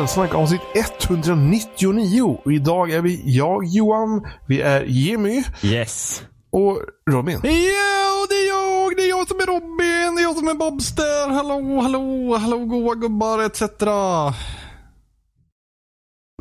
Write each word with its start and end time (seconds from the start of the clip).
Spelsnack 0.00 0.34
avsnitt 0.34 0.60
199. 0.74 2.40
Och 2.44 2.52
idag 2.52 2.90
är 2.90 3.00
vi 3.00 3.22
jag, 3.24 3.64
Johan, 3.64 4.26
vi 4.46 4.60
är 4.60 4.82
Jimmy 4.84 5.44
Yes. 5.62 6.22
och 6.52 6.78
Robin. 7.10 7.40
Ja, 7.42 8.26
det 8.28 8.34
är 8.34 8.48
jag, 8.48 8.96
det 8.96 9.02
är 9.02 9.08
jag 9.08 9.28
som 9.28 9.40
är 9.40 9.46
Robin, 9.46 10.16
det 10.16 10.20
är 10.20 10.22
jag 10.22 10.36
som 10.36 10.48
är 10.48 10.54
Bobster. 10.54 11.30
Hallå, 11.30 11.80
hallå, 11.80 12.36
hallå 12.36 12.58
goa 12.64 12.94
gubbar 12.94 13.38
etc. 13.42 13.60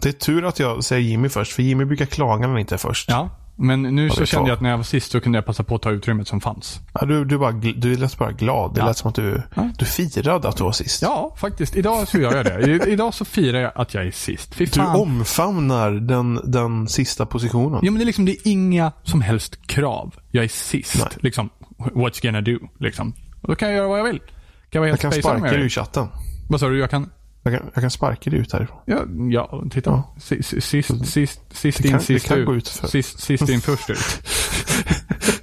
Det 0.02 0.10
är 0.10 0.14
tur 0.14 0.46
att 0.46 0.60
jag 0.60 0.84
säger 0.84 1.02
Jimmy 1.02 1.30
först, 1.30 1.54
för 1.54 1.64
Jimmy 1.64 1.86
brukar 1.86 2.06
klaga 2.06 2.42
när 2.42 2.48
han 2.48 2.60
inte 2.60 2.76
är 2.76 2.80
först. 2.80 3.10
Ja, 3.10 3.30
men 3.62 3.82
nu 3.82 4.10
så 4.10 4.26
kände 4.26 4.50
jag 4.50 4.56
att 4.56 4.62
när 4.62 4.70
jag 4.70 4.78
var 4.78 4.84
sist 4.84 5.12
så 5.12 5.20
kunde 5.22 5.38
jag 5.38 5.46
passa 5.46 5.64
på 5.64 5.76
att 5.76 5.82
ta 5.82 5.92
utrymmet 5.92 6.28
som 6.28 6.42
fanns. 6.42 6.80
Ja, 6.94 7.06
du, 7.06 7.26
du, 7.26 7.38
bara, 7.38 7.52
du 7.52 7.96
lät 7.96 8.18
bara 8.18 8.32
glad. 8.32 8.74
Det 8.74 8.80
Ja. 8.80 8.86
lät 8.86 8.98
som 8.98 9.10
att 9.10 9.16
du, 9.16 9.42
Ja. 9.56 9.70
du 9.78 9.86
firade 9.86 10.48
att 10.50 10.58
du 10.58 10.64
var 10.64 10.72
sist. 10.72 11.02
Ja, 11.02 11.36
faktiskt. 11.38 11.76
Idag 11.76 12.08
så 12.08 12.18
gör 12.20 12.36
jag 12.36 12.46
det. 12.46 12.88
I, 12.88 12.92
idag 12.94 13.14
så 13.14 13.26
firar 13.26 13.60
jag 13.60 13.72
att 13.76 13.94
jag 13.94 14.08
är 14.08 14.12
sist. 14.12 14.56
Fy 14.56 14.66
Du 14.66 14.72
fan. 14.72 14.96
omfamnar 14.96 15.92
den, 15.92 16.40
den 16.52 16.88
sista 16.88 17.26
positionen. 17.26 17.80
Ja, 17.84 17.92
men 17.92 17.96
det 17.96 18.04
är 18.04 18.06
liksom, 18.06 18.26
det 18.26 18.32
är 18.32 18.38
inga 18.52 18.92
som 19.04 19.22
helst 19.22 19.68
krav. 19.68 20.14
Jag 20.32 20.44
är 20.44 20.48
sist. 20.48 20.96
Nej. 21.00 21.08
Liksom, 21.20 21.50
what's 21.78 22.22
gonna 22.26 22.42
do? 22.42 22.58
Liksom. 22.80 23.14
Och 23.42 23.48
Då 23.50 23.56
kan 23.56 23.68
jag 23.70 23.78
göra 23.78 23.88
vad 23.88 24.00
jag 24.00 24.04
vill. 24.04 24.20
Kan 24.20 24.28
jag 24.72 24.80
vara 24.82 24.90
Jag 24.90 25.00
kan 25.00 25.12
sparka 25.12 25.44
dig 25.44 25.56
ur 25.56 25.62
vill. 25.62 25.70
chatten. 25.70 26.08
Vad 26.50 26.60
sa 26.60 26.68
du? 26.70 26.80
Jag 26.80 26.90
kan... 26.90 27.10
Jag 27.44 27.54
kan, 27.60 27.72
jag 27.74 27.82
kan 27.84 27.92
sparka 27.92 28.30
dig 28.30 28.40
ut 28.40 28.54
härifrån. 28.54 28.78
Ja, 28.86 29.06
ja 29.30 29.64
titta. 29.72 29.90
Ja. 29.90 30.16
Sist, 30.20 30.50
sist, 30.64 31.06
sist, 31.08 31.42
sist 31.52 31.78
Det 31.82 31.86
in, 31.88 31.92
kan- 31.92 32.02
sist 32.02 32.32
ut. 32.32 32.46
gå 32.46 32.56
ut 32.56 32.68
för- 32.68 32.88
Sist, 32.88 33.20
sist 33.20 33.50
in, 33.50 33.62
först 33.62 33.90
ut. 33.90 33.98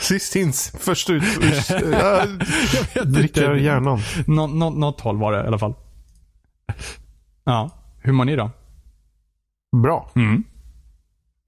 Sist 0.00 0.36
ins, 0.36 0.72
först 0.78 1.10
ut. 1.10 1.22
Jag 2.94 3.08
dricker 3.12 3.54
hjärnan. 3.54 4.00
Nå, 4.26 4.46
nå, 4.46 4.70
något 4.70 5.00
håll 5.00 5.18
var 5.18 5.32
det 5.32 5.44
i 5.44 5.46
alla 5.46 5.58
fall. 5.58 5.74
Ja. 7.44 7.70
Hur 7.98 8.12
mår 8.12 8.24
ni 8.24 8.36
då? 8.36 8.50
Bra. 9.82 10.10
Mm. 10.16 10.44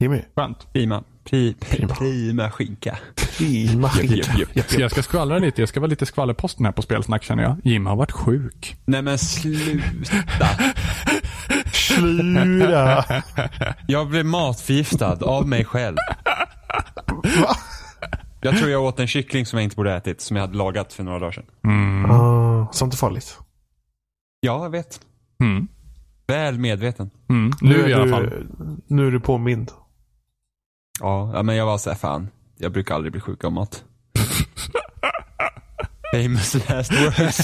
Jimmy. 0.00 0.22
Skönt. 0.36 0.72
Prima. 0.72 1.04
Pri, 1.30 1.54
Prima. 1.60 1.94
prima 1.94 2.50
skinka. 2.50 2.98
Prima 3.38 3.88
skit. 3.88 4.30
Så 4.68 4.80
jag 4.80 4.90
ska 4.90 5.02
skvallra 5.02 5.38
lite. 5.38 5.62
Jag 5.62 5.68
ska 5.68 5.80
vara 5.80 5.90
lite 5.90 6.06
skvallerposten 6.06 6.64
här 6.66 6.72
på 6.72 6.82
spelsnack 6.82 7.22
känner 7.22 7.42
jag. 7.42 7.56
Jim 7.64 7.86
har 7.86 7.96
varit 7.96 8.12
sjuk. 8.12 8.76
Nej 8.84 9.02
men 9.02 9.18
sluta. 9.18 10.48
Sluta. 11.72 13.04
Jag 13.88 14.08
blev 14.08 14.26
matförgiftad 14.26 15.18
av 15.22 15.48
mig 15.48 15.64
själv. 15.64 15.96
Va? 17.22 17.56
Jag 18.40 18.58
tror 18.58 18.70
jag 18.70 18.82
åt 18.84 19.00
en 19.00 19.06
kyckling 19.06 19.46
som 19.46 19.58
jag 19.58 19.64
inte 19.64 19.76
borde 19.76 19.90
ha 19.90 19.96
ätit, 19.96 20.20
som 20.20 20.36
jag 20.36 20.44
hade 20.46 20.56
lagat 20.56 20.92
för 20.92 21.02
några 21.04 21.18
dagar 21.18 21.32
sedan. 21.32 21.44
Uh, 22.10 22.70
sånt 22.72 22.92
är 22.92 22.98
farligt. 22.98 23.38
Ja, 24.40 24.62
jag 24.62 24.70
vet. 24.70 25.00
Mm. 25.40 25.68
Väl 26.26 26.58
medveten. 26.58 27.10
Mm. 27.28 27.52
Nu 27.60 27.88
i 27.88 27.94
alla 27.94 28.04
du, 28.04 28.10
fall. 28.10 28.30
Nu 28.86 29.06
är 29.06 29.10
du 29.10 29.20
påmind. 29.20 29.70
Ja, 31.00 31.30
ja, 31.34 31.42
men 31.42 31.56
jag 31.56 31.66
var 31.66 31.78
såhär, 31.78 31.96
fan. 31.96 32.28
Jag 32.58 32.72
brukar 32.72 32.94
aldrig 32.94 33.12
bli 33.12 33.20
sjuk 33.20 33.44
av 33.44 33.52
mat. 33.52 33.84
Famous 36.12 36.54
last 36.68 36.92
words. 36.92 37.36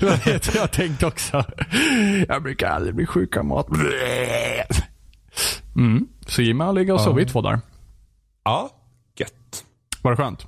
det 0.00 0.02
var 0.02 0.24
det 0.24 0.54
jag 0.54 0.72
tänkte 0.72 1.06
också. 1.06 1.44
Jag 2.28 2.42
brukar 2.42 2.68
aldrig 2.68 2.94
bli 2.94 3.06
sjuk 3.06 3.36
av 3.36 3.44
mat. 3.44 3.66
Mm. 5.76 6.06
Så 6.26 6.42
Jim 6.42 6.60
har 6.60 6.72
legat 6.72 6.94
och 6.94 7.00
sovit 7.00 7.28
två 7.28 7.40
dagar. 7.40 7.60
ja, 8.44 8.70
gött. 9.16 9.64
Var 10.02 10.10
det 10.10 10.16
skönt? 10.16 10.46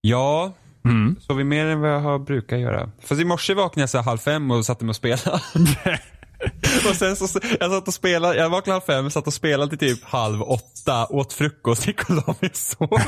Ja, 0.00 0.52
Mm. 0.84 1.16
så 1.20 1.34
vi 1.34 1.44
mer 1.44 1.66
än 1.66 1.80
vad 1.80 1.90
jag 1.90 2.00
har 2.00 2.18
brukar 2.18 2.56
göra. 2.56 2.90
Fast 3.00 3.20
i 3.20 3.24
morse 3.24 3.54
vaknade 3.54 3.82
jag 3.82 3.90
så 3.90 3.98
här 3.98 4.04
halv 4.04 4.18
fem 4.18 4.50
och 4.50 4.66
satte 4.66 4.84
mig 4.84 4.90
och 4.90 4.96
spelade. 4.96 5.40
och 6.90 6.96
sen 6.96 7.16
så, 7.16 7.40
jag 7.60 7.70
satt 7.70 7.88
och 7.88 7.94
spelade, 7.94 8.36
jag 8.36 8.50
vaknade 8.50 8.74
halv 8.74 8.82
fem, 8.86 9.10
satt 9.10 9.26
och 9.26 9.34
spelade 9.34 9.76
till 9.76 9.96
typ 9.96 10.04
halv 10.04 10.42
åtta, 10.42 11.06
åt 11.06 11.32
frukost, 11.32 11.86
gick 11.86 12.10
och 12.10 12.16
la 12.16 12.34
mig 12.40 12.50
och 12.78 12.92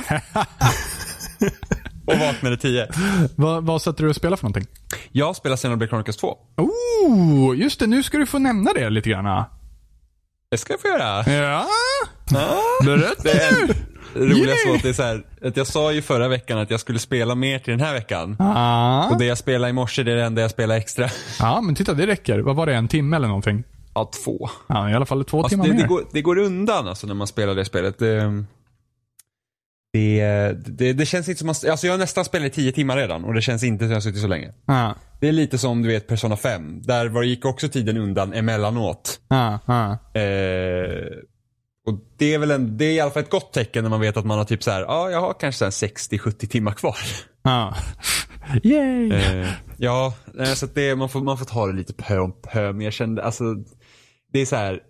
och 2.06 2.18
vaknade 2.18 2.56
tio. 2.56 2.88
Vad, 3.36 3.66
vad 3.66 3.82
satte 3.82 4.02
du 4.02 4.08
och 4.08 4.16
spelade 4.16 4.36
för 4.36 4.44
någonting? 4.44 4.66
Jag 5.12 5.36
spelar 5.36 5.56
Xenoblade 5.56 5.88
Chronicles 5.88 6.16
2. 6.16 6.36
Oh, 6.56 7.58
just 7.58 7.80
det. 7.80 7.86
Nu 7.86 8.02
ska 8.02 8.18
du 8.18 8.26
få 8.26 8.38
nämna 8.38 8.72
det 8.72 8.90
lite 8.90 9.10
grann. 9.10 9.44
Det 10.50 10.58
ska 10.58 10.72
jag 10.72 10.80
få 10.80 10.88
göra. 10.88 11.32
Ja. 11.32 11.66
Det 12.80 12.84
Berätta 12.84 13.22
nu. 13.66 13.74
Roligast 14.14 14.66
var 14.66 14.74
att 14.76 14.82
det 14.82 14.88
är 14.88 14.92
så 14.92 15.02
här, 15.02 15.22
att 15.44 15.56
jag 15.56 15.66
sa 15.66 15.92
ju 15.92 16.02
förra 16.02 16.28
veckan 16.28 16.58
att 16.58 16.70
jag 16.70 16.80
skulle 16.80 16.98
spela 16.98 17.34
mer 17.34 17.58
till 17.58 17.70
den 17.70 17.80
här 17.86 17.94
veckan. 17.94 18.36
Ja. 18.38 19.08
Och 19.10 19.18
det 19.18 19.24
jag 19.24 19.38
spelade 19.38 19.70
i 19.70 19.72
morse, 19.72 20.02
det 20.02 20.12
är 20.12 20.16
det 20.16 20.24
enda 20.24 20.42
jag 20.42 20.50
spelar 20.50 20.76
extra. 20.76 21.08
ja, 21.40 21.60
men 21.60 21.74
titta 21.74 21.94
det 21.94 22.06
räcker. 22.06 22.38
Vad 22.38 22.56
var 22.56 22.66
det? 22.66 22.74
En 22.74 22.88
timme 22.88 23.16
eller 23.16 23.28
någonting? 23.28 23.64
Ja, 23.94 24.10
två. 24.24 24.48
Ja, 24.66 24.90
i 24.90 24.94
alla 24.94 25.06
fall 25.06 25.24
två 25.24 25.38
Alltså 25.38 25.50
timmar 25.50 25.64
det, 25.66 25.72
mer. 25.72 25.80
det, 25.82 25.86
går, 25.88 26.04
det 26.12 26.22
går 26.22 26.38
undan 26.38 26.88
alltså 26.88 27.06
när 27.06 27.14
man 27.14 27.26
spelar 27.26 27.54
det 27.54 27.64
spelet. 27.64 27.98
Det, 27.98 28.44
det, 29.92 30.52
det, 30.66 30.92
det 30.92 31.06
känns 31.06 31.28
inte 31.28 31.38
som 31.38 31.48
att, 31.48 31.68
alltså 31.68 31.86
jag 31.86 31.92
har 31.94 31.98
nästan 31.98 32.24
spelat 32.24 32.46
i 32.46 32.50
tio 32.50 32.72
timmar 32.72 32.96
redan 32.96 33.24
och 33.24 33.34
det 33.34 33.42
känns 33.42 33.64
inte 33.64 33.84
som 33.84 33.88
jag 33.88 33.96
har 33.96 34.00
suttit 34.00 34.20
så 34.20 34.26
länge. 34.28 34.52
Ja, 34.66 34.94
Det 35.20 35.28
är 35.28 35.32
lite 35.32 35.58
som 35.58 35.82
du 35.82 35.88
vet 35.88 36.06
Persona 36.06 36.36
5. 36.36 36.82
Där 36.82 37.06
var, 37.08 37.22
gick 37.22 37.44
också 37.44 37.68
tiden 37.68 37.96
undan 37.96 38.32
emellanåt. 38.32 39.20
ja, 39.28 39.58
ja. 39.66 39.92
Eh, 40.20 41.06
och 41.88 41.94
det 42.16 42.34
är 42.34 42.38
väl 42.38 42.50
en, 42.50 42.76
det 42.76 42.84
är 42.84 42.92
i 42.92 43.00
alla 43.00 43.10
fall 43.10 43.22
ett 43.22 43.30
gott 43.30 43.52
tecken 43.52 43.82
när 43.82 43.90
man 43.90 44.00
vet 44.00 44.16
att 44.16 44.26
man 44.26 44.38
har 44.38 44.44
typ 44.44 44.62
så 44.62 44.70
här, 44.70 44.80
ja 44.80 45.10
jag 45.10 45.20
har 45.20 45.32
kanske 45.32 45.70
så 45.70 45.84
här 45.84 45.90
60-70 45.90 46.46
timmar 46.46 46.72
kvar. 46.72 46.96
ja. 47.42 47.74
Yay! 48.62 49.12
Eh, 49.12 49.48
ja, 49.76 50.14
så 50.56 50.66
det, 50.66 50.96
man, 50.96 51.08
får, 51.08 51.20
man 51.20 51.38
får 51.38 51.44
ta 51.44 51.66
det 51.66 51.72
lite 51.72 51.92
pö 51.92 52.18
om 52.18 52.32
pö. 52.42 52.72
Men 52.72 52.80
jag 52.80 52.92
kände, 52.92 53.24
alltså, 53.24 53.44
det 54.32 54.40
är 54.40 54.46
så 54.46 54.56
här. 54.56 54.80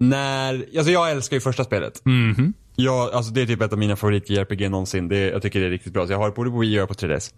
När, 0.00 0.54
alltså 0.76 0.92
jag 0.92 1.10
älskar 1.10 1.36
ju 1.36 1.40
första 1.40 1.64
spelet. 1.64 2.04
Mhm. 2.04 2.54
Ja, 2.76 3.10
alltså 3.14 3.32
det 3.32 3.42
är 3.42 3.46
typ 3.46 3.62
ett 3.62 3.72
av 3.72 3.78
mina 3.78 3.94
favorit-JRPG 3.94 4.68
någonsin. 4.68 5.08
Det, 5.08 5.18
jag 5.18 5.42
tycker 5.42 5.60
det 5.60 5.66
är 5.66 5.70
riktigt 5.70 5.92
bra. 5.92 6.06
Så 6.06 6.12
jag 6.12 6.18
har 6.18 6.28
det 6.28 6.34
både 6.34 6.50
på 6.50 6.58
Wii 6.58 6.80
och 6.80 6.88
på 6.88 6.94
3DS. 6.94 7.30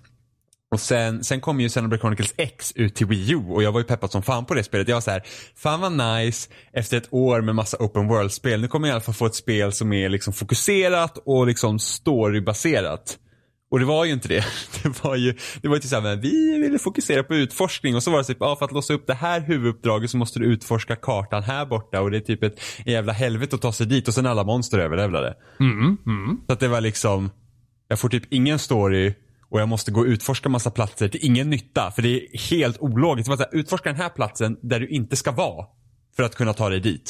Och 0.70 0.80
sen, 0.80 1.24
sen 1.24 1.40
kom 1.40 1.60
ju 1.60 1.68
Xenoblade 1.68 2.00
Chronicles 2.00 2.34
X 2.36 2.72
ut 2.74 2.94
till 2.94 3.06
Wii 3.06 3.32
U 3.32 3.36
och 3.48 3.62
jag 3.62 3.72
var 3.72 3.80
ju 3.80 3.84
peppad 3.84 4.10
som 4.10 4.22
fan 4.22 4.44
på 4.44 4.54
det 4.54 4.64
spelet. 4.64 4.88
Jag 4.88 4.96
var 4.96 5.00
så 5.00 5.10
här, 5.10 5.22
fan 5.56 5.80
vad 5.80 5.92
nice, 5.92 6.50
efter 6.72 6.96
ett 6.96 7.08
år 7.10 7.40
med 7.40 7.54
massa 7.54 7.76
open 7.80 8.08
world-spel, 8.08 8.60
nu 8.60 8.68
kommer 8.68 8.88
jag 8.88 8.92
i 8.92 8.94
alla 8.94 9.00
fall 9.00 9.14
få 9.14 9.26
ett 9.26 9.34
spel 9.34 9.72
som 9.72 9.92
är 9.92 10.08
liksom 10.08 10.32
fokuserat 10.32 11.18
och 11.24 11.46
liksom 11.46 11.78
storybaserat. 11.78 13.18
Och 13.70 13.78
det 13.78 13.84
var 13.84 14.04
ju 14.04 14.12
inte 14.12 14.28
det. 14.28 14.44
Det 14.82 15.04
var 15.04 15.16
ju, 15.16 15.34
det 15.62 15.68
var 15.68 15.76
ju 15.76 15.80
typ 15.80 15.90
såhär, 15.90 16.16
vi 16.16 16.58
ville 16.58 16.78
fokusera 16.78 17.22
på 17.22 17.34
utforskning 17.34 17.96
och 17.96 18.02
så 18.02 18.10
var 18.10 18.18
det 18.18 18.24
typ, 18.24 18.36
ja 18.40 18.56
för 18.56 18.64
att 18.64 18.72
låsa 18.72 18.94
upp 18.94 19.06
det 19.06 19.14
här 19.14 19.40
huvuduppdraget 19.40 20.10
så 20.10 20.16
måste 20.16 20.38
du 20.38 20.46
utforska 20.46 20.96
kartan 20.96 21.42
här 21.42 21.66
borta 21.66 22.00
och 22.00 22.10
det 22.10 22.16
är 22.16 22.20
typ 22.20 22.42
ett 22.42 22.60
jävla 22.86 23.12
helvete 23.12 23.56
att 23.56 23.62
ta 23.62 23.72
sig 23.72 23.86
dit 23.86 24.08
och 24.08 24.14
sen 24.14 24.26
alla 24.26 24.44
monster 24.44 24.78
överlevlade. 24.78 25.34
Mm, 25.60 25.96
mm. 26.06 26.40
Så 26.46 26.52
att 26.52 26.60
det 26.60 26.68
var 26.68 26.80
liksom, 26.80 27.30
jag 27.88 27.98
får 27.98 28.08
typ 28.08 28.32
ingen 28.32 28.58
story 28.58 29.14
och 29.50 29.60
jag 29.60 29.68
måste 29.68 29.90
gå 29.90 30.00
och 30.00 30.06
utforska 30.06 30.48
massa 30.48 30.70
platser 30.70 31.08
till 31.08 31.20
ingen 31.22 31.50
nytta. 31.50 31.90
För 31.90 32.02
det 32.02 32.08
är 32.08 32.38
helt 32.38 32.78
ologiskt. 32.78 33.28
Här, 33.28 33.48
utforska 33.52 33.88
den 33.88 34.00
här 34.00 34.08
platsen 34.08 34.58
där 34.62 34.80
du 34.80 34.88
inte 34.88 35.16
ska 35.16 35.32
vara. 35.32 35.66
För 36.16 36.22
att 36.22 36.34
kunna 36.34 36.52
ta 36.52 36.68
dig 36.68 36.80
dit. 36.80 37.08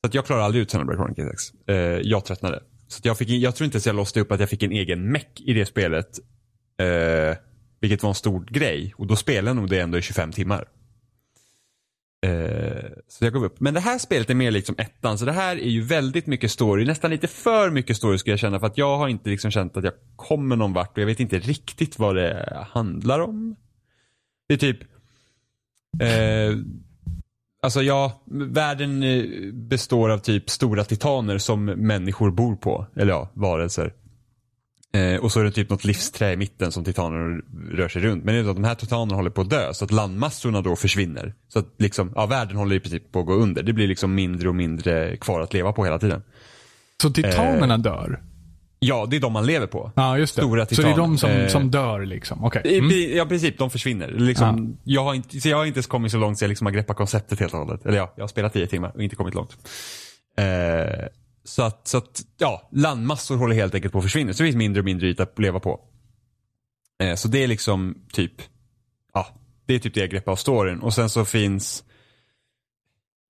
Så 0.00 0.06
att 0.06 0.14
jag 0.14 0.26
klarar 0.26 0.40
aldrig 0.40 0.62
ut 0.62 0.68
Xenoblade 0.68 0.98
Chronicles 0.98 1.46
6. 1.46 1.68
Eh, 1.68 1.76
jag 2.02 2.24
tröttnade. 2.24 2.62
Så 2.88 2.98
att 2.98 3.04
jag, 3.04 3.18
fick, 3.18 3.28
jag 3.28 3.56
tror 3.56 3.64
inte 3.64 3.76
ens 3.76 3.86
jag 3.86 3.96
låste 3.96 4.20
upp 4.20 4.32
att 4.32 4.40
jag 4.40 4.48
fick 4.48 4.62
en 4.62 4.72
egen 4.72 5.12
meck 5.12 5.40
i 5.40 5.52
det 5.52 5.66
spelet. 5.66 6.18
Eh, 6.80 7.36
vilket 7.80 8.02
var 8.02 8.10
en 8.10 8.14
stor 8.14 8.44
grej. 8.44 8.94
Och 8.96 9.06
då 9.06 9.16
spelade 9.16 9.48
jag 9.48 9.56
nog 9.56 9.70
det 9.70 9.80
ändå 9.80 9.98
i 9.98 10.02
25 10.02 10.32
timmar. 10.32 10.68
Eh, 12.26 12.90
så 13.08 13.24
jag 13.24 13.32
gav 13.32 13.44
upp. 13.44 13.60
Men 13.60 13.74
det 13.74 13.80
här 13.80 13.98
spelet 13.98 14.30
är 14.30 14.34
mer 14.34 14.50
liksom 14.50 14.74
ettan. 14.78 15.18
Så 15.18 15.24
det 15.24 15.32
här 15.32 15.56
är 15.56 15.68
ju 15.68 15.82
väldigt 15.82 16.26
mycket 16.26 16.50
story. 16.50 16.84
Nästan 16.84 17.10
lite 17.10 17.26
för 17.26 17.70
mycket 17.70 17.96
story 17.96 18.18
skulle 18.18 18.32
jag 18.32 18.40
känna. 18.40 18.60
För 18.60 18.66
att 18.66 18.78
jag 18.78 18.98
har 18.98 19.08
inte 19.08 19.30
liksom 19.30 19.50
känt 19.50 19.76
att 19.76 19.84
jag 19.84 19.92
kommer 20.16 20.56
någon 20.56 20.72
vart. 20.72 20.92
Och 20.96 21.02
jag 21.02 21.06
vet 21.06 21.20
inte 21.20 21.38
riktigt 21.38 21.98
vad 21.98 22.16
det 22.16 22.66
handlar 22.70 23.20
om. 23.20 23.56
Det 24.48 24.54
är 24.54 24.58
typ. 24.58 24.78
Eh, 26.02 26.58
alltså 27.62 27.82
ja, 27.82 28.22
världen 28.26 29.02
eh, 29.02 29.24
består 29.52 30.10
av 30.10 30.18
typ 30.18 30.50
stora 30.50 30.84
titaner 30.84 31.38
som 31.38 31.64
människor 31.64 32.30
bor 32.30 32.56
på. 32.56 32.86
Eller 32.96 33.12
ja, 33.12 33.30
varelser. 33.34 33.92
Eh, 34.98 35.20
och 35.20 35.32
så 35.32 35.40
är 35.40 35.44
det 35.44 35.50
typ 35.50 35.70
något 35.70 35.84
livsträ 35.84 36.32
i 36.32 36.36
mitten 36.36 36.72
som 36.72 36.84
titaner 36.84 37.40
rör 37.76 37.88
sig 37.88 38.02
runt. 38.02 38.24
Men 38.24 38.34
det 38.34 38.40
är 38.40 38.50
att 38.50 38.56
de 38.56 38.64
här 38.64 38.74
titanerna 38.74 39.16
håller 39.16 39.30
på 39.30 39.40
att 39.40 39.50
dö 39.50 39.74
så 39.74 39.84
att 39.84 39.90
landmassorna 39.90 40.60
då 40.60 40.76
försvinner. 40.76 41.34
Så 41.48 41.58
att 41.58 41.66
liksom, 41.78 42.12
ja, 42.14 42.26
världen 42.26 42.56
håller 42.56 42.76
i 42.76 42.80
princip 42.80 43.12
på 43.12 43.20
att 43.20 43.26
gå 43.26 43.34
under. 43.34 43.62
Det 43.62 43.72
blir 43.72 43.88
liksom 43.88 44.14
mindre 44.14 44.48
och 44.48 44.54
mindre 44.54 45.16
kvar 45.16 45.40
att 45.40 45.52
leva 45.52 45.72
på 45.72 45.84
hela 45.84 45.98
tiden. 45.98 46.22
Så 47.02 47.10
titanerna 47.10 47.74
Eh. 47.74 47.80
dör? 47.80 48.22
Ja, 48.80 49.06
det 49.10 49.16
är 49.16 49.20
de 49.20 49.32
man 49.32 49.46
lever 49.46 49.66
på. 49.66 49.92
Ja, 49.96 50.18
just 50.18 50.36
det. 50.36 50.42
Stora 50.42 50.66
så 50.66 50.82
det 50.82 50.88
är 50.90 50.96
de 50.96 51.18
som, 51.18 51.28
titaner. 51.28 51.44
Eh. 51.44 51.48
som 51.50 51.70
dör 51.70 52.06
liksom? 52.06 52.50
I, 52.64 52.78
Mm. 52.78 53.16
Ja, 53.16 53.24
i 53.24 53.28
princip. 53.28 53.58
De 53.58 53.70
försvinner. 53.70 54.08
Liksom, 54.08 54.76
jag, 54.84 55.04
har 55.04 55.14
inte, 55.14 55.40
så 55.40 55.48
jag 55.48 55.56
har 55.56 55.64
inte 55.64 55.76
ens 55.76 55.86
kommit 55.86 56.12
så 56.12 56.18
långt 56.18 56.38
så 56.38 56.44
jag 56.44 56.48
liksom 56.48 56.66
har 56.66 56.72
greppat 56.72 56.96
konceptet 56.96 57.40
helt 57.40 57.52
och 57.52 57.58
hållet. 57.58 57.86
Eller 57.86 57.96
ja, 57.96 58.12
jag 58.16 58.22
har 58.22 58.28
spelat 58.28 58.52
tio 58.52 58.66
timmar 58.66 58.92
och 58.94 59.02
inte 59.02 59.16
kommit 59.16 59.34
långt. 59.34 59.56
Eh, 60.38 60.44
så, 61.48 61.62
att, 61.62 61.88
så 61.88 61.98
att, 61.98 62.22
ja, 62.38 62.68
landmassor 62.72 63.36
håller 63.36 63.54
helt 63.54 63.74
enkelt 63.74 63.92
på 63.92 63.98
att 63.98 64.04
försvinna. 64.04 64.32
Så 64.32 64.42
det 64.42 64.46
finns 64.46 64.56
mindre 64.56 64.80
och 64.80 64.84
mindre 64.84 65.08
yta 65.08 65.22
att 65.22 65.38
leva 65.38 65.60
på. 65.60 65.80
Eh, 67.02 67.14
så 67.14 67.28
det 67.28 67.44
är 67.44 67.48
liksom 67.48 68.06
typ, 68.12 68.32
ja, 69.12 69.26
Det 69.66 69.74
är 69.74 69.78
typ 69.78 69.94
det 69.94 70.00
jag 70.00 70.10
greppar 70.10 70.32
av 70.32 70.36
storyn. 70.36 70.80
Och 70.80 70.94
sen 70.94 71.10
så 71.10 71.24
finns 71.24 71.84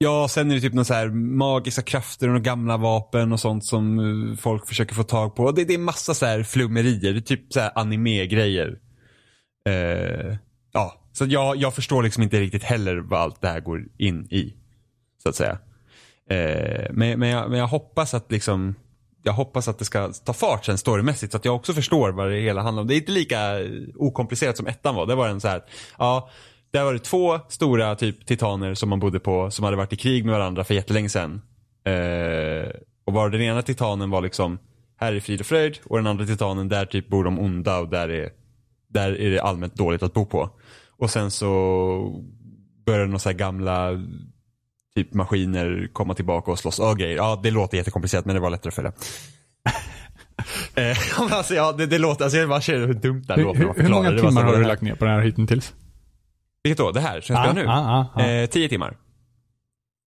Ja, 0.00 0.28
sen 0.28 0.50
är 0.50 0.54
det 0.54 0.60
typ 0.60 0.72
några 0.72 0.84
så 0.84 0.94
här 0.94 1.08
magiska 1.08 1.82
krafter 1.82 2.28
och 2.28 2.42
gamla 2.42 2.76
vapen 2.76 3.32
och 3.32 3.40
sånt 3.40 3.66
som 3.66 3.98
eh, 3.98 4.36
folk 4.36 4.68
försöker 4.68 4.94
få 4.94 5.02
tag 5.02 5.36
på. 5.36 5.52
Det, 5.52 5.64
det 5.64 5.74
är 5.74 5.78
massa 5.78 6.14
så 6.14 6.26
här 6.26 6.42
flummerier, 6.42 7.12
det 7.12 7.18
är 7.18 7.20
typ 7.20 7.52
så 7.52 7.60
här 7.60 7.72
anime-grejer. 7.74 8.78
Eh, 9.66 10.36
ja, 10.72 11.08
så 11.12 11.24
jag, 11.24 11.56
jag 11.56 11.74
förstår 11.74 12.02
liksom 12.02 12.22
inte 12.22 12.40
riktigt 12.40 12.62
heller 12.62 12.96
vad 12.96 13.20
allt 13.20 13.40
det 13.40 13.48
här 13.48 13.60
går 13.60 13.84
in 13.98 14.24
i. 14.30 14.54
Så 15.22 15.28
att 15.28 15.36
säga. 15.36 15.58
Eh, 16.30 16.86
men, 16.90 17.18
men, 17.18 17.28
jag, 17.28 17.50
men 17.50 17.58
jag 17.58 17.66
hoppas 17.66 18.14
att 18.14 18.32
liksom 18.32 18.74
jag 19.22 19.32
hoppas 19.32 19.68
att 19.68 19.78
det 19.78 19.84
ska 19.84 20.12
ta 20.12 20.32
fart 20.32 20.64
sen 20.64 20.78
storymässigt 20.78 21.32
så 21.32 21.36
att 21.36 21.44
jag 21.44 21.54
också 21.54 21.72
förstår 21.72 22.10
vad 22.10 22.30
det 22.30 22.40
hela 22.40 22.62
handlar 22.62 22.80
om. 22.80 22.86
Det 22.86 22.94
är 22.94 22.98
inte 22.98 23.12
lika 23.12 23.60
eh, 23.60 23.70
okomplicerat 23.96 24.56
som 24.56 24.66
ettan 24.66 24.94
var. 24.94 25.06
Det 25.06 25.14
var 25.14 25.28
en 25.28 25.40
så 25.40 25.48
här, 25.48 25.62
ja, 25.98 26.30
där 26.70 26.84
var 26.84 26.92
det 26.92 26.98
två 26.98 27.40
stora 27.48 27.94
typ 27.94 28.26
titaner 28.26 28.74
som 28.74 28.88
man 28.88 29.00
bodde 29.00 29.20
på 29.20 29.50
som 29.50 29.64
hade 29.64 29.76
varit 29.76 29.92
i 29.92 29.96
krig 29.96 30.24
med 30.24 30.34
varandra 30.34 30.64
för 30.64 30.74
jättelänge 30.74 31.08
sedan. 31.08 31.42
Eh, 31.84 32.70
och 33.04 33.12
var 33.12 33.30
den 33.30 33.42
ena 33.42 33.62
titanen 33.62 34.10
var 34.10 34.22
liksom, 34.22 34.58
här 34.96 35.12
är 35.12 35.20
frid 35.20 35.40
och 35.40 35.46
fröjd 35.46 35.78
och 35.84 35.96
den 35.96 36.06
andra 36.06 36.26
titanen 36.26 36.68
där 36.68 36.86
typ 36.86 37.08
bor 37.08 37.24
de 37.24 37.38
onda 37.38 37.78
och 37.78 37.88
där 37.88 38.08
är, 38.08 38.30
där 38.88 39.20
är 39.20 39.30
det 39.30 39.42
allmänt 39.42 39.74
dåligt 39.74 40.02
att 40.02 40.14
bo 40.14 40.26
på. 40.26 40.50
Och 40.98 41.10
sen 41.10 41.30
så 41.30 42.24
började 42.86 43.06
några 43.06 43.18
så 43.18 43.28
här 43.28 43.36
gamla 43.36 43.90
typ 45.04 45.14
maskiner 45.14 45.88
komma 45.92 46.14
tillbaka 46.14 46.50
och 46.50 46.58
slåss 46.58 46.78
och 46.78 46.98
grejer. 46.98 47.16
Ja, 47.16 47.40
det 47.42 47.50
låter 47.50 47.76
jättekomplicerat 47.76 48.24
men 48.24 48.34
det 48.34 48.40
var 48.40 48.50
lättare 48.50 48.68
att 48.68 48.74
följa. 48.74 48.92
eh, 50.90 51.20
alltså, 51.32 51.54
ja, 51.54 51.72
det, 51.72 51.86
det 51.86 51.98
låter, 51.98 52.24
alltså 52.24 52.38
jag 52.38 52.48
bara 52.48 52.60
känner 52.60 52.86
hur 52.86 52.94
dumt 52.94 53.24
det 53.26 53.34
här 53.34 53.42
låter. 53.42 53.60
hur, 53.60 53.74
hur 53.82 53.88
många 53.88 54.10
det. 54.10 54.16
Det 54.16 54.22
timmar 54.22 54.42
har 54.42 54.52
det 54.52 54.58
du 54.58 54.64
lagt 54.64 54.82
ner 54.82 54.94
på 54.94 55.04
det 55.04 55.10
här 55.10 55.20
hittills? 55.20 55.74
Vilket 56.62 56.78
då? 56.78 56.90
Det 56.90 57.00
här 57.00 57.20
som 57.20 57.36
jag 57.36 57.44
spelar 57.50 57.62
Ah, 57.66 57.82
nu? 57.82 57.88
ah, 57.90 58.10
ah, 58.14 58.22
ah. 58.22 58.26
Eh, 58.26 58.46
tio 58.46 58.68
timmar. 58.68 58.96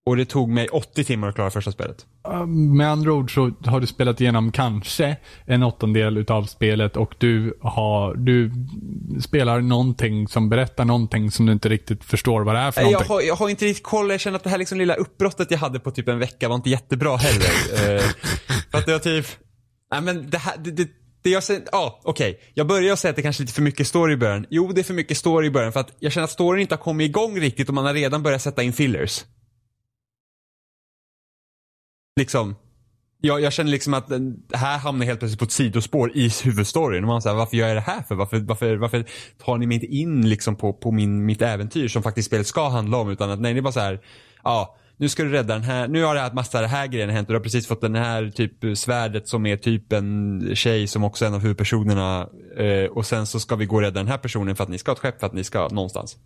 Och 0.06 0.16
det 0.16 0.24
tog 0.24 0.48
mig 0.48 0.68
80 0.68 1.04
timmar 1.04 1.28
att 1.28 1.34
klara 1.34 1.50
första 1.50 1.72
spelet. 1.72 2.06
Med 2.46 2.90
andra 2.90 3.12
ord 3.12 3.34
så 3.34 3.50
har 3.64 3.80
du 3.80 3.86
spelat 3.86 4.20
igenom 4.20 4.52
kanske 4.52 5.16
en 5.46 5.62
åttondel 5.62 6.18
utav 6.18 6.44
spelet 6.44 6.96
och 6.96 7.14
du 7.18 7.58
har, 7.60 8.14
du 8.14 8.50
spelar 9.20 9.60
någonting 9.60 10.28
som 10.28 10.48
berättar 10.48 10.84
någonting 10.84 11.30
som 11.30 11.46
du 11.46 11.52
inte 11.52 11.68
riktigt 11.68 12.04
förstår 12.04 12.42
vad 12.44 12.54
det 12.54 12.60
är 12.60 12.70
för 12.70 12.80
Jag 12.80 12.92
någonting. 12.92 13.12
har, 13.14 13.22
jag 13.22 13.34
har 13.34 13.48
inte 13.48 13.64
riktigt 13.64 13.84
koll. 13.84 14.10
Jag 14.10 14.20
känner 14.20 14.36
att 14.36 14.44
det 14.44 14.50
här 14.50 14.58
liksom 14.58 14.78
lilla 14.78 14.94
uppbrottet 14.94 15.50
jag 15.50 15.58
hade 15.58 15.80
på 15.80 15.90
typ 15.90 16.08
en 16.08 16.18
vecka 16.18 16.48
var 16.48 16.56
inte 16.56 16.70
jättebra 16.70 17.16
heller. 17.16 17.44
eh, 17.96 18.02
för 18.70 18.78
att 18.78 18.86
det 18.86 18.92
var 18.92 18.98
typ, 18.98 19.26
nej 19.92 20.00
men 20.02 20.30
det 20.30 20.38
här, 20.38 20.56
det, 20.58 20.70
det, 20.70 20.88
det 21.22 21.30
jag 21.30 21.42
säger, 21.42 21.62
ja 21.72 22.00
okej. 22.04 22.40
Jag 22.54 22.66
börjar 22.66 22.96
säga 22.96 23.10
att 23.10 23.16
det 23.16 23.22
kanske 23.22 23.42
är 23.42 23.44
lite 23.44 23.54
för 23.54 23.62
mycket 23.62 23.86
story 23.86 24.12
i 24.12 24.16
början. 24.16 24.46
Jo, 24.50 24.72
det 24.72 24.80
är 24.80 24.84
för 24.84 24.94
mycket 24.94 25.16
story 25.16 25.46
i 25.46 25.50
början 25.50 25.72
för 25.72 25.80
att 25.80 25.92
jag 25.98 26.12
känner 26.12 26.24
att 26.24 26.30
storyn 26.30 26.60
inte 26.62 26.74
har 26.74 26.82
kommit 26.82 27.08
igång 27.08 27.40
riktigt 27.40 27.68
och 27.68 27.74
man 27.74 27.86
har 27.86 27.94
redan 27.94 28.22
börjat 28.22 28.42
sätta 28.42 28.62
in 28.62 28.72
fillers. 28.72 29.24
Liksom. 32.16 32.56
Jag, 33.20 33.40
jag 33.40 33.52
känner 33.52 33.70
liksom 33.70 33.94
att 33.94 34.10
här 34.52 34.78
hamnar 34.78 35.04
jag 35.04 35.08
helt 35.08 35.18
plötsligt 35.18 35.38
på 35.38 35.44
ett 35.44 35.52
sidospår 35.52 36.16
i 36.16 36.30
huvudstoryn. 36.44 37.04
Och 37.04 37.08
man 37.08 37.22
säger, 37.22 37.36
varför 37.36 37.56
gör 37.56 37.68
jag 37.68 37.76
det 37.76 37.80
här 37.80 38.02
för? 38.02 38.14
Varför, 38.14 38.38
varför, 38.38 38.76
varför 38.76 39.04
tar 39.44 39.58
ni 39.58 39.66
mig 39.66 39.74
inte 39.74 39.86
in 39.86 40.28
liksom 40.28 40.56
på, 40.56 40.72
på 40.72 40.90
min, 40.90 41.24
mitt 41.24 41.42
äventyr 41.42 41.88
som 41.88 42.02
faktiskt 42.02 42.26
spelet 42.26 42.46
ska 42.46 42.68
handla 42.68 42.96
om? 42.96 43.10
Utan 43.10 43.30
att 43.30 43.40
nej, 43.40 43.52
det 43.52 43.60
är 43.60 43.62
bara 43.62 43.72
så 43.72 43.80
här, 43.80 44.00
ja, 44.44 44.76
nu 44.96 45.08
ska 45.08 45.22
du 45.22 45.30
rädda 45.30 45.54
den 45.54 45.62
här, 45.62 45.88
nu 45.88 46.02
har 46.02 46.14
det 46.14 46.20
här 46.20 46.32
massa 46.32 46.60
det 46.60 46.66
här 46.66 46.86
grejen 46.86 47.10
hänt 47.10 47.28
och 47.28 47.32
du 47.32 47.38
har 47.38 47.44
precis 47.44 47.66
fått 47.66 47.80
den 47.80 47.94
här 47.94 48.30
typ 48.30 48.78
svärdet 48.78 49.28
som 49.28 49.46
är 49.46 49.56
typ 49.56 49.92
en 49.92 50.50
tjej 50.54 50.86
som 50.86 51.04
också 51.04 51.24
är 51.24 51.28
en 51.28 51.34
av 51.34 51.40
huvudpersonerna. 51.40 52.28
Eh, 52.56 52.84
och 52.84 53.06
sen 53.06 53.26
så 53.26 53.40
ska 53.40 53.56
vi 53.56 53.66
gå 53.66 53.76
och 53.76 53.82
rädda 53.82 54.00
den 54.00 54.08
här 54.08 54.18
personen 54.18 54.56
för 54.56 54.64
att 54.64 54.70
ni 54.70 54.78
ska 54.78 54.90
ha 54.90 54.94
ett 54.94 55.00
skepp 55.00 55.20
för 55.20 55.26
att 55.26 55.32
ni 55.32 55.44
ska 55.44 55.68
någonstans. 55.68 56.16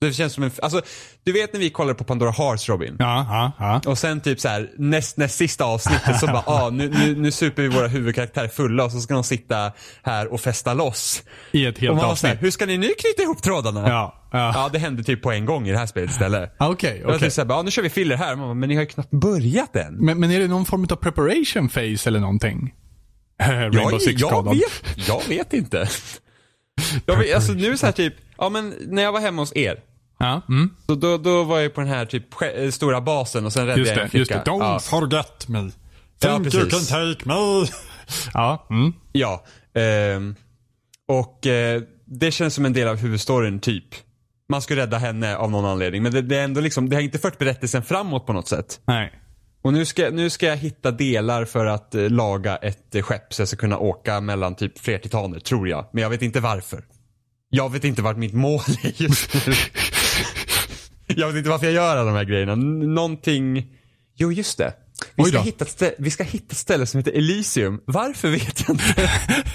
Det 0.00 0.12
känns 0.12 0.32
som 0.32 0.42
en, 0.44 0.50
alltså, 0.62 0.82
du 1.24 1.32
vet 1.32 1.52
när 1.52 1.60
vi 1.60 1.70
kollar 1.70 1.94
på 1.94 2.04
Pandora 2.04 2.30
Hearts 2.30 2.68
Robin? 2.68 2.96
Ja, 2.98 3.26
ja, 3.58 3.80
ja. 3.84 3.90
Och 3.90 3.98
sen 3.98 4.20
typ 4.20 4.40
så 4.40 4.48
här 4.48 4.70
näst, 4.78 5.16
näst 5.16 5.36
sista 5.36 5.64
avsnittet 5.64 6.20
så 6.20 6.26
bara, 6.26 6.42
ah, 6.46 6.70
nu, 6.70 6.88
nu, 6.88 7.14
nu 7.16 7.30
super 7.30 7.62
vi 7.62 7.68
våra 7.68 7.86
huvudkaraktärer 7.88 8.48
fulla 8.48 8.84
och 8.84 8.92
så 8.92 9.00
ska 9.00 9.14
de 9.14 9.24
sitta 9.24 9.72
här 10.02 10.32
och 10.32 10.40
festa 10.40 10.74
loss. 10.74 11.22
I 11.52 11.66
ett 11.66 11.74
Och 11.74 11.80
helt 11.80 11.96
man 11.96 12.06
var 12.08 12.14
så 12.14 12.26
här, 12.26 12.34
avsnitt. 12.34 12.46
hur 12.46 12.50
ska 12.50 12.66
ni 12.66 12.78
nu 12.78 12.86
knyta 12.98 13.22
ihop 13.22 13.42
trådarna? 13.42 13.88
Ja, 13.88 14.28
ja. 14.32 14.52
Ja, 14.54 14.70
det 14.72 14.78
hände 14.78 15.02
typ 15.02 15.22
på 15.22 15.30
en 15.32 15.44
gång 15.46 15.68
i 15.68 15.72
det 15.72 15.78
här 15.78 15.86
spelet 15.86 16.10
istället. 16.10 16.54
Ah, 16.58 16.68
Okej, 16.68 16.96
Jag 17.00 17.06
var 17.06 17.14
okej. 17.14 17.26
typ 17.28 17.32
såhär, 17.32 17.52
ah, 17.58 17.62
nu 17.62 17.70
kör 17.70 17.82
vi 17.82 17.90
filler 17.90 18.16
här. 18.16 18.36
Man 18.36 18.46
bara, 18.46 18.54
men 18.54 18.68
ni 18.68 18.74
har 18.74 18.82
ju 18.82 18.88
knappt 18.88 19.10
börjat 19.10 19.76
än. 19.76 19.94
Men, 20.04 20.20
men 20.20 20.30
är 20.30 20.40
det 20.40 20.48
någon 20.48 20.64
form 20.66 20.86
av 20.90 20.96
preparation 20.96 21.68
phase 21.68 22.08
eller 22.08 22.20
någonting? 22.20 22.74
Rainbow 23.42 23.92
jag, 23.92 24.02
Six 24.02 24.20
jag, 24.20 24.30
Call 24.30 24.44
vet, 24.48 25.08
jag 25.08 25.28
vet 25.28 25.52
inte. 25.52 25.88
Jag 27.06 27.16
vet, 27.16 27.34
alltså 27.34 27.52
nu 27.52 27.76
så 27.76 27.86
här 27.86 27.92
typ, 27.92 28.14
ja 28.38 28.48
men 28.48 28.74
när 28.86 29.02
jag 29.02 29.12
var 29.12 29.20
hemma 29.20 29.42
hos 29.42 29.56
er. 29.56 29.80
Ja, 30.20 30.42
mm. 30.48 30.70
Så 30.86 30.94
då, 30.94 31.18
då 31.18 31.42
var 31.44 31.58
jag 31.60 31.74
på 31.74 31.80
den 31.80 31.90
här 31.90 32.04
typ 32.06 32.24
eh, 32.56 32.70
stora 32.70 33.00
basen 33.00 33.46
och 33.46 33.52
sen 33.52 33.66
räddade 33.66 33.80
Just 33.80 33.90
jag 33.96 34.02
en 34.04 34.08
det, 34.12 34.18
just 34.18 34.30
flicka. 34.30 34.42
det. 34.44 34.50
Don't 34.50 34.60
Ja. 34.72 34.78
forget 34.80 35.48
me. 35.48 35.70
Ja, 36.22 36.38
Think 36.38 36.54
you 36.54 36.68
can 36.70 36.80
take 36.80 37.28
me. 37.28 37.34
Ja, 38.34 38.66
mm. 38.70 38.92
Ja. 39.12 39.44
ehm, 39.74 40.34
och 41.08 41.46
eh, 41.46 41.82
det 42.06 42.30
känns 42.30 42.54
som 42.54 42.64
en 42.64 42.72
del 42.72 42.88
av 42.88 42.96
huvudstoryn 42.96 43.60
typ. 43.60 43.84
Man 44.48 44.62
ska 44.62 44.76
rädda 44.76 44.98
henne 44.98 45.36
av 45.36 45.50
någon 45.50 45.64
anledning. 45.64 46.02
Men 46.02 46.12
det, 46.12 46.22
det 46.22 46.36
är 46.36 46.44
ändå 46.44 46.60
liksom, 46.60 46.88
det 46.88 46.96
har 46.96 47.00
inte 47.02 47.18
fört 47.18 47.38
berättelsen 47.38 47.82
framåt 47.82 48.26
på 48.26 48.32
något 48.32 48.48
sätt. 48.48 48.80
Nej. 48.86 49.12
Och 49.62 49.72
nu 49.72 49.84
ska, 49.84 50.10
nu 50.10 50.30
ska 50.30 50.46
jag 50.46 50.56
hitta 50.56 50.90
delar 50.90 51.44
för 51.44 51.66
att 51.66 51.94
eh, 51.94 52.10
laga 52.10 52.56
ett 52.56 52.96
skepp 53.04 53.34
så 53.34 53.40
jag 53.42 53.48
ska 53.48 53.56
kunna 53.56 53.78
åka 53.78 54.20
mellan 54.20 54.54
typ 54.54 54.78
fler 54.78 54.98
titaner, 54.98 55.40
tror 55.40 55.68
jag. 55.68 55.86
Men 55.92 56.02
jag 56.02 56.10
vet 56.10 56.22
inte 56.22 56.40
varför. 56.40 56.84
Jag 57.52 57.72
vet 57.72 57.84
inte 57.84 58.02
vart 58.02 58.16
mitt 58.16 58.34
mål 58.34 58.60
är 58.82 59.02
just 59.02 59.46
nu. 59.46 59.52
jag 61.16 61.26
vet 61.26 61.36
inte 61.36 61.50
varför 61.50 61.66
jag 61.66 61.74
gör 61.74 61.96
alla 61.96 62.04
de 62.04 62.14
här 62.14 62.24
grejerna. 62.24 62.52
N- 62.52 62.94
någonting... 62.94 63.66
Jo, 64.16 64.32
just 64.32 64.58
det. 64.58 64.72
Vi 65.14 65.24
ska, 65.24 65.40
hitta 65.40 65.64
ett 65.64 65.70
ställe, 65.70 65.94
vi 65.98 66.10
ska 66.10 66.24
hitta 66.24 66.46
ett 66.52 66.56
ställe 66.56 66.86
som 66.86 66.98
heter 66.98 67.12
Elysium. 67.12 67.80
Varför 67.84 68.28
vet 68.30 68.60
jag 68.68 68.74
inte. 68.74 69.10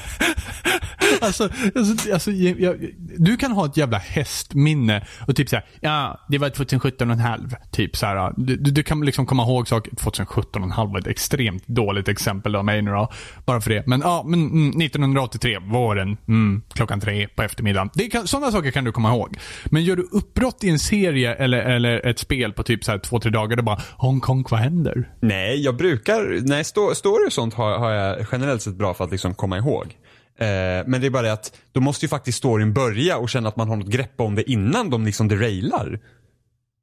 Alltså, 1.26 1.50
alltså, 1.76 2.14
alltså 2.14 2.32
jag, 2.32 2.60
jag, 2.60 2.90
du 3.18 3.38
kan 3.38 3.52
ha 3.52 3.66
ett 3.66 3.78
jävla 3.78 3.98
hästminne 3.98 5.08
och 5.28 5.36
typ 5.36 5.50
såhär, 5.50 5.66
ja, 5.80 6.26
det 6.30 6.38
var 6.38 6.50
2017 6.50 7.10
och 7.10 7.14
en 7.14 7.20
halv. 7.20 7.56
Typ 7.72 7.96
såhär, 7.96 8.34
du, 8.38 8.56
du 8.56 8.72
du 8.72 8.84
kan 8.84 9.02
liksom 9.02 9.26
komma 9.26 9.44
ihåg 9.44 9.68
saker. 9.68 9.96
2017 9.96 10.62
och 10.62 10.68
en 10.68 10.72
halv 10.72 10.92
var 10.92 11.00
ett 11.00 11.08
extremt 11.08 11.68
dåligt 11.68 12.08
exempel 12.08 12.56
av 12.56 12.66
mig 12.66 12.82
nu 12.82 12.92
då. 12.92 13.12
Bara 13.46 13.62
för 13.62 13.70
det. 13.70 13.88
Men 13.88 14.02
ja, 14.02 14.24
men 14.26 14.40
mm, 14.40 14.82
1983, 14.82 15.60
våren, 15.60 16.18
mm, 16.28 16.62
klockan 16.74 17.00
tre 17.00 17.28
på 17.28 17.44
eftermiddagen. 17.44 17.90
Det 17.94 18.08
kan, 18.08 18.28
sådana 18.28 18.52
saker 18.52 18.72
kan 18.72 18.84
du 18.84 18.92
komma 18.92 19.10
ihåg. 19.10 19.38
Men 19.66 19.84
gör 19.84 19.96
du 19.96 20.08
uppbrott 20.12 20.64
i 20.64 20.70
en 20.70 20.80
serie 20.80 21.34
eller, 21.34 21.58
eller 21.58 22.06
ett 22.06 22.20
spel 22.20 22.54
på 22.54 22.64
typ 22.64 22.84
såhär 22.84 23.00
två, 23.00 23.20
tre 23.20 23.32
dagar, 23.32 23.58
då 23.58 23.64
bara, 23.64 23.82
Hongkong, 23.98 24.46
vad 24.50 24.60
händer? 24.60 25.10
Nej, 25.20 25.64
jag 25.64 25.78
brukar, 25.78 26.48
nej, 26.48 26.64
stå, 26.64 26.96
story 26.96 27.28
och 27.28 27.34
sånt 27.34 27.54
har, 27.54 27.78
har 27.78 27.92
jag 27.92 28.26
generellt 28.32 28.62
sett 28.62 28.76
bra 28.76 28.94
för 28.94 29.04
att 29.04 29.12
liksom 29.12 29.34
komma 29.34 29.58
ihåg. 29.58 29.96
Eh, 30.40 30.88
men 30.88 31.02
det 31.02 31.08
är 31.08 31.10
bara 31.10 31.22
det 31.24 31.34
att 31.34 31.58
då 31.72 31.80
måste 31.82 32.06
ju 32.06 32.10
faktiskt 32.10 32.38
storyn 32.38 32.74
börja 32.74 33.18
och 33.18 33.30
känna 33.30 33.50
att 33.50 33.56
man 33.56 33.70
har 33.70 33.76
något 33.76 33.88
grepp 33.88 34.20
om 34.22 34.36
det 34.36 34.52
innan 34.52 34.90
de 34.90 35.06
liksom 35.06 35.28
derailar. 35.28 36.00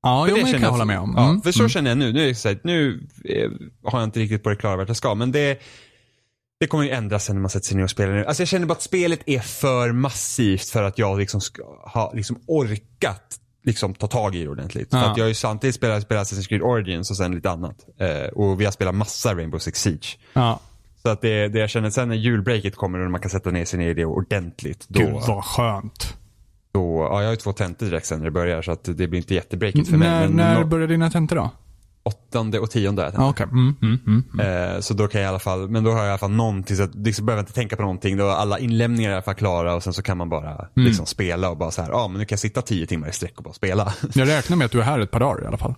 Ja, 0.03 0.25
För 0.29 0.37
jo, 0.37 0.45
det 0.47 0.53
kan 0.53 0.63
jag 0.63 0.71
hålla 0.71 0.85
med 0.85 0.99
om. 0.99 1.15
Ja, 1.17 1.29
Mm. 1.29 1.43
för 1.43 1.53
så 1.53 1.69
känner 1.69 1.91
jag 1.91 1.99
nu. 1.99 2.13
Nu, 2.13 2.29
är 2.29 2.45
här, 2.49 2.59
nu 2.65 3.07
eh, 3.25 3.51
har 3.91 3.99
jag 4.01 4.07
inte 4.07 4.21
riktigt 4.21 4.43
på 4.43 4.49
det 4.51 4.57
klara 4.57 4.77
vart 4.77 4.89
jag 4.89 4.97
ska. 4.97 5.15
Men 5.15 5.33
det, 5.33 5.59
det 6.61 6.67
kommer 6.67 6.85
ju 6.85 6.91
ändras 6.91 7.25
sen 7.25 7.37
när 7.37 7.41
man 7.41 7.51
sätter 7.51 7.67
sig 7.67 7.77
ner 7.77 7.85
och 7.85 7.91
spelar 7.91 8.13
nu. 8.13 8.25
Alltså 8.27 8.41
jag 8.43 8.49
känner 8.49 8.67
bara 8.67 8.73
att 8.73 8.83
spelet 8.83 9.21
är 9.27 9.41
för 9.41 9.93
massivt 9.93 10.69
för 10.69 10.83
att 10.83 10.99
jag 10.99 11.19
liksom 11.19 11.41
ska 11.41 11.63
ha 11.93 12.13
liksom 12.15 12.41
orkat 12.47 13.39
liksom 13.65 13.95
ta 13.95 14.07
tag 14.07 14.37
i 14.37 14.43
det 14.43 14.49
ordentligt. 14.49 14.91
För 14.91 14.97
Ja. 14.99 15.11
att 15.11 15.17
jag 15.17 15.25
har 15.25 15.29
ju 15.29 15.35
samtidigt 15.35 15.75
spelat, 15.77 16.03
spelat 16.03 16.27
Assassin's 16.33 16.49
Creed 16.49 16.63
Origins 16.63 17.11
och 17.11 17.17
sen 17.17 17.35
lite 17.35 17.51
annat. 17.51 17.77
Eh, 18.01 18.27
och 18.33 18.61
vi 18.61 18.65
har 18.65 18.73
spelat 18.73 18.95
massa 18.95 19.35
Rainbow 19.35 19.59
Six 19.59 19.81
Siege. 19.83 20.19
Ja. 20.33 20.61
Så 21.03 21.09
att 21.09 21.21
det, 21.21 21.49
det 21.49 21.59
jag 21.59 21.71
känner 21.71 21.91
sen 21.91 22.09
när 22.09 22.17
julbreaket 22.17 22.77
kommer 22.77 22.99
och 22.99 23.11
man 23.11 23.21
kan 23.21 23.31
sätta 23.31 23.51
ner 23.51 23.65
sig 23.65 23.79
ner 23.79 23.89
i 23.91 23.95
det 23.95 24.05
ordentligt. 24.05 24.85
Då, 24.89 25.01
Gud 25.01 25.13
vad 25.29 25.45
skönt. 25.45 26.17
då, 26.73 27.09
ja, 27.11 27.19
jag 27.21 27.27
har 27.27 27.31
ju 27.33 27.37
två 27.37 27.53
tentor 27.53 27.87
direkt 27.87 28.07
sen 28.07 28.19
när 28.19 28.25
det 28.25 28.31
börjar 28.31 28.63
så 28.63 28.73
att 28.73 28.85
det 28.85 28.95
blir 29.09 29.17
inte 29.17 29.35
jättebreakigt 29.35 29.89
för 29.91 29.97
mig. 29.97 30.09
När, 30.09 30.21
Men 30.29 30.37
när 30.37 30.65
börjar 30.65 30.89
dina 30.89 31.11
tentor 31.11 31.37
då? 31.37 31.51
åttonde 32.05 32.59
och 32.59 32.71
tionde. 32.71 33.13
Ja, 33.17 33.29
Okej. 33.31 33.47
Mm, 33.53 33.75
mm, 33.83 33.99
mm. 34.35 34.75
Eh, 34.75 34.81
så 34.81 34.95
då 34.95 35.09
kan 35.09 35.21
jag 35.21 35.29
i 35.29 35.31
alla 35.31 35.39
fall, 35.39 35.69
men 35.69 35.85
då 35.85 35.91
har 35.91 35.99
jag 35.99 36.07
i 36.07 36.09
alla 36.09 36.19
fall 36.19 36.31
någonting 36.31 36.77
så 36.77 36.83
att 36.83 36.95
liksom 36.95 37.27
behöver 37.27 37.39
jag 37.39 37.43
inte 37.43 37.53
tänka 37.53 37.77
på 37.77 37.83
någonting. 37.83 38.17
Då 38.17 38.29
är 38.29 38.33
alla 38.35 38.59
inlämningar 38.59 39.11
i 39.11 39.13
alla 39.15 39.23
fall 39.23 39.35
klara 39.35 39.75
och 39.75 39.83
sen 39.83 39.93
så 39.93 40.03
kan 40.03 40.17
man 40.17 40.29
bara 40.29 40.51
Mm. 40.51 40.69
liksom 40.89 41.07
spela 41.07 41.51
och 41.51 41.57
bara 41.57 41.71
så 41.71 41.83
här, 41.83 41.91
ja 41.91 42.09
men 42.09 42.19
nu 42.19 42.25
kan 42.25 42.35
jag 42.35 42.41
sitta 42.41 42.63
tio 42.63 42.87
timmar 42.87 43.09
i 43.09 43.13
sträck 43.13 43.33
och 43.39 43.43
bara 43.45 43.55
spela. 43.55 43.95
Jag 44.15 44.29
räknar 44.29 44.57
med 44.57 44.65
att 44.65 44.73
du 44.73 44.79
är 44.81 44.85
här 44.85 44.99
ett 45.01 45.11
par 45.11 45.21
dagar 45.21 45.45
i 45.45 45.47
alla 45.47 45.57
fall. 45.59 45.75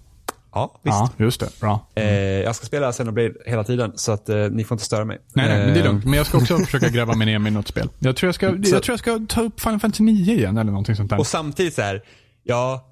Ja, 0.55 0.81
visst. 0.83 0.97
Ja, 0.97 1.11
just 1.17 1.41
det. 1.41 1.61
Bra. 1.61 1.87
Eh, 1.95 2.05
jag 2.21 2.57
ska 2.57 2.67
spela 2.67 2.93
Xenoblade 2.93 3.35
hela 3.47 3.65
tiden 3.65 3.93
så 3.95 4.13
att 4.13 4.29
eh, 4.29 4.37
ni 4.37 4.65
får 4.65 4.75
inte 4.75 4.85
störa 4.85 5.05
mig. 5.05 5.19
Nej, 5.33 5.49
nej, 5.49 5.59
men 5.59 5.75
det 5.75 5.81
är 5.81 5.85
Eh, 5.85 5.91
lugnt. 5.91 6.05
Men 6.05 6.15
jag 6.15 6.27
ska 6.27 6.39
också 6.39 6.59
försöka 6.59 6.89
gräva 6.89 7.15
mig 7.15 7.27
ner 7.27 7.39
med 7.39 7.53
något 7.53 7.69
spel. 7.69 7.89
Jag 7.99 8.17
tror 8.17 8.29
jag 8.29 8.35
ska, 8.35 8.47
jag 8.63 8.83
tror 8.83 8.93
jag 8.93 8.99
ska 8.99 9.21
ta 9.29 9.41
upp 9.43 9.61
Final 9.61 9.81
Fantasy 9.81 10.03
9 10.03 10.35
igen 10.35 10.57
eller 10.59 10.71
någonting 10.71 10.97
sånt 10.97 11.11
där. 11.11 11.19
Och 11.19 11.27
samtidigt 11.27 11.75
så 11.75 11.83
här, 11.83 12.03
ja, 12.43 12.91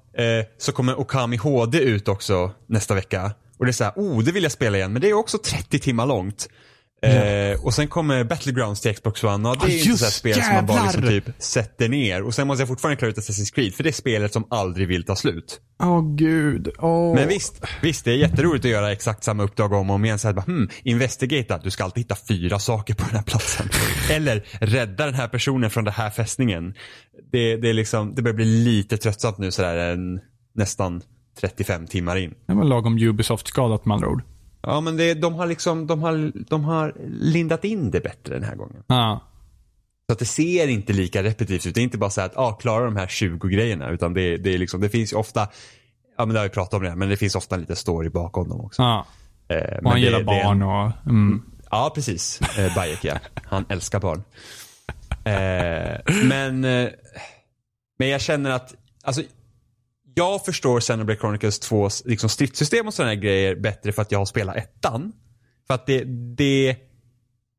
så 0.57 0.71
kommer 0.71 0.99
Okami 0.99 1.37
HD 1.37 1.79
ut 1.79 2.07
också 2.07 2.51
nästa 2.67 2.93
vecka. 2.93 3.31
Och 3.57 3.65
det 3.65 3.71
är 3.71 3.73
så 3.73 3.83
här, 3.83 3.93
oh 3.95 4.23
det 4.23 4.31
vill 4.31 4.43
jag 4.43 4.51
spela 4.51 4.77
igen, 4.77 4.93
men 4.93 5.01
det 5.01 5.09
är 5.09 5.13
också 5.13 5.37
30 5.37 5.79
timmar 5.79 6.05
långt. 6.05 6.49
Eh, 7.03 7.65
och 7.65 7.73
sen 7.73 7.87
kommer 7.87 8.23
Battlegrounds 8.23 8.81
till 8.81 8.95
Xbox 8.95 9.23
One 9.23 9.49
och 9.49 9.57
det 9.57 9.63
är 9.63 9.67
Ah, 9.67 9.71
inte 9.71 9.87
just 9.87 9.99
så 9.99 10.05
här 10.05 10.11
spel 10.11 10.33
som 10.33 10.53
man 10.53 10.65
bara 10.65 10.83
liksom 10.83 11.01
typ 11.01 11.25
sätter 11.37 11.89
ner. 11.89 12.23
Och 12.23 12.33
sen 12.33 12.47
måste 12.47 12.61
jag 12.61 12.67
fortfarande 12.67 12.95
klara 12.97 13.11
ut 13.11 13.17
Assassin's 13.17 13.53
Creed 13.55 13.73
för 13.73 13.83
det 13.83 13.89
är 13.89 13.93
spelet 13.93 14.33
som 14.33 14.47
aldrig 14.49 14.87
vill 14.87 15.05
ta 15.05 15.15
slut. 15.15 15.59
Åh 15.83 16.15
gud. 16.15 16.69
Åh. 16.79 17.15
Men 17.15 17.27
visst, 17.27 17.61
visst 17.81 18.05
det 18.05 18.11
är 18.11 18.15
jätteroligt 18.15 18.65
att 18.65 18.71
göra 18.71 18.91
exakt 18.91 19.23
samma 19.23 19.43
uppdrag 19.43 19.73
om 19.73 19.89
och 19.89 19.95
om 19.95 20.05
igen. 20.05 20.19
Så 20.19 20.27
här, 20.27 20.33
bara, 20.33 20.41
hmm, 20.41 20.69
investigata, 20.83 21.57
du 21.63 21.71
ska 21.71 21.83
alltid 21.83 22.03
hitta 22.03 22.15
fyra 22.27 22.59
saker 22.59 22.93
på 22.93 23.05
den 23.05 23.15
här 23.15 23.23
platsen. 23.23 23.69
Eller 24.11 24.45
rädda 24.59 25.05
den 25.05 25.15
här 25.15 25.27
personen 25.27 25.69
från 25.69 25.83
den 25.83 25.93
här 25.93 26.09
fästningen. 26.09 26.73
Det, 27.31 27.55
det, 27.55 27.69
är 27.69 27.73
liksom, 27.73 28.15
det 28.15 28.21
börjar 28.21 28.35
bli 28.35 28.45
lite 28.45 28.97
tröttsamt 28.97 29.37
nu 29.37 29.51
sådär 29.51 29.97
nästan 30.55 31.01
35 31.41 31.87
timmar 31.87 32.15
in. 32.15 32.33
Det 32.47 32.53
var 32.53 32.63
lagom 32.63 32.97
Ubisoft-skadat 32.97 33.85
med 33.85 33.95
andra 33.95 34.07
ord. 34.07 34.21
Ja 34.63 34.81
men 34.81 34.97
det, 34.97 35.13
de 35.13 35.33
har 35.33 35.47
liksom, 35.47 35.87
de 35.87 36.01
har, 36.01 36.31
de 36.49 36.63
har 36.63 36.93
lindat 37.19 37.63
in 37.63 37.91
det 37.91 37.99
bättre 38.01 38.33
den 38.33 38.43
här 38.43 38.55
gången. 38.55 38.83
Ja. 38.87 39.19
Så 40.07 40.13
att 40.13 40.19
det 40.19 40.25
ser 40.25 40.67
inte 40.67 40.93
lika 40.93 41.23
repetitivt 41.23 41.65
ut. 41.65 41.75
Det 41.75 41.81
är 41.81 41.83
inte 41.83 41.97
bara 41.97 42.09
så 42.09 42.21
att, 42.21 42.37
ah, 42.37 42.51
klara 42.53 42.85
de 42.85 42.95
här 42.95 43.07
20 43.07 43.47
grejerna. 43.47 43.89
Utan 43.89 44.13
det, 44.13 44.37
det 44.37 44.53
är 44.53 44.57
liksom, 44.57 44.81
det 44.81 44.89
finns 44.89 45.13
ju 45.13 45.17
ofta, 45.17 45.47
ja 46.17 46.25
men 46.25 46.33
det 46.33 46.39
har 46.39 46.43
vi 46.47 46.49
pratat 46.53 46.73
om 46.73 46.83
det, 46.83 46.95
men 46.95 47.09
det 47.09 47.17
finns 47.17 47.35
ofta 47.35 47.55
lite 47.57 47.75
story 47.75 48.09
bakom 48.09 48.49
dem 48.49 48.61
också. 48.61 48.81
ja. 48.81 49.05
Eh, 49.47 49.77
Och 49.77 49.89
han 49.89 49.99
det- 49.99 49.99
gillar 50.05 50.19
en- 50.19 50.25
barn 50.25 50.61
och... 50.61 50.91
Mm. 51.05 51.43
Ja, 51.71 51.91
precis. 51.95 52.41
Eh, 52.57 52.75
Bayek, 52.75 52.99
ja. 53.03 53.13
Han 53.43 53.65
älskar 53.69 53.99
barn. 53.99 54.23
Eh, 55.25 55.99
men, 56.25 56.63
eh, 56.63 56.89
men 57.99 58.09
jag 58.09 58.21
känner 58.21 58.49
att, 58.49 58.75
alltså, 59.03 59.21
jag 60.15 60.45
förstår 60.45 60.79
Xenoblade 60.79 61.19
Chronicles 61.19 61.59
2 61.59 61.89
liksom 62.05 62.29
stridssystem 62.29 62.87
och 62.87 62.93
sådana 62.93 63.13
här 63.13 63.21
grejer 63.21 63.55
bättre 63.55 63.91
för 63.91 64.01
att 64.01 64.11
jag 64.11 64.19
har 64.19 64.25
spelat 64.25 64.55
ettan. 64.55 65.11
För 65.67 65.73
att 65.73 65.85
det, 65.85 66.03
det, 66.37 66.77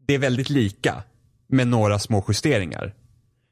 det 0.06 0.14
är 0.14 0.18
väldigt 0.18 0.50
lika 0.50 1.02
med 1.48 1.66
några 1.66 1.98
små 1.98 2.24
justeringar. 2.28 2.94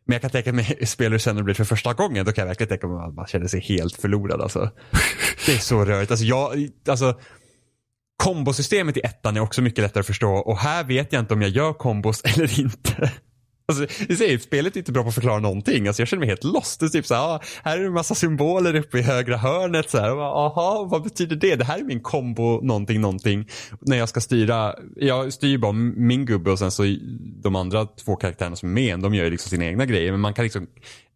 Men 0.06 0.14
jag 0.14 0.22
kan 0.22 0.30
tänka 0.30 0.52
mig, 0.52 0.78
spelar 0.86 1.10
du 1.10 1.18
Xenoblade 1.18 1.54
för 1.54 1.64
första 1.64 1.92
gången, 1.92 2.26
då 2.26 2.32
kan 2.32 2.42
jag 2.42 2.46
verkligen 2.46 2.68
tänka 2.68 2.86
mig 2.86 3.04
att 3.08 3.14
man 3.14 3.26
känner 3.26 3.46
sig 3.46 3.60
helt 3.60 3.96
förlorad 3.96 4.40
alltså. 4.40 4.70
Det 5.46 5.52
är 5.52 5.58
så 5.58 5.84
rörigt. 5.84 6.10
Alltså 6.10 6.24
jag, 6.26 6.68
alltså 6.88 7.20
kombosystemet 8.16 8.96
i 8.96 9.00
ettan 9.00 9.36
är 9.36 9.40
också 9.40 9.62
mycket 9.62 9.82
lättare 9.82 10.00
att 10.00 10.06
förstå 10.06 10.32
och 10.32 10.58
här 10.58 10.84
vet 10.84 11.12
jag 11.12 11.20
inte 11.20 11.34
om 11.34 11.42
jag 11.42 11.50
gör 11.50 11.72
kombos 11.72 12.22
eller 12.24 12.60
inte. 12.60 13.12
Alltså, 13.66 14.04
det 14.08 14.16
säger, 14.16 14.38
spelet 14.38 14.76
är 14.76 14.78
inte 14.78 14.92
bra 14.92 15.02
på 15.02 15.08
att 15.08 15.14
förklara 15.14 15.38
någonting. 15.38 15.86
Alltså, 15.86 16.02
jag 16.02 16.08
känner 16.08 16.20
mig 16.20 16.28
helt 16.28 16.44
lost. 16.44 16.80
Det 16.80 16.86
är 16.86 16.88
typ 16.88 17.06
så 17.06 17.14
här, 17.14 17.22
ah, 17.22 17.40
här 17.64 17.76
är 17.76 17.80
det 17.80 17.86
en 17.86 17.92
massa 17.92 18.14
symboler 18.14 18.76
uppe 18.76 18.98
i 18.98 19.02
högra 19.02 19.36
hörnet. 19.36 19.90
Så 19.90 19.98
här, 19.98 20.14
bara, 20.14 20.46
Aha, 20.46 20.88
vad 20.90 21.02
betyder 21.02 21.36
det? 21.36 21.56
Det 21.56 21.64
här 21.64 21.78
är 21.78 21.84
min 21.84 22.00
kombo 22.00 22.60
någonting, 22.62 23.00
någonting. 23.00 23.48
När 23.80 23.96
jag 23.96 24.08
ska 24.08 24.20
styra, 24.20 24.74
jag 24.96 25.32
styr 25.32 25.58
bara 25.58 25.72
min 25.72 26.26
gubbe 26.26 26.50
och 26.50 26.58
sen 26.58 26.70
så 26.70 26.82
de 27.42 27.56
andra 27.56 27.86
två 27.86 28.16
karaktärerna 28.16 28.56
som 28.56 28.68
är 28.68 28.74
med 28.74 29.00
de 29.00 29.14
gör 29.14 29.24
ju 29.24 29.30
liksom 29.30 29.50
sina 29.50 29.64
egna 29.64 29.86
grejer. 29.86 30.12
Men 30.12 30.20
man 30.20 30.34
kan 30.34 30.44
liksom 30.44 30.66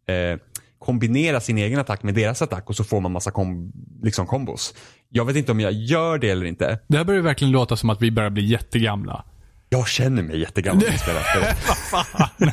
eh, 0.07 0.39
kombinera 0.79 1.39
sin 1.39 1.57
egen 1.57 1.79
attack 1.79 2.03
med 2.03 2.13
deras 2.13 2.41
attack 2.41 2.69
och 2.69 2.75
så 2.75 2.83
får 2.83 3.01
man 3.01 3.11
massa 3.11 3.31
kom, 3.31 3.71
liksom 4.03 4.27
kombos. 4.27 4.73
Jag 5.09 5.25
vet 5.25 5.35
inte 5.35 5.51
om 5.51 5.59
jag 5.59 5.73
gör 5.73 6.17
det 6.17 6.29
eller 6.29 6.45
inte. 6.45 6.79
Det 6.87 6.97
här 6.97 7.03
börjar 7.03 7.21
verkligen 7.21 7.51
låta 7.51 7.75
som 7.75 7.89
att 7.89 8.01
vi 8.01 8.11
börjar 8.11 8.29
bli 8.29 8.45
jättegamla. 8.45 9.25
Jag 9.69 9.87
känner 9.87 10.23
mig 10.23 10.39
jättegammal 10.39 10.83
när 10.83 10.91
jag 10.91 10.99
spelar 10.99 11.21
spel. 11.23 12.51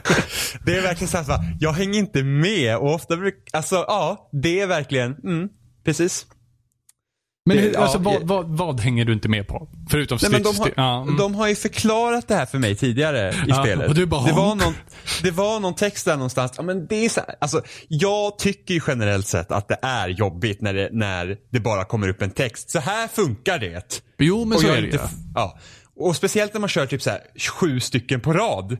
Det 0.64 0.76
är 0.76 0.83
verkligen 0.83 1.09
så 1.25 1.33
här, 1.33 1.56
jag 1.61 1.73
hänger 1.73 1.99
inte 1.99 2.23
med 2.23 2.76
och 2.76 2.94
ofta 2.94 3.16
brukar, 3.16 3.59
alltså 3.59 3.75
ja, 3.76 4.28
det 4.42 4.61
är 4.61 4.66
verkligen, 4.66 5.14
mm, 5.25 5.49
precis. 5.85 6.26
Men 7.47 7.56
Det- 7.56 7.62
hur, 7.62 7.73
ja, 7.75 7.80
alltså, 7.80 7.99
vad, 7.99 8.23
vad, 8.23 8.49
vad 8.56 8.80
hänger 8.80 9.04
du 9.04 9.12
inte 9.12 9.28
med 9.28 9.49
på? 9.49 9.68
Förutom 9.90 10.18
Nej, 10.23 10.30
men 10.30 10.42
de, 10.42 10.56
har, 10.59 10.71
Ja, 10.76 11.02
mm. 11.02 11.16
de 11.16 11.35
har 11.35 11.49
ju 11.49 11.54
förklarat 11.54 12.28
det 12.28 12.35
här 12.35 12.47
för 12.47 12.59
mig 12.59 12.76
tidigare 12.76 13.30
i 13.33 13.35
Ja, 13.47 13.62
spelet. 13.64 13.88
och 13.88 13.94
du 13.94 14.06
bara, 14.06 14.26
det, 14.26 14.33
var 14.33 14.54
någon, 14.54 14.75
det 15.23 15.30
var 15.30 15.61
någon 15.61 15.75
text 15.75 16.04
där 16.04 16.14
någonstans. 16.16 16.52
Ja, 16.56 16.62
men 16.62 16.87
det 16.87 17.04
är 17.04 17.09
så 17.09 17.21
här, 17.21 17.35
alltså, 17.40 17.62
jag 17.88 18.38
tycker 18.38 18.75
ju 18.75 18.80
generellt 18.87 19.26
sett 19.26 19.52
att 19.52 19.68
det 19.68 19.78
är 19.83 20.09
jobbigt 20.09 20.61
när 20.61 20.75
det, 20.75 20.88
när 20.92 21.37
det 21.52 21.61
bara 21.61 21.85
kommer 21.85 22.09
upp 22.09 22.23
en 22.23 22.30
text. 22.30 22.71
Så 22.71 22.78
här 22.78 23.09
funkar 23.09 23.59
det. 23.59 24.02
Jo, 24.18 24.44
men 24.44 24.56
Och 24.56 24.61
så 24.61 24.66
jag 24.68 24.76
är 24.76 24.80
det 24.83 24.87
inte 24.87 25.09
ja. 25.35 25.59
Och 25.96 26.16
speciellt 26.16 26.52
när 26.52 26.60
man 26.60 26.68
kör 26.68 26.86
typ 26.86 27.02
så 27.02 27.10
här 27.10 27.20
sju 27.38 27.80
stycken 27.80 28.20
på 28.20 28.32
rad. 28.32 28.72
Och 28.72 28.78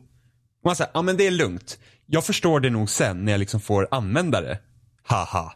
man 0.65 0.77
säger, 0.77 0.91
ja 0.95 1.03
men 1.03 1.17
det 1.17 1.27
är 1.27 1.31
lugnt. 1.31 1.79
Jag 2.07 2.25
förstår 2.25 2.61
det 2.61 2.71
nog 2.71 2.91
sen 2.91 3.25
när 3.25 3.33
jag 3.33 3.39
liksom 3.39 3.61
får 3.61 3.89
använda 3.91 4.41
det. 4.41 4.59
Haha. 5.03 5.53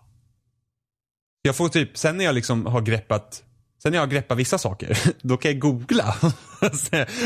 Jag 1.42 1.56
får 1.56 1.68
typ, 1.68 1.98
sen 1.98 2.16
när 2.16 2.24
jag 2.24 2.34
liksom 2.34 2.66
har 2.66 2.80
greppat 2.80 3.42
Sen 3.82 3.92
när 3.92 3.96
jag 3.98 4.02
har 4.02 4.10
greppat 4.10 4.38
vissa 4.38 4.58
saker, 4.58 4.98
då 5.22 5.36
kan 5.36 5.50
jag 5.50 5.60
googla. 5.60 6.14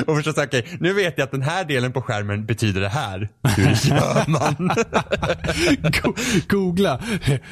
och 0.06 0.16
förstå 0.16 0.42
okej, 0.42 0.66
nu 0.80 0.92
vet 0.92 1.18
jag 1.18 1.24
att 1.24 1.30
den 1.30 1.42
här 1.42 1.64
delen 1.64 1.92
på 1.92 2.02
skärmen 2.02 2.46
betyder 2.46 2.80
det 2.80 2.88
här. 2.88 3.28
Hur 3.56 3.90
gör 3.90 4.28
man? 4.30 4.70
Go- 6.02 6.14
Googla. 6.48 7.00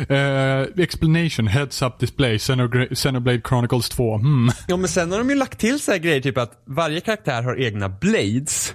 Eh, 0.09 0.83
explanation, 0.85 1.47
heads 1.47 1.83
up 1.83 1.99
display, 1.99 2.37
Xenogra- 2.37 2.95
Xenoblade 2.95 3.41
Chronicles 3.49 3.89
2. 3.89 4.17
Hmm. 4.17 4.51
Ja 4.69 4.77
men 4.77 4.89
sen 4.89 5.11
har 5.11 5.19
de 5.19 5.31
ju 5.31 5.37
lagt 5.37 5.59
till 5.59 5.81
så 5.81 5.91
här 5.91 5.99
grejer 5.99 6.21
typ 6.21 6.39
att 6.39 6.63
varje 6.67 7.01
karaktär 7.01 7.43
har 7.43 7.61
egna 7.61 7.89
blades. 7.89 8.75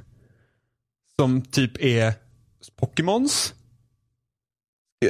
Som 1.19 1.41
typ 1.41 1.83
är 1.83 2.13
Pokémons. 2.79 3.53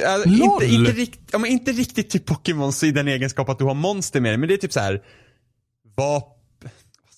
Alltså, 0.04 0.28
inte, 0.28 0.66
inte, 0.66 0.92
rikt, 0.92 1.20
ja, 1.32 1.46
inte 1.46 1.72
riktigt 1.72 2.10
typ 2.10 2.26
Pokémons 2.26 2.84
i 2.84 2.90
den 2.90 3.08
egenskap 3.08 3.48
att 3.48 3.58
du 3.58 3.64
har 3.64 3.74
monster 3.74 4.20
med 4.20 4.30
dig, 4.30 4.38
men 4.38 4.48
det 4.48 4.54
är 4.54 4.58
typ 4.58 4.72
så 4.72 4.80
här 4.80 5.02
vapen. 5.96 6.35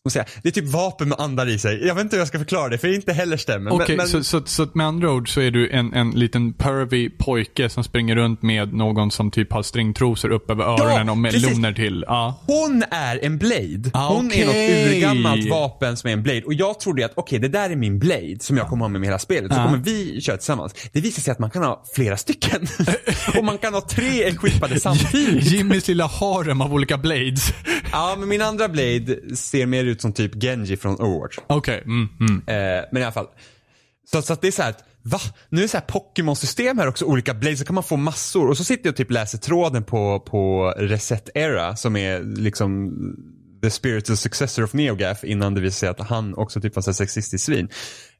Man 0.08 0.10
säga? 0.10 0.24
Det 0.42 0.48
är 0.48 0.52
typ 0.52 0.64
vapen 0.72 1.08
med 1.08 1.20
andar 1.20 1.48
i 1.48 1.58
sig. 1.58 1.86
Jag 1.86 1.94
vet 1.94 2.02
inte 2.04 2.16
hur 2.16 2.20
jag 2.20 2.28
ska 2.28 2.38
förklara 2.38 2.68
det, 2.68 2.78
för 2.78 2.88
det 2.88 2.94
inte 2.94 3.12
heller 3.12 3.36
stämmer. 3.36 3.72
Okej, 3.72 3.86
men, 3.88 3.96
men, 3.96 4.08
så, 4.08 4.24
så, 4.24 4.42
så 4.46 4.66
med 4.74 4.86
andra 4.86 5.12
ord 5.12 5.34
så 5.34 5.40
är 5.40 5.50
du 5.50 5.70
en, 5.70 5.94
en 5.94 6.10
liten 6.10 6.52
pervy 6.52 7.10
pojke 7.10 7.68
som 7.68 7.84
springer 7.84 8.16
runt 8.16 8.42
med 8.42 8.72
någon 8.74 9.10
som 9.10 9.30
typ 9.30 9.52
har 9.52 9.62
stringtrosor 9.62 10.30
upp 10.32 10.50
över 10.50 10.64
öronen 10.64 11.08
och 11.08 11.24
precis. 11.24 11.46
meloner 11.46 11.72
till. 11.72 12.04
Ja. 12.06 12.40
Hon 12.46 12.84
är 12.90 13.24
en 13.24 13.38
blade. 13.38 13.90
Ah, 13.92 14.08
Hon 14.08 14.32
är 14.32 14.46
något 14.46 14.92
urgammalt 14.94 15.50
vapen 15.50 15.96
som 15.96 16.08
är 16.08 16.12
en 16.12 16.22
blade. 16.22 16.42
Och 16.42 16.54
jag 16.54 16.80
trodde 16.80 17.04
att 17.04 17.12
okej, 17.16 17.38
det 17.38 17.48
där 17.48 17.70
är 17.70 17.76
min 17.76 17.98
blade 17.98 18.36
som 18.40 18.56
jag 18.56 18.68
kommer 18.68 18.84
ha 18.84 18.88
med 18.88 19.00
mig 19.00 19.08
hela 19.08 19.18
spelet. 19.18 19.52
Så 19.54 19.60
Ah. 19.60 19.64
kommer 19.64 19.78
vi 19.78 20.20
köra 20.20 20.36
tillsammans. 20.36 20.74
Det 20.92 21.00
visar 21.00 21.22
sig 21.22 21.32
att 21.32 21.38
man 21.38 21.50
kan 21.50 21.62
ha 21.62 21.84
flera 21.94 22.16
stycken. 22.16 22.66
och 23.38 23.44
man 23.44 23.58
kan 23.58 23.74
ha 23.74 23.80
tre 23.80 24.24
equippade 24.24 24.80
samtidigt. 24.80 25.44
Jimmys 25.44 25.88
lilla 25.88 26.06
harem 26.06 26.60
av 26.60 26.74
olika 26.74 26.98
blades. 26.98 27.52
Ja, 27.92 28.16
men 28.18 28.28
min 28.28 28.42
andra 28.42 28.68
blade 28.68 29.36
ser 29.36 29.66
mer 29.66 29.84
ut 29.84 29.97
som 30.00 30.12
typ 30.12 30.34
Genji 30.34 30.76
från 30.76 31.00
Overwatch. 31.00 31.38
Okej, 31.46 31.82
mm, 31.84 32.08
mm. 32.20 32.36
Eh, 32.46 32.84
men 32.92 33.02
i 33.02 33.04
alla 33.04 33.12
fall. 33.12 33.28
Så, 34.10 34.22
så 34.22 34.32
att 34.32 34.40
det 34.40 34.48
är 34.48 34.52
så 34.52 34.62
här 34.62 34.70
att, 34.70 34.84
va? 35.02 35.18
Nu 35.48 35.58
är 35.58 35.62
det 35.62 35.68
så 35.68 35.76
här 35.76 35.84
Pokémon-system 35.84 36.78
här 36.78 36.86
också, 36.86 37.04
olika 37.04 37.34
blades, 37.34 37.58
så 37.58 37.64
kan 37.64 37.74
man 37.74 37.84
få 37.84 37.96
massor. 37.96 38.48
Och 38.48 38.56
så 38.56 38.64
sitter 38.64 38.86
jag 38.86 38.92
och 38.92 38.96
typ 38.96 39.10
läser 39.10 39.38
tråden 39.38 39.84
på, 39.84 40.20
på 40.20 40.74
Reset 40.76 41.30
Era 41.34 41.76
som 41.76 41.96
är 41.96 42.20
liksom 42.20 42.90
the 43.62 43.70
spiritual 43.70 44.16
successor 44.16 44.64
of 44.64 44.72
NeoGaf 44.72 45.24
innan 45.24 45.54
det 45.54 45.60
visar 45.60 45.78
sig 45.78 45.88
att 45.88 46.00
han 46.00 46.34
också 46.34 46.60
typ 46.60 46.76
var 46.76 46.82
så 46.82 46.90
här 46.90 46.94
sexistisk 46.94 47.44
svin. 47.44 47.68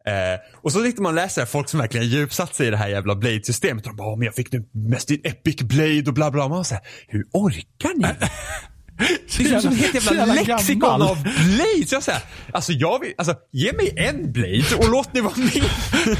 Eh, 0.06 0.40
och 0.54 0.72
så 0.72 0.82
sitter 0.82 1.02
man 1.02 1.10
och 1.10 1.16
läser 1.16 1.44
folk 1.44 1.68
som 1.68 1.80
verkligen 1.80 2.06
djupsatt 2.06 2.54
sig 2.54 2.66
i 2.66 2.70
det 2.70 2.76
här 2.76 2.88
jävla 2.88 3.14
Blade-systemet. 3.14 3.84
De 3.84 3.96
bara, 3.96 4.08
"Åh, 4.08 4.18
men 4.18 4.24
jag 4.26 4.34
fick 4.34 4.52
nu 4.52 4.68
mest 4.72 5.10
i 5.10 5.20
Epic 5.24 5.56
Blade 5.62 6.04
och 6.06 6.14
bla 6.14 6.30
bla. 6.30 6.44
Och 6.44 6.50
man 6.50 6.64
så 6.64 6.74
här, 6.74 6.84
hur 7.08 7.24
orkar 7.32 7.94
ni? 7.98 8.04
Det 8.98 9.44
är 9.44 9.60
som 9.60 9.72
ett 9.72 9.78
helt 9.78 9.94
jävla 9.94 10.14
jävla 10.14 10.34
lexikon 10.34 10.80
gammal. 10.80 11.02
av 11.02 11.22
blades. 11.22 11.92
Jag 11.92 12.02
säger, 12.02 12.20
alltså 12.52 12.72
jag 12.72 13.00
vill, 13.00 13.14
alltså 13.18 13.34
ge 13.52 13.72
mig 13.72 13.94
en 13.96 14.32
blade 14.32 14.74
och 14.78 14.88
låt 14.90 15.08
det 15.12 15.20
vara 15.20 15.36
min. 15.36 15.64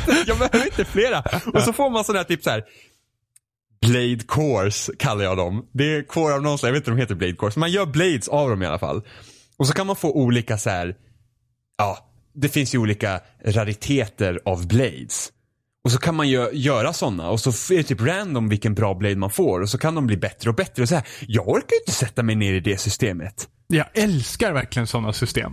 jag 0.26 0.38
behöver 0.38 0.64
inte 0.64 0.84
flera. 0.84 1.22
Och 1.54 1.62
så 1.62 1.72
får 1.72 1.90
man 1.90 2.04
sådana 2.04 2.18
här 2.18 2.24
typ 2.24 2.44
så 2.44 2.50
här. 2.50 2.64
Blade 3.86 4.18
cores 4.26 4.90
kallar 4.98 5.24
jag 5.24 5.36
dem. 5.36 5.66
Det 5.72 5.84
är 5.96 6.02
core 6.02 6.34
av 6.34 6.42
någon 6.42 6.58
slag, 6.58 6.68
jag 6.68 6.72
vet 6.72 6.80
inte 6.80 6.90
om 6.90 6.96
de 6.96 7.02
heter 7.02 7.14
blade 7.14 7.32
cores. 7.32 7.56
Man 7.56 7.70
gör 7.70 7.86
blades 7.86 8.28
av 8.28 8.50
dem 8.50 8.62
i 8.62 8.66
alla 8.66 8.78
fall. 8.78 9.02
Och 9.56 9.66
så 9.66 9.72
kan 9.72 9.86
man 9.86 9.96
få 9.96 10.12
olika 10.12 10.58
så 10.58 10.70
här. 10.70 10.94
ja, 11.78 11.98
det 12.34 12.48
finns 12.48 12.74
ju 12.74 12.78
olika 12.78 13.20
rariteter 13.44 14.40
av 14.44 14.66
blades. 14.66 15.32
Och 15.88 15.92
så 15.92 15.98
kan 15.98 16.14
man 16.14 16.28
ju 16.28 16.50
göra 16.52 16.92
sådana 16.92 17.28
och 17.30 17.40
så 17.40 17.50
är 17.50 17.76
det 17.76 17.82
typ 17.82 18.00
random 18.00 18.48
vilken 18.48 18.74
bra 18.74 18.94
blade 18.94 19.16
man 19.16 19.30
får 19.30 19.60
och 19.60 19.68
så 19.68 19.78
kan 19.78 19.94
de 19.94 20.06
bli 20.06 20.16
bättre 20.16 20.50
och 20.50 20.56
bättre. 20.56 20.82
Och 20.82 20.88
så 20.88 20.94
här, 20.94 21.04
jag 21.26 21.48
orkar 21.48 21.72
ju 21.74 21.78
inte 21.78 21.92
sätta 21.92 22.22
mig 22.22 22.34
ner 22.34 22.54
i 22.54 22.60
det 22.60 22.80
systemet. 22.80 23.48
Jag 23.66 23.86
älskar 23.94 24.52
verkligen 24.52 24.86
sådana 24.86 25.12
system. 25.12 25.52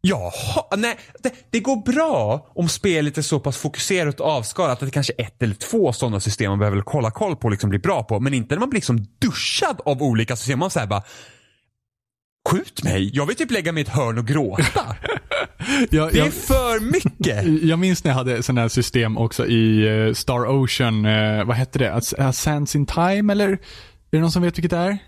Jaha, 0.00 0.76
nej. 0.76 0.98
Det, 1.22 1.32
det 1.50 1.60
går 1.60 1.92
bra 1.92 2.46
om 2.54 2.68
spelet 2.68 3.18
är 3.18 3.22
så 3.22 3.40
pass 3.40 3.56
fokuserat 3.56 4.20
och 4.20 4.26
avskalat 4.26 4.72
att 4.72 4.88
det 4.88 4.90
kanske 4.90 5.12
är 5.18 5.24
ett 5.24 5.42
eller 5.42 5.54
två 5.54 5.92
sådana 5.92 6.20
system 6.20 6.50
man 6.50 6.58
behöver 6.58 6.80
kolla 6.80 7.10
koll 7.10 7.36
på 7.36 7.44
och 7.44 7.50
liksom 7.50 7.70
bli 7.70 7.78
bra 7.78 8.02
på. 8.02 8.20
Men 8.20 8.34
inte 8.34 8.54
när 8.54 8.60
man 8.60 8.70
blir 8.70 8.78
liksom 8.78 9.06
duschad 9.18 9.80
av 9.84 10.02
olika 10.02 10.36
system. 10.36 10.58
Man 10.58 10.70
säger 10.70 10.86
bara 10.86 11.02
Skjut 12.52 12.84
mig, 12.84 13.10
jag 13.14 13.26
vill 13.26 13.36
typ 13.36 13.50
lägga 13.50 13.72
mig 13.72 13.80
i 13.80 13.86
ett 13.86 13.92
hörn 13.92 14.18
och 14.18 14.26
gråta. 14.26 14.64
Jag, 15.90 16.12
Det 16.12 16.18
är 16.18 16.24
jag, 16.24 16.32
för 16.32 16.80
mycket. 16.80 17.62
jag 17.68 17.78
minns 17.78 18.04
när 18.04 18.10
jag 18.10 18.16
hade 18.16 18.42
sådana 18.42 18.60
här 18.60 18.68
system 18.68 19.18
också 19.18 19.46
i 19.46 19.86
eh, 20.08 20.12
Star 20.14 20.46
Ocean, 20.62 21.04
eh, 21.04 21.44
vad 21.44 21.56
hette 21.56 21.78
det? 21.78 21.92
As- 21.92 22.14
A 22.18 22.32
Sands 22.32 22.76
in 22.76 22.86
Time 22.86 23.32
eller? 23.32 23.48
Är 23.48 23.58
det 24.10 24.18
någon 24.20 24.32
som 24.32 24.42
vet 24.42 24.58
vilket 24.58 24.70
det 24.70 24.76
är? 24.76 24.98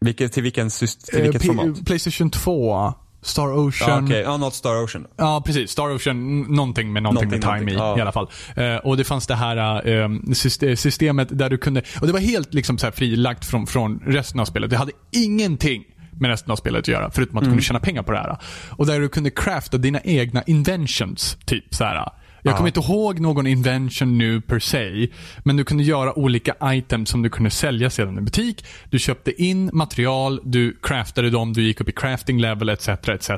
Vilket, 0.00 0.32
till 0.32 0.42
vilken, 0.42 0.70
till 0.70 0.88
Eh, 1.12 1.22
vilket 1.22 1.46
format? 1.46 1.84
Playstation 1.86 2.30
2. 2.30 2.92
Star 3.24 3.48
Ja, 3.48 3.54
Ocean. 3.54 4.04
okej. 4.04 4.20
Ja, 4.20 4.36
något 4.36 4.54
Star 4.54 4.84
Ocean. 4.84 5.06
Ja, 5.16 5.42
precis. 5.46 5.70
Star 5.70 5.94
Ocean, 5.96 6.40
någonting 6.42 6.92
med 6.92 7.02
någonting, 7.02 7.28
Någonting, 7.28 7.50
med 7.50 7.58
time 7.60 7.78
någonting, 7.78 7.96
i, 7.96 7.98
i 7.98 8.02
alla 8.02 8.12
fall. 8.12 8.28
Eh, 8.56 8.76
och 8.76 8.96
det 8.96 9.04
fanns 9.04 9.26
det 9.26 9.34
här 9.34 9.88
eh, 9.88 10.08
syste- 10.34 10.76
systemet 10.76 11.28
där 11.38 11.50
du 11.50 11.58
kunde, 11.58 11.82
och 12.00 12.06
det 12.06 12.12
var 12.12 12.20
helt 12.20 12.54
liksom 12.54 12.78
så 12.78 12.86
här 12.86 12.90
frilagt 12.92 13.44
från, 13.44 13.66
från 13.66 13.98
resten 14.06 14.40
av 14.40 14.44
spelet. 14.44 14.70
Det 14.70 14.76
hade 14.76 14.92
ingenting 15.10 15.84
med 16.12 16.30
resten 16.30 16.50
av 16.52 16.56
spelet 16.56 16.78
att 16.78 16.88
göra, 16.88 17.10
förutom 17.10 17.36
att 17.36 17.42
du 17.42 17.46
Mm. 17.46 17.52
kunde 17.52 17.62
tjäna 17.62 17.80
pengar 17.80 18.02
på 18.02 18.12
det 18.12 18.18
här. 18.18 18.36
Och 18.70 18.86
där 18.86 19.00
du 19.00 19.08
kunde 19.08 19.30
crafta 19.30 19.78
dina 19.78 20.00
egna 20.04 20.42
inventions, 20.42 21.36
typ 21.44 21.74
så 21.74 21.84
här. 21.84 22.08
Jag 22.44 22.56
kommer 22.56 22.68
inte 22.68 22.80
ihåg 22.80 23.20
någon 23.20 23.46
invention 23.46 24.18
nu 24.18 24.40
per 24.40 24.58
se, 24.58 25.08
men 25.44 25.56
du 25.56 25.64
kunde 25.64 25.82
göra 25.82 26.18
olika 26.18 26.54
items 26.64 27.10
som 27.10 27.22
du 27.22 27.28
kunde 27.30 27.50
sälja 27.50 27.90
sedan 27.90 28.18
i 28.18 28.20
butik. 28.20 28.64
Du 28.90 28.98
köpte 28.98 29.42
in 29.42 29.70
material, 29.72 30.40
du 30.44 30.76
craftade 30.82 31.30
dem, 31.30 31.52
du 31.52 31.62
gick 31.62 31.80
upp 31.80 31.88
i 31.88 31.92
crafting 31.92 32.40
level 32.40 32.68
etc. 32.68 32.88
etc. 32.88 33.30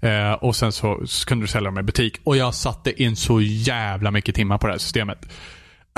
Eh, 0.00 0.32
och 0.32 0.56
sen 0.56 0.72
så, 0.72 1.02
så 1.06 1.26
kunde 1.26 1.42
du 1.44 1.48
sälja 1.48 1.66
dem 1.70 1.78
i 1.78 1.82
butik. 1.82 2.16
Och 2.24 2.36
jag 2.36 2.54
satte 2.54 3.02
in 3.02 3.16
så 3.16 3.40
jävla 3.40 4.10
mycket 4.10 4.34
timmar 4.34 4.58
på 4.58 4.66
det 4.66 4.72
här 4.72 4.78
systemet. 4.78 5.26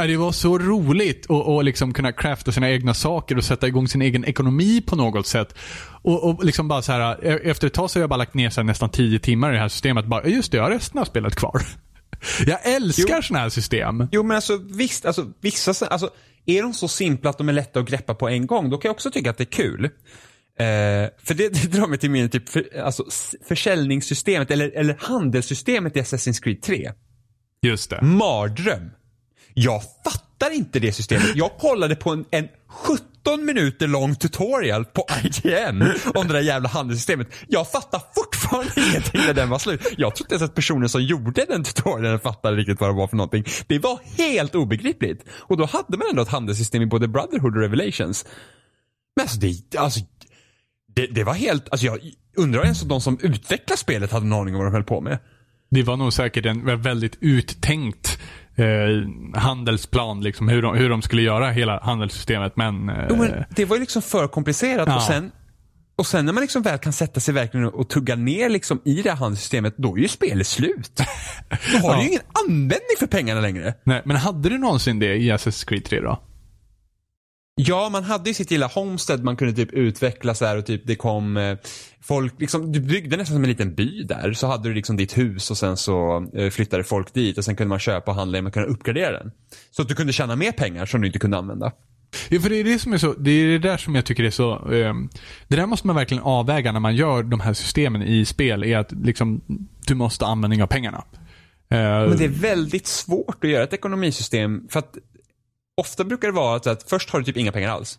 Det 0.06 0.16
var 0.16 0.32
så 0.32 0.59
roligt 0.59 1.30
att 1.30 1.49
att 1.49 1.64
liksom 1.64 1.92
kunna 1.92 2.12
crafta 2.12 2.52
sina 2.52 2.71
egna 2.71 2.94
saker 2.94 3.37
och 3.37 3.44
sätta 3.44 3.68
igång 3.68 3.88
sin 3.88 4.02
egen 4.02 4.25
ekonomi 4.25 4.82
på 4.87 4.97
något 4.97 5.26
sätt. 5.26 5.54
Och, 6.02 6.28
och 6.28 6.44
liksom 6.44 6.68
bara 6.68 6.82
så 6.82 6.92
här, 6.92 7.26
eh, 7.26 7.50
efter 7.50 7.66
ett 7.66 7.75
tag 7.75 7.90
så 7.90 7.99
har 7.99 8.02
jag 8.02 8.11
bara 8.11 8.16
lagt 8.16 8.35
ner 8.35 8.50
så 8.50 8.62
nästan 8.62 8.90
10 8.90 9.18
timmar 9.18 9.50
i 9.50 9.54
det 9.54 9.61
här 9.61 9.68
systemet. 9.68 10.06
Bara, 10.06 10.26
just 10.26 10.52
det, 10.52 10.56
jag 10.56 10.64
har 10.64 10.71
resten 10.71 11.00
av 11.00 11.04
spelet 11.04 11.35
kvar. 11.35 11.62
Jag 12.47 12.66
älskar 12.66 13.23
sådana 13.23 13.42
här 13.42 13.49
system. 13.49 14.09
Jo 14.12 14.23
men 14.23 14.35
alltså 14.35 14.56
visst, 14.56 15.06
alltså, 15.06 15.32
vissa, 15.40 15.87
alltså, 15.87 16.11
är 16.47 16.62
de 16.62 16.75
så 16.75 16.88
simpla 16.88 17.30
att 17.30 17.38
de 17.38 17.49
är 17.49 17.52
lätta 17.52 17.80
att 17.80 17.88
greppa 17.88 18.14
på 18.14 18.28
en 18.28 18.47
gång, 18.47 18.71
då 18.71 18.78
kan 18.78 18.88
jag 18.88 18.94
också 18.94 19.11
tycka 19.11 19.30
att 19.30 19.38
det 19.38 19.44
är 19.44 19.52
kul. 19.52 19.85
Eh, 19.85 19.90
för 21.23 21.35
det, 21.35 21.49
det 21.62 21.73
drar 21.73 21.87
mig 21.87 21.99
till 21.99 22.11
min 22.11 22.28
typ 22.28 22.49
för, 22.49 22.80
alltså, 22.85 23.04
försäljningssystemet 23.49 24.50
eller, 24.50 24.71
eller 24.71 24.97
handelssystemet 25.00 25.97
i 25.97 26.00
Assassin's 26.00 26.42
Creed 26.42 26.62
3. 26.62 26.92
Just 27.62 27.90
det. 27.90 28.02
Mardröm. 28.02 28.90
Jag 29.54 29.82
fattar 30.04 30.50
inte 30.50 30.78
det 30.78 30.92
systemet. 30.92 31.37
Jag 31.37 31.50
kollade 31.59 31.97
på 31.97 32.11
en, 32.11 32.25
en 32.30 32.49
17 32.68 33.44
minuter 33.44 33.87
lång 33.87 34.14
tutorial 34.14 34.85
på 34.85 35.06
IGN 35.25 35.82
om 36.14 36.28
det 36.28 36.32
där 36.32 36.40
jävla 36.40 36.68
handelssystemet. 36.68 37.28
Jag 37.49 37.71
fattar 37.71 38.02
fortfarande 38.14 38.73
ingenting 38.76 39.21
när 39.26 39.35
den 39.35 39.49
var 39.49 39.59
slut. 39.59 39.80
Jag 39.97 40.16
tror 40.16 40.25
inte 40.25 40.35
ens 40.35 40.42
att 40.42 40.54
personen 40.54 40.88
som 40.88 41.02
gjorde 41.02 41.44
den 41.49 41.64
tutorialen 41.64 42.21
fattade 42.21 42.56
riktigt 42.56 42.80
vad 42.80 42.90
det 42.90 42.94
var 42.94 43.06
för 43.06 43.16
någonting. 43.16 43.44
Det 43.66 43.78
var 43.78 44.00
helt 44.18 44.54
obegripligt. 44.54 45.25
Och 45.30 45.56
då 45.56 45.64
hade 45.64 45.97
man 45.97 46.06
ändå 46.11 46.23
ett 46.23 46.28
handelssystem 46.28 46.82
i 46.82 46.87
både 46.87 47.09
Brotherhood 47.09 47.56
och 47.56 47.62
Revelations. 47.62 48.26
Men 49.16 49.23
alltså 49.23 49.38
det, 49.40 49.76
alltså, 49.76 50.00
det, 50.94 51.06
det 51.06 51.25
var 51.25 51.35
helt, 51.35 51.68
alltså 51.68 51.87
jag 51.87 51.99
undrar 52.37 52.62
ens 52.62 52.82
om 52.82 52.88
de 52.88 53.00
som 53.00 53.18
utvecklade 53.23 53.78
spelet 53.78 54.12
hade 54.12 54.26
någon 54.26 54.40
aning 54.40 54.54
om 54.54 54.59
vad 54.59 54.66
de 54.66 54.75
höll 54.75 54.85
på 54.85 55.00
med. 55.00 55.18
Det 55.71 55.82
var 55.82 55.97
nog 55.97 56.12
säkert 56.12 56.47
en 56.47 56.82
väldigt 56.82 57.18
uttänkt 57.21 58.18
eh, 58.56 59.40
handelsplan, 59.40 60.21
liksom, 60.21 60.49
hur, 60.49 60.62
de, 60.62 60.76
hur 60.76 60.88
de 60.90 61.02
skulle 61.02 61.23
göra 61.23 61.50
hela 61.50 61.80
handelssystemet. 61.82 62.56
Men, 62.56 62.88
eh, 62.88 63.06
Jo, 63.11 63.16
men 63.16 63.44
det 63.56 63.64
var 63.64 63.76
ju 63.76 63.80
liksom 63.80 64.02
för 64.02 64.28
komplicerat 64.28 64.88
Ja. 64.88 64.97
och 64.97 65.02
sen 65.02 65.30
och 65.97 66.06
sen 66.06 66.26
när 66.26 66.32
man 66.32 66.40
liksom 66.40 66.62
väl 66.62 66.78
kan 66.78 66.92
sätta 66.92 67.21
sig 67.21 67.35
verkligen 67.35 67.66
och 67.66 67.88
tugga 67.88 68.16
ner 68.16 68.49
liksom 68.49 68.80
i 68.85 69.02
det 69.02 69.11
här 69.11 69.16
handelssystemet, 69.16 69.75
då 69.76 69.97
är 69.97 70.00
ju 70.00 70.09
spelet 70.09 70.47
slut. 70.47 70.90
Då 71.73 71.78
har 71.78 71.94
Ja. 71.94 71.97
du 71.97 72.02
ju 72.02 72.09
ingen 72.09 72.23
användning 72.49 72.97
för 72.99 73.06
pengarna 73.06 73.40
längre. 73.40 73.75
nej, 73.85 74.02
men 74.04 74.16
hade 74.16 74.49
du 74.49 74.59
någonsin 74.59 74.99
det 74.99 75.14
i 75.16 75.30
Assassin's 75.32 75.69
Creed 75.69 75.84
3 75.84 76.00
då? 76.00 76.23
Ja, 77.54 77.88
man 77.88 78.04
hade 78.04 78.30
ju 78.30 78.34
sitt 78.34 78.50
lilla 78.50 78.67
homestead 78.67 79.25
man 79.25 79.36
kunde 79.36 79.54
typ 79.54 79.73
utveckla 79.73 80.34
så 80.34 80.45
här 80.45 80.56
och 80.58 80.67
typ 80.67 80.82
det 80.86 80.97
kom 80.97 81.36
eh, 81.36 81.58
folk, 82.00 82.41
liksom, 82.41 82.73
du 82.73 82.80
byggde 82.80 83.17
nästan 83.17 83.34
som 83.34 83.45
en 83.45 83.50
liten 83.50 83.75
by 83.75 84.02
där. 84.02 84.32
Så 84.32 84.47
hade 84.47 84.69
du 84.69 84.75
liksom 84.75 84.97
ditt 84.97 85.19
hus 85.19 85.50
och 85.50 85.58
sen 85.58 85.76
så 85.76 86.26
eh, 86.34 86.50
flyttade 86.50 86.84
folk 86.84 87.15
dit 87.15 87.38
och 87.38 87.45
sen 87.45 87.56
kunde 87.56 87.69
man 87.69 87.78
köpa 87.78 88.10
och 88.10 88.17
handla 88.17 88.43
man 88.43 88.52
kunde 88.52 88.69
uppgradera 88.69 89.19
den. 89.19 89.32
Så 89.71 89.82
att 89.82 89.88
du 89.88 89.95
kunde 89.95 90.12
tjäna 90.12 90.36
mer 90.36 90.52
pengar 90.52 90.86
som 90.86 91.00
du 91.00 91.06
inte 91.06 91.19
kunde 91.19 91.36
använda. 91.38 91.73
Ja, 92.28 92.41
för 92.41 92.50
det 92.50 92.56
är 92.56 92.65
det 92.65 92.78
som 92.78 92.93
är 92.93 92.99
så, 92.99 93.12
det 93.12 93.30
är 93.30 93.47
det 93.47 93.58
där 93.58 93.76
som 93.76 93.95
jag 93.95 94.04
tycker 94.04 94.25
är 94.25 94.30
så, 94.30 94.69
ehm, 94.73 95.08
det 95.49 95.56
där 95.56 95.67
måste 95.67 95.86
man 95.86 95.97
verkligen 95.97 96.23
avväga 96.23 96.73
när 96.73 96.80
man 96.80 96.97
gör 96.97 97.23
de 97.23 97.41
här 97.41 97.52
systemen 97.52 98.02
i 98.02 98.25
spel, 98.25 98.65
är 98.65 98.78
att 98.78 98.93
liksom, 98.93 99.41
du 99.86 99.95
måste 99.95 100.25
ha 100.25 100.32
användning 100.32 100.62
av 100.62 100.67
pengarna. 100.67 101.04
Eh, 101.71 101.78
Men 101.78 102.17
det 102.17 102.25
är 102.25 102.28
väldigt 102.28 102.86
svårt 102.86 103.45
att 103.45 103.50
göra 103.50 103.65
ett 103.65 103.73
ekonomisystem 103.73 104.69
för 104.69 104.78
att 104.78 104.97
ofta 105.76 106.04
brukar 106.04 106.28
det 106.28 106.35
vara 106.35 106.56
att, 106.56 106.67
att 106.67 106.82
först 106.82 107.11
har 107.11 107.19
du 107.19 107.25
typ 107.25 107.37
inga 107.37 107.52
pengar 107.52 107.69
alls. 107.71 107.99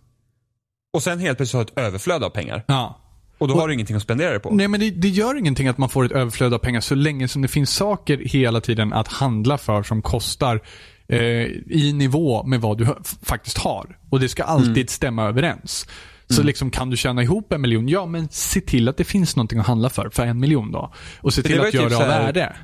Och 0.93 1.03
sen 1.03 1.19
helt 1.19 1.37
plötsligt 1.37 1.57
har 1.59 1.65
du 1.65 1.71
ett 1.71 1.87
överflöd 1.87 2.23
av 2.23 2.29
pengar. 2.29 2.63
ja. 2.67 2.99
Och 3.37 3.47
då 3.49 3.55
har 3.55 3.67
du 3.67 3.73
ingenting 3.73 3.95
att 3.95 4.01
spendera 4.01 4.33
det 4.33 4.39
på. 4.39 4.49
Nej 4.51 4.67
men 4.67 4.79
det, 4.79 4.89
det 4.91 5.09
gör 5.09 5.35
ingenting 5.37 5.67
att 5.67 5.77
man 5.77 5.89
får 5.89 6.05
ett 6.05 6.11
överflöd 6.11 6.53
av 6.53 6.57
pengar 6.57 6.81
så 6.81 6.95
länge 6.95 7.27
som 7.27 7.41
det 7.41 7.47
finns 7.47 7.75
saker 7.75 8.17
hela 8.17 8.61
tiden 8.61 8.93
att 8.93 9.07
handla 9.07 9.57
för 9.57 9.83
som 9.83 10.01
kostar 10.01 10.61
eh, 11.07 11.19
i 11.19 11.93
nivå 11.95 12.43
med 12.43 12.61
vad 12.61 12.77
du 12.77 12.87
faktiskt 13.21 13.57
har. 13.57 13.97
Och 14.09 14.19
det 14.19 14.29
ska 14.29 14.43
alltid 14.43 14.77
Mm. 14.77 14.87
stämma 14.87 15.23
överens. 15.23 15.85
Så 16.29 16.43
liksom 16.43 16.69
kan 16.71 16.89
du 16.89 16.97
tjäna 16.97 17.23
ihop 17.23 17.53
en 17.53 17.61
miljon, 17.61 17.87
ja 17.89 18.05
men 18.05 18.27
se 18.29 18.61
till 18.61 18.89
att 18.89 18.97
det 18.97 19.03
finns 19.03 19.35
någonting 19.35 19.59
att 19.59 19.67
handla 19.67 19.89
för, 19.89 20.09
för 20.09 20.25
en 20.25 20.39
miljon 20.39 20.71
då. 20.71 20.93
Och 21.21 21.33
se 21.33 21.41
till 21.41 21.61
att 21.61 21.73
göra 21.73 21.89
typ 21.89 21.89
det 21.89 21.95
av 21.97 22.01
så 22.01 22.07
värde. 22.07 22.55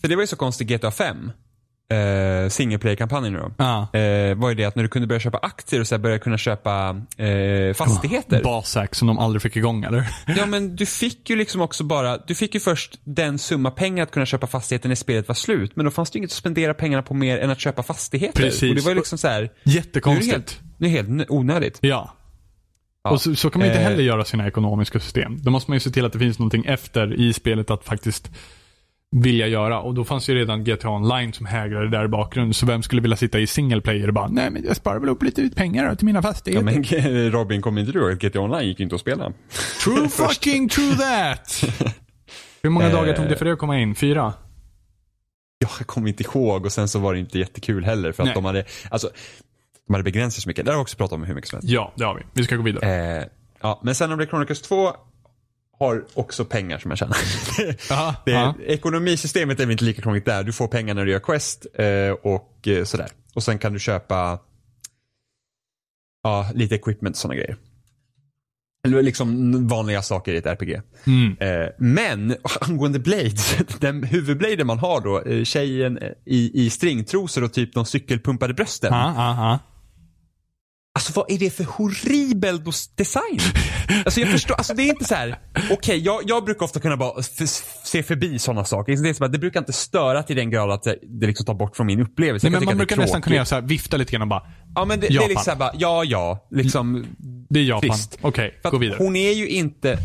För 0.00 0.08
det 0.08 0.16
var 0.16 0.22
ju 0.22 0.26
så 0.26 0.36
konstigt 0.36 0.68
GTA 0.68 0.90
5. 0.90 1.32
Eh, 1.92 2.48
single 2.48 2.78
player-kampanjen 2.78 3.32
nu 3.32 3.38
då. 3.38 3.52
Ja. 3.58 3.98
Eh, 3.98 4.34
var 4.34 4.48
ju 4.48 4.54
det 4.54 4.64
att 4.64 4.76
när 4.76 4.82
du 4.82 4.88
kunde 4.88 5.08
börja 5.08 5.20
köpa 5.20 5.38
aktier 5.38 5.80
och 5.80 5.86
så 5.88 5.98
börja 5.98 6.18
kunna 6.18 6.38
köpa 6.38 7.00
eh, 7.16 7.74
fastigheter. 7.74 8.42
Basack 8.42 8.94
som 8.94 9.08
de 9.08 9.18
aldrig 9.18 9.42
fick 9.42 9.56
igång 9.56 9.84
eller? 9.84 10.08
Ja 10.36 10.46
men 10.48 10.76
du 10.76 10.86
fick 10.86 11.30
ju 11.30 11.36
liksom 11.36 11.60
också 11.60 11.84
bara, 11.84 12.18
du 12.18 12.34
fick 12.34 12.54
ju 12.54 12.60
först 12.60 12.98
den 13.04 13.38
summa 13.38 13.70
pengar 13.70 14.02
att 14.02 14.10
kunna 14.10 14.26
köpa 14.26 14.46
fastigheter 14.46 14.88
när 14.88 14.96
spelet 14.96 15.28
var 15.28 15.34
slut. 15.34 15.76
Men 15.76 15.84
då 15.84 15.90
fanns 15.90 16.10
det 16.10 16.16
ju 16.16 16.18
inget 16.20 16.30
att 16.30 16.36
spendera 16.36 16.74
pengarna 16.74 17.02
på 17.02 17.14
mer 17.14 17.38
än 17.38 17.50
att 17.50 17.60
köpa 17.60 17.82
fastigheter. 17.82 18.42
Precis. 18.42 18.70
Och 18.70 18.74
det 18.76 18.82
var 18.82 18.90
ju 18.90 18.96
liksom 18.96 19.18
så 19.18 19.28
här, 19.28 19.40
nu 19.40 19.46
är 19.46 19.50
det 19.64 19.70
Jättekonstigt. 19.70 20.32
helt, 20.32 20.60
nu 20.78 20.86
är 20.86 20.90
helt 20.90 21.30
onödigt. 21.30 21.78
Ja. 21.80 22.14
Ja. 23.04 23.10
Och 23.10 23.20
så, 23.20 23.34
så 23.34 23.50
kan 23.50 23.58
man 23.58 23.68
inte 23.68 23.80
Eh. 23.80 23.84
heller 23.88 24.02
göra 24.02 24.24
sina 24.24 24.46
ekonomiska 24.48 25.00
system. 25.00 25.38
Då 25.42 25.50
måste 25.50 25.70
man 25.70 25.76
ju 25.76 25.80
se 25.80 25.90
till 25.90 26.04
att 26.04 26.12
det 26.12 26.18
finns 26.18 26.38
någonting 26.38 26.64
efter 26.66 27.14
i 27.20 27.32
spelet 27.32 27.70
att 27.70 27.84
faktiskt 27.84 28.30
vilja 29.22 29.46
göra. 29.46 29.80
Och 29.80 29.94
då 29.94 30.04
fanns 30.04 30.28
ju 30.28 30.34
redan 30.34 30.64
GTA 30.64 30.88
Online 30.90 31.32
som 31.32 31.46
hägrade 31.46 31.88
där 31.90 32.04
i 32.04 32.08
bakgrunden. 32.08 32.54
Så 32.54 32.66
vem 32.66 32.82
skulle 32.82 33.02
vilja 33.02 33.16
sitta 33.16 33.38
i 33.38 33.46
single 33.46 33.80
player 33.80 34.08
och 34.08 34.14
bara, 34.14 34.28
nej 34.28 34.50
men 34.50 34.64
jag 34.64 34.76
sparar 34.76 34.98
väl 35.00 35.08
upp 35.08 35.22
lite 35.22 35.40
ut 35.40 35.56
pengar 35.56 35.94
till 35.94 36.06
mina 36.06 36.18
Ja, 36.18 36.22
fastigheter. 36.22 36.64
men 36.64 37.30
Robin, 37.32 37.62
kommer 37.62 37.80
inte 37.80 37.92
du 37.92 37.98
ihåg 38.00 38.12
att 38.12 38.18
GTA 38.22 38.40
Online 38.40 38.68
gick 38.68 38.80
inte 38.80 38.94
att 38.94 39.00
spela? 39.00 39.32
True 39.84 40.08
fucking 40.28 40.68
true 40.68 40.94
that! 40.94 41.64
Hur 42.62 42.70
många 42.70 42.86
Eh. 42.86 42.92
dagar 42.92 43.14
tog 43.14 43.28
det 43.28 43.36
för 43.36 43.44
dig 43.44 43.52
att 43.52 43.58
komma 43.58 43.78
in? 43.80 43.94
Fyra? 43.94 44.32
Ja, 45.58 45.68
jag 45.78 45.86
kommer 45.86 46.08
inte 46.08 46.22
ihåg 46.22 46.64
och 46.66 46.72
sen 46.72 46.88
så 46.88 46.98
var 46.98 47.12
det 47.14 47.18
inte 47.20 47.38
jättekul 47.38 47.84
heller 47.84 48.12
för 48.12 48.22
att 48.22 48.26
Nej. 48.26 48.34
de 48.34 48.44
hade, 48.44 48.64
alltså, 48.90 49.10
de 49.86 49.92
hade 49.94 50.04
begränsat 50.04 50.42
så 50.42 50.48
mycket. 50.48 50.64
Det 50.64 50.70
har 50.70 50.76
jag 50.76 50.82
också 50.82 50.96
pratat 50.96 51.12
om 51.12 51.22
hur 51.24 51.34
mycket 51.34 51.50
som 51.50 51.56
helst. 51.56 51.68
Ja, 51.68 51.92
det 51.96 52.04
har 52.04 52.14
vi. 52.14 52.22
Vi 52.32 52.44
ska 52.44 52.56
gå 52.56 52.62
vidare. 52.62 53.16
Eh, 53.20 53.24
ja, 53.60 53.80
men 53.84 53.94
sen 53.94 54.12
om 54.12 54.18
det 54.18 54.26
Chronicles 54.26 54.62
2 54.62 54.92
har 55.78 56.04
också 56.14 56.44
pengar 56.44 56.78
som 56.78 56.90
jag 56.90 56.98
tjänar. 56.98 57.16
Aha, 57.90 58.14
det, 58.24 58.30
ja. 58.30 58.54
Ekonomisystemet 58.66 59.60
är 59.60 59.70
inte 59.70 59.84
lika 59.84 60.02
krångligt 60.02 60.24
där. 60.24 60.42
Du 60.44 60.52
får 60.52 60.68
pengar 60.68 60.94
när 60.94 61.04
du 61.04 61.12
gör 61.12 61.20
quest 61.20 61.66
eh, 61.74 62.10
och 62.22 62.68
eh, 62.68 62.84
sådär. 62.84 63.08
Och 63.34 63.42
sen 63.42 63.58
kan 63.58 63.72
du 63.72 63.78
köpa 63.78 64.38
ja, 66.22 66.50
lite 66.54 66.74
equipment 66.74 67.16
och 67.16 67.20
sådana 67.20 67.34
grejer. 67.34 67.56
Eller 68.86 69.02
liksom 69.02 69.68
vanliga 69.68 70.02
saker 70.02 70.34
i 70.34 70.36
ett 70.36 70.46
RPG. 70.46 70.80
Mm. 71.06 71.36
Eh, 71.40 71.68
men 71.78 72.36
angående 72.60 72.98
Blades, 72.98 73.56
den 73.80 74.02
huvudbladen 74.02 74.66
man 74.66 74.78
har 74.78 75.00
då, 75.00 75.22
eh, 75.22 75.44
tjejen 75.44 75.98
eh, 75.98 76.10
i, 76.24 76.64
i 76.64 76.70
stringtrosor 76.70 77.44
och 77.44 77.52
typ 77.52 77.74
de 77.74 77.86
cykelpumpade 77.86 78.54
brösten. 78.54 78.92
Ja. 78.92 79.58
Alltså 80.96 81.12
vad 81.14 81.30
är 81.30 81.38
det 81.38 81.50
för 81.50 81.64
horribel 81.64 82.62
design? 82.94 83.40
Alltså 84.04 84.20
jag 84.20 84.30
förstår, 84.30 84.54
alltså 84.54 84.74
det 84.74 84.82
är 84.82 84.88
inte 84.88 85.04
så 85.04 85.14
här. 85.14 85.38
okej 85.70 85.98
jag, 85.98 86.20
jag 86.26 86.44
brukar 86.44 86.64
ofta 86.64 86.80
kunna 86.80 86.96
bara 86.96 87.22
se 87.84 88.02
förbi 88.02 88.38
sådana 88.38 88.64
saker. 88.64 89.02
Det, 89.02 89.08
är 89.08 89.14
som 89.14 89.26
att 89.26 89.32
det 89.32 89.38
brukar 89.38 89.60
inte 89.60 89.72
störa 89.72 90.22
till 90.22 90.36
den 90.36 90.50
grad 90.50 90.70
att 90.70 90.82
det, 90.82 90.98
det 91.02 91.26
liksom 91.26 91.46
tar 91.46 91.54
bort 91.54 91.76
från 91.76 91.86
min 91.86 92.00
upplevelse. 92.00 92.50
Nej, 92.50 92.60
men 92.60 92.64
man 92.64 92.76
brukar 92.76 92.96
nästan 92.96 93.22
kunna 93.22 93.36
göra 93.36 93.46
så 93.46 93.54
här, 93.54 93.62
vifta 93.62 93.96
lite 93.96 94.12
grann 94.12 94.22
och 94.22 94.28
bara, 94.28 94.42
Ja 94.74 94.84
men 94.84 95.00
det, 95.00 95.08
det 95.08 95.14
är 95.14 95.28
liksom 95.28 95.44
såhär 95.44 95.58
bara, 95.58 95.72
ja 95.74 96.04
ja, 96.04 96.48
liksom. 96.50 97.06
det 97.48 97.60
är 97.60 97.64
Japan. 97.64 97.98
Okej, 98.20 98.58
För 98.62 98.70
gå 98.70 98.78
vidare. 98.78 98.98
hon 98.98 99.16
är 99.16 99.32
ju 99.32 99.48
inte, 99.48 99.98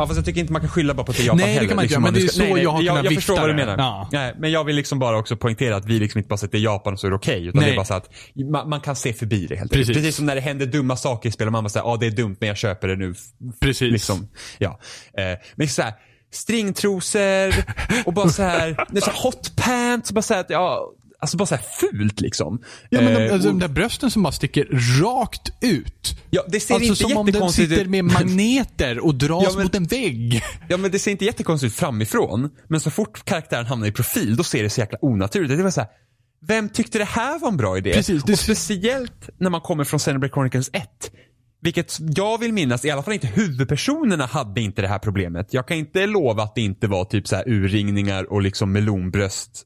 ja 0.00 0.06
fast 0.06 0.16
jag 0.16 0.24
tycker 0.24 0.40
inte 0.40 0.52
man 0.52 0.60
kan 0.62 0.70
skylla 0.70 0.94
bara 0.94 1.04
på 1.04 1.10
att 1.10 1.16
det 1.16 1.22
är 1.22 1.26
Japan 1.26 1.36
Nej, 1.38 1.46
det 1.46 1.52
heller. 1.52 1.68
kan 1.68 1.76
man 1.76 1.84
inte 1.84 1.92
liksom, 1.94 2.02
göra, 2.02 2.12
men 2.12 2.20
det 2.20 2.26
är 2.26 2.56
så 2.56 2.62
jag 2.62 2.70
har 2.70 2.82
jag, 2.82 2.96
kunnat 2.96 3.04
jag 3.04 3.14
förstår 3.14 3.34
vifta 3.34 3.40
vad 3.46 3.50
du 3.50 3.54
det. 3.56 3.66
menar. 3.66 3.78
Ja. 3.78 4.08
Nej, 4.12 4.34
men 4.38 4.50
jag 4.50 4.64
vill 4.64 4.76
liksom 4.76 4.98
bara 4.98 5.18
också 5.18 5.36
poängtera 5.36 5.76
att 5.76 5.84
vi 5.84 5.98
liksom 5.98 6.18
inte 6.18 6.28
bara 6.28 6.36
säger 6.36 6.48
att 6.48 6.52
det 6.52 6.58
är 6.58 6.62
Japan 6.62 6.98
så 6.98 7.06
är 7.06 7.10
det 7.10 7.16
okej. 7.16 7.46
utan 7.46 7.60
det 7.60 7.66
Nej. 7.66 7.70
är 7.70 7.76
bara 7.76 7.84
så 7.84 7.94
att 7.94 8.08
man, 8.50 8.68
man 8.68 8.80
kan 8.80 8.96
se 8.96 9.12
förbi 9.12 9.46
det 9.46 9.56
helt 9.56 9.72
Precis. 9.72 9.96
Precis 9.96 10.16
som 10.16 10.26
när 10.26 10.34
det 10.34 10.40
händer 10.40 10.66
dumma 10.66 10.96
saker 10.96 11.28
i 11.28 11.32
spel 11.32 11.46
och 11.46 11.52
man 11.52 11.64
bara 11.64 11.68
säger 11.68 11.86
ja 11.86 11.96
det 11.96 12.06
är 12.06 12.10
dumt 12.10 12.36
men 12.40 12.48
jag 12.48 12.56
köper 12.56 12.88
det 12.88 12.96
nu. 12.96 13.14
Precis. 13.60 13.92
Liksom, 13.92 14.28
ja. 14.58 14.78
Eh, 15.18 15.38
men 15.56 15.68
så 15.68 15.82
här, 15.82 15.92
stringtrosor 16.32 17.54
och 18.04 18.12
bara 18.12 18.28
så 18.28 18.42
här, 18.42 18.76
det 18.90 18.98
är 18.98 19.00
så 19.00 19.10
hot 19.10 19.56
pants, 19.56 20.12
bara 20.12 20.22
så 20.22 20.34
här, 20.34 20.40
att, 20.40 20.50
ja, 20.50 20.92
alltså 21.20 21.36
bara 21.36 21.46
så 21.46 21.54
här 21.54 21.64
fult 21.80 22.20
liksom. 22.20 22.62
Ja, 22.90 23.00
men 23.00 23.14
de, 23.14 23.20
Eh, 23.26 23.32
alltså, 23.32 23.48
de 23.48 23.58
där 23.58 23.68
brösten 23.68 24.10
som 24.10 24.22
bara 24.22 24.32
sticker 24.32 24.68
rakt 25.02 25.52
ut. 25.60 26.16
ja, 26.30 26.42
det 26.48 26.60
ser 26.60 26.74
Alltså 26.74 26.88
inte 26.90 27.02
som 27.02 27.16
om 27.16 27.26
den 27.26 27.50
sitter 27.52 27.84
med 27.84 28.04
magneter 28.44 28.98
och 29.04 29.14
dras 29.14 29.44
Ja, 29.44 29.50
men- 29.54 29.62
mot 29.62 29.74
en 29.74 29.84
vägg. 29.84 30.42
Ja 30.68 30.76
men 30.76 30.90
det 30.90 30.98
ser 30.98 31.10
inte 31.10 31.24
jättekonstigt 31.24 31.72
ut 31.72 31.78
framifrån. 31.78 32.50
Men 32.68 32.80
så 32.80 32.90
fort 32.90 33.24
karaktären 33.24 33.66
hamnar 33.66 33.86
i 33.86 33.92
profil 33.92 34.36
då 34.36 34.44
ser 34.44 34.62
det 34.62 34.70
så 34.70 34.80
jäkla 34.80 34.98
onaturligt 35.02 35.50
ut. 35.52 35.58
Det 35.58 35.64
var 35.64 35.70
så 35.70 35.80
här, 35.80 35.90
vem 36.46 36.68
tyckte 36.68 36.98
det 36.98 37.04
här 37.04 37.38
var 37.38 37.48
en 37.48 37.56
bra 37.56 37.78
idé? 37.78 37.92
Precis, 37.92 38.22
det 38.22 38.32
och 38.32 38.38
speciellt 38.38 39.28
när 39.38 39.50
man 39.50 39.60
kommer 39.60 39.84
från 39.84 39.98
Xenoblade 40.00 40.32
Chronicles 40.34 40.70
1. 40.72 40.82
Vilket 41.62 41.96
jag 42.16 42.38
vill 42.38 42.52
minnas, 42.52 42.84
i 42.84 42.90
alla 42.90 43.02
fall 43.02 43.14
inte 43.14 43.26
huvudpersonerna 43.26 44.26
hade 44.26 44.60
inte 44.60 44.82
det 44.82 44.88
här 44.88 44.98
problemet. 44.98 45.46
Jag 45.54 45.68
kan 45.68 45.76
inte 45.76 46.06
lova 46.06 46.42
att 46.42 46.54
det 46.54 46.60
inte 46.60 46.86
var 46.86 47.04
typ 47.04 47.28
så 47.28 47.36
här 47.36 47.48
urringningar 47.48 48.32
och 48.32 48.42
liksom 48.42 48.72
melonbröst 48.72 49.62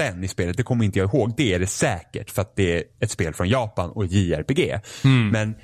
sen 0.00 0.24
i 0.24 0.28
spelet. 0.28 0.56
Det 0.56 0.62
kommer 0.62 0.84
inte 0.84 0.98
jag 0.98 1.14
ihåg. 1.14 1.34
Det 1.36 1.54
är 1.54 1.58
det 1.58 1.66
säkert 1.66 2.30
för 2.30 2.42
att 2.42 2.56
det 2.56 2.76
är 2.78 2.84
ett 3.00 3.10
spel 3.10 3.34
från 3.34 3.48
Japan 3.48 3.90
och 3.90 4.06
JRPG. 4.06 4.80
Men 5.32 5.54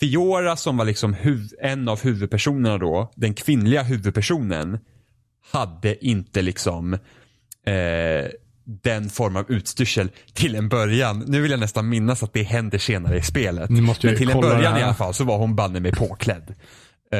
Fiora 0.00 0.56
som 0.56 0.76
var 0.76 0.84
liksom 0.84 1.16
en 1.62 1.88
av 1.88 2.02
huvudpersonerna 2.02 2.78
då, 2.78 3.12
den 3.16 3.34
kvinnliga 3.34 3.82
huvudpersonen, 3.82 4.78
hade 5.52 6.06
inte 6.06 6.42
liksom 6.42 6.94
eh, 7.66 8.30
den 8.64 9.10
form 9.10 9.36
av 9.36 9.50
utstyrsel 9.50 10.10
till 10.32 10.54
en 10.54 10.68
början. 10.68 11.24
Nu 11.26 11.40
vill 11.40 11.50
jag 11.50 11.60
nästan 11.60 11.88
minnas 11.88 12.22
att 12.22 12.32
det 12.32 12.42
händer 12.42 12.78
senare 12.78 13.16
i 13.16 13.22
spelet. 13.22 13.70
Men 13.70 13.94
till 13.94 14.30
en 14.30 14.40
början 14.40 14.72
här. 14.72 14.80
i 14.80 14.82
alla 14.82 14.94
fall 14.94 15.14
så 15.14 15.24
var 15.24 15.38
hon 15.38 15.56
banne 15.56 15.80
mig 15.80 15.92
påklädd. 15.92 16.54
Eh, 17.12 17.18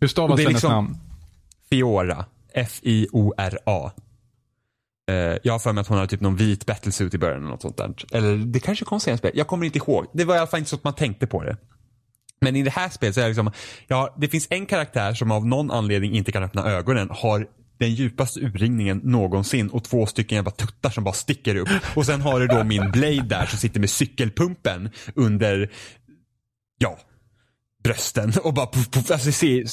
Hur 0.00 0.08
stavas 0.08 0.40
hennes 0.40 0.52
liksom- 0.52 0.72
namn? 0.72 0.96
Fiora. 1.70 2.24
F-I-O-R-A. 2.54 3.90
Eh, 5.12 5.38
jag 5.42 5.52
har 5.52 5.58
för 5.58 5.72
mig 5.72 5.80
att 5.80 5.88
hon 5.88 5.96
hade 5.98 6.10
typ 6.10 6.20
någon 6.20 6.36
vit 6.36 6.66
battlesuit 6.66 7.14
i 7.14 7.18
början 7.18 7.38
eller 7.38 7.50
något 7.50 7.62
sånt 7.62 7.76
där. 7.76 7.94
Eller 8.12 8.36
det 8.36 8.60
kanske 8.60 8.84
kom 8.84 9.00
senare 9.00 9.14
i 9.14 9.18
spelet. 9.18 9.36
Jag 9.36 9.46
kommer 9.46 9.66
inte 9.66 9.78
ihåg. 9.78 10.06
Det 10.12 10.24
var 10.24 10.34
i 10.34 10.38
alla 10.38 10.46
fall 10.46 10.58
inte 10.58 10.70
så 10.70 10.76
att 10.76 10.84
man 10.84 10.94
tänkte 10.94 11.26
på 11.26 11.42
det. 11.42 11.56
Men 12.40 12.56
i 12.56 12.62
det 12.62 12.70
här 12.70 12.88
spelet 12.88 13.14
så 13.14 13.20
är 13.20 13.24
det 13.24 13.28
liksom, 13.28 13.50
ja, 13.88 14.16
det 14.18 14.28
finns 14.28 14.46
en 14.50 14.66
karaktär 14.66 15.14
som 15.14 15.30
av 15.30 15.46
någon 15.46 15.70
anledning 15.70 16.12
inte 16.12 16.32
kan 16.32 16.42
öppna 16.42 16.70
ögonen, 16.70 17.08
har 17.10 17.46
den 17.78 17.94
djupaste 17.94 18.40
urringningen 18.40 19.00
någonsin 19.04 19.68
och 19.68 19.84
två 19.84 20.06
stycken 20.06 20.36
jävla 20.36 20.50
tuttar 20.50 20.90
som 20.90 21.04
bara 21.04 21.14
sticker 21.14 21.56
upp. 21.56 21.68
Och 21.96 22.06
sen 22.06 22.20
har 22.20 22.40
du 22.40 22.46
då 22.46 22.64
min 22.64 22.90
Blade 22.90 23.22
där 23.28 23.46
som 23.46 23.58
sitter 23.58 23.80
med 23.80 23.90
cykelpumpen 23.90 24.90
under, 25.14 25.70
ja, 26.78 26.98
brösten 27.82 28.32
och 28.44 28.54
bara 28.54 28.66
puff, 28.66 28.90
puff. 28.90 29.10
Alltså 29.10 29.26
det 29.26 29.32
ser, 29.32 29.64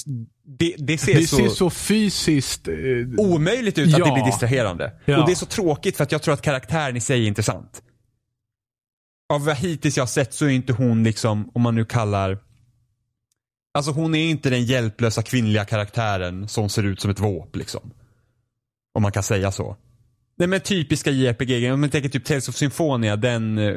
det, 0.57 0.75
det 0.77 0.97
ser 0.97 1.15
Det 1.15 1.27
så, 1.27 1.35
ser 1.37 1.47
så 1.47 1.69
fysiskt... 1.69 2.67
Eh, 2.67 2.75
omöjligt 3.17 3.77
ut 3.77 3.93
att 3.93 3.99
Ja. 3.99 4.05
det 4.05 4.11
blir 4.13 4.25
distraherande. 4.25 4.93
Ja. 5.05 5.19
Och 5.19 5.25
det 5.25 5.31
är 5.33 5.35
så 5.35 5.45
tråkigt 5.45 5.97
för 5.97 6.03
att 6.03 6.11
jag 6.11 6.21
tror 6.21 6.33
att 6.33 6.41
karaktären 6.41 6.97
i 6.97 7.01
sig 7.01 7.23
är 7.23 7.27
intressant. 7.27 7.81
Av 9.33 9.45
vad 9.45 9.55
hittills 9.57 9.97
jag 9.97 10.01
har 10.01 10.07
sett 10.07 10.33
så 10.33 10.45
är 10.45 10.49
inte 10.49 10.73
hon 10.73 11.03
liksom, 11.03 11.51
om 11.53 11.61
man 11.61 11.75
nu 11.75 11.85
kallar 11.85 12.39
Alltså 13.73 13.91
hon 13.91 14.15
är 14.15 14.29
inte 14.29 14.49
den 14.49 14.65
hjälplösa 14.65 15.23
kvinnliga 15.23 15.65
karaktären 15.65 16.47
som 16.47 16.69
ser 16.69 16.83
ut 16.83 17.01
som 17.01 17.11
ett 17.11 17.19
våp 17.19 17.55
liksom. 17.55 17.91
Om 18.93 19.01
man 19.01 19.11
kan 19.11 19.23
säga 19.23 19.51
så. 19.51 19.75
Nej 20.37 20.47
men 20.47 20.59
typiska 20.61 21.11
JRPG, 21.11 21.71
om 21.71 21.81
man 21.81 21.89
tänker 21.89 22.09
typ 22.09 22.25
Tales 22.25 22.49
of 22.49 22.55
Symphonia, 22.55 23.15
den 23.15 23.57
eh, 23.57 23.75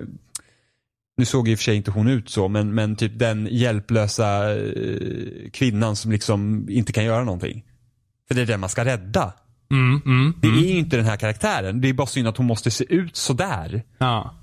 nu 1.16 1.25
såg 1.25 1.48
i 1.48 1.55
och 1.55 1.59
för 1.59 1.64
sig 1.64 1.77
inte 1.77 1.90
hon 1.90 2.09
ut 2.09 2.29
så, 2.31 2.48
men, 2.48 2.75
men 2.75 2.96
typ 2.96 3.18
den 3.18 3.48
hjälplösa 3.51 4.55
eh, 4.55 5.51
kvinnan 5.53 5.96
som 5.96 6.12
liksom 6.12 6.66
inte 6.70 6.92
kan 6.92 7.05
göra 7.05 7.25
någonting. 7.25 7.64
För 8.29 8.35
det 8.35 8.42
är 8.42 8.46
den 8.46 8.61
man 8.61 8.68
ska 8.68 8.85
rädda. 8.85 9.33
mm, 9.70 10.01
mm, 10.07 10.35
Det 10.42 10.48
mm. 10.48 10.59
är 10.64 10.68
ju 10.68 10.79
inte 10.79 10.96
den 10.96 11.07
här 11.07 11.16
karaktären. 11.16 11.81
Det 11.81 11.88
är 11.88 11.92
bara 11.92 12.07
synd 12.07 12.29
att 12.29 12.37
hon 12.37 12.46
måste 12.46 12.70
se 12.70 12.85
ut 12.94 13.16
sådär. 13.16 13.83
Ja. 13.98 14.35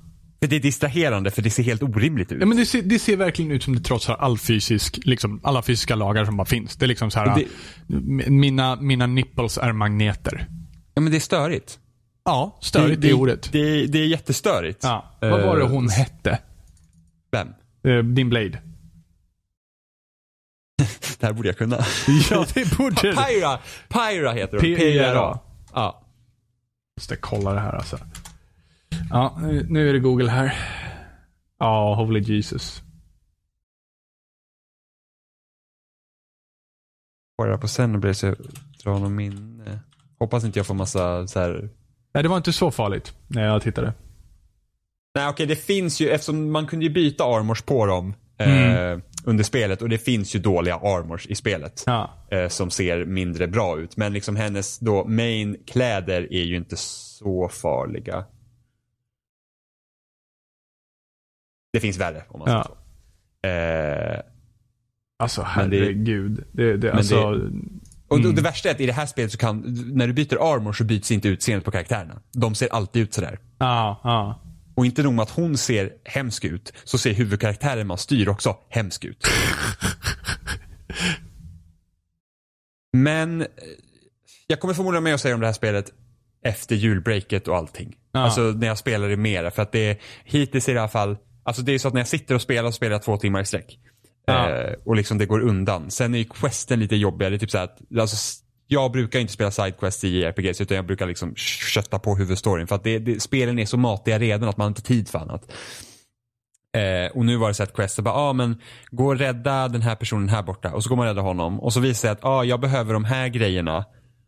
För 0.42 0.48
det 0.48 0.56
är 0.56 0.60
distraherande 0.60 1.32
för 1.32 1.42
det 1.42 1.50
ser 1.50 1.64
helt 1.64 1.84
orimligt 1.84 2.32
ut. 2.32 2.38
Ja, 2.40 2.46
men 2.46 2.58
det, 2.58 2.66
ser, 2.66 2.82
det 2.82 3.00
ser 3.00 3.16
verkligen 3.18 3.52
ut 3.52 3.64
som 3.64 3.76
det 3.76 3.82
trots 3.82 4.08
har 4.08 4.16
all 4.16 4.38
fysisk, 4.38 5.00
liksom, 5.04 5.40
alla 5.44 5.62
fysiska 5.62 5.96
lagar 5.96 6.26
som 6.26 6.38
bara 6.38 6.46
finns. 6.46 6.76
Det 6.76 6.86
är 6.86 6.88
liksom 6.88 7.12
så 7.12 7.20
här, 7.20 7.36
Det- 7.88 8.30
mina, 8.30 8.76
mina 8.76 9.08
nipples 9.08 9.58
är 9.58 9.72
magneter. 9.72 10.48
Ja, 10.94 11.02
men 11.02 11.12
det 11.12 11.18
är 11.18 11.22
störigt. 11.22 11.80
Ja, 12.26 12.60
störigt 12.62 13.02
det, 13.02 13.10
är 13.10 13.14
ordet. 13.14 13.50
Det, 13.52 13.86
det 13.86 14.00
är 14.00 14.06
jättestörigt. 14.08 14.80
ja. 14.84 15.18
Vad 15.22 15.32
var 15.42 15.58
det 15.58 15.64
Eh, 15.64 15.70
hon 15.70 15.90
hette? 15.90 16.40
Vem? 17.32 17.48
Eh, 17.84 18.04
din 18.04 18.30
Blade. 18.30 18.62
Det 21.20 21.26
här 21.26 21.34
borde 21.34 21.48
jag 21.50 21.58
kunna. 21.58 21.78
Ja, 22.32 22.46
det 22.54 22.78
borde 22.78 22.96
du. 23.02 23.16
Pyra! 23.16 23.60
Pyra 23.90 24.32
heter 24.32 24.52
hon. 24.54 24.62
P-Y-R-A. 24.62 25.40
Ja. 25.74 26.06
Måste 26.98 27.16
kolla 27.16 27.54
det 27.54 27.60
här 27.60 27.74
alltså. 27.76 28.00
Ja, 29.10 29.38
nu- 29.42 29.66
nu 29.70 29.90
är 29.90 29.94
det 29.94 30.00
Google 30.00 30.30
här. 30.30 30.54
Ja, 31.58 31.96
holy 31.96 32.20
Jesus. 32.20 32.82
Bara 37.38 37.58
på 37.58 37.68
Xenoblade 37.68 38.14
så 38.16 38.36
drar 38.84 39.00
någon 39.00 39.16
minne. 39.16 39.80
Hoppas 40.20 40.44
inte 40.44 40.60
jag 40.60 40.68
får 40.68 40.74
massa 40.76 41.28
så 41.28 41.40
här. 41.40 41.70
Nej, 42.14 42.24
det 42.24 42.30
var 42.30 42.38
inte 42.38 42.54
så 42.54 42.72
farligt 42.72 43.14
när 43.28 43.46
jag 43.46 43.62
tittade. 43.62 43.94
Nej 45.20 45.30
okej, 45.30 45.46
det 45.46 45.56
finns 45.56 46.00
ju, 46.02 46.10
eftersom 46.10 46.52
man 46.52 46.68
kunde 46.68 46.86
ju 46.86 46.92
byta 46.92 47.24
armors 47.24 47.62
på 47.62 47.86
dem 47.86 48.14
Mm. 48.38 48.94
eh, 48.94 49.00
under 49.26 49.44
spelet 49.44 49.82
och 49.82 49.90
det 49.90 49.98
finns 49.98 50.36
ju 50.36 50.40
dåliga 50.40 50.76
armors 50.76 51.28
i 51.28 51.36
spelet. 51.36 51.84
Ja. 51.86 52.28
eh, 52.32 52.48
som 52.48 52.70
ser 52.72 53.06
mindre 53.06 53.48
bra 53.48 53.80
ut. 53.80 53.98
Men 53.98 54.14
liksom 54.14 54.36
hennes 54.36 54.80
då 54.80 55.06
main 55.06 55.58
kläder 55.68 56.34
är 56.34 56.44
ju 56.44 56.56
inte 56.58 56.76
så 56.78 57.50
farliga. 57.50 58.26
Det 61.74 61.80
finns 61.80 61.98
värre 61.98 62.24
om 62.30 62.40
man 62.40 62.52
Ja. 62.52 62.64
säger 62.64 62.76
så. 62.76 64.16
Eh, 64.18 64.22
Alltså 65.20 65.42
det- 65.42 65.48
herregud. 65.48 66.44
Det, 66.52 66.78
det, 66.78 66.94
alltså, 66.94 67.24
och 68.08 68.18
Mm. 68.20 68.36
det 68.36 68.42
värsta 68.42 68.70
är 68.70 68.74
att 68.74 68.82
i 68.82 68.86
det 68.86 68.94
här 68.94 69.06
spelet 69.06 69.32
så 69.32 69.38
kan, 69.38 69.64
när 69.94 70.08
du 70.08 70.14
byter 70.14 70.54
armor 70.56 70.74
så 70.74 70.84
byts 70.84 71.12
inte 71.12 71.28
utseendet 71.28 71.66
på 71.66 71.72
karaktärerna. 71.72 72.22
De 72.32 72.56
ser 72.56 72.74
alltid 72.74 73.02
ut 73.04 73.14
sådär. 73.14 73.40
ja, 73.58 74.02
ja. 74.04 74.42
Och 74.80 74.86
inte 74.86 75.04
nog 75.04 75.14
med 75.14 75.24
att 75.24 75.30
hon 75.30 75.58
ser 75.58 75.94
hemsk 76.06 76.46
ut, 76.46 76.74
så 76.84 76.98
ser 76.98 77.14
huvudkaraktären 77.14 77.88
man 77.88 77.98
styr 77.98 78.30
också 78.30 78.58
hemsk 78.70 79.06
ut. 79.06 79.28
Men 82.94 83.42
eh, 83.42 83.48
jag 84.48 84.60
kommer 84.60 84.74
förmodligen 84.74 85.04
med 85.04 85.14
att 85.14 85.22
säga 85.22 85.36
om 85.36 85.42
det 85.42 85.48
här 85.48 85.54
spelet 85.54 85.92
efter 86.46 86.76
julbreaket 86.76 87.48
och 87.48 87.58
allting. 87.58 87.96
Ja. 88.12 88.20
Alltså 88.20 88.42
när 88.42 88.68
jag 88.68 88.78
spelar 88.78 89.10
det 89.10 89.18
mera. 89.18 89.52
För 89.52 89.62
att 89.62 89.72
det 89.72 89.80
är, 89.80 89.98
hittills 90.24 90.70
i 90.70 90.74
det 90.74 90.80
här 90.80 90.88
fall, 90.88 91.18
alltså 91.44 91.62
det 91.62 91.72
är 91.72 91.80
så 91.80 91.88
att 91.88 91.94
när 91.94 92.02
jag 92.02 92.08
sitter 92.08 92.36
och 92.36 92.42
spelar 92.42 92.72
så 92.72 92.76
spelar 92.76 92.92
jag 92.92 93.04
två 93.04 93.18
timmar 93.18 93.42
i 93.42 93.46
sträck. 93.46 93.80
Ja. 94.26 94.50
Eh, 94.50 94.74
och 94.86 94.96
liksom 94.96 95.18
det 95.18 95.26
går 95.26 95.40
undan. 95.40 95.92
Sen 95.92 96.14
är 96.14 96.18
ju 96.18 96.26
questen 96.26 96.80
lite 96.80 96.96
jobbigare. 96.96 97.30
Det 97.30 97.36
är 97.36 97.40
typ 97.40 97.52
så 97.52 97.58
att, 97.58 97.80
alltså, 98.00 98.44
jag 98.72 98.92
brukar 98.92 99.20
inte 99.20 99.34
spela 99.34 99.52
sidequests 99.52 100.04
i 100.04 100.24
RPGs 100.24 100.62
utan 100.62 100.76
jag 100.76 100.86
brukar 100.86 101.08
liksom 101.08 101.36
kötta 101.36 102.00
på 102.00 102.16
huvudstoryn. 102.16 102.68
För 102.68 102.76
att 102.76 102.84
det, 102.84 103.00
det, 103.00 103.20
spelen 103.20 103.60
är 103.60 103.66
så 103.66 103.78
matiga 103.78 104.20
redan 104.20 104.50
att 104.50 104.58
man 104.58 104.68
inte 104.68 104.80
har 104.80 104.84
tid 104.84 105.10
för 105.10 105.20
annat. 105.20 105.52
Eh, 106.78 107.18
och 107.18 107.26
nu 107.26 107.38
var 107.38 107.48
det 107.48 107.54
så 107.54 107.64
att 107.64 107.74
Quest 107.74 108.00
bara, 108.00 108.14
ah, 108.14 108.34
men 108.34 108.62
gå 108.92 109.08
och 109.08 109.18
rädda 109.18 109.68
den 109.68 109.82
här 109.82 109.96
personen 109.96 110.30
här 110.30 110.44
borta. 110.44 110.74
Och 110.74 110.84
så 110.84 110.90
går 110.90 110.96
man 110.96 111.08
och 111.08 111.10
räddar 111.10 111.22
honom. 111.22 111.60
Och 111.60 111.74
så 111.74 111.80
visar 111.80 111.90
det 111.90 111.96
sig 111.96 112.10
att, 112.10 112.26
ah, 112.26 112.44
jag 112.44 112.60
behöver 112.60 112.94
de 112.94 113.04
här 113.04 113.28
grejerna. 113.28 113.86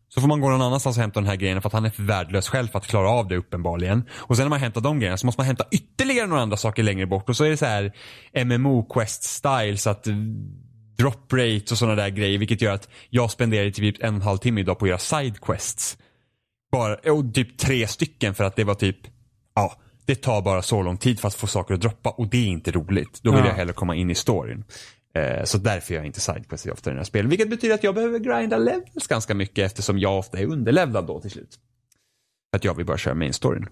Så 0.08 0.20
får 0.20 0.28
man 0.28 0.40
gå 0.40 0.50
någon 0.50 0.62
annanstans 0.62 0.96
och 0.96 1.00
hämta 1.00 1.20
de 1.20 1.26
här 1.26 1.36
grejerna 1.36 1.60
för 1.60 1.68
att 1.68 1.72
han 1.72 1.84
är 1.84 1.90
för 1.90 2.02
värdelös 2.02 2.48
själv 2.48 2.68
för 2.68 2.78
att 2.78 2.86
klara 2.86 3.08
av 3.08 3.28
det 3.28 3.36
uppenbarligen. 3.36 4.04
Och 4.12 4.36
sen 4.36 4.44
när 4.44 4.50
man 4.50 4.60
hämtat 4.60 4.82
de 4.82 4.98
grejerna 4.98 5.16
så 5.16 5.26
måste 5.26 5.40
man 5.40 5.46
hämta 5.46 5.64
ytterligare 5.70 6.26
några 6.26 6.42
andra 6.42 6.56
saker 6.56 6.82
längre 6.82 7.06
bort. 7.06 7.28
Och 7.28 7.36
så 7.36 7.44
är 7.44 7.50
det 7.50 7.56
så 7.56 7.66
här 7.66 7.92
MMO 8.44 8.82
quest 8.82 9.22
style 9.22 9.76
så 9.76 9.90
att 9.90 10.06
drop 10.96 11.32
rates 11.32 11.72
och 11.72 11.78
sådana 11.78 12.02
där 12.02 12.08
grejer. 12.08 12.38
Vilket 12.38 12.60
gör 12.62 12.72
att 12.74 12.88
jag 13.10 13.30
spenderar 13.30 13.70
typ 13.70 14.02
en 14.02 14.08
och 14.08 14.14
en 14.16 14.22
halv 14.22 14.38
timme 14.38 14.60
idag 14.60 14.78
på 14.78 14.84
att 14.84 14.88
göra 14.88 14.98
side 14.98 15.40
quests. 15.40 15.98
Bara, 16.72 16.94
och 17.12 17.34
typ 17.34 17.58
tre 17.58 17.86
stycken 17.86 18.34
för 18.34 18.44
att 18.44 18.56
det 18.56 18.64
var 18.64 18.74
typ, 18.74 18.96
ja, 19.54 19.80
det 20.06 20.14
tar 20.14 20.42
bara 20.42 20.62
så 20.62 20.82
lång 20.82 20.96
tid 20.96 21.20
för 21.20 21.28
att 21.28 21.34
få 21.34 21.46
saker 21.46 21.74
att 21.74 21.80
droppa 21.80 22.10
och 22.10 22.28
det 22.28 22.38
är 22.38 22.46
inte 22.46 22.70
roligt. 22.70 23.20
Då 23.22 23.30
vill 23.30 23.40
Ja. 23.40 23.46
jag 23.46 23.54
hellre 23.54 23.72
komma 23.72 23.94
in 23.94 24.10
i 24.10 24.14
storyn. 24.14 24.64
Eh, 25.14 25.44
så 25.44 25.58
därför 25.58 25.94
gör 25.94 26.00
jag 26.00 26.06
inte 26.06 26.20
sidequests 26.20 26.66
ofta 26.66 26.90
i 26.90 26.92
den 26.92 26.98
här 26.98 27.04
spelen. 27.04 27.28
Vilket 27.30 27.50
betyder 27.50 27.74
att 27.74 27.84
jag 27.84 27.94
behöver 27.94 28.18
grinda 28.18 28.58
levels 28.58 29.06
ganska 29.08 29.34
mycket 29.34 29.66
eftersom 29.66 29.98
jag 29.98 30.18
ofta 30.18 30.38
är 30.38 30.46
underlevlad 30.46 31.06
då 31.06 31.20
till 31.20 31.30
slut. 31.30 31.58
För 32.50 32.56
att 32.56 32.64
jag 32.64 32.74
vill 32.74 32.86
bara 32.86 32.98
köra 32.98 33.14
main 33.14 33.32
storyn. 33.32 33.68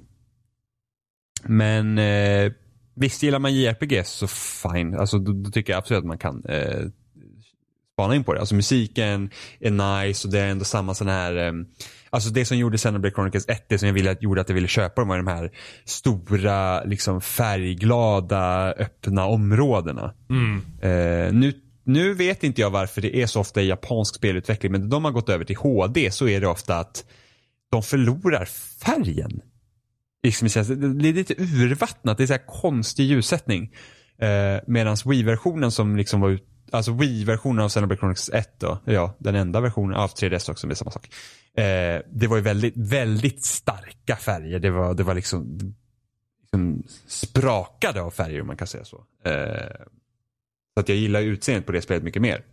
Men 1.45 1.99
eh, 1.99 2.53
visst 2.95 3.23
gillar 3.23 3.39
man 3.39 3.55
JRPG 3.55 4.07
så 4.07 4.27
fine. 4.29 4.95
Alltså 4.95 5.19
då, 5.19 5.33
då 5.33 5.51
tycker 5.51 5.73
jag 5.73 5.79
absolut 5.79 5.99
att 6.01 6.07
man 6.07 6.19
kan 6.19 6.45
eh, 6.45 6.81
spana 8.01 8.15
in 8.15 8.25
på 8.25 8.35
det. 8.35 8.41
Alltså 8.41 8.55
musiken 8.55 9.31
är 9.61 9.71
nice 9.71 10.29
och 10.29 10.33
det 10.33 10.41
är 10.41 10.49
ändå 10.49 10.65
samma 10.65 10.95
sån 10.95 11.09
här 11.09 11.37
eh, 11.37 11.53
Alltså 12.13 12.31
det 12.31 12.45
som 12.45 12.57
gjorde 12.57 12.79
Xenoblade 12.79 13.15
Chronicles 13.15 13.49
1, 13.49 13.69
det 13.69 13.79
som 13.79 13.89
jag 13.89 13.95
ville, 13.95 14.17
gjorde 14.21 14.41
att 14.41 14.49
jag 14.49 14.55
ville 14.55 14.69
köpa 14.69 15.01
dem 15.01 15.09
var 15.09 15.17
de 15.17 15.27
här 15.27 15.51
stora, 15.85 16.85
liksom 16.85 17.21
färgglada, 17.21 18.73
öppna 18.73 19.27
områdena. 19.27 20.15
Mm. 20.31 20.63
Eh, 20.83 21.33
nu, 21.33 21.53
nu 21.85 22.15
vet 22.15 22.45
inte 22.45 22.61
jag 22.61 22.71
varför 22.71 23.01
det 23.01 23.17
är 23.17 23.27
så 23.27 23.41
ofta 23.41 23.63
i 23.63 23.69
japansk 23.69 24.15
spelutveckling, 24.15 24.73
men 24.73 24.89
de 24.89 25.05
har 25.05 25.13
gått 25.13 25.29
över 25.29 25.45
till 25.45 25.57
HD 25.57 26.11
så 26.11 26.29
är 26.29 26.41
det 26.41 26.49
ofta 26.49 26.79
att 26.79 27.05
de 27.71 27.83
förlorar 27.83 28.45
färgen. 28.85 29.41
liksom, 30.23 30.49
det 31.01 31.09
är 31.09 31.13
lite 31.13 31.35
urvattnat, 31.39 32.19
det 32.19 32.25
är 32.25 32.27
så 32.27 32.33
här 32.33 32.47
konstig 32.47 33.05
ljussättning. 33.05 33.71
Eh, 34.21 34.61
Medan 34.67 34.97
Wii-versionen 35.05 35.71
som 35.71 35.97
liksom 35.97 36.21
var 36.21 36.31
ut, 36.31 36.50
alltså 36.71 36.93
Wii-versionen 36.93 37.65
av 37.65 37.69
Xenoblade 37.69 37.99
Chronicles 37.99 38.29
1 38.29 38.61
då, 38.61 38.79
ja 38.85 39.15
den 39.19 39.35
enda 39.35 39.61
versionen 39.61 39.97
av 39.97 40.11
3DS 40.11 40.51
också, 40.51 40.67
det 40.67 40.73
är 40.73 40.75
samma 40.75 40.91
sak. 40.91 41.11
Eh, 41.55 42.03
det 42.11 42.27
var 42.27 42.37
ju 42.37 42.43
väldigt, 42.43 42.77
väldigt 42.77 43.45
starka 43.45 44.17
färger. 44.17 44.59
Det 44.59 44.71
var, 44.71 44.95
det 44.95 45.03
var 45.03 45.15
liksom, 45.15 45.59
liksom 46.41 46.83
sprakade 47.07 48.03
av 48.03 48.11
färger 48.11 48.41
om 48.41 48.47
man 48.47 48.57
kan 48.57 48.67
säga 48.67 48.85
så. 48.85 49.05
Eh, 49.25 49.87
så 50.75 50.81
att 50.81 50.89
jag 50.89 50.99
gillar 50.99 51.21
utseendet 51.21 51.67
på 51.67 51.73
det 51.73 51.83
spelet 51.83 52.03
mycket 52.03 52.23
mer. 52.23 52.45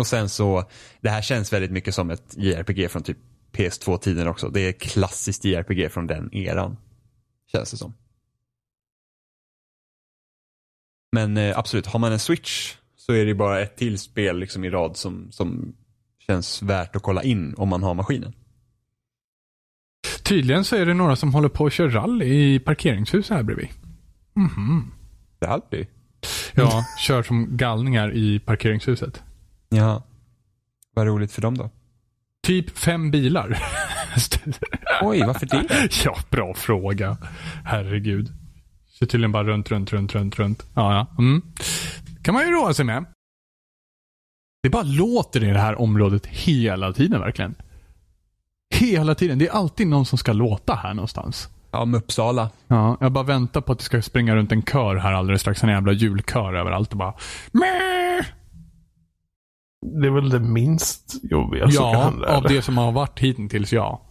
Och 0.00 0.06
sen 0.06 0.28
så, 0.28 0.70
det 1.00 1.10
här 1.10 1.22
känns 1.22 1.52
väldigt 1.52 1.70
mycket 1.70 1.94
som 1.94 2.10
ett 2.10 2.36
JRPG 2.36 2.90
från 2.90 3.02
typ 3.02 3.18
PS2-tiden 3.52 4.28
också. 4.28 4.48
Det 4.48 4.60
är 4.60 4.72
klassiskt 4.72 5.44
JRPG 5.44 5.92
från 5.92 6.06
den 6.06 6.34
eran. 6.34 6.76
Känns 7.52 7.70
det 7.70 7.76
som. 7.76 7.94
Men 11.12 11.36
eh, 11.36 11.58
absolut, 11.58 11.86
har 11.86 11.98
man 11.98 12.12
en 12.12 12.18
switch 12.18 12.74
så 12.96 13.12
är 13.12 13.26
det 13.26 13.34
bara 13.34 13.60
ett 13.60 13.76
till 13.76 13.98
spel 13.98 14.38
liksom 14.38 14.64
i 14.64 14.70
rad 14.70 14.96
som, 14.96 15.32
som 15.32 15.72
känns 16.26 16.62
värt 16.62 16.96
att 16.96 17.02
kolla 17.02 17.22
in 17.22 17.54
om 17.56 17.68
man 17.68 17.82
har 17.82 17.94
maskinen. 17.94 18.32
Tydligen 20.22 20.64
så 20.64 20.76
är 20.76 20.86
det 20.86 20.94
några 20.94 21.16
som 21.16 21.34
håller 21.34 21.48
på 21.48 21.66
att 21.66 21.72
köra 21.72 21.90
rally 21.90 22.54
i 22.54 22.58
parkeringshus 22.58 23.30
här 23.30 23.42
bredvid. 23.42 23.68
Mhm. 24.34 24.92
Rally? 25.40 25.86
Ja, 26.54 26.84
kör 26.98 27.22
som 27.22 27.56
galningar 27.56 28.12
i 28.12 28.38
parkeringshuset. 28.38 29.22
Ja. 29.68 30.02
Vad 30.94 31.06
roligt 31.06 31.32
för 31.32 31.42
dem 31.42 31.58
då? 31.58 31.70
Typ 32.42 32.78
fem 32.78 33.10
bilar. 33.10 33.62
Oj, 35.02 35.22
varför 35.26 35.46
det? 35.46 35.88
ja, 36.04 36.16
bra 36.30 36.54
fråga. 36.54 37.16
Herregud. 37.64 38.32
Kör 39.00 39.06
tydligen 39.06 39.32
bara 39.32 39.44
runt, 39.44 39.70
runt, 39.70 39.92
runt, 39.92 40.14
runt, 40.14 40.38
runt. 40.38 40.66
Ja, 40.74 40.94
ja. 40.94 41.22
Mm. 41.22 41.42
kan 42.22 42.34
man 42.34 42.46
ju 42.46 42.50
roa 42.52 42.74
sig 42.74 42.84
med. 42.84 43.04
Det 44.62 44.70
bara 44.70 44.82
låter 44.82 45.44
i 45.44 45.46
det 45.46 45.58
här 45.58 45.80
området 45.80 46.26
hela 46.26 46.92
tiden 46.92 47.20
verkligen. 47.20 47.54
Hela 48.74 49.14
tiden. 49.14 49.38
Det 49.38 49.46
är 49.48 49.52
alltid 49.52 49.86
någon 49.86 50.06
som 50.06 50.18
ska 50.18 50.32
låta 50.32 50.74
här 50.74 50.94
någonstans. 50.94 51.48
Ja, 51.70 51.84
med 51.84 51.98
Uppsala. 51.98 52.50
Ja, 52.66 52.96
jag 53.00 53.12
bara 53.12 53.24
väntar 53.24 53.60
på 53.60 53.72
att 53.72 53.78
det 53.78 53.84
ska 53.84 54.02
springa 54.02 54.36
runt 54.36 54.52
en 54.52 54.62
kör 54.62 54.96
här 54.96 55.12
alldeles 55.12 55.40
strax. 55.40 55.62
En 55.64 55.70
jävla 55.70 55.92
julkör 55.92 56.54
överallt 56.54 56.92
och 56.92 56.98
bara 56.98 57.14
Mäh! 57.52 58.24
Det 60.00 60.06
är 60.06 60.10
väl 60.10 60.30
det 60.30 60.40
minst 60.40 61.14
jobbiga 61.22 61.70
som 61.70 61.82
kan 61.84 61.92
Ja, 61.92 62.02
hända. 62.04 62.28
av 62.28 62.44
eller? 62.44 62.48
det 62.56 62.62
som 62.62 62.78
har 62.78 62.92
varit 62.92 63.18
hittills 63.18 63.72
ja. 63.72 64.02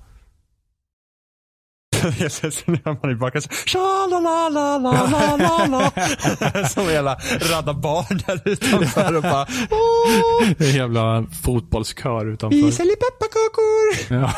Sen 2.30 2.74
är 2.74 2.86
man 2.86 2.98
tillbaka 3.02 3.42
så 3.42 3.50
tja 3.66 4.08
la 4.12 4.20
la 4.20 4.50
la 4.50 4.78
la 4.78 5.08
la 5.12 5.36
la 5.38 5.66
la 5.66 6.68
Som 6.68 6.84
en 6.88 6.94
jävla 6.94 7.16
radda 7.52 7.74
barn 7.74 8.22
där 8.28 8.42
utanför 8.46 9.16
och 9.18 9.22
bara 9.24 9.48
Åh, 9.72 10.50
En 10.60 10.72
jävla 10.76 11.26
fotbollskör 11.44 12.26
utanför. 12.26 12.58
vi 12.58 12.72
säljer 12.72 12.96
pepparkakor. 12.96 14.18
Ja. 14.20 14.34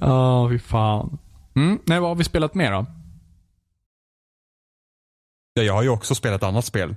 Ja, 0.00 0.48
fy 0.50 0.58
fan. 0.58 1.18
Mm. 1.56 1.78
Nej, 1.86 2.00
vad 2.00 2.10
har 2.10 2.16
vi 2.16 2.24
spelat 2.24 2.54
mer 2.54 2.72
då? 2.72 2.86
Ja, 5.54 5.62
jag 5.62 5.74
har 5.74 5.82
ju 5.82 5.88
också 5.88 6.14
spelat 6.14 6.42
annat 6.42 6.64
spel. 6.64 6.94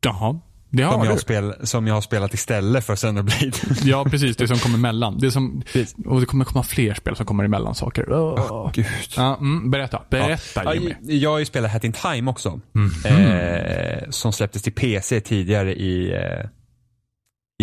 Jaha. 0.00 0.40
Det 0.72 0.82
har 0.82 0.92
Som, 0.92 1.04
jag, 1.04 1.20
spel, 1.20 1.54
som 1.62 1.86
jag 1.86 1.94
har 1.94 2.00
spelat 2.00 2.34
istället 2.34 2.84
för 2.84 2.96
Xenoblade. 2.96 3.52
Ja, 3.84 4.04
precis. 4.04 4.36
Det 4.36 4.48
som 4.48 4.58
kommer 4.58 4.78
emellan. 4.78 5.18
Det 5.18 5.30
som, 5.30 5.62
Precis. 5.72 5.94
och 6.06 6.20
det 6.20 6.26
kommer 6.26 6.44
komma 6.44 6.62
fler 6.62 6.94
spel 6.94 7.16
som 7.16 7.26
kommer 7.26 7.44
emellan 7.44 7.74
saker. 7.74 8.02
Oh. 8.04 8.70
Gud. 8.72 8.86
Ja, 9.16 9.36
mm, 9.36 9.70
berätta. 9.70 10.02
Berätta 10.10 10.64
Ja, 10.64 10.74
Jimmy. 10.74 10.94
jag 11.00 11.30
har 11.30 11.38
ju 11.38 11.44
spelat 11.44 11.72
Hat 11.72 11.84
in 11.84 11.92
Time 11.92 12.30
också. 12.30 12.60
Mhm. 12.72 12.90
Eh, 13.04 14.10
som 14.10 14.32
släpptes 14.32 14.62
till 14.62 14.72
PC 14.72 15.20
tidigare 15.20 15.74
i, 15.74 16.12
eh, 16.12 16.46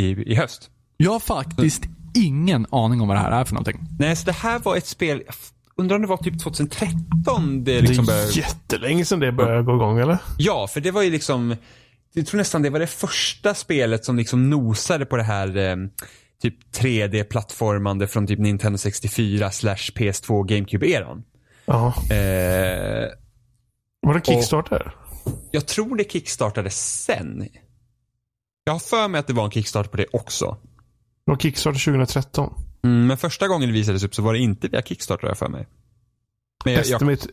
i, 0.03 0.31
i 0.31 0.35
höst. 0.35 0.69
Jag 0.97 1.11
har 1.11 1.19
faktiskt 1.19 1.83
ingen 2.15 2.65
aning 2.71 3.01
om 3.01 3.07
vad 3.07 3.17
det 3.17 3.21
här 3.21 3.31
är 3.31 3.45
för 3.45 3.53
någonting. 3.53 3.79
Nej, 3.99 4.15
så 4.15 4.25
det 4.25 4.31
här 4.35 4.59
var 4.59 4.75
ett 4.75 4.87
spel, 4.87 5.21
undrar 5.77 5.95
om 5.95 6.01
det 6.01 6.07
var 6.07 6.17
typ 6.17 6.39
2013 6.43 7.63
det 7.63 7.73
Det 7.73 7.81
liksom 7.81 8.03
är 8.03 8.07
började... 8.07 8.31
jättelänge 8.31 9.05
sedan 9.05 9.19
det 9.19 9.31
började 9.31 9.63
gå 9.63 9.75
igång 9.75 9.99
eller? 9.99 10.17
Ja, 10.37 10.67
för 10.67 10.81
det 10.81 10.91
var 10.91 11.01
ju 11.01 11.09
liksom, 11.11 11.55
jag 12.17 12.25
tror 12.27 12.37
nästan 12.37 12.61
det 12.61 12.69
var 12.69 12.79
det 12.79 12.87
första 12.87 13.53
spelet 13.53 14.05
som 14.05 14.17
liksom 14.17 14.49
nosade 14.49 15.05
på 15.05 15.17
det 15.17 15.23
här 15.23 15.57
eh, 15.57 15.75
typ 16.41 16.55
3D-plattformande 16.75 18.07
från 18.07 18.27
typ 18.27 18.39
Nintendo 18.39 18.77
64 18.77 19.51
slash 19.51 19.75
PS2 19.75 20.47
GameCube-eran. 20.47 21.23
Ja. 21.65 21.87
Eh, 21.87 23.07
Var 24.01 24.13
det 24.13 24.25
Kickstarter? 24.25 24.95
jag 25.51 25.65
tror 25.67 25.95
det 25.95 26.11
kickstartade 26.11 26.69
sen. 26.69 27.47
Jag 28.63 28.73
har 28.73 28.79
för 28.79 29.07
mig 29.07 29.19
att 29.19 29.27
det 29.27 29.33
var 29.33 29.45
en 29.45 29.51
kickstart 29.51 29.91
på 29.91 29.97
det 29.97 30.05
också. 30.11 30.57
Det 31.25 31.31
var 31.31 31.37
Kickstarter 31.37 31.79
2013. 31.79 32.53
Mm, 32.83 33.07
men 33.07 33.17
första 33.17 33.47
gången 33.47 33.69
det 33.69 33.73
visades 33.73 34.03
upp 34.03 34.15
så 34.15 34.21
var 34.21 34.33
det 34.33 34.39
inte 34.39 34.67
via 34.67 34.81
Kickstarter 34.81 35.27
jag 35.27 35.37
för 35.37 35.49
mig. 35.49 35.67
Men 36.65 36.73
jag, 36.73 36.85
jag, 36.85 36.93
Estimate, 36.93 37.27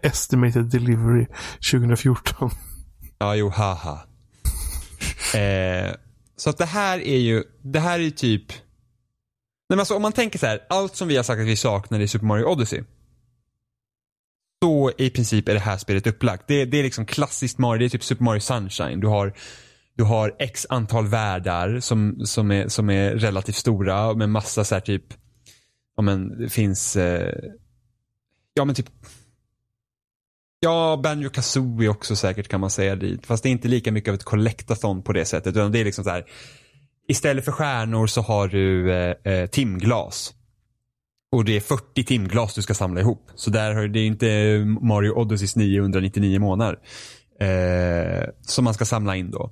estimated 0.02 0.64
delivery 0.64 1.26
2014. 1.72 2.50
Ja, 3.18 3.34
jo, 3.34 3.48
haha. 3.48 4.00
Eh, 5.34 5.94
så 6.36 6.50
att 6.50 6.58
det 6.58 6.64
här 6.64 6.98
är 6.98 7.18
ju, 7.18 7.44
det 7.62 7.80
här 7.80 7.98
är 7.98 8.02
ju 8.02 8.10
typ, 8.10 8.48
nej 8.48 8.58
men 9.68 9.78
alltså 9.78 9.94
om 9.94 10.02
man 10.02 10.12
tänker 10.12 10.38
så 10.38 10.46
här, 10.46 10.66
allt 10.68 10.96
som 10.96 11.08
vi 11.08 11.16
har 11.16 11.22
sagt 11.22 11.40
att 11.40 11.46
vi 11.46 11.56
saknar 11.56 12.00
i 12.00 12.08
Super 12.08 12.26
Mario 12.26 12.44
Odyssey. 12.44 12.82
Så 14.62 14.92
i 14.98 15.10
princip 15.10 15.48
är 15.48 15.54
det 15.54 15.60
här 15.60 15.76
spelet 15.76 16.06
upplagt. 16.06 16.44
Det, 16.48 16.64
det 16.64 16.78
är 16.78 16.82
liksom 16.82 17.06
klassiskt 17.06 17.58
Mario, 17.58 17.78
det 17.78 17.84
är 17.84 17.88
typ 17.88 18.04
Super 18.04 18.24
Mario 18.24 18.40
Sunshine. 18.40 19.00
Du 19.00 19.06
har, 19.06 19.32
du 19.94 20.04
har 20.04 20.36
x 20.38 20.66
antal 20.68 21.06
världar 21.06 21.80
som, 21.80 22.26
som, 22.26 22.50
är, 22.50 22.68
som 22.68 22.90
är 22.90 23.10
relativt 23.10 23.56
stora 23.56 24.14
med 24.14 24.28
massa 24.28 24.64
så 24.64 24.74
här 24.74 24.80
typ, 24.80 25.04
ja 25.96 26.02
men 26.02 26.38
det 26.38 26.48
finns, 26.48 26.96
eh, 26.96 27.34
ja 28.54 28.64
men 28.64 28.74
typ 28.74 28.88
Ja, 30.66 31.00
Banjo 31.02 31.30
Kazooie 31.30 31.88
också 31.88 32.16
säkert 32.16 32.48
kan 32.48 32.60
man 32.60 32.70
säga 32.70 32.96
dit. 32.96 33.26
Fast 33.26 33.42
det 33.42 33.48
är 33.48 33.50
inte 33.50 33.68
lika 33.68 33.92
mycket 33.92 34.08
av 34.08 34.14
ett 34.14 34.24
collectathon 34.24 35.02
på 35.02 35.12
det 35.12 35.24
sättet. 35.24 35.56
Utan 35.56 35.72
det 35.72 35.78
är 35.80 35.84
liksom 35.84 36.04
så 36.04 36.10
här. 36.10 36.24
Istället 37.08 37.44
för 37.44 37.52
stjärnor 37.52 38.06
så 38.06 38.20
har 38.20 38.48
du 38.48 38.92
eh, 38.92 39.32
eh, 39.32 39.46
timglas. 39.46 40.34
Och 41.32 41.44
det 41.44 41.56
är 41.56 41.60
40 41.60 42.04
timglas 42.04 42.54
du 42.54 42.62
ska 42.62 42.74
samla 42.74 43.00
ihop. 43.00 43.30
Så 43.34 43.50
där 43.50 43.74
har 43.74 43.88
det 43.88 43.98
är 44.00 44.06
inte 44.06 44.58
Mario 44.82 45.10
Odysseys 45.10 45.56
999 45.56 46.40
månader. 46.40 46.78
Eh, 47.40 48.28
som 48.42 48.64
man 48.64 48.74
ska 48.74 48.84
samla 48.84 49.16
in 49.16 49.30
då. 49.30 49.50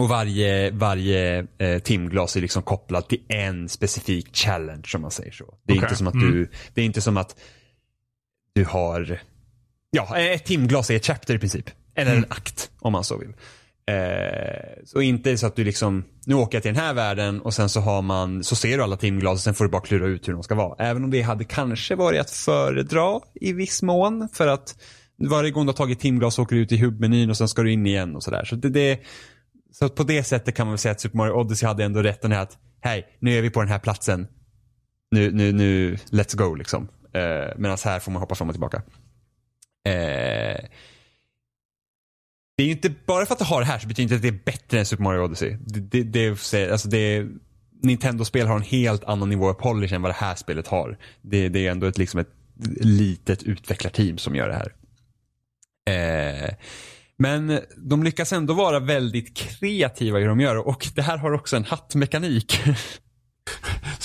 Och 0.00 0.08
varje, 0.08 0.70
varje 0.70 1.46
eh, 1.58 1.78
timglas 1.78 2.36
är 2.36 2.40
liksom 2.40 2.62
kopplat 2.62 3.08
till 3.08 3.22
en 3.28 3.68
specifik 3.68 4.36
challenge 4.36 4.88
om 4.94 5.00
man 5.02 5.10
säger 5.10 5.32
så. 5.32 5.44
Det 5.66 5.72
är 5.72 5.76
Okej. 5.76 5.84
inte 5.86 5.96
som 5.96 6.06
att 6.06 6.14
Mm. 6.14 6.32
du, 6.32 6.50
det 6.74 6.80
är 6.80 6.84
inte 6.84 7.00
som 7.00 7.16
att 7.16 7.36
du 8.54 8.64
har, 8.64 9.20
ja 9.94 10.16
ett 10.18 10.44
timglas 10.44 10.90
är 10.90 10.96
ett 10.96 11.06
chapter 11.06 11.34
i 11.34 11.38
princip. 11.38 11.70
Eller 11.96 12.10
Mm. 12.12 12.24
en 12.24 12.32
akt 12.32 12.70
om 12.80 12.92
man 12.92 13.04
så 13.04 13.18
vill. 13.18 13.28
Eh, 13.86 14.84
så 14.84 15.00
inte 15.00 15.38
så 15.38 15.46
att 15.46 15.56
du 15.56 15.64
liksom, 15.64 16.04
nu 16.26 16.34
åker 16.34 16.56
jag 16.56 16.62
till 16.62 16.74
den 16.74 16.82
här 16.82 16.94
världen 16.94 17.40
och 17.40 17.54
sen 17.54 17.68
så 17.68 17.80
har 17.80 18.02
man, 18.02 18.44
så 18.44 18.56
ser 18.56 18.76
du 18.76 18.82
alla 18.82 18.96
timglas 18.96 19.32
och 19.32 19.40
sen 19.40 19.54
får 19.54 19.64
du 19.64 19.70
bara 19.70 19.82
klura 19.82 20.06
ut 20.06 20.28
hur 20.28 20.32
de 20.32 20.42
ska 20.42 20.54
vara. 20.54 20.84
Även 20.84 21.04
om 21.04 21.10
det 21.10 21.22
hade 21.22 21.44
kanske 21.44 21.94
varit 21.94 22.20
att 22.20 22.30
föredra 22.30 23.20
i 23.34 23.52
viss 23.52 23.82
mån 23.82 24.28
för 24.32 24.46
att 24.48 24.74
varje 25.28 25.50
gång 25.50 25.66
du 25.66 25.68
har 25.68 25.76
tagit 25.76 26.00
timglas 26.00 26.38
åker 26.38 26.56
du 26.56 26.62
ut 26.62 26.72
i 26.72 26.76
hubmenyn 26.76 27.30
och 27.30 27.36
sen 27.36 27.48
ska 27.48 27.62
du 27.62 27.72
in 27.72 27.86
igen 27.86 28.16
och 28.16 28.22
sådär. 28.22 28.44
Så 28.44 28.56
det, 28.56 28.68
det 28.68 29.00
så 29.72 29.88
på 29.88 30.02
det 30.02 30.24
sättet 30.24 30.54
kan 30.54 30.66
man 30.66 30.72
väl 30.72 30.78
säga 30.78 30.92
att 30.92 31.00
Super 31.00 31.16
Mario 31.16 31.32
Odyssey 31.32 31.66
hade 31.66 31.84
ändå 31.84 32.02
rätten 32.02 32.32
här 32.32 32.42
att 32.42 32.58
hej, 32.80 33.06
nu 33.20 33.38
är 33.38 33.42
vi 33.42 33.50
på 33.50 33.60
den 33.60 33.68
här 33.68 33.78
platsen. 33.78 34.26
Nu, 35.10 35.30
nu, 35.32 35.52
nu, 35.52 35.94
let's 35.94 36.36
go 36.36 36.54
liksom. 36.54 36.88
Eh, 37.14 37.52
Medan 37.56 37.78
här 37.84 38.00
får 38.00 38.12
man 38.12 38.22
hoppa 38.22 38.34
fram 38.34 38.48
och 38.48 38.54
tillbaka. 38.54 38.82
Eh, 39.84 40.64
det 42.56 42.62
är 42.62 42.66
ju 42.66 42.72
inte, 42.72 42.90
bara 43.06 43.26
för 43.26 43.32
att 43.32 43.38
det 43.38 43.44
har 43.44 43.60
det 43.60 43.66
här 43.66 43.78
så 43.78 43.88
betyder 43.88 44.08
det 44.08 44.14
inte 44.14 44.28
att 44.28 44.34
det 44.34 44.40
är 44.40 44.52
bättre 44.52 44.78
än 44.78 44.86
Super 44.86 45.02
Mario 45.02 45.20
Odyssey. 45.20 45.56
Det, 45.60 45.80
det, 45.80 46.02
det, 46.02 46.70
alltså 46.70 46.88
det, 46.88 47.26
Nintendo-spel 47.82 48.46
har 48.46 48.56
en 48.56 48.62
helt 48.62 49.04
annan 49.04 49.28
nivå 49.28 49.48
av 49.48 49.54
polish 49.54 49.94
än 49.94 50.02
vad 50.02 50.10
det 50.10 50.16
här 50.18 50.34
spelet 50.34 50.66
har. 50.66 50.98
Det, 51.22 51.48
det 51.48 51.66
är 51.66 51.70
ändå 51.70 51.86
ett, 51.86 51.98
liksom 51.98 52.20
ett 52.20 52.30
litet 52.80 53.42
utvecklarteam 53.42 54.18
som 54.18 54.36
gör 54.36 54.48
det 54.48 54.54
här. 54.54 54.74
Eh, 55.86 56.54
men 57.16 57.60
de 57.76 58.02
lyckas 58.02 58.32
ändå 58.32 58.54
vara 58.54 58.80
väldigt 58.80 59.36
kreativa 59.36 60.18
i 60.18 60.22
hur 60.22 60.28
de 60.28 60.40
gör 60.40 60.56
och 60.68 60.86
det 60.94 61.02
här 61.02 61.16
har 61.16 61.32
också 61.32 61.56
en 61.56 61.64
hattmekanik. 61.64 62.60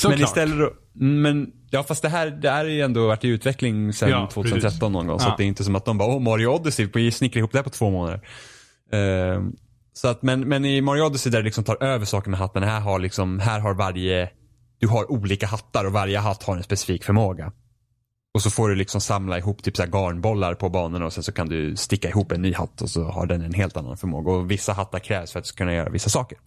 Såklart. 0.02 0.20
men 0.20 0.26
istället 0.28 0.74
men 0.94 1.52
ja 1.70 1.84
fast 1.84 2.02
det 2.02 2.10
här, 2.10 2.28
det 2.30 2.50
här 2.50 2.66
är 2.66 2.70
ju 2.70 2.82
ändå 2.82 3.08
varit 3.08 3.24
i 3.24 3.28
utveckling 3.28 3.94
sedan 3.94 4.10
Ja, 4.10 4.30
2013 4.34 4.62
precis. 4.62 4.82
någon 4.82 5.08
gång. 5.08 5.20
Så 5.20 5.26
Ja. 5.28 5.32
att 5.32 5.38
det 5.38 5.44
är 5.44 5.46
inte 5.48 5.64
som 5.64 5.76
att 5.76 5.86
de 5.86 5.98
bara, 5.98 6.10
åh 6.10 6.20
Mario 6.22 6.48
Odyssey, 6.48 6.90
vi 6.94 7.12
snickrar 7.12 7.40
ihop 7.40 7.52
det 7.52 7.58
här 7.58 7.64
på 7.64 7.70
två 7.70 7.90
månader. 7.90 8.22
Ehm, 8.92 9.54
så 9.94 10.08
att, 10.08 10.22
men, 10.22 10.40
men 10.50 10.66
i 10.66 10.82
Mario 10.82 11.04
Odyssey 11.04 11.32
där 11.32 11.40
det 11.40 11.46
liksom 11.46 11.64
tar 11.64 11.84
över 11.84 12.06
saker 12.06 12.30
med 12.30 12.40
hatten, 12.40 12.64
här 12.64 12.80
har 12.80 13.00
liksom, 13.00 13.40
här 13.40 13.60
har 13.60 13.74
varje, 13.74 14.30
du 14.80 14.88
har 14.88 15.12
olika 15.12 15.48
hattar 15.48 15.86
och 15.86 15.92
varje 15.94 16.20
hatt 16.20 16.44
har 16.44 16.58
en 16.58 16.64
specifik 16.64 17.04
förmåga. 17.04 17.52
Och 18.34 18.42
så 18.42 18.50
får 18.50 18.70
du 18.70 18.76
liksom 18.76 19.02
samla 19.02 19.38
ihop 19.38 19.64
typ 19.64 19.76
så 19.78 19.84
här 19.84 19.90
garnbollar 19.90 20.54
på 20.54 20.70
banorna 20.70 21.06
och 21.06 21.14
sen 21.14 21.24
så 21.24 21.32
kan 21.32 21.50
du 21.50 21.76
sticka 21.76 22.10
ihop 22.10 22.32
en 22.32 22.42
ny 22.42 22.54
hatt 22.54 22.82
och 22.82 22.90
så 22.90 23.04
har 23.04 23.26
den 23.26 23.42
en 23.42 23.54
helt 23.54 23.78
annan 23.78 23.98
förmåga. 23.98 24.32
Och 24.32 24.52
vissa 24.52 24.74
hattar 24.74 25.00
krävs 25.00 25.32
för 25.32 25.40
att 25.40 25.46
du 25.46 25.52
kunna 25.52 25.74
göra 25.74 25.90
vissa 25.90 26.10
saker. 26.10 26.38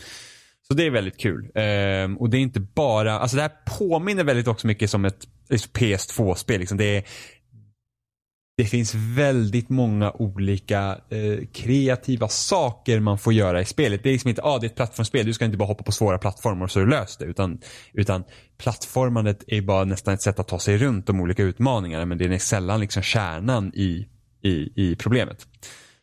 Så 0.72 0.76
det 0.76 0.86
är 0.86 0.90
väldigt 0.90 1.18
kul. 1.18 1.50
Um, 1.54 2.16
och 2.18 2.30
det 2.30 2.36
är 2.36 2.40
inte 2.40 2.60
bara, 2.60 3.18
alltså 3.18 3.36
det 3.36 3.42
här 3.42 3.52
påminner 3.78 4.24
väldigt 4.24 4.48
också 4.48 4.66
mycket 4.66 4.90
som 4.90 5.04
ett 5.04 5.26
PS2-spel. 5.50 6.60
Liksom. 6.60 6.78
Det, 6.78 6.96
är, 6.96 7.04
det 8.56 8.64
finns 8.64 8.94
väldigt 8.94 9.68
många 9.68 10.10
olika 10.10 10.98
eh, 11.10 11.46
kreativa 11.52 12.28
saker 12.28 13.00
man 13.00 13.18
får 13.18 13.32
göra 13.32 13.60
i 13.60 13.64
spelet. 13.64 14.02
Det 14.02 14.08
är 14.08 14.12
liksom 14.12 14.28
inte, 14.28 14.42
ah, 14.42 14.58
det 14.58 14.66
är 14.66 14.68
ett 14.68 14.76
plattformsspel, 14.76 15.26
du 15.26 15.32
ska 15.32 15.44
inte 15.44 15.56
bara 15.56 15.68
hoppa 15.68 15.84
på 15.84 15.92
svåra 15.92 16.18
plattformar 16.18 16.64
och 16.64 16.70
så 16.70 16.80
är 16.80 16.84
det 16.84 16.90
löst 16.90 17.18
det. 17.18 17.24
Utan, 17.24 17.60
utan 17.92 18.24
plattformandet 18.58 19.44
är 19.46 19.62
bara 19.62 19.84
nästan 19.84 20.14
ett 20.14 20.22
sätt 20.22 20.38
att 20.38 20.48
ta 20.48 20.58
sig 20.58 20.78
runt 20.78 21.06
de 21.06 21.20
olika 21.20 21.42
utmaningarna 21.42 22.04
men 22.04 22.18
det 22.18 22.24
är 22.24 22.38
sällan 22.38 22.80
liksom 22.80 23.02
kärnan 23.02 23.72
i, 23.74 24.08
i, 24.42 24.72
i 24.76 24.96
problemet. 24.96 25.46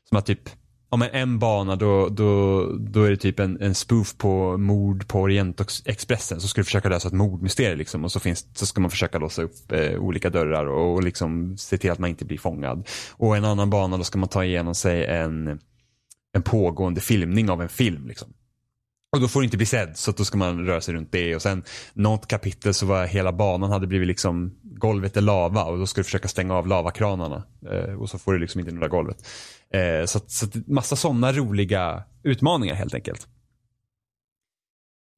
Som 0.10 0.18
att 0.18 0.26
typ 0.26 0.50
om 0.90 1.02
en, 1.02 1.10
en 1.12 1.40
bana 1.40 1.76
då, 1.76 2.10
då, 2.10 2.64
då 2.80 3.04
är 3.04 3.10
det 3.10 3.18
typ 3.18 3.40
en, 3.40 3.62
en 3.62 3.76
spoof 3.76 4.18
på 4.18 4.58
mord 4.58 5.08
på 5.08 5.20
Orientexpressen. 5.20 6.42
Så 6.42 6.48
ska 6.48 6.62
du 6.62 6.66
försöka 6.66 6.90
lösa 6.90 7.08
ett 7.08 7.14
mordmysterium 7.14 7.78
liksom. 7.78 8.04
Och 8.04 8.12
så, 8.12 8.20
finns, 8.20 8.48
så 8.54 8.66
ska 8.66 8.82
man 8.82 8.92
försöka 8.92 9.18
låsa 9.18 9.42
upp 9.42 9.72
eh, 9.72 10.00
olika 10.00 10.30
dörrar 10.30 10.66
och, 10.66 10.94
och 10.94 11.04
liksom 11.04 11.58
se 11.58 11.78
till 11.78 11.92
att 11.92 12.00
man 12.00 12.10
inte 12.10 12.26
blir 12.26 12.38
fångad. 12.38 12.88
Och 13.12 13.38
en 13.38 13.46
annan 13.46 13.70
bana 13.70 13.98
då 13.98 14.04
ska 14.04 14.20
man 14.20 14.30
ta 14.30 14.44
igenom 14.44 14.76
sig 14.76 15.06
en, 15.06 15.60
en 16.34 16.42
pågående 16.44 17.02
filmning 17.02 17.50
av 17.50 17.62
en 17.62 17.70
film. 17.70 18.08
Liksom. 18.08 18.34
Och 19.12 19.22
då 19.22 19.28
får 19.28 19.40
du 19.40 19.46
inte 19.46 19.58
bli 19.58 19.66
sedd 19.66 19.98
så 19.98 20.12
då 20.12 20.26
ska 20.26 20.38
man 20.38 20.66
röra 20.66 20.82
sig 20.82 20.94
runt 20.94 21.12
det 21.12 21.36
och 21.36 21.42
sen 21.42 21.64
något 21.94 22.28
kapitel 22.28 22.74
så 22.74 22.86
var 22.86 23.06
hela 23.06 23.32
banan 23.32 23.72
hade 23.72 23.88
blivit 23.88 24.08
liksom 24.08 24.60
golvet 24.64 25.18
är 25.18 25.22
lava 25.22 25.64
och 25.64 25.80
då 25.80 25.88
ska 25.88 26.00
du 26.00 26.04
försöka 26.04 26.28
stänga 26.28 26.56
av 26.56 26.68
lavakranarna 26.68 27.44
eh, 27.72 27.94
och 27.94 28.10
så 28.10 28.20
får 28.20 28.34
du 28.34 28.40
liksom 28.40 28.60
inte 28.60 28.72
några 28.72 28.88
golvet. 28.88 29.28
Eh, 29.74 30.06
så, 30.06 30.20
så 30.28 30.48
massa 30.68 30.96
sådana 30.96 31.34
roliga 31.34 32.04
utmaningar 32.24 32.76
helt 32.76 32.94
enkelt. 32.94 33.28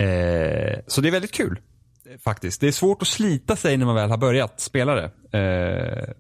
Eh, 0.04 0.80
så 0.88 1.02
det 1.02 1.10
är 1.10 1.12
väldigt 1.12 1.32
kul 1.32 1.60
faktiskt. 2.24 2.62
Det 2.62 2.68
är 2.68 2.72
svårt 2.72 3.02
att 3.02 3.08
slita 3.08 3.56
sig 3.56 3.78
när 3.78 3.86
man 3.86 3.96
väl 3.96 4.10
har 4.10 4.18
börjat 4.18 4.60
spela 4.60 4.96
det. 4.96 5.38
Eh, 5.38 6.14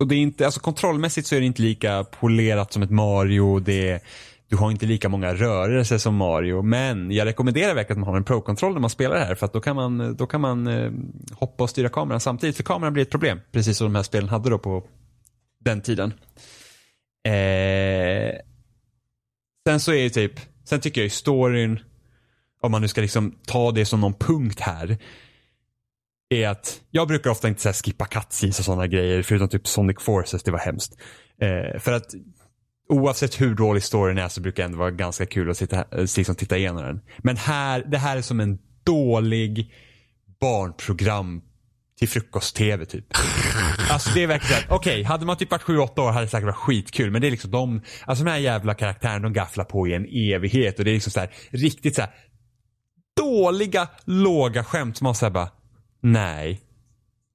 och 0.00 0.08
det 0.08 0.14
är 0.14 0.18
inte, 0.18 0.44
alltså 0.44 0.60
kontrollmässigt 0.60 1.26
så 1.26 1.34
är 1.34 1.40
det 1.40 1.46
inte 1.46 1.62
lika 1.62 2.04
polerat 2.04 2.72
som 2.72 2.82
ett 2.82 2.90
Mario. 2.90 3.58
Det 3.58 3.90
är, 3.90 4.00
du 4.48 4.56
har 4.56 4.70
inte 4.70 4.86
lika 4.86 5.08
många 5.08 5.34
rörelser 5.34 5.98
som 5.98 6.14
Mario. 6.14 6.62
Men 6.62 7.10
jag 7.10 7.26
rekommenderar 7.26 7.74
verkligen 7.74 8.02
att 8.02 8.06
man 8.06 8.08
har 8.08 8.16
en 8.16 8.24
Pro-kontroll 8.24 8.72
när 8.72 8.80
man 8.80 8.90
spelar 8.90 9.16
det 9.16 9.24
här. 9.24 9.34
För 9.34 9.46
att 9.46 9.52
då 9.52 9.60
kan 9.60 9.76
man, 9.76 10.16
då 10.16 10.26
kan 10.26 10.40
man 10.40 10.66
eh, 10.66 10.92
hoppa 11.32 11.64
och 11.64 11.70
styra 11.70 11.88
kameran 11.88 12.20
samtidigt. 12.20 12.56
För 12.56 12.62
kameran 12.62 12.92
blir 12.92 13.02
ett 13.02 13.10
problem. 13.10 13.40
Precis 13.52 13.76
som 13.76 13.84
de 13.84 13.94
här 13.94 14.02
spelen 14.02 14.28
hade 14.28 14.50
då 14.50 14.58
på 14.58 14.84
den 15.60 15.80
tiden. 15.80 16.12
Eh, 17.24 18.34
sen 19.66 19.80
så 19.80 19.92
är 19.92 20.02
det 20.02 20.10
typ, 20.10 20.32
sen 20.64 20.80
tycker 20.80 21.00
jag 21.00 21.04
ju 21.04 21.10
storyn, 21.10 21.80
om 22.60 22.70
man 22.70 22.82
nu 22.82 22.88
ska 22.88 23.00
liksom 23.00 23.38
ta 23.46 23.70
det 23.70 23.84
som 23.84 24.00
någon 24.00 24.14
punkt 24.14 24.60
här. 24.60 24.98
Är 26.30 26.48
att 26.48 26.80
jag 26.90 27.08
brukar 27.08 27.30
ofta 27.30 27.48
inte 27.48 27.60
så 27.60 27.72
skippa 27.72 28.06
cutscenes 28.06 28.58
och 28.58 28.64
sådana 28.64 28.86
grejer. 28.86 29.22
Förutom 29.22 29.48
typ 29.48 29.66
Sonic 29.66 29.96
Forces, 30.00 30.42
det 30.42 30.50
var 30.50 30.58
hemskt. 30.58 30.96
Eh, 31.40 31.80
för 31.80 31.92
att 31.92 32.14
oavsett 32.88 33.40
hur 33.40 33.54
dålig 33.54 33.82
storyn 33.82 34.18
är 34.18 34.28
så 34.28 34.40
brukar 34.40 34.62
det 34.62 34.64
ändå 34.64 34.78
vara 34.78 34.90
ganska 34.90 35.26
kul 35.26 35.50
att 35.50 35.56
sitta, 35.56 35.76
eh, 35.76 36.06
liksom 36.16 36.34
titta 36.34 36.56
igenom 36.56 36.82
den. 36.82 37.00
Men 37.18 37.36
här, 37.36 37.84
det 37.86 37.98
här 37.98 38.16
är 38.16 38.22
som 38.22 38.40
en 38.40 38.58
dålig 38.84 39.72
barnprogram 40.40 41.42
till 41.98 42.08
frukost-tv 42.08 42.86
typ. 42.86 43.04
Alltså 43.90 44.10
det 44.14 44.22
är 44.22 44.26
verkligen 44.26 44.62
okej, 44.68 44.92
okay, 44.92 45.04
hade 45.04 45.26
man 45.26 45.36
typ 45.36 45.50
varit 45.50 45.62
7-8 45.62 46.00
år 46.00 46.10
hade 46.10 46.26
det 46.26 46.30
säkert 46.30 46.46
varit 46.46 46.56
skitkul. 46.56 47.10
Men 47.10 47.20
det 47.20 47.28
är 47.28 47.30
liksom 47.30 47.50
de, 47.50 47.82
alltså 48.06 48.24
de 48.24 48.30
här 48.30 48.38
jävla 48.38 48.74
karaktärerna 48.74 49.22
de 49.22 49.32
gafflar 49.32 49.64
på 49.64 49.88
i 49.88 49.94
en 49.94 50.06
evighet. 50.34 50.78
Och 50.78 50.84
det 50.84 50.90
är 50.90 50.94
liksom 50.94 51.12
så 51.12 51.20
här, 51.20 51.30
riktigt 51.50 51.94
så 51.94 52.00
här 52.00 52.10
dåliga, 53.16 53.88
låga 54.04 54.64
skämt 54.64 54.96
som 54.96 55.04
man 55.04 55.14
säger 55.14 55.30
bara, 55.30 55.50
nej. 56.00 56.60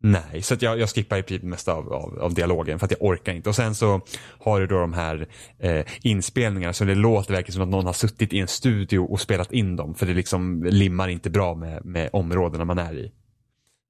Nej, 0.05 0.41
så 0.41 0.53
att 0.53 0.61
jag, 0.61 0.79
jag 0.79 0.89
skippar 0.89 1.17
i 1.17 1.23
princip 1.23 1.43
mest 1.43 1.67
av, 1.67 1.93
av, 1.93 2.19
av, 2.19 2.33
dialogen 2.33 2.79
för 2.79 2.85
att 2.85 2.91
jag 2.91 3.01
orkar 3.01 3.33
inte. 3.33 3.49
Och 3.49 3.55
sen 3.55 3.75
så 3.75 4.01
har 4.39 4.59
du 4.59 4.67
då 4.67 4.79
de 4.79 4.93
här 4.93 5.27
eh, 5.59 5.85
inspelningarna 6.01 6.73
så 6.73 6.85
det 6.85 6.95
låter 6.95 7.33
verkligen 7.33 7.53
som 7.53 7.63
att 7.63 7.69
någon 7.69 7.85
har 7.85 7.93
suttit 7.93 8.33
i 8.33 8.39
en 8.39 8.47
studio 8.47 8.99
och 8.99 9.21
spelat 9.21 9.51
in 9.51 9.75
dem. 9.75 9.95
För 9.95 10.05
det 10.05 10.13
liksom 10.13 10.63
limmar 10.63 11.07
inte 11.07 11.29
bra 11.29 11.55
med, 11.55 11.85
med 11.85 12.09
områdena 12.13 12.65
man 12.65 12.79
är 12.79 12.93
i. 12.93 13.11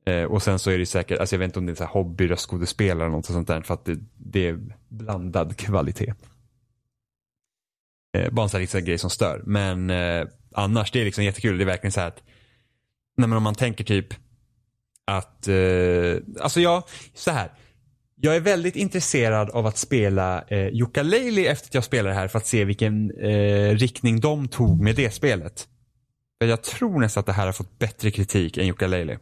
Eh, 0.06 0.24
och 0.24 0.44
sen 0.44 0.60
så 0.60 0.72
är 0.72 0.78
det 0.78 0.86
säkert, 0.86 1.20
alltså 1.20 1.36
jag 1.36 1.40
vet 1.40 1.46
inte 1.46 1.60
om 1.60 1.66
det 1.66 1.72
är 1.72 1.76
så 1.76 1.84
här 1.84 1.92
hobbyröstskådespelare 1.92 3.06
eller 3.06 3.16
något 3.16 3.26
sånt 3.26 3.48
där 3.48 3.62
för 3.62 3.74
att 3.74 3.86
det, 3.86 4.00
det 4.18 4.48
är 4.48 4.60
blandad 4.90 5.58
kvalitet. 5.58 6.14
Eh, 8.18 8.32
bara 8.32 8.44
en 8.44 8.50
sån 8.50 8.58
här 8.58 8.62
liksom 8.62 8.86
grej 8.86 8.98
som 8.98 9.10
stör. 9.10 9.42
Men 9.46 9.90
eh, 9.90 10.28
annars, 10.52 10.92
det 10.92 11.02
är 11.02 11.06
liksom 11.06 11.24
jättekul. 11.24 11.58
Det 11.58 11.64
är 11.64 11.66
verkligen 11.66 11.92
så 11.92 12.00
här 12.00 12.08
att, 12.08 12.24
nej 13.18 13.30
men 13.30 13.38
om 13.38 13.44
man 13.44 13.56
tänker 13.56 13.84
typ 13.84 14.14
att, 15.06 15.48
eh, 15.48 16.16
alltså 16.40 16.62
jag, 16.62 16.84
så 17.14 17.32
här. 17.32 17.52
Jag 18.16 18.36
är 18.36 18.40
väldigt 18.40 18.76
intresserad 18.76 19.50
av 19.50 19.66
att 19.66 19.78
spela 19.78 20.44
eh, 20.48 20.68
Jukka 20.68 21.04
Leili 21.04 21.48
efter 21.48 21.68
att 21.68 21.74
jag 21.74 21.84
spelar 21.84 22.10
det 22.10 22.16
här 22.16 22.28
för 22.28 22.38
att 22.38 22.48
se 22.48 22.66
vilken 22.66 23.12
eh, 23.12 23.76
riktning 23.76 24.20
de 24.20 24.48
tog 24.48 24.82
med 24.82 24.96
det 24.96 25.12
spelet. 25.12 25.68
För 26.42 26.48
jag 26.48 26.64
tror 26.64 27.00
nästan 27.00 27.22
att 27.22 27.26
det 27.26 27.34
här 27.34 27.46
har 27.46 27.54
fått 27.54 27.80
bättre 27.80 28.12
kritik 28.12 28.58
än 28.58 28.68
Jukka 28.68 28.88
Leili. 28.88 29.18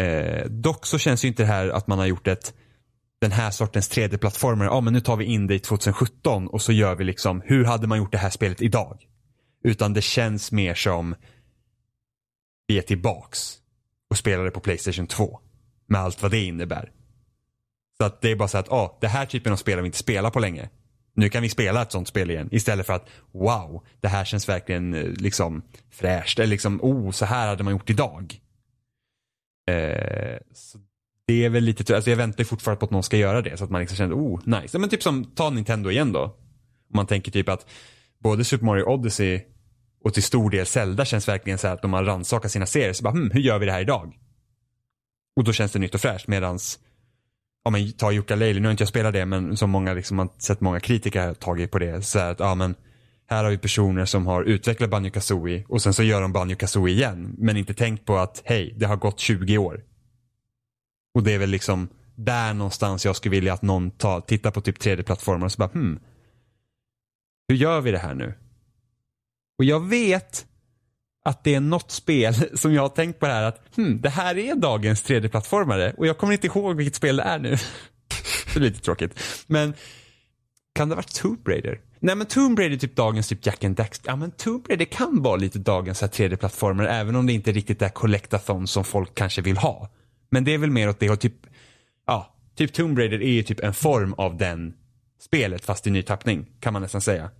Eh, 0.00 0.46
dock 0.46 0.86
så 0.86 0.98
känns 0.98 1.24
ju 1.24 1.28
inte 1.28 1.42
det 1.42 1.46
här 1.46 1.68
att 1.68 1.86
man 1.86 1.98
har 1.98 2.06
gjort 2.06 2.28
ett 2.28 2.54
den 3.20 3.32
här 3.32 3.50
sortens 3.50 3.90
3D-plattformar. 3.90 4.64
Ja, 4.64 4.80
men 4.80 4.92
nu 4.92 5.00
tar 5.00 5.16
vi 5.16 5.24
in 5.24 5.46
det 5.46 5.54
i 5.54 5.58
2017 5.58 6.48
och 6.48 6.62
så 6.62 6.72
gör 6.72 6.94
vi 6.94 7.04
liksom, 7.04 7.42
hur 7.44 7.64
hade 7.64 7.86
man 7.86 7.98
gjort 7.98 8.12
det 8.12 8.18
här 8.18 8.30
spelet 8.30 8.62
idag? 8.62 9.06
Utan 9.64 9.92
det 9.92 10.02
känns 10.02 10.52
mer 10.52 10.74
som 10.74 11.14
vi 12.66 12.78
är 12.78 12.82
tillbaks 12.82 13.61
och 14.12 14.18
spelade 14.18 14.44
det 14.48 14.50
på 14.50 14.60
Playstation 14.60 15.06
2. 15.06 15.40
Med 15.86 16.00
allt 16.00 16.22
vad 16.22 16.30
det 16.30 16.44
innebär. 16.44 16.92
Så 17.98 18.04
att 18.04 18.20
det 18.20 18.30
är 18.30 18.36
bara 18.36 18.48
så 18.48 18.58
att, 18.58 18.66
ja, 18.70 18.84
oh, 18.84 18.98
det 19.00 19.08
här 19.08 19.26
typen 19.26 19.52
av 19.52 19.56
spel 19.56 19.74
har 19.74 19.82
vi 19.82 19.86
inte 19.86 19.98
spelat 19.98 20.32
på 20.32 20.40
länge. 20.40 20.68
Nu 21.14 21.28
kan 21.28 21.42
vi 21.42 21.48
spela 21.48 21.82
ett 21.82 21.92
sånt 21.92 22.08
spel 22.08 22.30
igen. 22.30 22.48
Istället 22.52 22.86
för 22.86 22.92
att, 22.92 23.08
wow, 23.32 23.84
det 24.00 24.08
här 24.08 24.24
känns 24.24 24.48
verkligen 24.48 24.94
eh, 24.94 25.04
liksom 25.04 25.62
fräscht. 25.90 26.38
Eller 26.38 26.50
liksom, 26.50 26.80
oh, 26.82 27.10
så 27.10 27.24
här 27.24 27.48
hade 27.48 27.64
man 27.64 27.72
gjort 27.72 27.90
idag. 27.90 28.40
Eh, 29.70 30.38
så 30.54 30.78
det 31.26 31.44
är 31.44 31.50
väl 31.50 31.64
lite, 31.64 31.96
alltså 31.96 32.10
jag 32.10 32.16
väntar 32.16 32.44
fortfarande 32.44 32.80
på 32.80 32.84
att 32.84 32.90
någon 32.90 33.02
ska 33.02 33.16
göra 33.16 33.42
det 33.42 33.56
så 33.56 33.64
att 33.64 33.70
man 33.70 33.80
liksom 33.80 33.96
känner, 33.96 34.14
oh 34.14 34.40
nice. 34.44 34.78
Men 34.78 34.90
typ 34.90 35.02
som, 35.02 35.24
ta 35.24 35.50
Nintendo 35.50 35.90
igen 35.90 36.12
då. 36.12 36.22
Om 36.22 36.96
man 36.96 37.06
tänker 37.06 37.32
typ 37.32 37.48
att 37.48 37.66
både 38.18 38.44
Super 38.44 38.64
Mario 38.64 38.84
Odyssey 38.84 39.40
och 40.04 40.14
till 40.14 40.22
stor 40.22 40.50
del 40.50 40.66
Zelda 40.66 41.04
känns 41.04 41.28
verkligen 41.28 41.58
så 41.58 41.66
här 41.66 41.74
att 41.74 41.82
de 41.82 41.92
har 41.92 42.04
rannsakat 42.04 42.50
sina 42.52 42.66
serier 42.66 42.92
så 42.92 43.02
bara, 43.02 43.12
hm, 43.12 43.30
hur 43.30 43.40
gör 43.40 43.58
vi 43.58 43.66
det 43.66 43.72
här 43.72 43.80
idag? 43.80 44.18
Och 45.36 45.44
då 45.44 45.52
känns 45.52 45.72
det 45.72 45.78
nytt 45.78 45.94
och 45.94 46.00
fräscht 46.00 46.28
medans 46.28 46.78
Ja 47.64 47.70
men 47.70 47.92
ta 47.92 48.12
Jukka 48.12 48.36
Leili, 48.36 48.60
nu 48.60 48.66
har 48.66 48.70
inte 48.70 48.82
jag 48.82 48.88
spelat 48.88 49.12
det 49.12 49.26
men 49.26 49.56
som 49.56 49.70
många 49.70 49.94
liksom 49.94 50.18
har 50.18 50.28
sett 50.38 50.60
många 50.60 50.80
kritiker 50.80 51.26
har 51.26 51.34
tagit 51.34 51.70
på 51.70 51.78
det. 51.78 52.02
Så 52.02 52.18
här 52.18 52.30
att 52.30 52.40
ja 52.40 52.54
men 52.54 52.74
här 53.28 53.44
har 53.44 53.50
vi 53.50 53.58
personer 53.58 54.04
som 54.04 54.26
har 54.26 54.42
utvecklat 54.42 54.90
Banjo 54.90 55.10
Kazooie 55.10 55.64
och 55.68 55.82
sen 55.82 55.94
så 55.94 56.02
gör 56.02 56.22
de 56.22 56.32
Banjo 56.32 56.56
Kazooie 56.56 56.94
igen. 56.94 57.34
Men 57.38 57.56
inte 57.56 57.74
tänkt 57.74 58.04
på 58.04 58.16
att 58.16 58.42
hej, 58.44 58.74
det 58.76 58.86
har 58.86 58.96
gått 58.96 59.20
20 59.20 59.58
år. 59.58 59.84
Och 61.14 61.22
det 61.22 61.32
är 61.32 61.38
väl 61.38 61.50
liksom 61.50 61.88
där 62.14 62.54
någonstans 62.54 63.04
jag 63.04 63.16
skulle 63.16 63.30
vilja 63.30 63.52
att 63.52 63.62
någon 63.62 63.90
tar, 63.90 64.20
tittar 64.20 64.50
på 64.50 64.60
typ 64.60 64.78
3D-plattformar 64.78 65.44
och 65.44 65.52
så 65.52 65.58
bara 65.58 65.70
hmm. 65.72 66.00
Hur 67.48 67.56
gör 67.56 67.80
vi 67.80 67.90
det 67.90 67.98
här 67.98 68.14
nu? 68.14 68.34
Och 69.62 69.66
jag 69.66 69.80
vet 69.80 70.46
att 71.24 71.44
det 71.44 71.54
är 71.54 71.60
något 71.60 71.90
spel 71.90 72.34
som 72.58 72.74
jag 72.74 72.82
har 72.82 72.88
tänkt 72.88 73.18
på 73.20 73.26
det 73.26 73.32
här 73.32 73.42
att 73.42 73.76
hmm, 73.76 74.00
det 74.00 74.08
här 74.08 74.38
är 74.38 74.54
dagens 74.54 75.04
3D-plattformare 75.04 75.94
och 75.96 76.06
jag 76.06 76.18
kommer 76.18 76.32
inte 76.32 76.46
ihåg 76.46 76.76
vilket 76.76 76.94
spel 76.94 77.16
det 77.16 77.22
är 77.22 77.38
nu. 77.38 77.50
det 78.54 78.56
är 78.56 78.60
lite 78.60 78.80
tråkigt. 78.80 79.20
Men 79.46 79.74
kan 80.74 80.88
det 80.88 80.94
ha 80.94 80.96
varit 80.96 81.14
Tomb 81.14 81.48
Raider? 81.48 81.80
Nej 82.00 82.14
men 82.14 82.26
Tomb 82.26 82.58
Raider 82.58 82.76
är 82.76 82.78
typ 82.78 82.96
dagens 82.96 83.28
typ 83.28 83.46
Jack 83.46 83.64
and 83.64 83.76
Dax, 83.76 84.00
Ja 84.04 84.16
men 84.16 84.30
Tomb 84.30 84.66
Raider 84.68 84.84
kan 84.84 85.22
vara 85.22 85.36
lite 85.36 85.58
dagens 85.58 86.02
3D-plattformar 86.02 86.86
även 86.86 87.16
om 87.16 87.26
det 87.26 87.32
inte 87.32 87.52
riktigt 87.52 87.82
är 87.82 87.88
collectathon 87.88 88.66
som 88.66 88.84
folk 88.84 89.14
kanske 89.14 89.42
vill 89.42 89.56
ha. 89.56 89.90
Men 90.30 90.44
det 90.44 90.54
är 90.54 90.58
väl 90.58 90.70
mer 90.70 90.88
åt 90.88 91.00
det 91.00 91.10
och 91.10 91.20
typ, 91.20 91.46
ja, 92.06 92.34
typ 92.56 92.72
Tomb 92.72 92.98
Raider 92.98 93.22
är 93.22 93.32
ju 93.32 93.42
typ 93.42 93.60
en 93.60 93.74
form 93.74 94.14
av 94.14 94.36
den 94.36 94.74
spelet 95.20 95.64
fast 95.64 95.86
i 95.86 95.90
ny 95.90 96.02
tappning 96.02 96.46
kan 96.60 96.72
man 96.72 96.82
nästan 96.82 97.00
säga. 97.00 97.30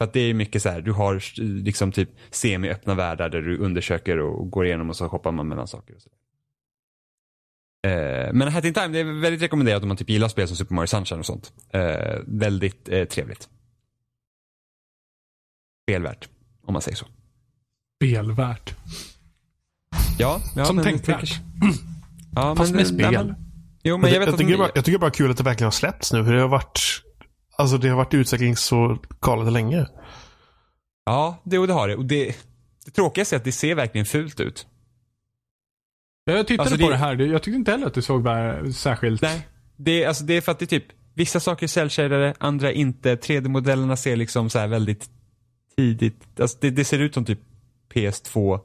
För 0.00 0.04
att 0.04 0.12
det 0.12 0.20
är 0.20 0.34
mycket 0.34 0.62
så 0.62 0.68
här, 0.68 0.80
du 0.80 0.92
har 0.92 1.22
liksom 1.62 1.92
typ 1.92 2.10
semi-öppna 2.30 2.94
världar 2.94 3.28
där 3.28 3.40
du 3.42 3.58
undersöker 3.58 4.18
och 4.18 4.50
går 4.50 4.66
igenom 4.66 4.88
och 4.90 4.96
så 4.96 5.06
hoppar 5.06 5.32
man 5.32 5.48
mellan 5.48 5.68
saker. 5.68 5.94
Och 5.94 6.02
så. 6.02 6.10
Eh, 7.88 8.32
men 8.32 8.48
Hat 8.48 8.64
in 8.64 8.74
Time, 8.74 8.88
det 8.88 8.98
är 9.00 9.20
väldigt 9.20 9.42
rekommenderat 9.42 9.82
om 9.82 9.88
man 9.88 9.96
typ 9.96 10.10
gillar 10.10 10.28
spel 10.28 10.48
som 10.48 10.56
Super 10.56 10.74
Mario 10.74 10.86
Sunshine 10.86 11.18
och 11.18 11.26
sånt. 11.26 11.52
Eh, 11.70 12.18
väldigt 12.26 12.88
eh, 12.88 13.04
trevligt. 13.04 13.48
Spelvärt, 15.84 16.28
om 16.62 16.72
man 16.72 16.82
säger 16.82 16.96
så. 16.96 17.06
Spelvärt. 17.98 18.74
Ja, 20.18 20.40
ja 20.56 20.64
Som 20.64 20.76
men 20.76 20.84
tänkvärt. 20.84 21.18
tänker- 21.20 21.36
Ja, 22.34 22.56
Fast 22.56 22.74
med 22.74 22.76
nej, 22.92 23.08
spel. 23.08 23.26
men- 23.26 23.34
Jo, 23.82 23.98
men 23.98 24.12
jag 24.12 24.18
vet 24.20 24.26
jag, 24.26 24.34
att 24.34 24.40
tycker 24.40 24.58
bara, 24.58 24.70
jag 24.74 24.84
tycker 24.84 24.98
bara 24.98 25.10
kul 25.10 25.30
att 25.30 25.36
det 25.36 25.42
verkligen 25.42 25.66
har 25.66 25.70
släppts 25.70 26.12
nu. 26.12 26.24
För 26.24 26.32
det 26.32 26.40
har 26.40 26.48
varit, 26.48 26.80
alltså 27.60 27.78
det 27.78 27.88
har 27.88 27.96
varit 27.96 28.14
i 28.14 28.16
utveckling 28.16 28.56
så 28.56 28.98
galet 29.20 29.52
länge. 29.52 29.86
Ja, 31.04 31.42
det, 31.44 31.58
och 31.58 31.66
det 31.66 31.72
har 31.72 31.88
det. 31.88 31.96
Och 31.96 32.04
det, 32.04 32.36
det 32.84 32.90
tråkigaste 32.90 33.36
är 33.36 33.38
att 33.38 33.44
det 33.44 33.52
ser 33.52 33.74
verkligen 33.74 34.04
fult 34.06 34.40
ut. 34.40 34.66
Jag 36.24 36.46
tittade 36.46 36.62
Alltså, 36.70 36.78
på 36.78 36.90
det- 36.90 36.94
det 36.94 36.98
här. 36.98 37.16
Jag 37.16 37.42
tyckte 37.42 37.56
inte 37.56 37.70
heller 37.70 37.86
att 37.86 37.94
det 37.94 38.02
såg 38.02 38.22
bara 38.22 38.72
särskilt... 38.72 39.22
Nej. 39.22 39.48
Det, 39.76 40.02
är- 40.04 40.08
alltså, 40.08 40.24
det 40.24 40.34
är 40.36 40.40
för 40.40 40.52
att 40.52 40.58
det 40.58 40.64
är 40.64 40.80
typ, 40.80 40.84
vissa 41.14 41.40
saker 41.40 41.64
är 41.66 41.68
cellshadade, 41.68 42.34
andra 42.38 42.72
inte. 42.72 43.14
3D-modellerna 43.16 43.96
ser 43.96 44.16
liksom 44.16 44.50
så 44.50 44.58
här 44.58 44.68
väldigt 44.68 45.10
tidigt, 45.76 46.40
alltså 46.40 46.58
det, 46.60 46.70
det 46.70 46.84
ser 46.84 46.98
ut 46.98 47.14
som 47.14 47.24
typ 47.24 47.40
PS2 47.94 48.60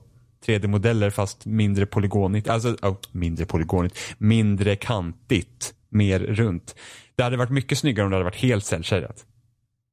3D-modeller 0.46 1.10
fast 1.10 1.46
mindre 1.46 1.86
polygonigt. 1.86 2.50
Alltså, 2.50 2.70
oh, 2.82 2.96
mindre 3.12 3.46
polygonigt. 3.46 3.98
Mindre 4.18 4.76
kantigt. 4.76 5.74
Mer 5.90 6.20
runt. 6.20 6.76
Det 7.16 7.24
hade 7.24 7.38
varit 7.38 7.50
mycket 7.50 7.78
snyggare 7.78 8.06
om 8.06 8.10
det 8.12 8.16
hade 8.16 8.24
varit 8.26 8.36
helt 8.42 8.66
cellshadat. 8.66 9.26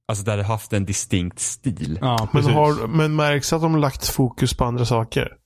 Alltså 0.09 0.25
det 0.25 0.31
hade 0.31 0.43
haft 0.43 0.73
en 0.73 0.85
distinkt 0.85 1.39
stil. 1.41 1.99
Ja, 2.01 2.29
Men, 2.33 2.45
har, 2.45 2.87
men 2.89 3.17
märks 3.17 3.53
att 3.53 3.63
de 3.63 3.73
har 3.73 3.81
lagt 3.81 4.09
fokus 4.09 4.55
på 4.55 4.65
andra 4.65 4.85
saker? 4.85 5.37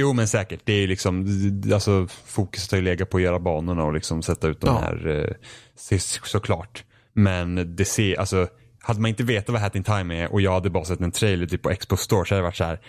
Jo 0.00 0.12
men 0.12 0.28
säkert. 0.28 0.60
Det 0.64 0.72
är 0.72 0.86
liksom, 0.88 1.26
alltså 1.74 2.06
fokuset 2.26 2.70
har 2.70 2.78
ju 2.78 2.84
legat 2.84 3.10
på 3.10 3.16
att 3.16 3.22
göra 3.22 3.38
banorna 3.40 3.84
och 3.84 3.92
liksom 3.92 4.22
sätta 4.22 4.48
ut 4.48 4.60
de 4.60 4.66
Ja. 4.66 4.78
här, 4.80 5.06
eh, 5.06 5.34
så- 5.76 5.98
såklart. 6.26 6.84
Men 7.12 7.76
det 7.76 7.84
ser, 7.84 8.20
alltså, 8.20 8.48
hade 8.80 9.00
man 9.00 9.08
inte 9.08 9.24
vetat 9.24 9.48
vad 9.52 9.60
Hat 9.62 9.76
in 9.76 9.84
Time 9.84 10.22
är 10.22 10.32
och 10.32 10.40
jag 10.40 10.52
hade 10.52 10.70
bara 10.70 10.84
sett 10.84 11.00
en 11.00 11.12
trailer 11.12 11.46
typ 11.46 11.62
på 11.62 11.70
Expo 11.70 11.96
Store 11.96 12.26
så 12.26 12.34
hade 12.34 12.40
det 12.42 12.46
varit 12.46 12.56
så 12.56 12.64
här, 12.64 12.80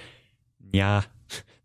ja, 0.72 1.04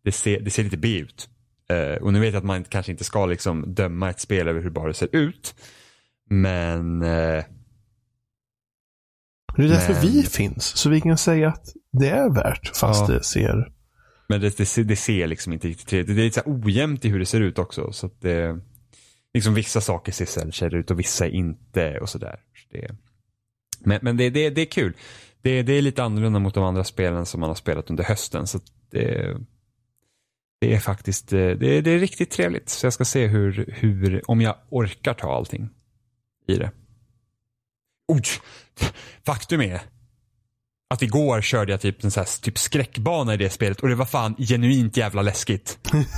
det 0.04 0.12
ser, 0.12 0.40
det 0.40 0.50
ser 0.50 0.64
lite 0.64 0.76
B 0.76 0.98
ut. 0.98 1.28
Eh, 1.70 2.02
och 2.02 2.12
nu 2.12 2.20
vet 2.20 2.32
jag 2.32 2.38
att 2.40 2.44
man 2.46 2.64
kanske 2.64 2.92
inte 2.92 3.04
ska 3.04 3.26
liksom 3.26 3.74
döma 3.74 4.10
ett 4.10 4.20
spel 4.20 4.48
över 4.48 4.60
hur 4.62 4.70
bara 4.70 4.88
det 4.88 4.94
ser 4.94 5.16
ut. 5.16 5.54
Men, 6.32 7.02
eh, 7.02 7.44
Det 9.56 9.64
är 9.64 9.68
därför 9.68 9.92
Men- 9.92 10.02
vi 10.02 10.22
finns. 10.22 10.64
Så 10.64 10.90
vi 10.90 11.00
kan 11.00 11.18
säga 11.18 11.48
att 11.48 11.72
det 11.92 12.08
är 12.08 12.30
värt 12.34 12.76
fast 12.76 13.08
Ja. 13.08 13.14
det 13.14 13.22
ser... 13.24 13.72
men 14.28 14.40
det, 14.40 14.56
det, 14.56 14.66
ser- 14.66 14.84
det 14.84 14.96
ser 14.96 15.26
liksom 15.26 15.52
inte 15.52 15.68
riktigt 15.68 15.88
trevligt. 15.88 16.16
Det 16.16 16.22
är 16.22 16.24
lite 16.24 16.42
så 16.44 16.50
ojämnt 16.50 17.04
i 17.04 17.08
hur 17.08 17.18
det 17.18 17.26
ser 17.26 17.40
ut 17.40 17.58
också. 17.58 17.92
Så 17.92 18.10
det, 18.20 18.60
liksom 19.34 19.54
vissa 19.54 19.80
saker 19.80 20.12
ser 20.12 20.26
cellshaded 20.26 20.74
ut 20.80 20.90
och 20.90 20.98
vissa 20.98 21.26
inte 21.28 21.98
och 21.98 22.08
sådär. 22.08 22.40
Så 22.54 22.68
det, 22.78 22.90
men 23.84 23.98
men 24.02 24.16
det, 24.16 24.30
det, 24.30 24.50
det 24.50 24.60
är 24.60 24.66
kul. 24.66 24.96
Det, 25.42 25.62
det 25.62 25.72
är 25.72 25.82
lite 25.82 26.02
annorlunda 26.02 26.38
mot 26.38 26.54
de 26.54 26.64
andra 26.64 26.84
spelen 26.84 27.26
som 27.26 27.40
man 27.40 27.50
har 27.50 27.54
spelat 27.54 27.90
under 27.90 28.04
hösten. 28.04 28.46
Så 28.46 28.60
det, 28.90 29.36
det 30.60 30.74
är 30.74 30.78
faktiskt, 30.78 31.28
det, 31.28 31.54
det 31.80 31.90
är 31.90 31.98
riktigt 31.98 32.30
trevligt. 32.30 32.68
Så 32.68 32.86
jag 32.86 32.92
ska 32.92 33.04
se 33.04 33.26
hur, 33.26 33.64
hur, 33.76 34.30
om 34.30 34.40
jag 34.40 34.56
orkar 34.70 35.14
ta 35.14 35.34
allting 35.36 35.68
i 36.48 36.56
det. 36.56 36.70
Oj, 38.08 38.22
faktum 39.26 39.60
är 39.60 39.80
att 40.90 41.02
igår 41.02 41.40
körde 41.40 41.72
jag 41.72 41.80
typ 41.80 42.04
en 42.04 42.10
så 42.10 42.20
här, 42.20 42.42
typ 42.42 42.58
skräckbana 42.58 43.34
i 43.34 43.36
det 43.36 43.50
spelet 43.50 43.80
och 43.80 43.88
det 43.88 43.94
var 43.94 44.06
fan 44.06 44.34
genuint 44.38 44.96
jävla 44.96 45.22
läskigt. 45.22 45.78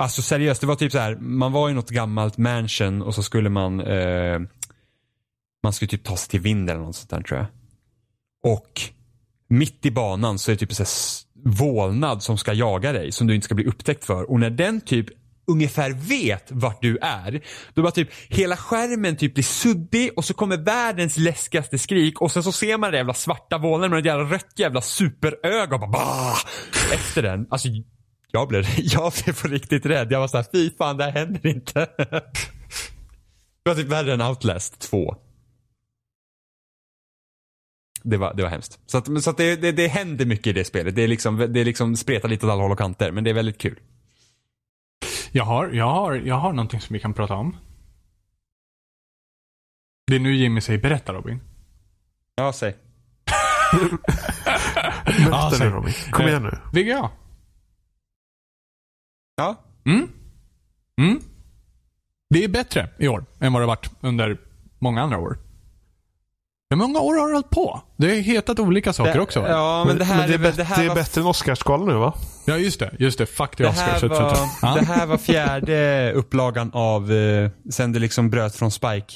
Alltså 0.00 0.22
seriöst, 0.22 0.60
det 0.60 0.66
var 0.66 0.74
typ 0.74 0.92
så 0.92 0.98
här, 0.98 1.16
man 1.16 1.52
var 1.52 1.70
i 1.70 1.74
något 1.74 1.90
gammalt 1.90 2.36
mansion 2.38 3.02
och 3.02 3.14
så 3.14 3.22
skulle 3.22 3.48
man, 3.48 3.80
eh, 3.80 4.40
man 5.62 5.72
skulle 5.72 5.88
typ 5.88 6.04
ta 6.04 6.16
sig 6.16 6.30
till 6.30 6.40
vind 6.40 6.70
eller 6.70 6.80
något 6.80 6.96
sånt 6.96 7.10
där 7.10 7.22
tror 7.22 7.38
jag. 7.40 7.46
Och 8.54 8.80
mitt 9.48 9.86
i 9.86 9.90
banan 9.90 10.38
så 10.38 10.50
är 10.50 10.54
det 10.54 10.58
typ 10.66 10.80
s- 10.80 11.26
vålnad 11.44 12.22
som 12.22 12.38
ska 12.38 12.52
jaga 12.52 12.92
dig 12.92 13.12
som 13.12 13.26
du 13.26 13.34
inte 13.34 13.44
ska 13.44 13.54
bli 13.54 13.64
upptäckt 13.64 14.04
för. 14.04 14.30
Och 14.30 14.40
när 14.40 14.50
den 14.50 14.80
typ 14.80 15.06
ungefär 15.48 15.90
vet 15.90 16.46
vart 16.50 16.82
du 16.82 16.98
är, 17.02 17.40
då 17.74 17.82
bara 17.82 17.92
typ 17.92 18.08
hela 18.28 18.56
skärmen 18.56 19.16
typ 19.16 19.34
blir 19.34 19.44
suddig 19.44 20.10
och 20.16 20.24
så 20.24 20.34
kommer 20.34 20.56
världens 20.56 21.16
läskigaste 21.16 21.78
skrik 21.78 22.20
och 22.20 22.32
sen 22.32 22.42
så 22.42 22.52
ser 22.52 22.78
man 22.78 22.90
det 22.90 22.96
jävla 22.96 23.14
svarta 23.14 23.58
vålnaden 23.58 23.90
med 23.90 23.98
ett 23.98 24.06
jävla 24.06 24.24
rött 24.24 24.52
jävla 24.56 24.80
superöga 24.80 25.74
och 25.74 25.80
bara 25.80 25.90
bah! 25.90 26.38
efter 26.92 27.22
den. 27.22 27.46
Alltså 27.50 27.68
jag 28.30 28.48
blev, 28.48 28.64
jag 28.76 29.12
blev 29.24 29.42
på 29.42 29.48
riktigt 29.48 29.86
rädd. 29.86 30.12
Jag 30.12 30.20
var 30.20 30.28
såhär, 30.28 30.46
fy 30.52 30.70
fan 30.78 30.96
det 30.96 31.04
här 31.04 31.12
händer 31.12 31.46
inte. 31.46 31.88
Det 33.62 33.74
var 33.74 33.82
typ 33.82 33.88
värre 33.88 34.12
än 34.12 34.20
Outlast 34.20 34.78
2. 34.80 35.16
Det 38.02 38.16
var, 38.16 38.34
det 38.34 38.42
var 38.42 38.50
hemskt. 38.50 38.78
Så, 38.86 38.98
att, 38.98 39.22
så 39.22 39.30
att 39.30 39.36
det, 39.36 39.56
det, 39.56 39.72
det 39.72 39.88
händer 39.88 40.26
mycket 40.26 40.46
i 40.46 40.52
det 40.52 40.64
spelet. 40.64 40.96
Det 40.96 41.02
är 41.02 41.08
liksom, 41.08 41.36
det 41.36 41.60
är 41.60 41.64
liksom 41.64 41.96
spretar 41.96 42.28
lite 42.28 42.46
åt 42.46 42.52
alla 42.52 42.62
håll 42.62 42.72
och 42.72 42.78
kanter, 42.78 43.12
men 43.12 43.24
det 43.24 43.30
är 43.30 43.34
väldigt 43.34 43.58
kul. 43.58 43.78
Jag 45.32 45.44
har, 45.44 45.68
jag 45.68 45.90
har, 45.90 46.14
jag 46.14 46.34
har 46.34 46.52
någonting 46.52 46.80
som 46.80 46.94
vi 46.94 47.00
kan 47.00 47.14
prata 47.14 47.34
om. 47.34 47.56
Det 50.06 50.14
är 50.16 50.20
nu 50.20 50.36
Jimmy 50.36 50.60
säger 50.60 50.78
berätta 50.82 51.12
Robin. 51.12 51.40
Ja, 52.34 52.52
säg. 52.52 52.76
Berätta 55.06 55.50
säg. 55.50 55.68
nu 55.68 55.74
Robin. 55.74 55.92
Kom 56.10 56.26
igen 56.28 56.42
nu. 56.42 56.80
VGA. 56.82 57.10
Ja. 59.36 59.56
Mm. 59.84 60.08
Mm. 61.00 61.20
Det 62.30 62.44
är 62.44 62.48
bättre 62.48 62.88
i 62.98 63.08
år 63.08 63.24
än 63.40 63.52
vad 63.52 63.62
det 63.62 63.66
varit 63.66 63.90
under 64.00 64.40
många 64.78 65.02
andra 65.02 65.18
år. 65.18 65.38
Hur 66.70 66.76
många 66.76 67.00
år 67.00 67.14
har 67.14 67.26
det 67.28 67.34
hållit 67.34 67.50
på? 67.50 67.82
Det 67.96 68.08
har 68.08 68.14
hetat 68.16 68.58
olika 68.58 68.92
saker 68.92 69.14
Det- 69.14 69.20
också. 69.20 69.40
Ja, 69.48 69.84
men 69.86 69.98
det 69.98 70.04
här, 70.04 70.28
det 70.28 70.34
är, 70.34 70.38
är 70.44 70.52
det 70.52 70.64
här 70.64 70.76
det 70.76 70.84
är 70.84 70.88
var 70.88 70.94
bättre 70.94 71.20
än 71.20 71.26
Oscarsgalan 71.26 71.88
nu 71.88 71.94
va? 71.94 72.14
Ja, 72.48 72.56
just 72.58 72.80
det. 72.80 72.90
Just 72.98 73.18
det. 73.18 73.26
Fuck 73.26 73.56
the 73.56 73.62
Det 73.62 73.68
Oscars. 73.68 74.02
här, 74.02 74.08
var, 74.08 74.78
det 74.78 74.84
här 74.86 75.06
var 75.06 75.18
fjärde 75.18 76.12
upplagan 76.12 76.70
av, 76.74 77.12
eh, 77.12 77.50
sen 77.70 77.92
det 77.92 77.98
liksom 77.98 78.30
bröt 78.30 78.54
från 78.56 78.70
Spike. 78.70 79.14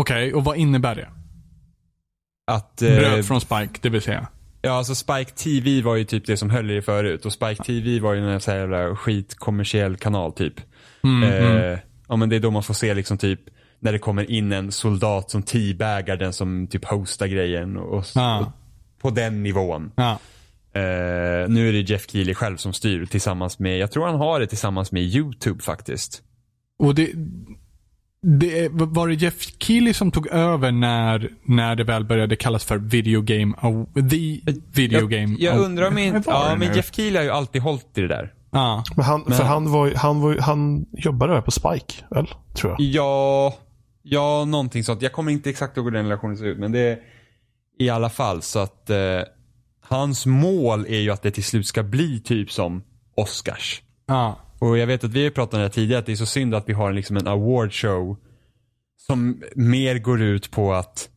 Okej, 0.00 0.34
och 0.34 0.44
vad 0.44 0.56
innebär 0.56 0.94
det? 0.94 1.08
Att, 2.46 2.82
eh, 2.82 2.88
Bröt 2.96 3.26
från 3.26 3.40
Spike, 3.40 3.78
det 3.80 3.88
vill 3.88 4.02
säga. 4.02 4.28
Ja, 4.62 4.70
alltså 4.72 4.94
Spike 4.94 5.30
TV 5.30 5.82
var 5.82 5.96
ju 5.96 6.04
typ 6.04 6.26
det 6.26 6.36
som 6.36 6.50
höll 6.50 6.70
i 6.70 6.82
förut 6.82 7.26
och 7.26 7.32
Spike 7.32 7.64
TV 7.64 8.00
var 8.00 8.14
ju 8.14 8.30
en 8.32 8.40
sån 8.40 8.52
här 8.54 8.60
jävla 8.60 8.96
skitkommersiell 8.96 9.96
kanal 9.96 10.32
typ. 10.32 10.54
Mm, 11.04 11.22
mm. 11.32 11.56
Eh, 11.72 11.78
ja 12.08 12.16
men 12.16 12.28
det 12.28 12.36
är 12.36 12.40
då 12.40 12.50
man 12.50 12.62
får 12.62 12.74
se 12.74 12.94
liksom 12.94 13.18
typ 13.18 13.40
när 13.80 13.92
det 13.92 13.98
kommer 13.98 14.30
in 14.30 14.52
en 14.52 14.72
soldat 14.72 15.30
som 15.30 15.42
teabagar 15.42 16.16
den 16.16 16.32
som 16.32 16.66
typ 16.66 16.84
hostar 16.84 17.26
grejen 17.26 17.76
och, 17.76 18.04
Ja. 18.14 18.38
och 18.40 18.46
på 19.02 19.10
den 19.10 19.42
nivån. 19.42 19.92
Ja. 19.96 20.18
Eh, 20.74 21.48
nu 21.48 21.68
är 21.68 21.72
det 21.72 21.80
Jeff 21.80 22.10
Keely 22.10 22.34
själv 22.34 22.56
som 22.56 22.72
styr 22.72 23.06
tillsammans 23.06 23.58
med, 23.58 23.78
jag 23.78 23.90
tror 23.90 24.06
han 24.06 24.14
har 24.14 24.40
det 24.40 24.46
tillsammans 24.46 24.92
med 24.92 25.02
YouTube 25.02 25.62
faktiskt. 25.62 26.22
Och 26.78 26.94
det, 26.94 27.10
det... 28.22 28.68
Var 28.72 29.08
det 29.08 29.14
Jeff 29.14 29.34
Keely 29.58 29.92
som 29.94 30.10
tog 30.10 30.26
över 30.26 30.72
när, 30.72 31.30
när 31.44 31.76
det 31.76 31.84
väl 31.84 32.04
började 32.04 32.36
kallas 32.36 32.64
för 32.64 32.78
video 32.78 33.22
game... 33.22 33.54
The 33.94 34.40
video 34.74 35.00
jag, 35.00 35.10
game... 35.10 35.36
jag 35.38 35.58
undrar 35.58 35.88
om 35.88 35.98
inte, 35.98 36.22
ja 36.30 36.56
men? 36.58 36.76
Jeff 36.76 36.94
Keely 36.94 37.16
har 37.16 37.24
ju 37.24 37.30
alltid 37.30 37.62
hållit 37.62 37.98
i 37.98 38.00
det 38.00 38.08
där. 38.08 38.32
Ja. 38.50 38.84
Men 38.96 39.04
han, 39.04 39.24
Men- 39.26 39.38
För 39.38 39.44
han 39.44 39.72
var, 39.72 39.92
han 39.94 40.20
var 40.20 40.36
han 40.38 40.86
jobbade 40.92 41.42
på 41.42 41.50
Spike, 41.50 41.94
väl? 42.10 42.26
Tror 42.54 42.72
jag. 42.72 42.80
Ja, 42.80 43.54
ja 44.02 44.44
någonting 44.44 44.84
sånt. 44.84 45.02
Jag 45.02 45.12
kommer 45.12 45.32
inte 45.32 45.50
exakt 45.50 45.76
ihåg 45.76 45.86
hur 45.86 45.92
den 45.92 46.04
relationen 46.04 46.36
ser 46.36 46.44
ut 46.46 46.58
men 46.58 46.72
det 46.72 46.80
är 46.80 46.98
i 47.78 47.90
alla 47.90 48.10
fall 48.10 48.42
så 48.42 48.58
att 48.58 48.90
eh, 48.90 48.96
hans 49.88 50.26
mål 50.26 50.86
är 50.88 50.98
ju 50.98 51.10
att 51.10 51.22
det 51.22 51.30
till 51.30 51.44
slut 51.44 51.66
ska 51.66 51.82
bli 51.82 52.20
typ 52.20 52.50
som 52.50 52.84
Oscars. 53.14 53.82
Ja. 54.06 54.40
Och 54.58 54.78
jag 54.78 54.86
vet 54.86 55.04
att 55.04 55.12
vi 55.12 55.24
har 55.24 55.30
pratat 55.30 55.54
om 55.54 55.58
det 55.58 55.64
här 55.64 55.70
tidigare 55.70 55.98
att 55.98 56.06
det 56.06 56.12
är 56.12 56.16
så 56.16 56.26
synd 56.26 56.54
att 56.54 56.68
vi 56.68 56.72
har 56.72 56.88
en, 56.88 56.96
liksom 56.96 57.16
en 57.16 57.26
award 57.26 57.72
show 57.72 58.16
som 58.96 59.42
mer 59.54 59.98
går 59.98 60.22
ut 60.22 60.50
på 60.50 60.74
att 60.74 61.08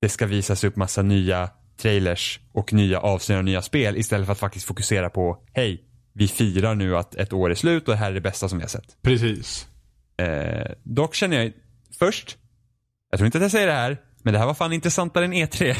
det 0.00 0.08
ska 0.08 0.26
visas 0.26 0.64
upp 0.64 0.76
massa 0.76 1.02
nya 1.02 1.50
trailers 1.76 2.40
och 2.52 2.72
nya 2.72 3.00
avslöjanden 3.00 3.48
och 3.48 3.52
nya 3.52 3.62
spel 3.62 3.96
istället 3.96 4.26
för 4.26 4.32
att 4.32 4.38
faktiskt 4.38 4.66
fokusera 4.66 5.10
på 5.10 5.42
hej, 5.52 5.84
vi 6.12 6.28
firar 6.28 6.74
nu 6.74 6.96
att 6.96 7.14
ett 7.14 7.32
år 7.32 7.50
är 7.50 7.54
slut 7.54 7.88
och 7.88 7.94
det 7.94 7.98
här 7.98 8.10
är 8.10 8.14
det 8.14 8.20
bästa 8.20 8.48
som 8.48 8.58
vi 8.58 8.62
har 8.64 8.68
sett. 8.68 8.96
Precis. 9.02 9.68
Eh, 10.16 10.72
dock 10.82 11.14
känner 11.14 11.42
jag 11.42 11.52
först, 11.98 12.36
jag 13.10 13.18
tror 13.18 13.26
inte 13.26 13.38
att 13.38 13.42
jag 13.42 13.50
säger 13.50 13.66
det 13.66 13.72
här, 13.72 13.96
men 14.22 14.32
det 14.32 14.38
här 14.38 14.46
var 14.46 14.54
fan 14.54 14.72
intressantare 14.72 15.24
än 15.24 15.34
E3. 15.34 15.76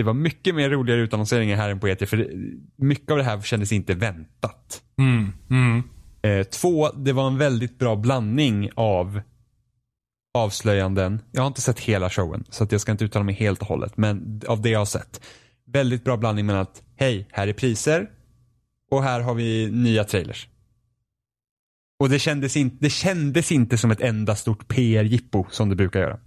Det 0.00 0.04
var 0.04 0.14
mycket 0.14 0.54
mer 0.54 0.70
roligare 0.70 1.00
utannonseringar 1.00 1.56
här 1.56 1.70
än 1.70 1.80
på 1.80 1.88
E3 1.88 2.06
för 2.06 2.30
mycket 2.76 3.10
av 3.10 3.18
det 3.18 3.24
här 3.24 3.40
kändes 3.40 3.72
inte 3.72 3.94
väntat. 3.94 4.82
Mm. 4.98 5.32
Mm. 5.50 5.82
Eh, 6.22 6.46
två, 6.46 6.90
det 6.92 7.12
var 7.12 7.26
en 7.26 7.38
väldigt 7.38 7.78
bra 7.78 7.96
blandning 7.96 8.70
av 8.74 9.20
avslöjanden. 10.34 11.22
Jag 11.32 11.42
har 11.42 11.46
inte 11.46 11.60
sett 11.60 11.80
hela 11.80 12.10
showen 12.10 12.44
så 12.48 12.64
att 12.64 12.72
jag 12.72 12.80
ska 12.80 12.92
inte 12.92 13.04
uttala 13.04 13.24
mig 13.24 13.34
helt 13.34 13.60
och 13.60 13.66
hållet. 13.66 13.96
Men 13.96 14.42
av 14.46 14.62
det 14.62 14.70
jag 14.70 14.78
har 14.78 14.86
sett. 14.86 15.20
Väldigt 15.66 16.04
bra 16.04 16.16
blandning 16.16 16.46
mellan 16.46 16.62
att 16.62 16.82
hej, 16.96 17.28
här 17.32 17.48
är 17.48 17.52
priser 17.52 18.10
och 18.90 19.02
här 19.02 19.20
har 19.20 19.34
vi 19.34 19.70
nya 19.70 20.04
trailers. 20.04 20.48
Och 21.98 22.08
det 22.08 22.18
kändes, 22.18 22.56
in, 22.56 22.78
det 22.80 22.90
kändes 22.90 23.52
inte 23.52 23.78
som 23.78 23.90
ett 23.90 24.00
enda 24.00 24.36
stort 24.36 24.68
PR-jippo 24.68 25.46
som 25.50 25.68
det 25.68 25.76
brukar 25.76 26.00
göra. 26.00 26.20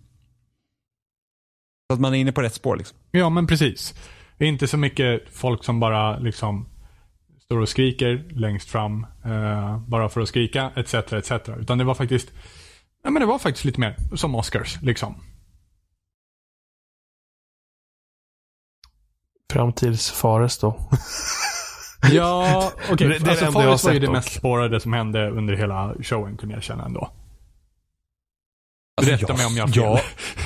Så 1.88 1.94
att 1.94 2.00
man 2.00 2.14
är 2.14 2.18
inne 2.18 2.32
på 2.32 2.42
rätt 2.42 2.54
spår 2.54 2.78
liksom. 2.78 2.98
Ja, 3.16 3.30
men 3.30 3.48
precis. 3.48 3.94
Inte 4.40 4.68
så 4.68 4.78
mycket 4.78 5.30
folk 5.30 5.64
som 5.64 5.80
bara 5.80 6.20
liksom 6.20 6.70
står 7.46 7.60
och 7.60 7.70
skriker 7.70 8.30
längst 8.32 8.70
fram 8.70 9.06
eh, 9.26 9.80
bara 9.88 10.10
för 10.10 10.22
att 10.22 10.28
skrika 10.28 10.72
etc. 10.76 10.94
etc. 10.94 11.32
Utan 11.60 11.78
det 11.78 11.84
var 11.84 11.94
faktiskt 11.96 12.32
Ja 13.04 13.10
men 13.10 13.20
det 13.20 13.26
var 13.26 13.40
faktiskt 13.40 13.66
lite 13.66 13.80
mer 13.80 13.96
som 14.16 14.36
Oscars 14.36 14.82
liksom. 14.82 15.16
Fram 19.54 19.74
tills 19.74 20.12
Fares 20.12 20.58
då. 20.58 20.90
Ja, 22.12 22.72
okej. 22.92 23.08
Det 23.08 23.20
det 23.20 23.30
Alltså 23.30 23.52
Forrest 23.52 23.86
var 23.86 23.94
ju 23.94 24.00
det 24.00 24.06
dock. 24.06 24.16
mest 24.16 24.34
spårade 24.34 24.80
som 24.80 24.94
hände 24.94 25.30
under 25.30 25.54
hela 25.54 25.96
showen 26.02 26.38
kunde 26.38 26.56
jag 26.56 26.64
känna 26.64 26.86
ändå. 26.86 27.14
Alltså, 28.98 29.14
Rätta 29.14 29.26
jag, 29.28 29.38
mig 29.38 29.46
om 29.46 29.54
jag 29.56 29.64
har 29.64 29.74
fel. 29.74 29.84
jag, 29.84 30.00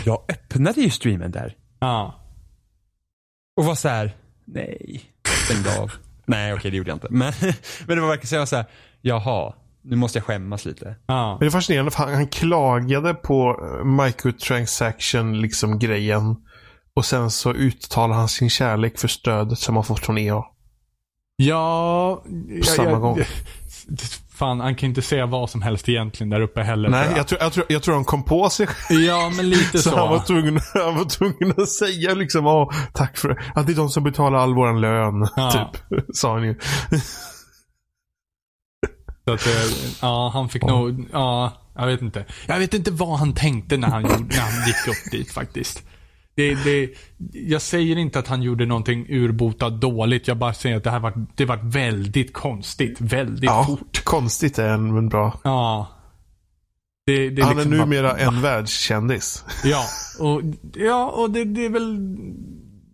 jag 0.06 0.24
öppnade 0.36 0.82
ju 0.82 0.90
streamen 0.90 1.32
där. 1.32 1.56
Ja. 1.80 2.16
Och 3.58 3.66
var 3.66 3.76
så 3.76 3.90
här, 3.90 4.12
nej, 4.46 5.02
stängde 5.46 5.80
av. 5.80 5.92
nej 6.26 6.54
okej 6.54 6.72
det 6.72 6.78
gjorde 6.78 6.90
jag 6.90 6.96
inte. 6.96 7.08
Men, 7.10 7.34
men 7.88 7.96
det 7.96 8.02
var 8.02 8.08
verkligen 8.08 8.28
så 8.28 8.36
jag 8.36 8.42
var 8.42 8.46
så 8.46 8.56
här, 8.56 8.66
jaha, 9.02 9.54
nu 9.82 9.96
måste 9.96 10.18
jag 10.18 10.26
skämmas 10.26 10.66
lite. 10.66 10.96
Ja. 11.06 11.30
Men 11.32 11.40
det 11.40 11.46
är 11.46 11.50
fascinerande 11.50 11.92
för 11.92 12.04
han, 12.04 12.14
han 12.14 12.28
klagade 12.28 13.14
på 13.14 13.60
eh, 13.80 13.86
microtransaction 13.86 15.42
liksom 15.42 15.80
grejen. 15.80 16.36
Och 16.94 17.06
sen 17.06 17.32
så 17.32 17.54
uttalar 17.54 18.16
han 18.16 18.30
sin 18.30 18.50
kärlek 18.50 19.00
för 19.00 19.08
stödet 19.08 19.60
som 19.60 19.76
han 19.76 19.84
fått 19.84 20.06
från 20.06 20.18
EA. 20.18 20.44
Ja, 21.36 22.24
På 22.60 22.66
samma 22.66 23.00
gång. 23.00 23.20
Fan, 24.38 24.60
han 24.60 24.76
kan 24.76 24.90
inte 24.90 25.02
säga 25.02 25.26
vad 25.26 25.50
som 25.50 25.62
helst 25.62 25.90
egentligen 25.90 26.30
där 26.30 26.42
uppe 26.42 26.62
heller. 26.62 26.90
Nej, 26.90 27.14
jag 27.16 27.28
tror, 27.28 27.42
jag, 27.42 27.54
tror, 27.54 27.66
jag 27.70 27.84
tror 27.84 27.96
han 27.96 28.06
kom 28.06 28.24
på 28.24 28.50
sig. 28.50 28.68
Ja, 28.90 29.32
men 29.36 29.50
lite 29.50 29.78
Så, 29.78 29.90
så. 29.90 29.98
han, 29.98 30.10
var 30.10 30.20
tvungen, 30.20 30.60
han 30.74 30.96
var 30.96 31.06
tvungen 31.10 31.54
att 31.58 31.70
säga 31.70 32.14
liksom, 32.14 32.48
Åh, 32.48 32.72
tack 32.94 33.18
för 33.18 33.44
att 33.56 33.68
det 33.68 33.74
är 33.74 33.76
de 33.76 33.90
som 33.90 34.04
betalar 34.04 34.40
all 34.40 34.56
våran 34.56 34.82
lön. 34.82 35.28
Ja. 35.36 35.72
Typ, 35.90 36.06
sa 36.14 36.34
han 36.34 36.44
ju. 36.44 36.56
Så 39.26 39.34
att, 39.34 39.48
eh, 39.48 39.54
ja, 40.02 40.32
han 40.34 40.50
fick 40.50 40.64
nog, 40.64 41.06
ja, 41.12 41.54
jag 41.76 41.88
vet 41.88 42.02
inte. 42.02 42.26
Jag 42.48 42.60
vet 42.60 42.74
inte 42.74 42.92
vad 42.92 43.20
han 43.20 43.34
tänkte 43.34 43.78
när 43.78 43.88
han, 43.88 44.02
gjorde, 44.02 44.36
när 44.36 44.42
han 44.42 44.68
gick 44.68 44.88
upp 44.88 45.12
dit 45.12 45.32
faktiskt. 45.32 45.84
Det, 46.38 46.56
det, 46.56 46.90
jag 47.34 47.62
säger 47.62 47.98
inte 47.98 48.20
att 48.20 48.28
han 48.28 48.42
gjorde 48.42 48.66
någonting 48.66 49.06
urbota 49.10 49.70
dåligt. 49.70 50.28
Jag 50.28 50.38
bara 50.38 50.54
säger 50.54 50.78
att 50.78 50.84
det 50.84 50.92
här 50.92 51.00
var, 51.00 51.26
det 51.36 51.46
var 51.46 51.58
väldigt 51.64 52.34
konstigt. 52.34 53.02
Väldigt 53.02 53.44
Ja, 53.50 53.64
fort. 53.66 54.04
konstigt 54.04 54.60
är 54.60 54.70
en 54.70 54.94
men 54.94 55.10
bra. 55.10 55.40
Ja. 55.44 55.88
Det, 57.06 57.30
det 57.30 57.44
Han 57.44 57.56
liksom 57.56 57.74
är 57.74 57.78
bara- 57.78 57.86
numera 57.86 58.18
en 58.18 58.42
världskändis. 58.42 59.44
Ja, 59.64 59.84
och, 60.20 60.42
ja, 60.76 61.06
och 61.10 61.32
det, 61.32 61.44
det 61.46 61.66
är 61.66 61.70
väl 61.70 61.98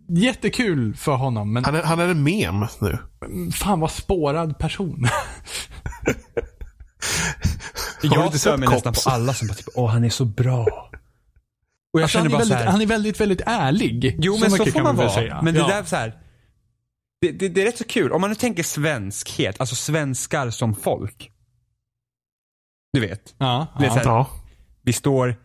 jättekul 0.08 0.96
för 0.96 1.14
honom. 1.14 1.52
Men 1.52 1.64
Han 1.64 1.74
är, 1.74 1.82
han 1.82 2.00
är 2.00 2.08
en 2.08 2.22
mem 2.22 2.66
nu. 2.80 2.98
fan 3.52 3.80
vad 3.80 3.90
spårad 3.90 4.58
person. 4.58 5.06
Jag 8.02 8.26
inte 8.26 8.38
stör 8.38 8.56
mig 8.56 8.68
nästan 8.68 8.92
på 8.92 9.00
alla 9.10 9.34
som 9.34 9.48
bara 9.48 9.54
typ, 9.54 9.66
åh 9.74 9.90
han 9.90 10.04
är 10.04 10.08
så 10.10 10.24
bra. 10.24 10.90
Och 11.94 12.00
jag 12.00 12.02
Alltså, 12.02 12.18
han, 12.18 12.24
känner 12.24 12.36
är 12.36 12.38
bara 12.38 12.44
så 12.44 12.48
väldigt, 12.48 12.64
här, 12.66 12.72
han 12.72 12.80
är 12.80 12.86
väldigt, 12.86 13.20
väldigt 13.20 13.40
ärlig. 13.46 14.16
Jo 14.20 14.38
men 14.40 14.50
så 14.50 14.56
mycket 14.56 14.72
får 14.72 14.82
man 14.82 14.96
vara. 14.96 15.08
säga. 15.10 15.40
Men 15.42 15.54
det 15.54 15.60
ja. 15.60 15.66
där 15.66 15.84
så 15.84 15.96
här. 15.96 16.18
Det, 17.20 17.32
det, 17.32 17.48
det 17.48 17.62
är 17.62 17.66
rätt 17.66 17.78
så 17.78 17.84
kul. 17.84 18.12
Om 18.12 18.20
man 18.20 18.30
nu 18.30 18.36
tänker 18.36 18.62
svenskhet, 18.62 19.60
alltså 19.60 19.74
svenskar 19.74 20.50
som 20.50 20.74
folk. 20.74 21.30
Du 22.92 23.00
vet, 23.00 23.34
Ja, 23.38 23.66
Det 23.78 23.86
är 23.86 23.90
så 23.90 23.96
ja. 23.96 24.00
här- 24.00 24.04
Ja. 24.10 24.26
vi 24.82 24.92
står 24.92 25.36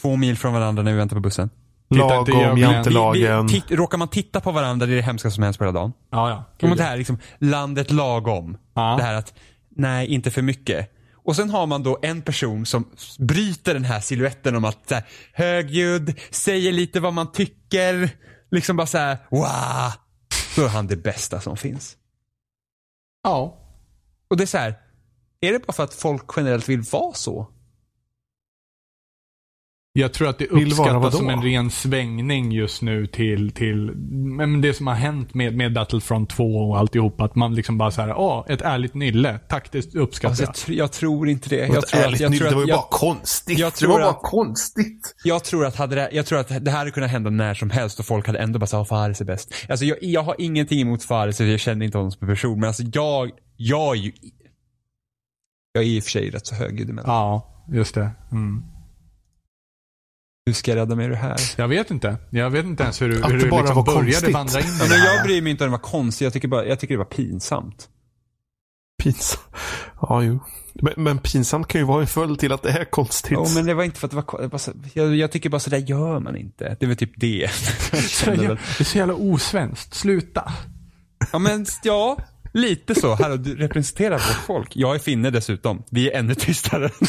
två 0.00 0.16
mil 0.16 0.36
från 0.36 0.52
varandra 0.52 0.82
när 0.82 0.92
vi 0.92 0.98
väntar 0.98 1.16
på 1.16 1.20
bussen. 1.20 1.50
Lagom, 1.90 2.58
jantelagen. 2.58 3.46
Vi, 3.46 3.52
vi, 3.54 3.60
titt, 3.60 3.70
råkar 3.78 3.98
man 3.98 4.08
titta 4.08 4.40
på 4.40 4.52
varandra, 4.52 4.86
det 4.86 4.92
är 4.92 4.96
det 4.96 5.02
hemska 5.02 5.30
som 5.30 5.42
helst 5.42 5.58
på 5.58 5.64
hela 5.64 5.72
dagen. 5.72 5.92
ja, 6.10 6.28
ja. 6.30 6.36
Om 6.62 6.68
Gud, 6.68 6.78
det 6.78 6.84
här 6.84 6.96
liksom, 6.96 7.18
landet 7.38 7.90
lagom. 7.90 8.56
Ja. 8.74 8.94
Det 8.98 9.02
här 9.02 9.14
att, 9.14 9.34
nej 9.68 10.06
inte 10.06 10.30
för 10.30 10.42
mycket. 10.42 10.92
Och 11.26 11.36
sen 11.36 11.50
har 11.50 11.66
man 11.66 11.82
då 11.82 11.98
en 12.02 12.22
person 12.22 12.66
som 12.66 12.90
bryter 13.18 13.74
den 13.74 13.84
här 13.84 14.00
siluetten 14.00 14.56
om 14.56 14.64
att 14.64 14.88
så 14.88 14.94
här, 14.94 15.04
högljudd, 15.32 16.14
säger 16.30 16.72
lite 16.72 17.00
vad 17.00 17.12
man 17.12 17.32
tycker. 17.32 18.10
Liksom 18.50 18.76
bara 18.76 18.86
så 18.86 18.98
här, 18.98 19.18
wow. 19.30 19.92
Då 20.56 20.64
är 20.64 20.68
han 20.68 20.86
det 20.86 20.96
bästa 20.96 21.40
som 21.40 21.56
finns. 21.56 21.96
ja. 23.22 23.62
Och 24.28 24.36
det 24.36 24.44
är 24.44 24.46
så 24.46 24.58
här, 24.58 24.74
är 25.40 25.52
det 25.52 25.58
bara 25.66 25.72
för 25.72 25.84
att 25.84 25.94
folk 25.94 26.24
generellt 26.36 26.68
vill 26.68 26.82
vara 26.82 27.14
så? 27.14 27.50
Jag 29.98 30.12
tror 30.12 30.28
att 30.28 30.38
det 30.38 30.46
uppskattas 30.46 31.16
som 31.16 31.28
en 31.30 31.42
ren 31.42 31.70
svängning 31.70 32.52
just 32.52 32.82
nu 32.82 33.06
till, 33.06 33.50
till 33.50 33.92
men 34.36 34.60
det 34.60 34.74
som 34.74 34.86
har 34.86 34.94
hänt 34.94 35.34
med, 35.34 35.56
med 35.56 35.72
Battlefront 35.72 36.30
2 36.30 36.44
och 36.44 36.78
alltihop. 36.78 37.20
Att 37.20 37.34
man 37.34 37.54
liksom 37.54 37.78
bara 37.78 37.90
såhär, 37.90 38.14
åh, 38.18 38.44
ett 38.48 38.62
ärligt 38.62 38.94
nylle. 38.94 39.40
Det 39.72 39.94
uppskattar 39.94 40.28
Alltså, 40.30 40.42
jag. 40.42 40.48
jag, 40.48 40.54
tr- 40.54 40.78
jag 40.78 40.92
tror 40.92 41.28
inte 41.28 41.48
det. 41.48 41.56
Jag 41.66 41.86
tror, 41.86 42.04
att, 42.04 42.20
jag, 42.20 42.36
tror 42.36 42.48
det 42.48 42.54
var 42.54 42.62
att, 42.62 42.68
ju 42.68 42.72
jag, 42.72 42.78
bara 42.78 42.88
konstigt. 42.98 43.58
jag 43.58 43.72
det 43.72 43.76
tror 43.76 43.88
var 43.90 43.98
bara 44.00 44.10
att- 44.10 44.22
konstigt. 44.22 45.14
jag 45.24 45.44
tror 45.44 45.66
att 45.66 45.76
hade 45.76 45.96
det, 45.96 46.08
jag 46.12 46.26
tror 46.26 46.38
att 46.38 46.64
det 46.64 46.70
här 46.70 46.78
hade 46.78 46.90
kunnat 46.90 47.10
hända 47.10 47.30
när 47.30 47.54
som 47.54 47.70
helst 47.70 47.98
och 48.00 48.06
folk 48.06 48.26
hade 48.26 48.38
ändå 48.38 48.58
bara 48.58 48.66
sagt 48.66 48.88
Fares 48.88 49.20
är 49.20 49.24
bäst. 49.24 49.54
Alltså 49.68 49.84
jag, 49.84 49.98
jag 50.00 50.22
har 50.22 50.34
ingenting 50.38 50.80
emot 50.80 51.02
Fares, 51.02 51.40
jag 51.40 51.60
känner 51.60 51.86
inte 51.86 51.98
honom 51.98 52.10
som 52.12 52.28
person. 52.28 52.60
Men 52.60 52.66
alltså 52.68 52.82
jag, 52.92 53.30
jag 53.56 53.96
är 53.96 54.00
ju, 54.00 54.12
jag 55.72 55.84
är 55.84 55.88
i 55.88 56.00
och 56.00 56.04
för 56.04 56.10
sig 56.10 56.30
rätt 56.30 56.46
så 56.46 56.54
högljudd 56.54 56.90
emellan. 56.90 57.10
Ja, 57.14 57.64
just 57.72 57.94
det. 57.94 58.10
Mm. 58.32 58.62
Hur 60.46 60.52
ska 60.52 60.70
jag 60.70 60.76
rädda 60.78 60.94
mig 60.94 61.06
ur 61.06 61.10
det 61.10 61.16
här? 61.16 61.36
Jag 61.56 61.68
vet 61.68 61.90
inte. 61.90 62.16
Jag 62.30 62.50
vet 62.50 62.64
inte 62.64 62.82
ens 62.82 63.02
hur, 63.02 63.08
hur 63.08 63.20
det 63.22 63.38
du 63.44 63.50
bara 63.50 63.60
liksom 63.60 63.76
var 63.76 63.84
började 63.84 64.10
konstigt. 64.12 64.34
vandra 64.34 64.60
in 64.60 64.66
i 64.66 64.70
Ja, 64.78 64.84
det 64.84 64.90
men 64.90 64.98
här. 65.00 65.14
jag 65.16 65.24
bryr 65.26 65.42
mig 65.42 65.50
inte 65.50 65.64
om 65.64 65.70
det 65.70 65.76
var 65.76 65.82
konstigt, 65.84 66.24
jag 66.24 66.32
tycker, 66.32 66.48
bara, 66.48 66.66
jag 66.66 66.80
tycker 66.80 66.94
det 66.94 66.98
var 66.98 67.04
pinsamt. 67.04 67.88
Pinsamt. 69.02 69.44
Ja, 70.00 70.22
jo. 70.22 70.38
Men, 70.74 70.92
men 70.96 71.18
pinsamt 71.18 71.68
kan 71.68 71.80
ju 71.80 71.86
vara 71.86 72.00
en 72.00 72.06
följd 72.06 72.38
till 72.38 72.52
att 72.52 72.62
det 72.62 72.70
är 72.70 72.84
konstigt. 72.84 73.32
Jo 73.32 73.46
men 73.54 73.66
det 73.66 73.74
var 73.74 73.84
inte 73.84 73.98
för 74.00 74.06
att 74.06 74.10
det 74.10 74.16
var, 74.16 74.22
ko- 74.22 74.38
det 74.38 74.48
var 74.48 74.58
så, 74.58 74.72
jag, 74.94 75.14
jag 75.16 75.32
tycker 75.32 75.50
bara 75.50 75.60
så 75.60 75.70
där 75.70 75.78
gör 75.78 76.20
man 76.20 76.36
inte. 76.36 76.76
Det 76.80 76.86
är 76.86 76.88
väl 76.88 76.96
typ 76.96 77.12
det. 77.16 77.26
Jag 77.92 78.02
Så 78.02 78.30
väl. 78.30 78.38
Det 78.40 78.80
är 78.80 78.84
så 78.84 78.98
jävla 78.98 79.14
osvenskt. 79.14 79.94
Sluta. 79.94 80.52
Ja 81.32 81.38
men 81.38 81.66
ja, 81.82 82.16
lite 82.52 82.94
så. 82.94 83.14
Hallå, 83.14 83.36
du 83.36 83.56
representerar 83.56 84.14
vårt 84.14 84.44
folk. 84.46 84.68
Jag 84.76 84.94
är 84.94 84.98
finne 84.98 85.30
dessutom. 85.30 85.82
Vi 85.90 86.10
är 86.10 86.18
ännu 86.18 86.34
tystare. 86.34 86.90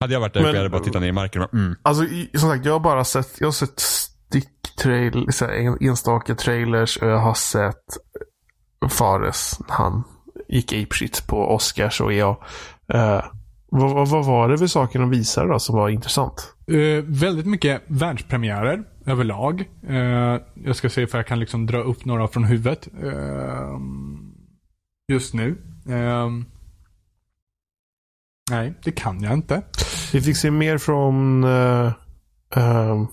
hade 0.00 0.12
jag 0.12 0.20
varit 0.20 0.34
där 0.34 0.40
uppe 0.40 0.46
Men- 0.46 0.56
hade 0.56 0.64
jag 0.64 0.72
bara 0.72 0.82
tittat 0.82 1.02
ner 1.02 1.08
i 1.08 1.12
marken 1.12 1.42
och 1.42 1.48
bara, 1.52 1.58
mm. 1.62 1.76
Alltså, 1.82 2.04
i, 2.04 2.30
som 2.34 2.50
sagt, 2.50 2.64
jag 2.64 2.72
har 2.72 2.80
bara 2.80 3.04
sett, 3.04 3.36
jag 3.40 3.46
har 3.46 3.52
sett 3.52 3.80
sticktrail, 3.80 5.32
så 5.32 5.44
här, 5.44 5.52
en, 5.52 5.78
enstaka 5.80 6.34
trailers 6.34 6.96
och 6.96 7.08
jag 7.08 7.18
har 7.18 7.34
sett 7.34 7.84
Fares 8.90 9.60
han 9.68 10.04
gick 10.48 10.72
apeshit 10.72 11.26
på 11.26 11.54
Oscars 11.54 12.00
och 12.00 12.12
EA. 12.12 12.36
Uh, 12.94 13.24
vad, 13.68 13.94
vad, 13.94 14.08
vad 14.08 14.26
var 14.26 14.48
det 14.48 14.58
för 14.58 14.66
saker 14.66 14.98
de 14.98 15.10
visade 15.10 15.48
då 15.52 15.58
som 15.58 15.76
var 15.76 15.88
intressant? 15.88 16.54
Eh, 16.66 17.04
väldigt 17.04 17.46
mycket 17.46 17.82
världspremiärer 17.86 18.84
överlag. 19.06 19.64
Eh, 19.88 20.40
jag 20.54 20.76
ska 20.76 20.90
se 20.90 21.02
if 21.02 21.14
jag 21.14 21.26
kan 21.26 21.40
liksom 21.40 21.66
dra 21.66 21.78
upp 21.78 22.04
några 22.04 22.28
från 22.28 22.44
huvudet. 22.44 22.88
Eh, 23.02 23.78
just 25.12 25.34
nu. 25.34 25.56
Eh, 25.88 26.30
nej, 28.50 28.74
det 28.82 28.92
kan 28.92 29.22
jag 29.22 29.32
inte. 29.32 29.62
Vi 30.12 30.20
fick 30.20 30.36
se 30.36 30.50
mer 30.50 30.78
från, 30.78 31.44
uh, 31.44 31.92
uh, 32.56 33.06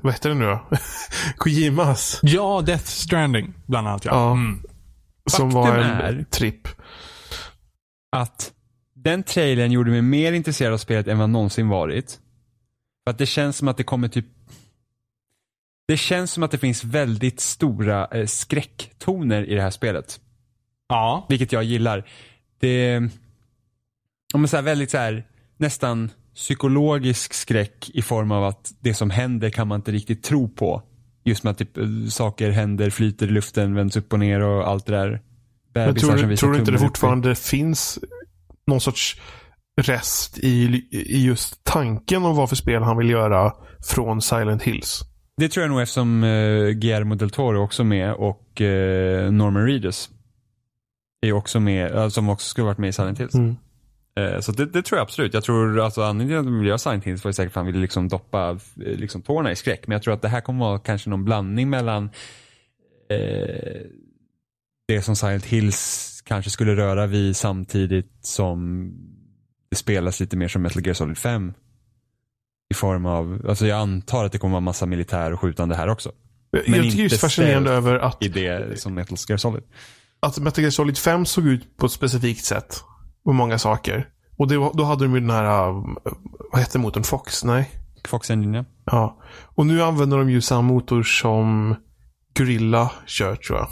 vad, 0.00 0.12
heter 0.12 0.28
det 0.28 0.34
nu 0.34 0.44
då? 0.44 0.68
Kojimas. 1.36 2.20
Ja, 2.22 2.62
Death 2.66 2.84
Stranding 2.84 3.54
bland 3.66 3.88
annat. 3.88 4.04
Ja. 4.04 4.12
Ja. 4.12 4.32
Mm. 4.32 4.62
Som 5.30 5.50
Faktum 5.50 5.60
var 5.60 5.78
en 5.78 6.24
tripp. 6.24 6.68
att 8.12 8.52
den 8.94 9.22
trailern 9.22 9.72
gjorde 9.72 9.90
mig 9.90 10.02
mer 10.02 10.32
intresserad 10.32 10.72
av 10.72 10.78
spelet 10.78 11.08
än 11.08 11.18
vad 11.18 11.30
någonsin 11.30 11.68
varit. 11.68 12.18
För 13.04 13.10
att 13.10 13.18
det 13.18 13.26
känns 13.26 13.56
som 13.56 13.68
att 13.68 13.76
det 13.76 13.84
kommer 13.84 14.08
typ 14.08 14.26
det 15.88 15.96
känns 15.96 16.32
som 16.32 16.42
att 16.42 16.50
det 16.50 16.58
finns 16.58 16.84
väldigt 16.84 17.40
stora 17.40 18.06
eh, 18.06 18.26
skräcktoner 18.26 19.50
i 19.50 19.54
det 19.54 19.62
här 19.62 19.70
spelet. 19.70 20.20
ja. 20.88 21.26
Vilket 21.28 21.52
jag 21.52 21.64
gillar. 21.64 22.08
Det 22.60 23.00
om 24.34 24.40
man 24.40 24.48
så 24.48 24.56
här 24.56 24.62
väldigt 24.62 24.90
så 24.90 24.98
här, 24.98 25.26
nästan 25.56 26.10
psykologisk 26.34 27.34
skräck 27.34 27.90
i 27.94 28.02
form 28.02 28.32
av 28.32 28.44
att 28.44 28.72
det 28.80 28.94
som 28.94 29.10
händer 29.10 29.50
kan 29.50 29.68
man 29.68 29.76
inte 29.80 29.92
riktigt 29.92 30.22
tro 30.22 30.48
på. 30.48 30.82
Just 31.24 31.44
med 31.44 31.50
att 31.50 31.58
typ, 31.58 31.78
eh, 31.78 31.84
saker 32.08 32.50
händer, 32.50 32.90
flyter 32.90 33.26
i 33.26 33.30
luften, 33.30 33.74
vänds 33.74 33.96
upp 33.96 34.12
och 34.12 34.18
ner 34.18 34.40
och 34.40 34.68
allt 34.68 34.86
det 34.86 34.92
där. 34.92 35.22
Men 35.74 35.94
tror, 35.94 36.16
du- 36.16 36.36
tror 36.36 36.52
du 36.52 36.58
inte 36.58 36.70
det 36.70 36.78
fortfarande 36.78 37.34
finns 37.34 37.98
någon 38.66 38.80
sorts 38.80 39.20
rest 39.80 40.38
i, 40.38 40.86
i 40.90 41.24
just 41.24 41.64
tanken 41.64 42.24
om 42.24 42.36
vad 42.36 42.48
för 42.48 42.56
spel 42.56 42.82
han 42.82 42.96
vill 42.96 43.10
göra 43.10 43.52
från 43.88 44.22
Silent 44.22 44.62
Hills? 44.62 45.00
Det 45.36 45.48
tror 45.48 45.62
jag 45.62 45.70
nog 45.70 45.80
eftersom 45.80 46.24
uh, 46.24 46.70
Guillermo 46.70 47.14
del 47.14 47.30
Toro 47.30 47.62
också 47.62 47.84
med 47.84 48.12
och 48.12 48.60
eh, 48.60 49.30
Norman 49.32 49.66
Reedus 49.66 50.10
är 51.26 51.32
också 51.32 51.60
med, 51.60 51.94
uh, 51.94 52.08
som 52.08 52.28
också 52.28 52.48
skulle 52.48 52.64
varit 52.64 52.78
med 52.78 52.88
i 52.88 52.92
Silent 52.92 53.20
Hills. 53.20 53.34
Mm. 53.34 53.56
Eh, 54.20 54.40
så 54.40 54.52
det, 54.52 54.66
det 54.66 54.82
tror 54.82 54.98
jag 54.98 55.02
absolut. 55.02 55.34
Jag 55.34 55.44
tror 55.44 55.80
alltså 55.80 56.02
anledningen 56.02 56.28
till 56.28 56.48
att 56.48 56.54
de 56.54 56.58
vill 56.58 56.68
göra 56.68 56.78
Silent 56.78 57.04
Hills 57.04 57.24
var 57.24 57.32
säkert 57.32 57.52
att 57.52 57.56
han 57.56 57.66
ville 57.66 57.78
liksom 57.78 58.08
doppa 58.08 58.50
eh, 58.50 58.56
liksom, 58.76 59.22
tårna 59.22 59.52
i 59.52 59.56
skräck. 59.56 59.86
Men 59.86 59.92
jag 59.92 60.02
tror 60.02 60.14
att 60.14 60.22
det 60.22 60.28
här 60.28 60.40
kommer 60.40 60.64
vara 60.64 60.78
kanske 60.78 61.10
någon 61.10 61.24
blandning 61.24 61.70
mellan 61.70 62.04
eh, 63.10 63.80
det 64.88 65.02
som 65.02 65.16
Silent 65.16 65.44
Hills 65.44 66.12
kanske 66.24 66.50
skulle 66.50 66.76
röra 66.76 67.06
vid 67.06 67.36
samtidigt 67.36 68.18
som 68.20 68.90
det 69.70 69.76
spelas 69.76 70.20
lite 70.20 70.36
mer 70.36 70.48
som 70.48 70.62
Metal 70.62 70.86
Gear 70.86 70.94
Solid 70.94 71.18
5. 71.18 71.54
I 72.70 72.74
form 72.74 73.06
av, 73.06 73.46
alltså 73.48 73.66
jag 73.66 73.78
antar 73.78 74.24
att 74.24 74.32
det 74.32 74.38
kommer 74.38 74.52
vara 74.52 74.60
massa 74.60 74.86
militär 74.86 75.32
och 75.32 75.40
skjutande 75.40 75.74
här 75.74 75.88
också. 75.88 76.12
jag 76.50 76.64
tycker 76.64 77.08
det 77.08 77.14
är 77.14 77.18
fascinerande 77.18 77.70
över 77.70 77.98
att, 77.98 78.24
I 78.24 78.28
det 78.28 78.80
som 78.80 78.94
Metal 78.94 79.16
Gear 79.28 79.36
Solid. 79.36 79.62
att 80.20 80.38
Metal 80.38 80.62
Gear 80.62 80.70
Solid 80.70 80.98
5 80.98 81.26
såg 81.26 81.46
ut 81.46 81.76
på 81.76 81.86
ett 81.86 81.92
specifikt 81.92 82.44
sätt. 82.44 82.84
Och 83.26 83.34
många 83.34 83.58
saker. 83.58 84.08
Och 84.36 84.48
det, 84.48 84.70
då 84.74 84.84
hade 84.84 85.04
de 85.04 85.14
ju 85.14 85.20
den 85.20 85.30
här, 85.30 85.68
uh, 85.68 85.84
vad 86.52 86.60
hette 86.60 86.78
motorn? 86.78 87.04
Fox? 87.04 87.44
Nej. 87.44 87.70
Fox 88.08 88.30
Engine 88.30 88.56
ja. 88.56 88.64
Ja. 88.84 89.18
Och 89.44 89.66
nu 89.66 89.82
använder 89.82 90.18
de 90.18 90.30
ju 90.30 90.40
samma 90.40 90.62
motor 90.62 91.02
som 91.02 91.76
Gorilla 92.36 92.90
kör 93.06 93.36
tror 93.36 93.58
jag. 93.58 93.68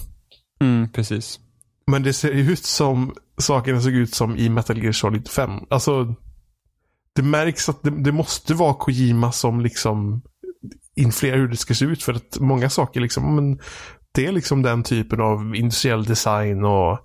Mm, 0.61 0.89
precis. 0.93 1.41
Men 1.87 2.03
det 2.03 2.13
ser 2.13 2.33
ju 2.33 2.53
ut 2.53 2.65
som 2.65 3.15
sakerna 3.39 3.81
såg 3.81 3.93
ut 3.93 4.15
som 4.15 4.37
i 4.37 4.49
Metal 4.49 4.79
Gear 4.79 4.93
Solid 4.93 5.29
5. 5.29 5.51
Alltså, 5.71 6.15
det 7.15 7.23
märks 7.23 7.69
att 7.69 7.83
det, 7.83 7.91
det 7.91 8.13
måste 8.13 8.55
vara 8.55 8.75
Kojima 8.75 9.33
som 9.33 9.61
liksom 9.61 10.23
influerar 10.97 11.37
hur 11.37 11.49
det 11.49 11.57
ska 11.57 11.75
se 11.75 11.85
ut. 11.85 12.03
För 12.03 12.13
att 12.13 12.39
många 12.41 12.71
saker 12.71 13.01
liksom, 13.01 13.35
men 13.35 13.59
det 14.13 14.27
är 14.27 14.33
liksom 14.33 14.63
den 14.63 14.83
typen 14.83 15.21
av 15.21 15.57
industriell 15.57 16.05
design 16.05 16.65
och 16.65 16.99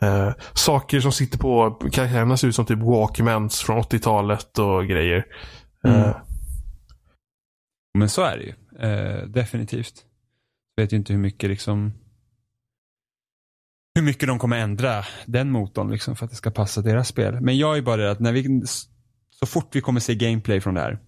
eh, 0.00 0.32
saker 0.54 1.00
som 1.00 1.12
sitter 1.12 1.38
på 1.38 1.70
karaktärerna 1.70 2.36
ser 2.36 2.48
ut 2.48 2.54
som 2.54 2.66
typ 2.66 2.78
Walkmans 2.78 3.60
från 3.60 3.82
80-talet 3.82 4.58
och 4.58 4.86
grejer. 4.86 5.26
Eh, 5.84 5.94
mm. 5.94 6.08
Eh, 6.08 6.16
Men 7.98 8.08
så 8.08 8.22
är 8.22 8.36
det 8.36 8.44
ju. 8.44 8.54
Eh, 8.88 9.26
definitivt. 9.26 10.04
Jag 10.74 10.84
vet 10.84 10.92
ju 10.92 10.96
inte 10.96 11.12
hur 11.12 11.20
mycket 11.20 11.50
liksom 11.50 11.92
hur 13.96 14.02
mycket 14.02 14.28
de 14.28 14.38
kommer 14.38 14.58
ändra 14.58 15.04
den 15.26 15.50
motorn 15.50 15.90
liksom 15.90 16.16
för 16.16 16.24
att 16.24 16.30
det 16.30 16.36
ska 16.36 16.50
passa 16.50 16.82
deras 16.82 17.08
spel. 17.08 17.40
Men 17.40 17.58
jag 17.58 17.76
är 17.78 17.82
bara 17.82 18.02
rädd 18.02 18.10
att 18.10 18.20
när 18.20 18.32
vi, 18.32 18.62
så 19.30 19.46
fort 19.46 19.76
vi 19.76 19.80
kommer 19.80 20.00
se 20.00 20.14
gameplay 20.14 20.60
från 20.60 20.74
det 20.74 20.80
här, 20.80 20.98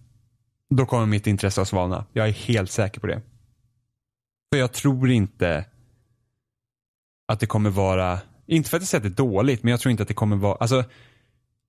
då 0.69 0.85
kommer 0.85 1.05
mitt 1.05 1.27
intresse 1.27 1.61
att 1.61 1.67
svalna. 1.67 2.05
Jag 2.13 2.27
är 2.27 2.31
helt 2.31 2.71
säker 2.71 3.01
på 3.01 3.07
det. 3.07 3.21
För 4.53 4.59
jag 4.59 4.73
tror 4.73 5.09
inte 5.09 5.65
att 7.27 7.39
det 7.39 7.45
kommer 7.45 7.69
vara, 7.69 8.19
inte 8.49 8.69
för 8.69 8.77
att 8.77 8.81
jag 8.81 8.87
säger 8.87 8.99
att 9.05 9.17
det 9.17 9.21
är 9.21 9.25
dåligt, 9.25 9.63
men 9.63 9.71
jag 9.71 9.79
tror 9.79 9.91
inte 9.91 10.03
att 10.03 10.07
det 10.07 10.13
kommer 10.13 10.35
vara, 10.35 10.55
alltså 10.55 10.83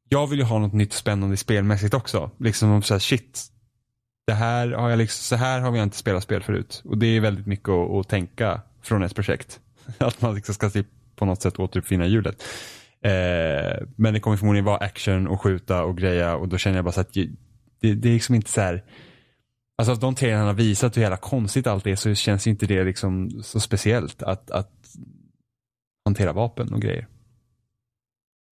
jag 0.08 0.26
vill 0.26 0.38
ju 0.38 0.44
ha 0.44 0.58
något 0.58 0.72
nytt 0.72 0.92
spännande 0.92 1.36
spelmässigt 1.36 1.94
också. 1.94 2.30
Liksom 2.38 2.82
så 2.82 2.94
här, 2.94 2.98
shit, 2.98 3.46
det 4.26 4.32
här 4.34 4.68
har 4.68 4.90
jag 4.90 4.98
liksom, 4.98 5.22
så 5.22 5.36
här 5.36 5.60
har 5.60 5.70
vi 5.70 5.82
inte 5.82 5.96
spelat 5.96 6.22
spel 6.22 6.42
förut. 6.42 6.82
Och 6.84 6.98
det 6.98 7.06
är 7.06 7.20
väldigt 7.20 7.46
mycket 7.46 7.68
att, 7.68 7.90
att 7.90 8.08
tänka 8.08 8.60
från 8.82 9.02
ett 9.02 9.14
projekt. 9.14 9.60
Att 9.98 10.22
man 10.22 10.34
liksom 10.34 10.54
ska 10.54 10.70
typ 10.70 10.86
på 11.16 11.24
något 11.24 11.42
sätt 11.42 11.58
återuppfinna 11.58 12.06
hjulet. 12.06 12.42
Eh, 13.04 13.86
men 13.96 14.14
det 14.14 14.20
kommer 14.20 14.36
förmodligen 14.36 14.64
vara 14.64 14.76
action 14.76 15.26
och 15.26 15.42
skjuta 15.42 15.84
och 15.84 15.98
greja 15.98 16.36
och 16.36 16.48
då 16.48 16.58
känner 16.58 16.78
jag 16.78 16.84
bara 16.84 16.92
så 16.92 17.00
att 17.00 17.12
det, 17.12 17.28
det 17.80 18.08
är 18.08 18.12
liksom 18.12 18.34
inte 18.34 18.50
så 18.50 18.60
här. 18.60 18.84
Alltså 19.78 19.92
av 19.92 19.98
de 19.98 20.14
tre 20.14 20.32
han 20.32 20.46
har 20.46 20.54
visat 20.54 20.96
hur 20.96 21.02
jävla 21.02 21.16
konstigt 21.16 21.66
allt 21.66 21.86
är 21.86 21.96
så 21.96 22.14
känns 22.14 22.46
inte 22.46 22.66
det 22.66 22.84
liksom 22.84 23.42
så 23.42 23.60
speciellt 23.60 24.22
att, 24.22 24.50
att 24.50 24.72
hantera 26.10 26.32
vapen 26.32 26.72
och 26.72 26.82
grejer. 26.82 27.06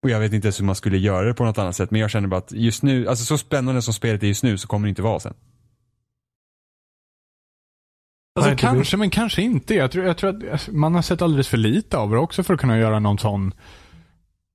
Och 0.02 0.11
jag 0.11 0.20
vet 0.20 0.32
inte 0.32 0.46
ens 0.46 0.61
hur 0.61 0.64
man 0.64 0.74
skulle 0.74 0.98
göra 0.98 1.26
det 1.26 1.34
på 1.34 1.44
något 1.44 1.59
annat 1.59 1.76
sätt 1.76 1.90
men 1.90 2.00
jag 2.00 2.11
känner 2.11 2.28
bara 2.28 2.38
att 2.38 2.52
just 2.52 2.82
nu, 2.82 3.09
alltså 3.09 3.24
så 3.24 3.38
spännande 3.38 3.82
som 3.82 3.94
spelet 3.94 4.22
är 4.22 4.26
just 4.26 4.42
nu 4.42 4.59
så 4.59 4.68
kommer 4.68 4.86
det 4.86 4.90
inte 4.90 5.02
vara 5.02 5.20
sen. 5.20 5.34
Alltså 8.40 8.56
kanske, 8.56 8.96
men 8.96 9.11
kanske 9.11 9.42
inte. 9.42 9.74
Jag 9.74 9.90
tror, 9.90 10.04
jag 10.04 10.16
tror 10.16 10.30
att 10.30 10.52
alltså, 10.52 10.72
man 10.72 10.94
har 10.94 11.02
sett 11.02 11.22
alldeles 11.22 11.48
för 11.48 11.56
lite 11.56 11.96
av 11.96 12.11
det 12.11 12.18
också 12.18 12.42
för 12.42 12.54
att 12.54 12.61
kunna 12.61 12.78
göra 12.78 12.98
någon 12.98 13.18
sån... 13.18 13.54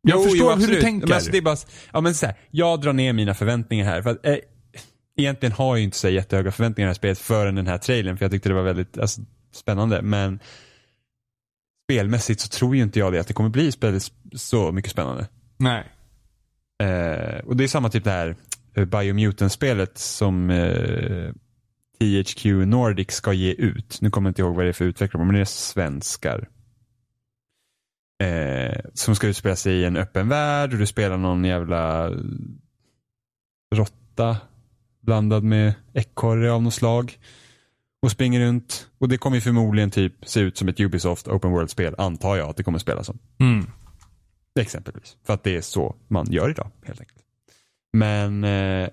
Jag 0.01 0.17
Jo, 0.17 0.23
förstår 0.23 0.53
jo, 0.53 0.59
hur 0.59 0.67
du 0.67 0.81
tänker. 0.81 1.07
Men 1.07 1.15
alltså, 1.15 1.31
det 1.31 1.37
är 1.37 1.41
bara, 1.41 1.57
ja, 1.93 2.01
men 2.01 2.15
så 2.15 2.25
här, 2.25 2.35
jag 2.51 2.81
drar 2.81 2.93
ner 2.93 3.13
mina 3.13 3.33
förväntningar 3.33 3.85
här. 3.85 4.01
För 4.01 4.09
att, 4.09 4.25
eh, 4.25 4.37
egentligen 5.17 5.53
har 5.53 5.75
jag 5.75 5.83
inte 5.83 5.97
så 5.97 6.09
jättehöga 6.09 6.51
förväntningar 6.51 6.85
i 6.85 6.87
det 6.87 6.89
här 6.89 6.95
spelet 6.95 7.19
förrän 7.19 7.55
den 7.55 7.67
här 7.67 7.77
trailern. 7.77 8.17
För 8.17 8.25
jag 8.25 8.31
tyckte 8.31 8.49
det 8.49 8.55
var 8.55 8.63
väldigt 8.63 8.97
alltså, 8.97 9.21
spännande. 9.51 10.01
Men 10.01 10.39
spelmässigt 11.85 12.41
så 12.41 12.47
tror 12.47 12.75
ju 12.75 12.81
inte 12.81 12.99
jag 12.99 13.13
det 13.13 13.19
att 13.19 13.27
det 13.27 13.33
kommer 13.33 13.49
bli 13.49 13.71
så 14.35 14.71
mycket 14.71 14.91
spännande. 14.91 15.27
Nej. 15.57 15.83
Eh, 16.83 17.39
och 17.45 17.57
det 17.57 17.63
är 17.63 17.67
samma 17.67 17.89
typ 17.89 18.03
det 18.03 18.11
här 18.11 18.35
eh, 18.73 18.85
Biomutant-spelet 18.85 19.97
som 19.97 20.49
eh, 20.49 21.31
THQ 21.99 22.45
Nordic 22.45 23.11
ska 23.11 23.33
ge 23.33 23.51
ut. 23.51 24.01
Nu 24.01 24.09
kommer 24.09 24.27
jag 24.27 24.31
inte 24.31 24.41
ihåg 24.41 24.55
vad 24.55 24.65
det 24.65 24.69
är 24.69 24.73
för 24.73 24.85
utvecklare, 24.85 25.25
men 25.25 25.35
det 25.35 25.41
är 25.41 25.45
svenskar. 25.45 26.49
Eh, 28.23 28.79
som 28.93 29.15
ska 29.15 29.27
utspela 29.27 29.55
sig 29.55 29.73
i 29.73 29.85
en 29.85 29.97
öppen 29.97 30.29
värld 30.29 30.73
och 30.73 30.79
du 30.79 30.85
spelar 30.85 31.17
någon 31.17 31.45
jävla 31.45 32.11
råtta 33.75 34.37
blandad 35.01 35.43
med 35.43 35.73
ekorre 35.93 36.51
av 36.51 36.63
något 36.63 36.73
slag. 36.73 37.17
Och 38.03 38.11
springer 38.11 38.39
runt. 38.39 38.89
Och 38.97 39.09
det 39.09 39.17
kommer 39.17 39.37
ju 39.37 39.41
förmodligen 39.41 39.91
typ 39.91 40.13
se 40.25 40.39
ut 40.39 40.57
som 40.57 40.67
ett 40.67 40.79
Ubisoft 40.79 41.27
Open 41.27 41.51
World-spel, 41.51 41.95
antar 41.97 42.35
jag 42.35 42.49
att 42.49 42.57
det 42.57 42.63
kommer 42.63 42.79
spela 42.79 43.03
som. 43.03 43.19
Mm. 43.39 43.65
Exempelvis. 44.59 45.17
För 45.23 45.33
att 45.33 45.43
det 45.43 45.55
är 45.55 45.61
så 45.61 45.95
man 46.07 46.31
gör 46.31 46.49
idag 46.49 46.71
helt 46.83 46.99
enkelt. 46.99 47.19
Men, 47.93 48.43
eh, 48.43 48.89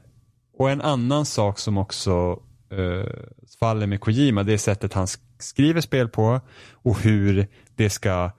och 0.58 0.70
en 0.70 0.80
annan 0.80 1.26
sak 1.26 1.58
som 1.58 1.78
också 1.78 2.42
eh, 2.70 3.12
faller 3.61 3.86
med 3.86 4.00
Kojima, 4.00 4.42
det 4.42 4.52
är 4.52 4.58
sättet 4.58 4.92
han 4.92 5.06
sk- 5.06 5.20
skriver 5.38 5.80
spel 5.80 6.08
på 6.08 6.40
och 6.72 7.00
hur 7.00 7.46
det 7.74 7.90
ska 7.90 8.30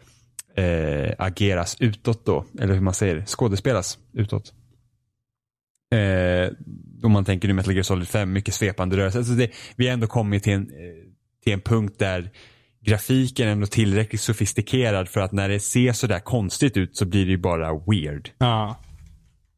eh, 0.56 1.14
ageras 1.18 1.76
utåt 1.80 2.26
då. 2.26 2.46
Eller 2.60 2.74
hur 2.74 2.82
man 2.82 2.94
säger, 2.94 3.26
skådespelas 3.26 4.00
utåt. 4.14 4.54
Eh, 5.94 6.52
om 7.04 7.12
man 7.12 7.26
tänker 7.26 7.48
nu 7.48 7.54
Metal 7.54 7.74
Gear 7.74 7.84
Solid 7.84 8.08
5, 8.08 8.34
mycket 8.34 8.54
svepande 8.54 8.98
rörelser. 8.98 9.20
Alltså 9.20 9.34
det, 9.34 9.52
vi 9.76 9.88
har 9.88 9.94
ändå 9.94 10.08
kommit 10.08 10.44
till 10.44 10.54
en, 10.54 10.62
eh, 10.62 10.94
till 11.44 11.54
en 11.54 11.62
punkt 11.62 11.96
där 12.00 12.32
grafiken 12.82 13.48
är 13.48 13.52
ändå 13.52 13.68
tillräckligt 13.68 14.22
sofistikerad 14.22 15.10
för 15.10 15.22
att 15.22 15.32
när 15.32 15.50
det 15.50 15.60
ser 15.60 15.94
sådär 15.94 16.20
konstigt 16.20 16.78
ut 16.78 16.98
så 16.98 17.06
blir 17.06 17.26
det 17.26 17.32
ju 17.32 17.38
bara 17.38 17.74
weird. 17.74 18.30
Ja. 18.38 18.80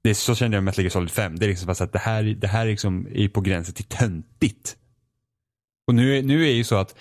Det 0.04 0.10
är, 0.10 0.14
så 0.14 0.36
kände 0.36 0.58
jag 0.58 0.64
med 0.64 0.72
Metal 0.72 0.84
Gear 0.84 0.92
Solid 0.92 1.12
5. 1.12 1.40
Det 1.40 1.46
är 1.46 1.48
liksom 1.48 1.68
fast 1.68 1.82
att 1.82 1.94
det 1.94 2.00
här, 2.00 2.24
det 2.24 2.48
här 2.48 2.66
liksom 2.66 3.08
är 3.14 3.28
på 3.28 3.42
gränsen 3.42 3.74
till 3.74 3.86
töntigt. 3.86 4.76
Och 5.88 5.96
nu, 5.96 6.22
nu 6.22 6.48
är 6.48 6.54
ju 6.54 6.64
så 6.64 6.76
att 6.76 6.96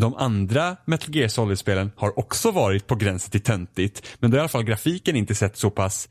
de 0.00 0.14
andra 0.14 0.76
Metal 0.84 1.16
Gear 1.16 1.28
Solid-spelen 1.28 1.90
har 1.96 2.18
också 2.18 2.50
varit 2.50 2.86
på 2.86 2.94
gränsen 2.94 3.30
till 3.30 3.40
töntigt. 3.40 4.16
Men 4.18 4.30
då 4.30 4.34
har 4.34 4.38
i 4.38 4.40
alla 4.40 4.48
fall 4.48 4.64
grafiken 4.64 5.16
inte 5.16 5.34
sett 5.34 5.56
så 5.56 5.70
pass 5.70 6.08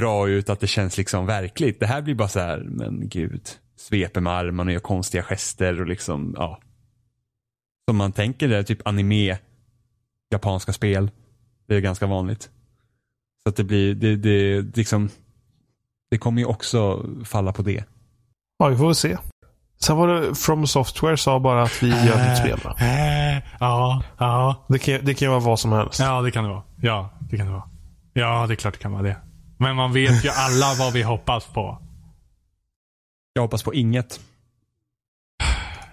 bra 0.00 0.28
ut 0.28 0.50
att 0.50 0.60
det 0.60 0.66
känns 0.66 0.98
liksom 0.98 1.26
verkligt. 1.26 1.80
Det 1.80 1.86
här 1.86 2.02
blir 2.02 2.14
bara 2.14 2.28
så 2.28 2.40
här, 2.40 2.58
men 2.58 3.08
gud. 3.08 3.48
Sveper 3.76 4.20
med 4.20 4.32
armarna 4.32 4.68
och 4.68 4.72
gör 4.72 4.80
konstiga 4.80 5.22
gester 5.22 5.80
och 5.80 5.86
liksom, 5.86 6.34
ja. 6.36 6.60
Som 7.88 7.96
man 7.96 8.12
tänker 8.12 8.48
det 8.48 8.56
är 8.56 8.62
typ 8.62 8.86
anime, 8.88 9.38
japanska 10.30 10.72
spel. 10.72 11.10
Det 11.68 11.76
är 11.76 11.80
ganska 11.80 12.06
vanligt. 12.06 12.50
Så 13.42 13.48
att 13.48 13.56
det 13.56 13.64
blir, 13.64 13.94
det, 13.94 14.16
det, 14.16 14.76
liksom, 14.76 15.08
det 16.10 16.18
kommer 16.18 16.40
ju 16.40 16.46
också 16.46 17.06
falla 17.24 17.52
på 17.52 17.62
det. 17.62 17.84
ja, 18.58 18.68
vi 18.68 18.76
får 18.76 18.86
väl 18.86 18.94
se. 18.94 19.16
Sen 19.80 19.96
var 19.96 20.08
det 20.08 20.34
From 20.34 20.66
Software 20.66 21.16
sa 21.16 21.40
bara 21.40 21.62
att 21.62 21.82
vi 21.82 21.88
gör 21.88 22.28
nytt 22.28 22.38
spel. 22.38 22.60
va? 22.64 22.74
Äh, 22.78 23.42
ja, 23.60 24.02
ja. 24.18 24.66
Det 24.68 24.78
kan, 24.78 25.04
det 25.04 25.14
kan 25.14 25.26
ju 25.26 25.30
vara 25.30 25.40
vad 25.40 25.60
som 25.60 25.72
helst. 25.72 26.00
Ja, 26.00 26.22
det 26.22 26.30
kan 26.30 26.44
det 26.44 26.50
vara. 26.50 26.62
Ja, 26.80 27.10
det 27.30 27.36
kan 27.36 27.46
det 27.46 27.52
vara. 27.52 27.68
Ja, 28.12 28.46
det 28.46 28.54
är 28.54 28.56
klart 28.56 28.74
det 28.74 28.80
kan 28.80 28.92
vara 28.92 29.02
det. 29.02 29.16
Men 29.56 29.76
man 29.76 29.92
vet 29.92 30.24
ju 30.24 30.28
alla 30.28 30.74
vad 30.78 30.92
vi 30.92 31.02
hoppas 31.02 31.46
på. 31.46 31.82
Jag 33.32 33.42
hoppas 33.42 33.62
på 33.62 33.74
inget. 33.74 34.20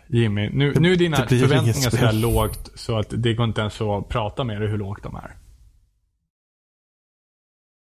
Jimmy, 0.07 0.49
nu, 0.49 0.73
nu 0.79 0.91
är 0.91 0.95
dina 0.95 1.17
förväntningar 1.17 1.89
så 1.89 2.11
lågt 2.11 2.71
så 2.75 2.97
att 2.99 3.07
det 3.09 3.33
går 3.33 3.45
inte 3.45 3.61
ens 3.61 3.81
att 3.81 4.09
prata 4.09 4.43
med 4.43 4.61
dig 4.61 4.69
hur 4.69 4.77
lågt 4.77 5.03
de 5.03 5.15
är. 5.15 5.37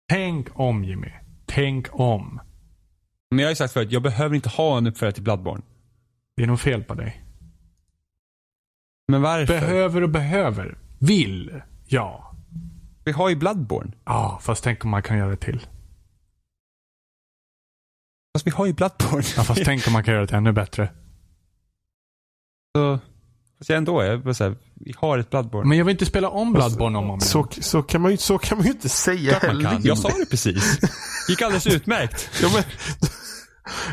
Tänk 0.10 0.60
om 0.60 0.84
Jimmy. 0.84 1.12
Tänk 1.46 2.00
om. 2.00 2.40
Men 3.30 3.40
jag 3.40 3.46
har 3.46 3.52
ju 3.52 3.56
sagt 3.56 3.74
förut, 3.74 3.92
jag 3.92 4.02
behöver 4.02 4.36
inte 4.36 4.50
ha 4.50 4.78
en 4.78 4.88
uppföljare 4.88 5.14
till 5.14 5.24
Bloodborne. 5.24 5.64
Det 6.36 6.44
är 6.44 6.48
nog 6.48 6.60
fel 6.60 6.84
på 6.84 6.94
dig. 6.94 7.24
Men 9.08 9.22
varför? 9.22 9.60
Behöver 9.60 10.04
och 10.04 10.10
behöver. 10.10 10.78
Vill. 11.00 11.62
Ja. 11.88 12.31
Vi 13.04 13.12
har 13.12 13.30
ju 13.30 13.36
Bloodborne. 13.36 13.91
Ja, 14.06 14.39
fast 14.41 14.64
tänk 14.64 14.86
om 14.86 14.91
man 14.91 15.02
kan 15.04 15.18
göra 15.18 15.30
det 15.30 15.36
till. 15.38 15.60
Fast 18.36 18.47
vi 18.47 18.52
har 18.52 18.66
ju 18.66 18.74
Bloodborne. 18.74 19.24
Ja, 19.38 19.43
fast 19.43 19.62
tänk 19.66 19.88
om 19.88 19.93
man 19.93 20.04
kan 20.04 20.14
göra 20.14 20.26
det 20.26 20.36
ännu 20.38 20.52
bättre. 20.52 20.91
så, 22.78 22.99
fast 23.58 23.70
jag 23.70 23.78
ändå, 23.78 24.04
jag 24.04 24.24
bara 24.24 24.34
säga, 24.34 24.56
vi 24.76 24.93
har 24.97 25.18
ett 25.18 25.30
Bloodborne. 25.30 25.70
Men 25.70 25.78
jag 25.78 25.86
vill 25.86 25.91
inte 25.91 26.06
spela 26.06 26.30
om 26.30 26.54
Bloodborne 26.54 26.97
om 26.97 27.04
och 27.04 27.10
om 27.14 27.20
igen. 27.20 27.22
Så, 27.22 27.47
så, 27.62 27.84
kan 27.84 28.02
man 28.02 28.12
ju, 28.12 28.18
så 28.18 28.38
kan 28.38 28.58
man 28.58 28.68
ju 28.68 28.72
inte 28.74 28.89
säga 28.89 29.39
heller. 29.39 29.80
Jag 29.84 29.97
sa 29.97 30.10
det 30.10 30.26
precis. 30.30 30.80
gick 31.30 31.41
alldeles 31.41 31.68
utmärkt. 31.68 32.30
Ja, 32.41 32.49
men, 32.54 32.64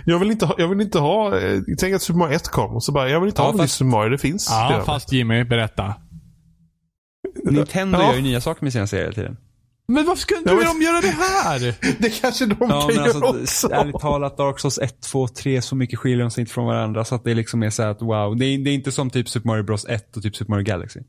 jag 0.04 0.18
vill 0.18 0.30
inte 0.30 0.46
ha, 0.46 0.54
jag 0.58 0.68
vill 0.68 0.80
inte 0.80 0.98
ha, 0.98 1.38
eh, 1.38 1.60
tänk 1.78 1.94
att 1.94 2.02
Super 2.02 2.18
Mario 2.18 2.34
1 2.36 2.48
kom 2.48 2.74
och 2.74 2.84
så 2.84 2.92
bara, 2.92 3.10
jag 3.10 3.20
vill 3.20 3.28
inte 3.28 3.42
Ja, 3.42 3.50
ha 3.50 3.58
fast- 3.58 3.74
Super 3.74 3.90
Mario, 3.90 4.10
det 4.10 4.18
finns 4.18 4.46
Ja, 4.50 4.68
redan. 4.70 4.86
fast 4.86 5.12
Jimmy, 5.12 5.44
berätta. 5.44 5.94
Nintendo 7.50 7.98
Ja. 7.98 8.06
gör 8.10 8.16
ju 8.16 8.22
nya 8.22 8.40
saker 8.40 8.64
med 8.64 8.72
sina 8.72 8.86
serier 8.86 9.04
hela 9.04 9.14
tiden. 9.14 9.36
Men 9.88 10.06
varför 10.06 10.20
ska 10.20 10.36
inte 10.36 10.50
Ja, 10.50 10.56
men- 10.56 10.64
de 10.64 10.82
göra 10.84 11.00
det 11.00 11.08
här? 11.08 11.74
Det 12.02 12.20
kanske 12.20 12.46
de 12.46 12.56
Ja, 12.60 12.66
kan 12.80 12.86
men 12.86 12.94
göra 12.96 13.28
alltså, 13.28 13.66
också. 13.66 13.70
ärligt 13.72 13.98
talat, 14.00 14.36
Dark 14.36 14.58
Souls 14.60 14.78
1, 14.78 15.00
2, 15.00 15.28
3, 15.28 15.62
så 15.62 15.76
mycket 15.76 15.98
skiljer 15.98 16.18
de 16.18 16.30
sig 16.30 16.40
inte 16.40 16.52
från 16.52 16.66
varandra 16.66 17.04
så 17.04 17.14
att 17.14 17.24
det 17.24 17.34
liksom 17.34 17.62
är 17.62 17.70
så 17.70 17.82
här 17.82 17.90
att 17.90 18.02
wow, 18.02 18.36
det 18.36 18.44
är, 18.46 18.58
det 18.58 18.70
är 18.70 18.74
inte 18.74 18.92
som 18.92 19.10
typ 19.10 19.28
Super 19.28 19.46
Mario 19.46 19.62
Bros 19.62 19.86
1 19.88 20.16
och 20.16 20.22
typ 20.22 20.36
Super 20.36 20.50
Mario 20.50 20.64
Galaxy. 20.64 21.00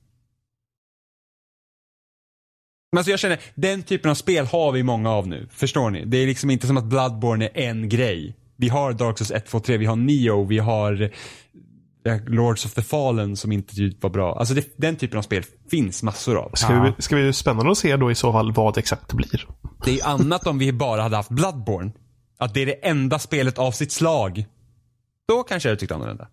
Men 2.91 2.97
alltså 2.97 3.11
jag 3.11 3.19
känner, 3.19 3.39
den 3.55 3.83
typen 3.83 4.11
av 4.11 4.15
spel 4.15 4.45
har 4.45 4.71
vi 4.71 4.83
många 4.83 5.09
av 5.11 5.27
nu. 5.27 5.47
Förstår 5.51 5.89
ni? 5.89 6.05
Det 6.05 6.17
är 6.17 6.27
liksom 6.27 6.49
inte 6.49 6.67
som 6.67 6.77
att 6.77 6.83
Bloodborne 6.85 7.45
är 7.53 7.69
en 7.69 7.89
grej. 7.89 8.35
Vi 8.55 8.69
har 8.69 8.93
Dark 8.93 9.17
Souls 9.17 9.31
1, 9.31 9.45
2, 9.45 9.59
3, 9.59 9.77
vi 9.77 9.85
har 9.85 9.95
Neo, 9.95 10.45
vi 10.45 10.57
har 10.59 11.11
Lords 12.17 12.65
of 12.65 12.73
the 12.73 12.81
Fallen 12.81 13.37
som 13.37 13.51
inte 13.51 13.75
typ 13.75 14.03
var 14.03 14.09
bra. 14.09 14.39
Alltså 14.39 14.53
det, 14.53 14.73
den 14.77 14.95
typen 14.95 15.17
av 15.17 15.21
spel 15.21 15.43
finns 15.71 16.03
massor 16.03 16.37
av. 16.37 16.51
Ska, 16.53 16.81
vi, 16.81 17.01
ska 17.01 17.15
vi 17.15 17.33
spännande 17.33 17.71
att 17.71 17.77
se 17.77 17.95
då 17.97 18.11
i 18.11 18.15
så 18.15 18.31
fall 18.31 18.51
vad 18.51 18.77
exakt 18.77 19.09
det 19.09 19.15
blir. 19.15 19.47
Det 19.85 19.99
är 19.99 20.07
annat 20.07 20.47
om 20.47 20.57
vi 20.59 20.73
bara 20.73 21.01
hade 21.01 21.15
haft 21.15 21.29
Bloodborne. 21.29 21.91
Att 22.37 22.53
det 22.53 22.61
är 22.61 22.65
det 22.65 22.87
enda 22.87 23.19
spelet 23.19 23.57
av 23.57 23.71
sitt 23.71 23.91
slag. 23.91 24.45
Då 25.27 25.43
kanske 25.43 25.69
jag 25.69 25.71
hade 25.71 25.79
tyckt 25.79 25.91
annorlunda. 25.91 26.27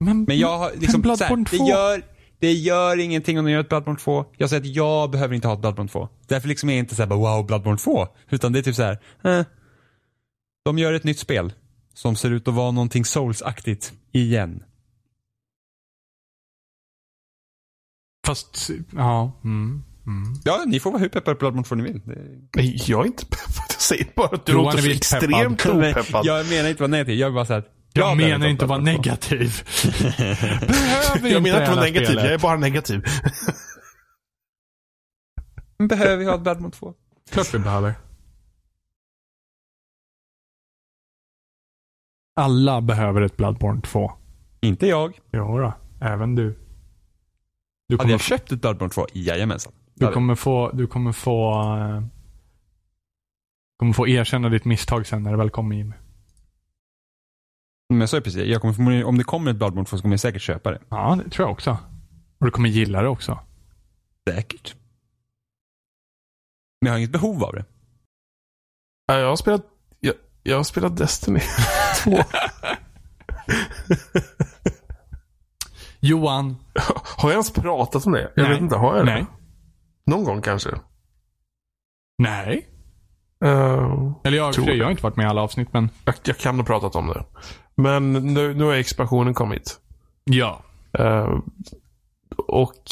Men, 0.00 0.22
Men 0.22 0.38
jag 0.38 0.58
har 0.58 0.70
liksom, 0.76 1.02
så 1.02 1.08
här, 1.08 1.16
Bloodborne 1.16 1.46
det 1.50 1.58
2. 1.58 1.68
gör, 1.68 2.02
det 2.38 2.52
gör 2.52 3.00
ingenting 3.00 3.38
om 3.38 3.44
de 3.44 3.50
gör 3.50 3.60
ett 3.60 3.68
Bloodborne 3.68 3.98
2. 3.98 4.24
Jag 4.36 4.50
säger 4.50 4.60
att 4.62 4.66
jag 4.66 5.10
behöver 5.10 5.34
inte 5.34 5.48
ha 5.48 5.54
ett 5.54 5.60
Bloodborne 5.60 5.88
2. 5.88 6.08
Därför 6.28 6.48
liksom 6.48 6.68
är 6.68 6.74
jag 6.74 6.78
inte 6.78 6.94
såhär 6.94 7.08
bara 7.08 7.18
wow, 7.18 7.46
Bloodborne 7.46 7.78
2. 7.78 8.06
Utan 8.30 8.52
det 8.52 8.58
är 8.58 8.62
typ 8.62 8.74
så 8.74 8.82
här. 8.82 8.98
Eh, 9.24 9.44
de 10.64 10.78
gör 10.78 10.92
ett 10.92 11.04
nytt 11.04 11.18
spel. 11.18 11.52
Som 11.94 12.16
ser 12.16 12.30
ut 12.30 12.48
att 12.48 12.54
vara 12.54 12.70
någonting 12.70 13.04
Souls-aktigt. 13.04 13.92
Igen. 14.12 14.62
Fast, 18.24 18.70
ja. 18.92 19.32
Mm, 19.44 19.82
mm. 20.06 20.34
Ja, 20.44 20.64
ni 20.66 20.80
får 20.80 20.90
vara 20.90 21.00
hur 21.00 21.08
peppade 21.08 21.34
på 21.34 21.38
Bloodborne 21.38 21.64
2 21.64 21.74
ni 21.74 21.82
vill. 21.82 22.00
Det... 22.04 22.18
Nej, 22.56 22.76
Jag 22.86 23.00
är 23.00 23.06
inte 23.06 23.26
peppad. 23.26 23.64
Jag 23.68 23.80
säger 23.80 24.06
bara 24.16 24.26
att 24.26 24.46
du 24.46 24.52
Johan 24.52 24.64
låter 24.64 24.78
så 24.78 24.90
extremt 24.90 25.62
peppad. 25.62 25.76
opeppad. 25.76 26.26
Jag 26.26 26.48
menar 26.48 26.68
inte 26.68 26.82
vara 26.82 26.90
negativ. 26.90 27.14
Jag 27.18 27.26
vill 27.26 27.34
bara 27.34 27.46
säga 27.46 27.58
att 27.58 27.68
Jag, 27.92 28.16
behöver 28.16 28.38
menar 28.38 28.48
inte 28.50 28.64
ha 28.64 28.68
vara 28.68 28.80
Bloodborne 28.80 29.02
2. 29.02 29.10
negativ. 29.10 29.62
Behöver 31.22 31.28
Jag 31.30 31.42
menar 31.42 31.60
inte 31.60 31.70
hela 31.70 31.74
vara 31.74 31.84
negativ, 31.84 32.04
spelet. 32.06 32.24
jag 32.24 32.32
är 32.34 32.38
bara 32.38 32.56
negativ. 32.56 33.02
Behöver 35.88 36.16
vi 36.16 36.24
ha 36.24 36.34
ett 36.34 36.40
Bloodborne 36.42 36.70
2? 36.72 36.94
Klart 37.30 37.54
vi 37.54 37.58
behöver. 37.58 37.94
Alla 42.36 42.80
behöver 42.80 43.20
ett 43.22 43.36
Bloodborne 43.36 43.80
2. 43.80 44.12
Inte 44.60 44.86
jag. 44.86 45.18
Jo 45.32 45.58
då, 45.58 45.74
även 46.00 46.34
du. 46.34 46.58
Du 47.88 47.94
Hade 47.94 48.02
kommer, 48.02 48.12
jag 48.12 48.20
köpt 48.20 48.52
ett 48.52 48.60
Bloodborne 48.60 48.90
2? 48.90 49.06
Jajamensan. 49.12 49.72
du 49.94 50.12
kommer 50.12 50.34
få, 50.34 50.70
du 50.70 50.86
kommer 50.86 51.12
få, 51.12 51.52
eh, 51.78 52.02
kommer 53.76 53.92
få 53.92 54.08
erkänna 54.08 54.48
ditt 54.48 54.64
misstag 54.64 55.06
sen 55.06 55.22
när 55.22 55.30
det 55.30 55.36
väl 55.36 55.50
kommer 55.50 55.76
Jimmy. 55.76 55.94
Men 57.88 58.00
jag 58.00 58.08
sa 58.08 58.16
ju 58.16 58.22
precis, 58.22 58.46
jag 58.46 58.60
kommer, 58.62 59.04
om 59.04 59.18
det 59.18 59.24
kommer 59.24 59.50
ett 59.50 59.56
Bloodborne 59.56 59.86
2 59.86 59.96
så 59.96 60.02
kommer 60.02 60.12
jag 60.12 60.20
säkert 60.20 60.42
köpa 60.42 60.70
det. 60.70 60.80
Ja, 60.88 61.18
det 61.24 61.30
tror 61.30 61.46
jag 61.48 61.52
också. 61.52 61.78
Och 62.38 62.46
du 62.46 62.50
kommer 62.50 62.68
gilla 62.68 63.02
det 63.02 63.08
också. 63.08 63.38
Säkert. 64.28 64.74
Men 66.80 66.86
jag 66.86 66.92
har 66.94 66.98
inget 66.98 67.10
behov 67.10 67.44
av 67.44 67.52
det. 67.52 67.64
Ja, 69.06 69.18
Jag 69.18 69.28
har 69.28 69.36
spelat, 69.36 69.66
jag, 70.00 70.14
jag 70.42 70.56
har 70.56 70.64
spelat 70.64 70.96
Destiny 70.96 71.40
2. 72.04 72.10
Johan. 76.08 76.56
Har 77.16 77.28
jag 77.28 77.32
ens 77.32 77.52
pratat 77.52 78.06
om 78.06 78.12
det? 78.12 78.32
Jag 78.36 78.42
Nej. 78.42 78.52
vet 78.52 78.60
inte, 78.60 78.76
har 78.76 78.96
jag 78.96 79.06
det? 79.06 79.12
Nej. 79.12 79.26
Någon 80.06 80.24
gång 80.24 80.42
kanske. 80.42 80.70
Nej. 82.18 82.68
Uh, 83.44 84.12
Eller 84.24 84.36
jag, 84.36 84.52
Tror 84.54 84.66
det. 84.66 84.74
jag 84.74 84.84
har 84.84 84.90
inte 84.90 85.02
varit 85.02 85.16
med 85.16 85.24
i 85.24 85.28
alla 85.28 85.42
avsnitt, 85.42 85.68
men 85.72 85.90
jag, 86.04 86.14
jag 86.24 86.38
kan 86.38 86.56
ha 86.56 86.64
pratat 86.64 86.96
om 86.96 87.06
det. 87.06 87.24
Men 87.76 88.12
nu, 88.12 88.54
nu 88.54 88.64
har 88.64 88.74
expansionen 88.74 89.34
kommit. 89.34 89.80
ja. 90.24 90.62
Eh, 90.98 91.38
och 92.48 92.82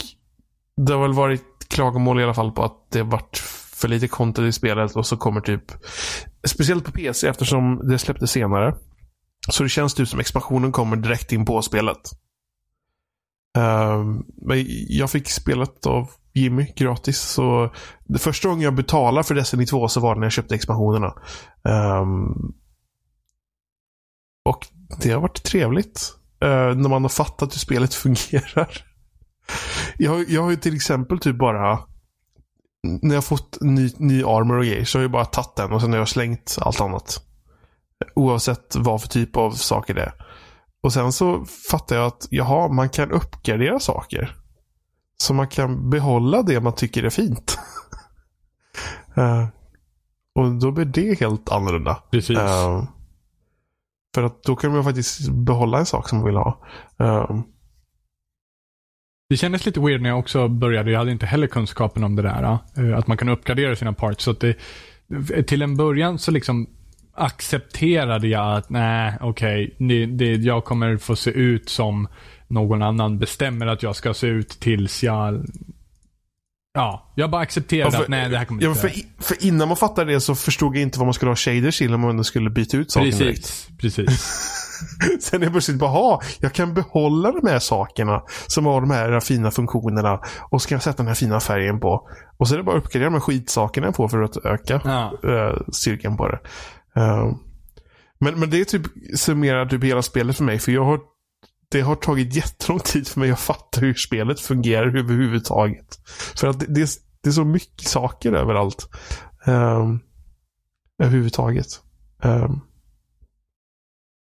det 0.76 0.92
har 0.92 1.02
väl 1.02 1.12
varit 1.12 1.68
klagomål 1.68 2.20
i 2.20 2.24
alla 2.24 2.34
fall 2.34 2.52
på 2.52 2.64
att 2.64 2.90
det 2.90 3.02
varit 3.02 3.38
för 3.74 3.88
lite 3.88 4.08
content 4.08 4.48
i 4.48 4.52
spelet 4.52 4.96
och 4.96 5.06
så 5.06 5.16
kommer 5.16 5.40
typ 5.40 5.64
Speciellt 6.46 6.84
på 6.84 6.92
PC 6.92 7.28
eftersom 7.28 7.88
det 7.88 7.98
släpptes 7.98 8.30
senare. 8.30 8.74
Så 9.50 9.62
det 9.62 9.68
känns 9.68 9.94
typ 9.94 10.08
som 10.08 10.20
expansionen 10.20 10.72
kommer 10.72 10.96
direkt 10.96 11.32
in 11.32 11.44
på 11.44 11.62
spelet. 11.62 11.98
Ehm, 13.58 14.24
men 14.36 14.66
jag 14.88 15.10
fick 15.10 15.30
spelet 15.30 15.86
av 15.86 16.10
Jimmy 16.34 16.72
gratis. 16.76 17.20
Så 17.20 17.74
det 18.04 18.18
första 18.18 18.48
gången 18.48 18.62
jag 18.62 18.74
betalade 18.74 19.24
för 19.24 19.34
Destiny 19.34 19.66
2 19.66 19.88
så 19.88 20.00
var 20.00 20.14
det 20.14 20.20
när 20.20 20.26
jag 20.26 20.32
köpte 20.32 20.54
expansionerna. 20.54 21.14
Ehm, 21.68 22.52
och 24.44 24.66
det 25.02 25.10
har 25.10 25.20
varit 25.20 25.42
trevligt. 25.42 26.14
Eh, 26.42 26.74
när 26.74 26.88
man 26.88 27.02
har 27.02 27.08
fattat 27.08 27.54
hur 27.54 27.58
spelet 27.58 27.94
fungerar. 27.94 28.84
Jag, 29.98 30.30
jag 30.30 30.42
har 30.42 30.50
ju 30.50 30.56
till 30.56 30.74
exempel 30.74 31.18
typ 31.18 31.38
bara 31.38 31.78
när 32.82 33.14
jag 33.14 33.24
fått 33.24 33.58
ny, 33.60 33.90
ny 33.96 34.22
armor 34.22 34.58
och 34.58 34.64
grejer 34.64 34.84
så 34.84 34.98
har 34.98 35.02
jag 35.02 35.10
bara 35.10 35.24
tagit 35.24 35.56
den 35.56 35.72
och 35.72 35.80
sen 35.80 35.92
har 35.92 35.98
jag 35.98 36.08
slängt 36.08 36.56
allt 36.60 36.80
annat. 36.80 37.22
Oavsett 38.14 38.76
vad 38.76 39.02
för 39.02 39.08
typ 39.08 39.36
av 39.36 39.50
saker 39.50 39.94
det 39.94 40.02
är. 40.02 40.12
Och 40.82 40.92
sen 40.92 41.12
så 41.12 41.44
fattar 41.44 41.96
jag 41.96 42.06
att 42.06 42.26
jaha, 42.30 42.68
man 42.68 42.88
kan 42.88 43.10
uppgradera 43.10 43.80
saker. 43.80 44.36
Så 45.16 45.34
man 45.34 45.48
kan 45.48 45.90
behålla 45.90 46.42
det 46.42 46.60
man 46.60 46.74
tycker 46.74 47.02
är 47.02 47.10
fint. 47.10 47.58
Eh, 49.16 49.46
och 50.34 50.52
då 50.52 50.70
blir 50.70 50.84
det 50.84 51.20
helt 51.20 51.52
annorlunda. 51.52 52.02
Precis. 52.10 52.38
Eh, 52.38 52.84
för 54.14 54.22
att 54.22 54.42
då 54.42 54.56
kan 54.56 54.72
man 54.72 54.84
faktiskt 54.84 55.28
behålla 55.28 55.78
en 55.78 55.86
sak 55.86 56.08
som 56.08 56.18
man 56.18 56.26
vill 56.26 56.36
ha. 56.36 56.60
Eh, 56.98 57.40
Det 59.28 59.36
kändes 59.36 59.66
lite 59.66 59.80
weird 59.80 60.02
när 60.02 60.08
jag 60.08 60.18
också 60.18 60.48
började. 60.48 60.90
Jag 60.90 60.98
hade 60.98 61.12
inte 61.12 61.26
heller 61.26 61.46
kunskapen 61.46 62.04
om 62.04 62.16
det 62.16 62.22
där. 62.22 62.58
Att 62.94 63.06
man 63.06 63.16
kan 63.16 63.28
uppgradera 63.28 63.76
sina 63.76 63.92
parts. 63.92 64.24
Så 64.24 64.32
det, 64.32 64.56
till 65.46 65.62
en 65.62 65.76
början 65.76 66.18
så 66.18 66.30
liksom 66.30 66.66
accepterade 67.14 68.28
jag 68.28 68.56
att 68.56 68.70
nej, 68.70 69.14
okej, 69.20 69.76
det, 69.78 70.06
det, 70.06 70.32
jag 70.32 70.64
kommer 70.64 70.96
få 70.96 71.16
se 71.16 71.30
ut 71.30 71.68
som 71.68 72.08
någon 72.48 72.82
annan 72.82 73.18
bestämmer 73.18 73.66
att 73.66 73.82
jag 73.82 73.96
ska 73.96 74.14
se 74.14 74.26
ut 74.26 74.48
tills 74.48 75.02
jag... 75.02 75.46
Ja, 76.74 77.12
jag 77.14 77.30
bara 77.30 77.42
accepterade 77.42 77.96
Ja, 77.96 78.02
att 78.02 78.08
nej, 78.08 78.28
det 78.28 78.38
här 78.38 78.44
kommer 78.44 78.62
ja, 78.62 78.68
inte... 78.68 78.80
för, 78.80 78.90
för 79.18 79.46
innan 79.46 79.68
man 79.68 79.76
fattade 79.76 80.12
det 80.12 80.20
så 80.20 80.34
förstod 80.34 80.76
jag 80.76 80.82
inte 80.82 80.98
vad 80.98 81.06
man 81.06 81.14
skulle 81.14 81.30
ha 81.30 81.36
shaders 81.36 81.78
till 81.78 81.94
om 81.94 82.00
man 82.00 82.10
ändå 82.10 82.24
skulle 82.24 82.50
byta 82.50 82.76
ut 82.76 82.90
saken 82.90 83.10
direkt. 83.10 83.68
Precis, 83.80 84.06
precis. 84.06 84.62
Sen 85.20 85.42
är 85.42 85.46
jag 85.46 85.52
plötsligt 85.52 85.78
bara, 85.78 85.90
ha, 85.90 86.22
jag 86.40 86.52
kan 86.52 86.74
behålla 86.74 87.32
de 87.32 87.46
här 87.48 87.58
sakerna 87.58 88.22
som 88.46 88.66
har 88.66 88.80
de 88.80 88.90
här 88.90 89.20
fina 89.20 89.50
funktionerna 89.50 90.20
och 90.50 90.62
så 90.62 90.68
kan 90.68 90.76
jag 90.76 90.82
sätta 90.82 90.96
den 90.96 91.06
här 91.06 91.14
fina 91.14 91.40
färgen 91.40 91.80
på. 91.80 92.08
Och 92.36 92.48
så 92.48 92.54
är 92.54 92.58
det 92.58 92.64
bara 92.64 92.76
att 92.76 92.84
uppgradera 92.84 93.10
de 93.10 93.14
här 93.14 93.20
skitsakerna 93.20 93.92
på 93.92 94.08
för 94.08 94.22
att 94.22 94.36
öka 94.36 94.80
Ja. 94.84 95.12
eh, 95.30 95.56
styrkan 95.72 96.16
på 96.16 96.28
det. 96.28 96.38
Eh, 96.96 97.32
men, 98.20 98.40
men 98.40 98.50
det 98.50 98.60
är 98.60 98.64
typ 98.64 98.82
summerar 99.16 99.66
typ 99.66 99.84
hela 99.84 100.02
spelet 100.02 100.36
för 100.36 100.44
mig. 100.44 100.58
För 100.58 100.72
jag 100.72 100.84
har 100.84 101.00
det 101.72 101.80
har 101.80 101.96
tagit 101.96 102.36
jättelång 102.36 102.80
tid 102.80 103.08
för 103.08 103.20
mig 103.20 103.30
att 103.30 103.40
fatta 103.40 103.80
hur 103.80 103.94
spelet 103.94 104.40
fungerar 104.40 104.96
överhuvudtaget. 104.96 106.00
För 106.36 106.46
att 106.46 106.60
det, 106.60 106.66
det, 106.66 106.80
är, 106.80 106.88
det 107.22 107.28
är 107.28 107.32
så 107.32 107.44
mycket 107.44 107.88
saker 107.88 108.32
överallt. 108.32 108.88
Um, 109.46 110.00
överhuvudtaget. 111.02 111.66
Um, 112.22 112.60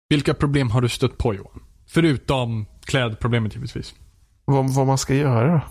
Vilka 0.10 0.34
problem 0.34 0.72
har 0.72 0.82
du 0.82 0.90
stött 0.90 1.18
på 1.18 1.34
Johan? 1.34 1.64
Förutom 1.88 2.66
klädproblemet 2.86 3.56
givetvis. 3.56 3.96
vad, 4.46 4.74
vad 4.74 4.88
man 4.88 4.98
ska 4.98 5.16
göra. 5.16 5.62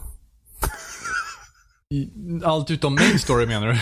Allt 2.45 2.71
utom 2.71 2.95
main 2.95 3.19
story 3.19 3.47
menar 3.47 3.67
du? 3.67 3.79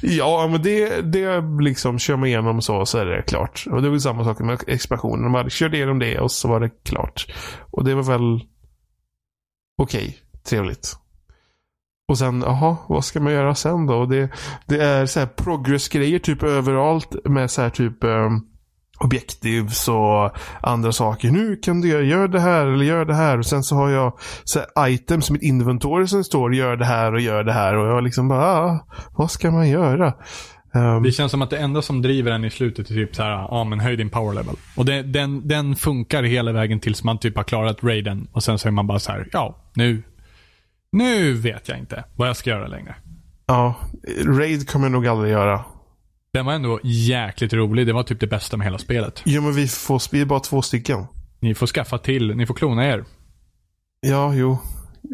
Ja, 0.00 0.48
men 0.50 0.62
det, 0.62 1.00
det 1.00 1.42
liksom 1.60 1.98
kör 1.98 2.16
man 2.16 2.28
igenom 2.28 2.62
så, 2.62 2.86
så 2.86 2.98
är 2.98 3.06
det 3.06 3.22
klart. 3.22 3.64
Och 3.70 3.82
det 3.82 3.90
var 3.90 3.98
samma 3.98 4.24
sak 4.24 4.38
med 4.38 4.60
expansionen. 4.66 5.30
Man 5.30 5.50
körde 5.50 5.76
igenom 5.76 5.98
det 5.98 6.18
och 6.18 6.32
så 6.32 6.48
var 6.48 6.60
det 6.60 6.70
klart. 6.84 7.26
Och 7.70 7.84
det 7.84 7.94
var 7.94 8.02
väl 8.02 8.40
okej, 9.82 10.18
trevligt. 10.48 10.96
Och 12.08 12.18
sen, 12.18 12.42
jaha, 12.46 12.76
vad 12.88 13.04
ska 13.04 13.20
man 13.20 13.32
göra 13.32 13.54
sen 13.54 13.86
då? 13.86 13.94
Och 13.94 14.08
det, 14.08 14.30
det 14.66 14.84
är 14.84 15.06
så 15.06 15.20
här 15.20 15.26
progress-grejer 15.26 16.18
typ 16.18 16.42
överallt 16.42 17.16
med 17.24 17.50
så 17.50 17.62
här 17.62 17.70
typ 17.70 18.04
um, 18.04 18.46
objectives 19.00 19.88
och 19.88 20.30
andra 20.62 20.92
saker. 20.92 21.30
Nu 21.30 21.56
kan 21.56 21.80
du 21.80 21.88
göra 21.88 22.02
gör 22.02 22.28
det 22.28 22.40
här 22.40 22.66
eller 22.66 22.84
gör 22.84 23.04
det 23.04 23.14
här. 23.14 23.38
Och 23.38 23.46
sen 23.46 23.62
så 23.62 23.74
har 23.74 23.90
jag 23.90 24.12
så 24.44 24.60
här 24.76 24.88
items, 24.88 25.30
mitt 25.30 25.42
inventory 25.42 26.06
som 26.06 26.24
står 26.24 26.54
gör 26.54 26.76
det 26.76 26.84
här 26.84 27.14
och 27.14 27.20
gör 27.20 27.44
det 27.44 27.52
här. 27.52 27.76
Och 27.76 27.88
jag 27.88 28.04
liksom 28.04 28.28
bara, 28.28 28.46
ah, 28.46 28.86
vad 29.16 29.30
ska 29.30 29.50
man 29.50 29.68
göra? 29.68 30.14
Um, 30.74 31.02
Det 31.02 31.12
känns 31.12 31.30
som 31.30 31.42
att 31.42 31.50
det 31.50 31.58
enda 31.58 31.82
som 31.82 32.02
driver 32.02 32.30
en 32.32 32.44
i 32.44 32.50
slutet 32.50 32.90
är 32.90 32.94
typ 32.94 33.16
så 33.16 33.22
här, 33.22 33.30
ja 33.30 33.64
men 33.64 33.80
höj 33.80 33.96
din 33.96 34.10
power 34.10 34.34
level. 34.34 34.54
Och 34.76 34.84
det, 34.84 35.02
den, 35.02 35.48
den 35.48 35.76
funkar 35.76 36.22
hela 36.22 36.52
vägen 36.52 36.80
tills 36.80 37.04
man 37.04 37.18
typ 37.18 37.36
har 37.36 37.44
klarat 37.44 37.84
raiden. 37.84 38.28
Och 38.32 38.42
sen 38.42 38.58
så 38.58 38.68
är 38.68 38.72
man 38.72 38.86
bara 38.86 38.98
så 38.98 39.12
här, 39.12 39.28
ja, 39.32 39.56
nu. 39.74 40.02
Nu 40.92 41.32
vet 41.32 41.68
jag 41.68 41.78
inte 41.78 42.04
vad 42.16 42.28
jag 42.28 42.36
ska 42.36 42.50
göra 42.50 42.66
längre. 42.66 42.94
Ja, 43.46 43.74
Raid 44.26 44.68
kommer 44.70 44.84
jag 44.86 44.92
nog 44.92 45.06
aldrig 45.06 45.32
göra. 45.32 45.64
Den 46.32 46.46
var 46.46 46.52
ändå 46.52 46.80
jäkligt 46.82 47.52
rolig. 47.52 47.86
Det 47.86 47.92
var 47.92 48.02
typ 48.02 48.20
det 48.20 48.26
bästa 48.26 48.56
med 48.56 48.66
hela 48.66 48.78
spelet. 48.78 49.22
Jo, 49.24 49.42
men 49.42 49.52
vi 49.52 49.68
får 49.68 50.02
vi 50.12 50.20
är 50.20 50.26
bara 50.26 50.40
två 50.40 50.62
stycken. 50.62 51.06
Ni 51.40 51.54
får 51.54 51.66
skaffa 51.66 51.98
till, 51.98 52.36
ni 52.36 52.46
får 52.46 52.54
klona 52.54 52.86
er. 52.86 53.04
Ja, 54.00 54.34
jo. 54.34 54.58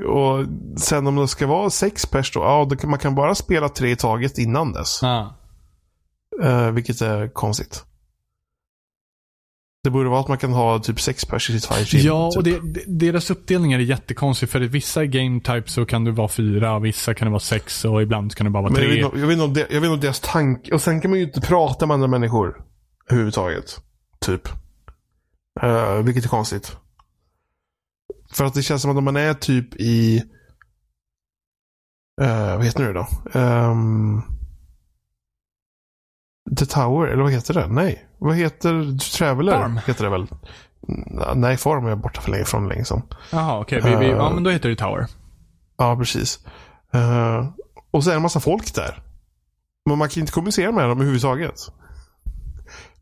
Och 0.06 0.46
sen 0.80 1.06
om 1.06 1.16
det 1.16 1.28
ska 1.28 1.46
vara 1.46 1.70
sex 1.70 2.06
pers 2.06 2.32
då, 2.32 2.40
ja, 2.40 2.66
då 2.70 2.76
kan, 2.76 2.90
man 2.90 2.98
kan 2.98 3.14
bara 3.14 3.34
spela 3.34 3.68
tre 3.68 3.90
i 3.90 3.96
taget 3.96 4.38
innan 4.38 4.72
dess. 4.72 5.02
Ah. 5.02 5.34
Eh, 6.42 6.70
vilket 6.70 7.00
är 7.00 7.28
konstigt. 7.28 7.84
Det 9.85 9.91
borde 9.91 10.09
vara 10.09 10.20
att 10.20 10.28
man 10.28 10.39
kan 10.39 10.53
ha 10.53 10.78
typ 10.78 11.01
sex 11.01 11.24
pers 11.24 11.51
i 11.51 11.53
sitt 11.53 11.66
fire 11.66 11.85
team. 11.85 12.03
Ja, 12.07 12.30
typ. 12.30 12.39
och 12.39 12.45
det, 12.45 12.85
deras 12.87 13.30
uppdelningar 13.30 13.78
är 13.78 13.82
jättekonstig. 13.82 14.49
För 14.49 14.62
i 14.62 14.66
vissa 14.66 15.07
game 15.07 15.41
types 15.41 15.72
så 15.72 15.87
kan 15.87 16.05
du 16.05 16.11
vara 16.11 16.28
fyra, 16.28 16.78
vissa 16.78 17.14
kan 17.14 17.26
det 17.26 17.30
vara 17.30 17.41
sex 17.41 17.85
och 17.85 18.03
ibland 18.03 18.35
kan 18.35 18.45
det 18.45 18.51
bara 18.51 18.62
vara 18.62 18.72
Men 18.72 18.82
jag 18.82 18.93
tre. 18.93 19.03
vet, 19.03 19.20
jag, 19.20 19.26
vet 19.26 19.39
inte 19.39 19.45
om 19.45 19.66
jag 19.70 19.91
vet 19.91 20.01
deras 20.01 20.20
tanke. 20.20 20.74
Och 20.74 20.82
sen 20.82 21.01
kan 21.01 21.11
man 21.11 21.18
ju 21.18 21.24
inte 21.24 21.41
prata 21.41 21.87
med 21.87 21.95
andra 21.95 22.09
människor. 22.09 22.64
Överhuvudtaget. 23.11 23.80
Typ. 24.20 24.49
Eh, 25.62 25.97
vilket 26.03 26.24
är 26.24 26.28
konstigt. 26.28 26.76
För 28.32 28.45
att 28.45 28.55
det 28.55 28.62
känns 28.62 28.82
som 28.82 28.91
att 28.91 28.97
om 28.97 29.05
man 29.05 29.16
är 29.16 29.35
typ 29.35 29.74
i... 29.74 30.22
Uh, 32.22 32.57
vad 32.57 32.64
heter 32.64 32.85
det 32.85 32.93
då? 32.93 33.07
Ehm, 33.39 34.22
The 36.59 36.66
Tower, 36.66 37.07
eller 37.07 37.22
vad 37.22 37.32
heter 37.32 37.55
det? 37.55 37.66
Nej. 37.66 38.09
Vad 38.25 38.37
heter 38.37 38.99
Traveler? 39.16 39.53
Farm. 39.53 39.81
Heter 39.87 40.05
det 40.05 40.11
väl? 40.11 40.27
Mm, 40.89 41.41
Nej, 41.41 41.57
Farm 41.57 41.87
är 41.87 41.97
borta 41.97 42.20
för 42.20 42.31
länge, 42.31 42.45
från 42.45 42.68
länge 42.68 42.85
sedan. 42.85 43.03
Jaha, 43.33 43.61
okej. 43.61 43.81
vi, 43.85 43.97
vi, 43.97 44.11
ja, 44.11 44.29
Eh. 44.29 44.35
men 44.35 44.43
då 44.45 44.51
heter 44.51 44.68
det 44.68 44.77
Tower. 44.77 45.07
Ja, 45.79 45.97
precis. 45.97 46.39
Eh, 46.93 47.49
och 47.91 48.05
så 48.05 48.11
är 48.11 48.14
det 48.14 48.18
en 48.18 48.22
massa 48.22 48.41
folk 48.41 48.75
där. 48.75 49.03
Men 49.87 49.99
man 49.99 50.09
kan 50.09 50.20
inte 50.20 50.33
kommunicera 50.33 50.72
med 50.72 50.85
dem 50.85 50.91
överhuvudtaget. 50.91 51.55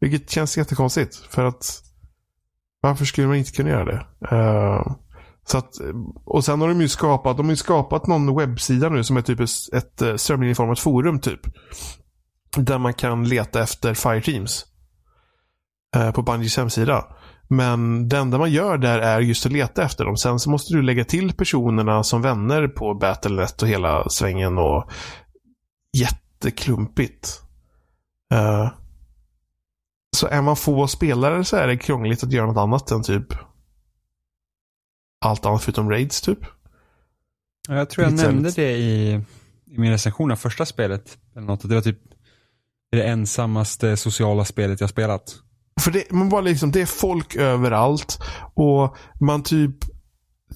Vilket 0.00 0.30
känns 0.30 0.58
jättekonstigt. 0.58 1.16
För 1.16 1.44
att 1.44 1.82
varför 2.80 3.04
skulle 3.04 3.26
man 3.26 3.36
inte 3.36 3.52
kunna 3.52 3.70
göra 3.70 3.84
det? 3.84 4.06
Eh, 4.36 4.92
så 5.46 5.58
att, 5.58 5.70
och 6.24 6.44
sen 6.44 6.60
har 6.60 6.68
de 6.68 6.80
ju 6.80 6.88
skapat, 6.88 7.36
de 7.36 7.46
har 7.46 7.52
ju 7.52 7.56
skapat 7.56 8.06
någon 8.06 8.36
webbsida 8.36 8.88
nu 8.88 9.04
som 9.04 9.16
är 9.16 9.22
typ 9.22 9.40
ett, 9.40 9.50
ett 10.02 10.20
strömlinjeformat 10.20 10.78
forum 10.78 11.20
typ. 11.20 11.40
Där 12.56 12.78
man 12.78 12.94
kan 12.94 13.28
leta 13.28 13.62
efter 13.62 13.94
Fireteams. 13.94 14.64
Uh, 15.96 16.10
på 16.10 16.22
Bungies 16.22 16.56
hemsida. 16.56 17.04
Men 17.48 18.08
det 18.08 18.18
enda 18.18 18.38
man 18.38 18.50
gör 18.50 18.78
där 18.78 18.98
är 18.98 19.20
just 19.20 19.46
att 19.46 19.52
leta 19.52 19.84
efter 19.84 20.04
dem. 20.04 20.16
Sen 20.16 20.38
så 20.38 20.50
måste 20.50 20.74
du 20.74 20.82
lägga 20.82 21.04
till 21.04 21.32
personerna 21.32 22.02
som 22.02 22.22
vänner 22.22 22.68
på 22.68 22.94
Battlenet 22.94 23.62
och 23.62 23.68
hela 23.68 24.08
svängen 24.08 24.58
och 24.58 24.90
jätteklumpigt. 25.96 27.42
Eh, 28.32 28.70
så 30.16 30.26
är 30.26 30.42
man 30.42 30.56
få 30.56 30.86
spelare 30.86 31.44
så 31.44 31.56
är 31.56 31.66
det 31.66 31.76
krångligt 31.76 32.22
att 32.24 32.32
göra 32.32 32.46
något 32.46 32.56
annat 32.56 32.90
än 32.90 33.02
typ 33.02 33.34
allt 35.24 35.46
annat 35.46 35.62
förutom 35.62 35.90
raids 35.90 36.20
typ. 36.20 36.38
Ja, 37.68 37.74
Jag 37.74 37.90
tror 37.90 38.04
jag 38.04 38.12
Lite 38.12 38.26
nämnde 38.26 38.50
det 38.50 38.72
i, 38.72 39.12
i 39.66 39.78
min 39.78 39.90
recension 39.90 40.32
av 40.32 40.36
första 40.36 40.66
spelet. 40.66 41.18
Eller 41.36 41.46
något. 41.46 41.68
Det 41.68 41.74
var 41.74 41.82
typ 41.82 42.00
det 42.90 43.02
ensammaste 43.02 43.96
sociala 43.96 44.44
spelet 44.44 44.80
jag 44.80 44.90
spelat. 44.90 45.42
För 45.80 45.90
det, 45.90 46.12
man 46.12 46.28
bara 46.28 46.40
liksom, 46.40 46.70
det 46.70 46.80
är 46.80 46.86
folk 46.86 47.36
överallt. 47.36 48.18
Och 48.54 48.96
man 49.20 49.42
typ 49.42 49.76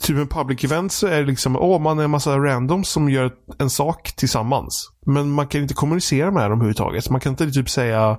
Typ 0.00 0.16
en 0.16 0.28
public 0.28 0.64
event 0.64 0.92
så 0.92 1.06
är 1.06 1.20
det 1.20 1.26
liksom, 1.26 1.56
åh, 1.56 1.80
man 1.80 1.98
är 1.98 2.04
en 2.04 2.10
massa 2.10 2.38
randoms 2.38 2.88
som 2.88 3.10
gör 3.10 3.32
en 3.58 3.70
sak 3.70 4.12
tillsammans. 4.16 4.90
Men 5.06 5.30
man 5.30 5.46
kan 5.46 5.62
inte 5.62 5.74
kommunicera 5.74 6.30
med 6.30 6.42
dem 6.42 6.52
överhuvudtaget. 6.52 7.10
Man 7.10 7.20
kan 7.20 7.32
inte 7.32 7.50
typ 7.50 7.70
säga, 7.70 8.18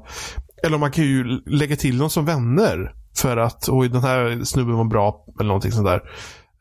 eller 0.63 0.77
man 0.77 0.91
kan 0.91 1.03
ju 1.03 1.23
lägga 1.45 1.75
till 1.75 1.97
dem 1.97 2.09
som 2.09 2.25
vänner. 2.25 2.93
För 3.17 3.37
att, 3.37 3.69
oj 3.69 3.89
den 3.89 4.01
här 4.01 4.43
snubben 4.43 4.77
var 4.77 4.85
bra, 4.85 5.25
eller 5.39 5.47
någonting 5.47 5.71
sånt 5.71 5.87
där. 5.87 6.01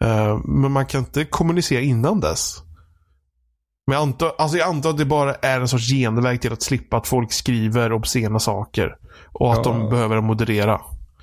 Uh, 0.05 0.41
men 0.45 0.73
man 0.73 0.87
kan 0.87 1.01
inte 1.01 1.25
kommunicera 1.25 1.81
innan 1.81 2.21
dess. 2.21 2.63
Men 3.87 3.95
jag 3.95 4.03
antar, 4.03 4.33
alltså 4.39 4.59
jag 4.59 4.69
antar 4.69 4.91
att 4.91 4.99
det 4.99 5.05
bara 5.05 5.35
är 5.35 5.61
en 5.61 5.69
sorts 5.69 5.89
genväg 5.91 6.41
till 6.41 6.53
att 6.53 6.63
slippa 6.63 6.97
att 6.97 7.07
folk 7.07 7.33
skriver 7.33 7.93
obscena 7.93 8.39
saker. 8.39 8.97
Och 9.33 9.53
att 9.53 9.67
Ja. 9.67 9.73
de 9.73 9.91
behöver 9.91 10.21
moderera. 10.21 10.81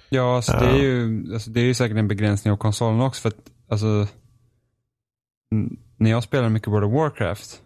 Ja, 0.09 0.35
alltså 0.35 0.51
det, 0.51 0.65
är 0.69 0.77
ju, 0.77 1.25
alltså 1.33 1.49
det 1.49 1.59
är 1.59 1.65
ju 1.65 1.73
säkert 1.73 1.97
en 1.97 2.07
begränsning 2.07 2.51
av 2.51 2.57
konsolen 2.57 3.01
också. 3.01 3.21
För 3.21 3.29
att, 3.29 3.35
alltså, 3.71 4.07
när 5.97 6.11
jag 6.11 6.23
spelar 6.23 6.49
mycket 6.49 6.67
World 6.67 6.85
of 6.85 6.93
Warcraft, 6.93 7.61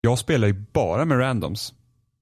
jag 0.00 0.18
spelar 0.18 0.48
ju 0.48 0.54
bara 0.72 1.04
med 1.04 1.18
randoms. 1.18 1.72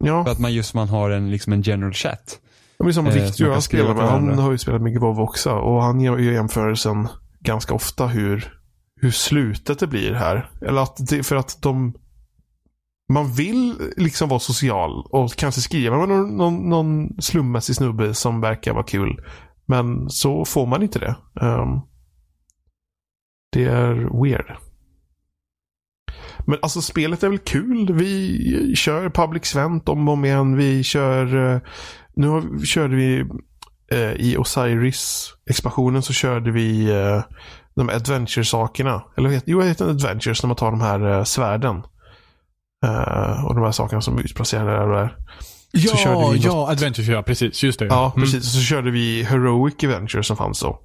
Ja, 0.04 0.24
För 0.24 0.32
att 0.32 0.38
man 0.38 0.52
just 0.54 0.74
man 0.74 0.88
har 0.88 1.10
en, 1.10 1.30
liksom 1.30 1.52
en 1.52 1.62
general 1.62 1.92
chat. 1.92 2.38
det 2.78 2.84
är 2.84 2.92
som 2.92 3.06
eh, 3.06 3.12
Victor 3.14 3.48
jag 3.48 3.62
spelar 3.62 3.94
med. 3.94 4.08
Han 4.08 4.38
har 4.38 4.52
ju 4.52 4.58
spelat 4.58 4.82
mycket 4.82 5.02
WoW 5.02 5.20
också. 5.20 5.50
Och 5.52 5.82
han 5.82 6.00
gör 6.00 6.18
ju 6.18 6.32
jämförelsen 6.32 7.08
ganska 7.40 7.74
ofta 7.74 8.06
hur, 8.06 8.58
hur 9.00 9.10
slutet 9.10 9.78
det 9.78 9.86
blir 9.86 10.12
här. 10.12 10.50
Eller 10.60 10.82
att 10.82 11.08
det, 11.08 11.22
för 11.22 11.36
att 11.36 11.62
de 11.62 11.94
man 13.12 13.32
vill 13.32 13.74
liksom 13.96 14.28
vara 14.28 14.40
social 14.40 15.06
och 15.10 15.36
kanske 15.36 15.60
skriva 15.60 15.98
med 15.98 16.08
någon, 16.08 16.36
någon, 16.36 16.68
någon 16.68 17.22
slummässig 17.22 17.76
snubbe 17.76 18.14
som 18.14 18.40
verkar 18.40 18.72
vara 18.72 18.84
kul. 18.84 19.20
Men 19.66 20.10
så 20.10 20.44
får 20.44 20.66
man 20.66 20.82
inte 20.82 20.98
det. 20.98 21.16
Um, 21.40 21.80
det 23.52 23.64
är 23.64 24.22
weird. 24.22 24.56
Men 26.46 26.58
alltså 26.62 26.82
spelet 26.82 27.22
är 27.22 27.28
väl 27.28 27.38
kul. 27.38 27.92
Vi 27.92 28.76
kör 28.76 29.10
Public 29.10 29.44
Svent 29.44 29.88
om 29.88 30.08
och 30.08 30.14
om 30.14 30.24
igen. 30.24 30.56
Vi 30.56 30.82
kör... 30.82 31.54
Eh, 31.54 31.60
nu 32.16 32.28
har, 32.28 32.64
körde 32.64 32.96
vi 32.96 33.24
eh, 33.90 34.12
i 34.12 34.36
Osiris-expansionen 34.36 36.02
så 36.02 36.12
körde 36.12 36.50
vi 36.50 36.90
eh, 36.90 37.22
de 37.76 37.88
adventure-sakerna. 37.90 39.02
Eller 39.16 39.42
jo, 39.46 39.60
det 39.60 39.66
heter 39.66 39.88
adventures 39.88 40.42
när 40.42 40.48
man 40.48 40.56
tar 40.56 40.70
de 40.70 40.80
här 40.80 41.18
eh, 41.18 41.24
svärden. 41.24 41.76
Eh, 42.86 43.44
och 43.44 43.54
de 43.54 43.64
här 43.64 43.72
sakerna 43.72 44.00
som 44.00 44.18
är 44.18 44.22
utplacerade 44.22 44.70
där 44.70 44.88
och 44.88 44.96
där. 44.96 45.16
Ja, 45.72 45.96
körde 45.96 46.32
vi 46.32 46.38
ja, 46.38 46.70
Adventures, 46.70 47.08
ja 47.08 47.22
precis. 47.22 47.62
Just 47.62 47.78
det. 47.78 47.86
Ja, 47.86 48.12
Mm. 48.16 48.24
precis. 48.24 48.52
Så 48.52 48.60
körde 48.60 48.90
vi 48.90 49.22
Heroic 49.22 49.74
Adventure 49.84 50.22
som 50.22 50.36
fanns 50.36 50.60
då. 50.60 50.80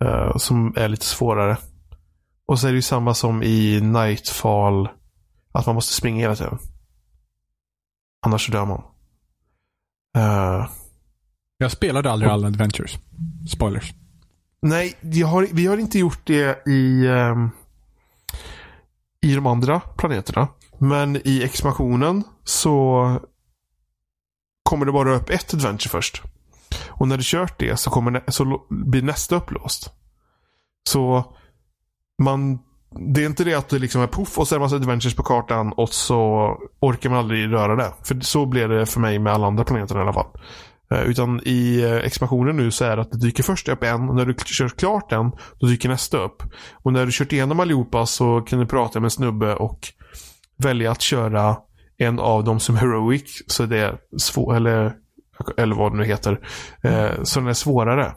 Eh, 0.00 0.36
som 0.36 0.74
är 0.76 0.88
lite 0.88 1.06
svårare. 1.06 1.56
Och 2.46 2.58
så 2.58 2.66
är 2.66 2.70
det 2.72 2.76
ju 2.76 2.82
samma 2.82 3.14
som 3.14 3.42
i 3.42 3.80
Nightfall. 3.80 4.88
Att 5.52 5.66
man 5.66 5.74
måste 5.74 5.94
springa 5.94 6.20
hela 6.20 6.36
tiden. 6.36 6.58
Annars 8.26 8.46
så 8.46 8.52
dör 8.52 8.64
man. 8.64 8.82
Eh, 10.16 10.66
Jag 11.58 11.70
spelade 11.70 12.10
aldrig 12.10 12.30
alla 12.30 12.46
Adventures. 12.46 12.98
Spoilers 13.48 13.92
nej, 14.62 14.96
vi 15.00 15.22
har, 15.22 15.48
vi 15.52 15.66
har 15.66 15.76
inte 15.76 15.98
gjort 15.98 16.20
det 16.24 16.66
i, 16.66 17.06
ehm, 17.06 17.50
i 19.20 19.34
de 19.34 19.46
andra 19.46 19.80
planeterna. 19.80 20.48
Men 20.78 21.20
i 21.24 21.42
expansionen 21.42 22.22
så 22.44 23.06
kommer 24.62 24.86
det 24.86 24.92
bara 24.92 25.14
upp 25.14 25.30
ett 25.30 25.54
adventure 25.54 25.90
först. 25.90 26.22
Och 26.88 27.08
när 27.08 27.16
du 27.16 27.22
kört 27.26 27.58
det 27.58 27.76
så, 27.76 27.90
kommer 27.90 28.30
så 28.30 28.66
blir 28.68 29.02
nästa 29.02 29.36
upplåst. 29.36 29.90
Så 30.88 31.34
man 32.22 32.58
det 32.94 33.22
är 33.22 33.26
inte 33.26 33.44
det 33.44 33.54
att 33.54 33.68
det 33.68 33.78
liksom 33.78 34.02
är 34.02 34.06
puff 34.06 34.38
och 34.38 34.48
så 34.48 34.54
är 34.54 34.58
det 34.58 34.60
en 34.60 34.64
massa 34.64 34.76
adventures 34.76 35.14
på 35.14 35.22
kartan 35.22 35.72
och 35.72 35.88
så 35.88 36.58
orkar 36.80 37.10
man 37.10 37.18
aldrig 37.18 37.52
röra 37.52 37.76
det. 37.76 37.92
För 38.02 38.20
så 38.20 38.46
blev 38.46 38.68
det 38.68 38.86
för 38.86 39.00
mig 39.00 39.18
med 39.18 39.32
alla 39.32 39.46
andra 39.46 39.64
planeter 39.64 39.98
i 39.98 40.00
alla 40.00 40.12
fall. 40.12 40.26
Eh, 40.92 41.02
Utan 41.02 41.40
i 41.44 41.82
eh, 41.82 41.96
expansionen 41.96 42.56
nu 42.56 42.70
så 42.70 42.84
är 42.84 42.96
det 42.96 43.02
att 43.02 43.10
det 43.10 43.18
dyker 43.18 43.42
först 43.42 43.68
upp 43.68 43.82
en 43.82 44.08
och 44.08 44.16
när 44.16 44.26
du 44.26 44.34
kört 44.38 44.76
klart 44.76 45.10
den 45.10 45.32
då 45.60 45.66
dyker 45.66 45.88
nästa 45.88 46.18
upp. 46.18 46.42
Och 46.72 46.92
när 46.92 47.06
du 47.06 47.12
kört 47.12 47.32
igenom 47.32 47.60
allihopa 47.60 48.06
så 48.06 48.40
kan 48.40 48.58
du 48.58 48.66
prata 48.66 49.00
med 49.00 49.06
en 49.06 49.10
snubbe 49.10 49.54
och 49.54 49.88
välja 50.58 50.90
att 50.90 51.00
köra 51.00 51.56
en 51.98 52.18
av 52.18 52.44
dem 52.44 52.60
som 52.60 52.76
heroic. 52.76 53.42
Så 53.46 53.66
det 53.66 53.78
är 53.78 53.98
svår, 54.18 54.56
eller, 54.56 54.94
eller 55.56 55.74
vad 55.74 55.92
det 55.92 55.98
nu 55.98 56.04
heter. 56.04 56.40
Eh, 56.82 57.22
så 57.22 57.40
den 57.40 57.48
är 57.48 57.52
svårare. 57.52 58.14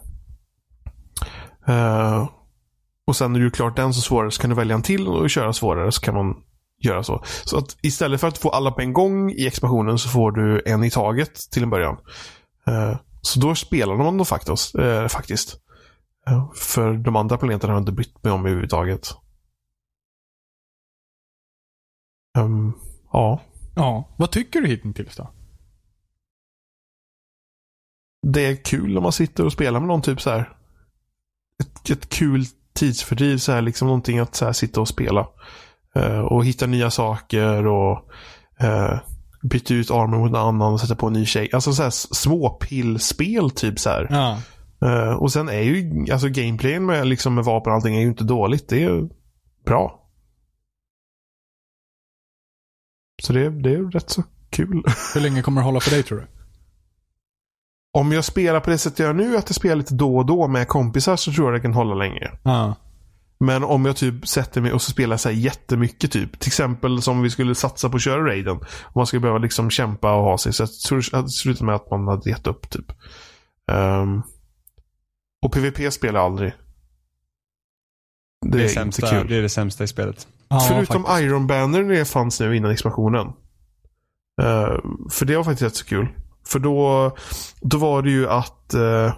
Och 3.08 3.16
sen 3.16 3.34
när 3.34 3.40
du 3.40 3.46
är 3.46 3.50
klart 3.50 3.76
den 3.76 3.94
så 3.94 4.02
svårare 4.02 4.32
så 4.32 4.42
kan 4.42 4.50
du 4.50 4.56
välja 4.56 4.76
en 4.76 4.82
till 4.82 5.08
och 5.08 5.30
köra 5.30 5.54
svårare 5.54 5.92
så 5.92 6.02
kan 6.02 6.16
man 6.16 6.36
göra 6.84 7.04
så. 7.04 7.24
Så 7.46 7.58
att 7.58 7.78
istället 7.82 8.22
för 8.22 8.28
att 8.28 8.38
få 8.38 8.50
alla 8.50 8.72
på 8.72 8.82
en 8.82 8.94
gång 8.94 9.32
i 9.32 9.48
expansionen 9.48 9.98
så 9.98 10.10
får 10.10 10.32
du 10.32 10.62
en 10.66 10.84
i 10.84 10.90
taget 10.90 11.52
till 11.52 11.64
en 11.64 11.70
början. 11.70 11.98
Eh, 12.68 12.98
så 13.22 13.40
då 13.40 13.56
spelar 13.56 13.96
man 13.96 14.18
dem 14.18 14.26
faktiskt. 14.26 14.76
Eh, 14.76 15.08
faktiskt. 15.08 15.58
Eh, 16.28 16.52
för 16.54 16.94
de 16.94 17.16
andra 17.16 17.38
planeterna 17.38 17.74
har 17.74 17.78
jag 17.78 17.82
inte 17.82 17.92
brytt 17.92 18.24
mig 18.24 18.34
om 18.34 18.40
överhuvudtaget. 18.40 19.08
Ehm, 22.38 22.74
ja. 23.12 23.42
Ja. 23.76 24.16
Vad 24.18 24.32
tycker 24.32 24.62
du 24.62 24.68
hittills 24.68 25.16
då? 25.16 25.32
Det 28.28 28.46
är 28.46 28.64
kul 28.64 28.94
när 28.94 29.02
man 29.02 29.12
sitter 29.12 29.46
och 29.46 29.54
spelar 29.54 29.80
med 29.80 29.88
någon 29.88 30.02
typ 30.02 30.22
så 30.22 30.30
här. 30.30 30.58
Ett, 31.64 31.90
ett 31.90 32.10
kul 32.10 32.46
tidsfördriv, 32.74 33.38
så 33.38 33.52
här, 33.52 33.62
liksom 33.62 33.88
någonting 33.88 34.20
att 34.20 34.36
så 34.36 34.46
här, 34.46 34.54
sitta 34.54 34.82
och 34.82 34.88
spela. 34.88 35.28
Eh, 35.96 36.20
och 36.20 36.46
hitta 36.46 36.66
nya 36.66 36.92
saker 36.92 37.68
och 37.68 38.10
eh, 38.60 39.00
byta 39.50 39.74
ut 39.74 39.92
armor 39.92 40.18
mot 40.18 40.30
en 40.30 40.36
annan 40.36 40.74
och 40.74 40.82
sätta 40.82 40.96
på 40.96 41.08
en 41.08 41.14
ny 41.14 41.26
tjej. 41.26 41.50
Alltså 41.54 41.74
så 41.74 41.84
här 41.84 41.90
småpillspel 41.90 43.50
typ 43.52 43.80
så 43.80 43.90
här. 43.90 44.08
Ja. 44.10 44.38
Eh, 44.88 45.14
och 45.14 45.32
sen 45.32 45.50
är 45.50 45.62
ju, 45.62 46.06
alltså 46.12 46.30
gameplayen 46.30 46.86
med, 46.86 47.08
liksom, 47.08 47.36
med 47.36 47.44
vapen 47.44 47.72
och 47.72 47.76
allting 47.76 47.96
är 47.96 48.02
ju 48.02 48.08
inte 48.08 48.24
dåligt. 48.24 48.70
Det 48.70 48.76
är 48.76 48.90
ju 48.90 49.10
bra. 49.66 50.02
Så 53.24 53.34
det, 53.34 53.50
det 53.50 53.74
är 53.74 53.92
rätt 53.92 54.10
så 54.10 54.24
kul. 54.50 54.84
Hur 55.14 55.22
länge 55.22 55.42
kommer 55.42 55.62
det 55.62 55.66
hålla 55.66 55.80
för 55.80 55.92
dig 55.92 56.04
tror 56.04 56.18
du? 56.18 56.28
Om 57.94 58.12
jag 58.12 58.26
spelar 58.26 58.60
på 58.60 58.70
det 58.70 58.78
sättet 58.78 59.00
jag 59.00 59.06
gör 59.06 59.14
nu, 59.14 59.38
att 59.38 59.50
jag 59.50 59.56
spelar 59.56 59.76
lite 59.76 59.94
då 59.94 60.18
och 60.18 60.26
då 60.26 60.48
med 60.48 60.68
kompisar, 60.68 61.16
så 61.16 61.32
tror 61.32 61.48
jag 61.48 61.54
det 61.54 61.62
kan 61.62 61.74
hålla 61.74 61.96
länge. 61.96 62.32
Ja. 62.44 62.76
Men 63.38 63.64
om 63.64 63.86
jag 63.86 63.96
typ 63.96 64.28
sätter 64.28 64.62
mig 64.62 64.74
och 64.74 64.82
så 64.82 64.92
spelar 64.92 65.18
så 65.18 65.30
här 65.30 65.36
jättemycket 65.36 66.12
typ. 66.12 66.40
Till 66.40 66.50
exempel 66.50 67.02
som 67.02 67.22
vi 67.22 67.30
skulle 67.30 67.56
satsa 67.56 67.90
på 67.90 67.96
att 67.96 68.04
köra 68.04 68.26
raiden. 68.26 68.56
Om 68.58 68.92
man 68.96 69.08
skulle 69.08 69.20
behöva 69.20 69.40
liksom 69.40 69.70
kämpa 69.70 70.16
och 70.16 70.24
ha 70.24 70.38
sig. 70.38 70.54
Så 70.54 70.64
jag 70.64 70.70
tror 70.74 71.00
att 71.14 71.26
det 71.26 71.32
slutade 71.32 71.66
med 71.66 71.76
att 71.76 71.92
man 71.92 72.08
hade 72.08 72.30
gett 72.30 72.48
upp 72.48 72.70
typ. 72.70 72.86
Ehm, 73.72 74.22
och 75.46 75.52
PVP 75.52 75.94
spelar 75.94 76.20
jag 76.20 76.26
aldrig. 76.26 76.54
Det, 78.46 78.58
Det 78.58 78.60
är, 78.60 78.64
är, 78.64 78.68
sämsta, 78.68 79.06
inte 79.06 79.18
kul. 79.18 79.28
det 79.28 79.38
är 79.38 79.42
det 79.42 79.50
sämsta 79.50 79.84
i 79.84 79.88
spelet. 79.88 80.28
ja 80.48 80.60
Förutom 80.60 81.04
faktiskt. 81.04 81.24
Iron 81.26 81.48
Banner 81.48 81.84
det 81.84 82.06
fanns 82.06 82.40
nu 82.40 82.56
innan 82.56 82.72
expansionen. 82.72 83.28
Eh, 84.42 84.78
för 85.12 85.26
det 85.26 85.38
var 85.38 85.44
faktiskt 85.44 85.62
rätt 85.64 85.76
så 85.76 85.86
kul. 85.86 86.08
För 86.48 86.60
då, 86.60 87.12
då 87.62 87.78
var 87.78 88.02
det 88.02 88.12
ju 88.12 88.30
att 88.30 88.74
uh, 88.76 89.14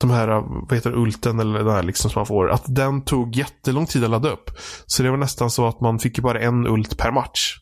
de 0.00 0.10
här, 0.10 0.28
vad 0.68 0.72
heter 0.72 0.90
det, 0.90 0.96
ulten 0.96 1.40
eller 1.40 1.58
den 1.58 1.68
här 1.68 1.82
liksom 1.82 2.10
som 2.10 2.20
man 2.20 2.26
får. 2.26 2.50
Att 2.50 2.64
den 2.66 3.04
tog 3.04 3.36
jättelång 3.36 3.86
tid 3.86 4.04
att 4.04 4.10
ladda 4.10 4.30
upp. 4.30 4.50
Så 4.86 5.02
det 5.02 5.10
var 5.10 5.16
nästan 5.16 5.50
så 5.50 5.66
att 5.66 5.80
man 5.80 5.98
fick 5.98 6.18
ju 6.18 6.22
bara 6.22 6.40
en 6.40 6.66
ult 6.66 6.98
per 6.98 7.10
match. 7.10 7.56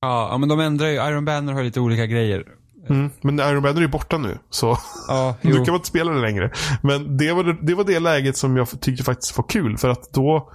Ja, 0.00 0.28
ja, 0.30 0.38
men 0.38 0.48
de 0.48 0.60
ändrar 0.60 0.86
ju. 0.86 0.94
Iron 0.94 1.24
Banner 1.24 1.52
har 1.52 1.62
lite 1.62 1.80
olika 1.80 2.06
grejer. 2.06 2.44
Mm. 2.88 3.10
Men 3.22 3.40
Iron 3.40 3.62
Banner 3.62 3.76
är 3.76 3.80
ju 3.80 3.88
borta 3.88 4.18
nu. 4.18 4.38
Så 4.50 4.78
Ja, 5.08 5.34
nu 5.40 5.52
kan 5.52 5.66
man 5.66 5.74
inte 5.74 5.88
spela 5.88 6.12
det 6.12 6.20
längre. 6.20 6.52
Men 6.82 7.16
det 7.16 7.32
var 7.32 7.44
det, 7.44 7.58
det 7.62 7.74
var 7.74 7.84
det 7.84 7.98
läget 7.98 8.36
som 8.36 8.56
jag 8.56 8.80
tyckte 8.80 9.04
faktiskt 9.04 9.36
var 9.36 9.48
kul. 9.48 9.78
För 9.78 9.88
att 9.88 10.12
då... 10.12 10.52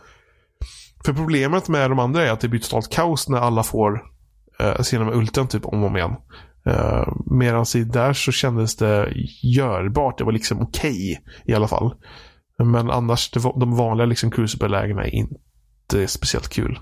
För 1.05 1.13
problemet 1.13 1.67
med 1.67 1.91
de 1.91 1.99
andra 1.99 2.27
är 2.27 2.31
att 2.31 2.39
det 2.39 2.47
blir 2.47 2.59
totalt 2.59 2.91
kaos 2.91 3.29
när 3.29 3.37
alla 3.37 3.63
får 3.63 4.03
uh, 4.63 4.81
sina 4.81 5.05
med 5.05 5.15
ulten 5.15 5.47
typ 5.47 5.65
om 5.65 5.83
och 5.83 5.89
om 5.89 5.97
igen. 5.97 6.15
Uh, 6.69 7.13
Medan 7.25 7.65
i 7.75 7.83
där 7.83 8.13
så 8.13 8.31
kändes 8.31 8.75
det 8.75 9.13
görbart. 9.43 10.17
Det 10.17 10.23
var 10.23 10.31
liksom 10.31 10.61
okej 10.61 11.23
i 11.45 11.53
alla 11.53 11.67
fall. 11.67 11.95
Men 12.57 12.89
annars, 12.89 13.31
det 13.31 13.39
var, 13.39 13.59
de 13.59 13.75
vanliga 13.75 14.05
liksom 14.05 14.31
crucible-lägena 14.31 15.03
är 15.03 15.15
inte 15.15 16.07
speciellt 16.07 16.49
kul. 16.49 16.79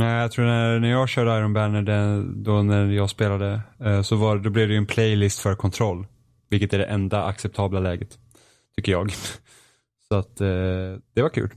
Nej, 0.00 0.20
jag 0.20 0.32
tror 0.32 0.44
när, 0.44 0.80
när 0.80 0.90
jag 0.90 1.08
körde 1.08 1.38
Iron 1.38 1.52
Banner, 1.52 1.82
den, 1.82 2.42
då 2.42 2.62
när 2.62 2.86
jag 2.86 3.10
spelade, 3.10 3.60
eh, 3.80 4.02
så 4.02 4.16
var, 4.16 4.38
då 4.38 4.50
blev 4.50 4.68
det 4.68 4.74
ju 4.74 4.78
en 4.78 4.86
playlist 4.86 5.40
för 5.40 5.54
kontroll. 5.54 6.06
Vilket 6.50 6.72
är 6.72 6.78
det 6.78 6.84
enda 6.84 7.24
acceptabla 7.24 7.80
läget. 7.80 8.18
Tycker 8.76 8.92
jag. 8.92 9.12
Så 10.08 10.14
att 10.14 10.40
eh, 10.40 10.46
det 11.14 11.22
var 11.22 11.28
kul. 11.28 11.54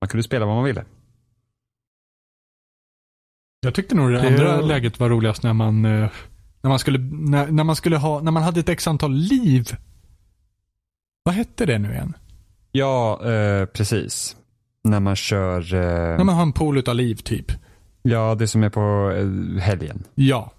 Man 0.00 0.08
kunde 0.08 0.22
spela 0.22 0.46
vad 0.46 0.54
man 0.54 0.64
ville. 0.64 0.84
Jag 3.64 3.74
tyckte 3.74 3.94
nog 3.94 4.12
det, 4.12 4.20
Det- 4.20 4.28
andra 4.28 4.60
läget 4.60 5.00
var 5.00 5.08
roligast 5.08 5.42
när 5.42 5.52
man, 5.52 5.84
eh, 5.84 6.08
när 6.62 6.68
man 6.68 6.78
skulle, 6.78 6.98
när, 7.12 7.46
när 7.50 7.64
man 7.64 7.76
skulle 7.76 7.96
ha, 7.96 8.20
när 8.20 8.30
man 8.30 8.42
hade 8.42 8.60
ett 8.60 8.68
x 8.68 8.88
antal 8.88 9.12
liv. 9.14 9.76
Vad 11.22 11.34
hette 11.34 11.66
det 11.66 11.78
nu 11.78 11.92
igen? 11.92 12.12
Ja, 12.72 13.24
eh, 13.32 13.64
precis. 13.66 14.36
När 14.84 15.00
man 15.00 15.16
kör, 15.16 15.74
eh, 15.74 15.80
När 16.16 16.24
man 16.24 16.34
har 16.34 16.42
en 16.42 16.52
pool 16.52 16.78
utav 16.78 16.94
liv 16.94 17.14
typ. 17.14 17.52
ja 18.02 18.34
det 18.34 18.46
som 18.48 18.62
är 18.62 18.68
på 18.70 19.12
eh, 19.16 19.62
helgen. 19.62 20.04
Ja. 20.14 20.50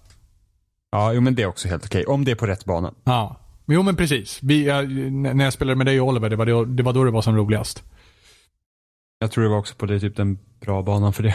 Ja, 0.90 1.12
jo 1.12 1.20
men 1.20 1.34
det 1.34 1.42
är 1.42 1.46
också 1.46 1.68
helt 1.68 1.84
okej. 1.86 2.04
Om 2.06 2.24
det 2.24 2.30
är 2.30 2.34
på 2.34 2.46
rätt 2.46 2.64
bana. 2.64 2.92
Ja. 3.04 3.36
Jo 3.66 3.82
men 3.82 3.96
precis. 3.96 4.38
Vi, 4.42 4.66
jag, 4.66 4.90
när 5.12 5.44
jag 5.44 5.52
spelade 5.52 5.76
med 5.76 5.86
dig 5.86 6.00
och 6.00 6.08
Oliver, 6.08 6.30
det 6.30 6.36
var, 6.36 6.46
det, 6.46 6.64
det 6.64 6.82
var 6.82 6.92
då 6.92 7.04
det 7.04 7.10
var 7.10 7.22
som 7.22 7.36
roligast. 7.36 7.84
Jag 9.18 9.30
tror 9.30 9.44
det 9.44 9.50
var 9.50 9.58
också 9.58 9.74
på 9.74 9.86
det, 9.86 10.00
typ 10.00 10.16
den 10.16 10.38
bra 10.60 10.82
banan 10.82 11.12
för 11.12 11.22
det. 11.22 11.34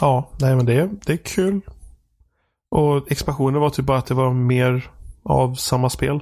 Ja, 0.00 0.30
nej 0.40 0.56
men 0.56 0.66
det, 0.66 0.90
det 1.06 1.12
är 1.12 1.16
kul. 1.16 1.60
Och 2.70 3.12
expansionen 3.12 3.60
var 3.60 3.70
typ 3.70 3.86
bara 3.86 3.98
att 3.98 4.06
det 4.06 4.14
var 4.14 4.32
mer 4.32 4.90
av 5.22 5.54
samma 5.54 5.90
spel. 5.90 6.20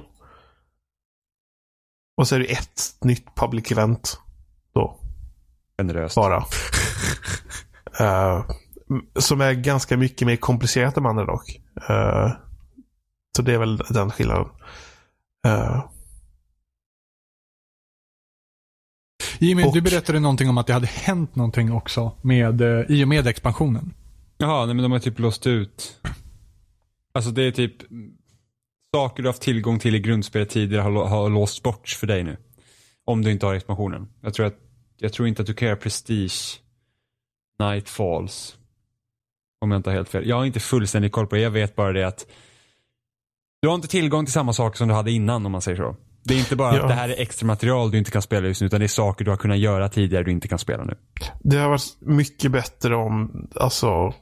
Och 2.17 2.27
så 2.27 2.35
är 2.35 2.39
det 2.39 2.51
ett 2.51 2.81
nytt 3.01 3.35
public 3.35 3.71
event. 3.71 4.19
Då, 4.73 4.99
Generöst. 5.77 6.15
bara. 6.15 6.45
Eh, 7.99 8.45
som 9.15 9.41
är 9.41 9.53
ganska 9.53 9.97
mycket 9.97 10.25
mer 10.25 10.35
komplicerat 10.35 10.97
än 10.97 11.05
andra 11.05 11.25
dock. 11.25 11.61
Eh, 11.89 12.31
så 13.37 13.41
det 13.41 13.53
är 13.53 13.57
väl 13.57 13.77
den 13.77 14.11
skillnaden. 14.11 14.47
Eh, 15.47 15.83
Jimmy, 19.39 19.63
Och- 19.63 19.73
du 19.73 19.81
berättade 19.81 20.19
någonting 20.19 20.49
om 20.49 20.57
att 20.57 20.67
det 20.67 20.73
hade 20.73 20.87
hänt 20.87 21.35
någonting 21.35 21.71
också 21.71 22.11
med, 22.21 22.61
eh, 22.61 22.85
i 22.89 23.03
och 23.03 23.07
med 23.07 23.27
expansionen. 23.27 23.93
Jaha, 24.37 24.65
nej 24.65 24.75
men 24.75 24.83
de 24.83 24.91
har 24.91 24.99
typ 24.99 25.19
låst 25.19 25.47
ut. 25.47 26.01
Alltså 27.13 27.31
det 27.31 27.43
är 27.43 27.51
typ 27.51 27.75
saker 28.95 29.23
du 29.23 29.29
haft 29.29 29.41
tillgång 29.41 29.79
till 29.79 29.95
i 29.95 29.99
grundspelet 29.99 30.49
tidigare 30.49 30.81
har, 30.81 31.05
har 31.05 31.29
låsts 31.29 31.63
bort 31.63 31.89
för 31.89 32.07
dig 32.07 32.23
nu. 32.23 32.37
Om 33.05 33.21
du 33.21 33.31
inte 33.31 33.45
har 33.45 33.53
expansionen. 33.53 34.07
Jag 34.21 34.33
tror, 34.33 34.45
att, 34.45 34.55
jag 34.97 35.13
tror 35.13 35.27
inte 35.27 35.41
att 35.41 35.47
du 35.47 35.53
kan 35.53 35.67
göra 35.67 35.77
Prestige 35.77 36.61
Night 37.59 37.89
Falls. 37.89 38.57
Om 39.61 39.71
jag 39.71 39.79
inte 39.79 39.89
har 39.89 39.95
helt 39.95 40.09
fel. 40.09 40.27
Jag 40.27 40.35
har 40.35 40.45
inte 40.45 40.59
fullständig 40.59 41.11
koll 41.11 41.27
på 41.27 41.35
det. 41.35 41.41
Jag 41.41 41.51
vet 41.51 41.75
bara 41.75 41.93
det 41.93 42.07
att 42.07 42.25
du 43.61 43.67
har 43.67 43.75
inte 43.75 43.87
tillgång 43.87 44.25
till 44.25 44.33
samma 44.33 44.53
saker 44.53 44.77
som 44.77 44.87
du 44.87 44.93
hade 44.93 45.11
innan 45.11 45.45
om 45.45 45.51
man 45.51 45.61
säger 45.61 45.77
så. 45.77 45.95
Det 46.27 46.33
är 46.33 46.39
inte 46.39 46.55
bara 46.55 46.75
Ja. 46.75 46.81
att 46.81 46.87
det 46.87 46.93
här 46.93 47.09
är 47.09 47.21
extra 47.21 47.47
material 47.47 47.91
du 47.91 47.97
inte 47.97 48.11
kan 48.11 48.21
spela 48.21 48.47
just 48.47 48.61
nu 48.61 48.67
utan 48.67 48.79
det 48.79 48.85
är 48.85 48.87
saker 48.87 49.25
du 49.25 49.31
har 49.31 49.37
kunnat 49.37 49.57
göra 49.57 49.89
tidigare 49.89 50.23
du 50.23 50.31
inte 50.31 50.47
kan 50.47 50.59
spela 50.59 50.83
nu. 50.83 50.97
det 51.43 51.57
har 51.57 51.69
varit 51.69 51.97
mycket 52.01 52.51
bättre 52.51 52.95
om, 52.95 53.47
alltså, 53.55 54.13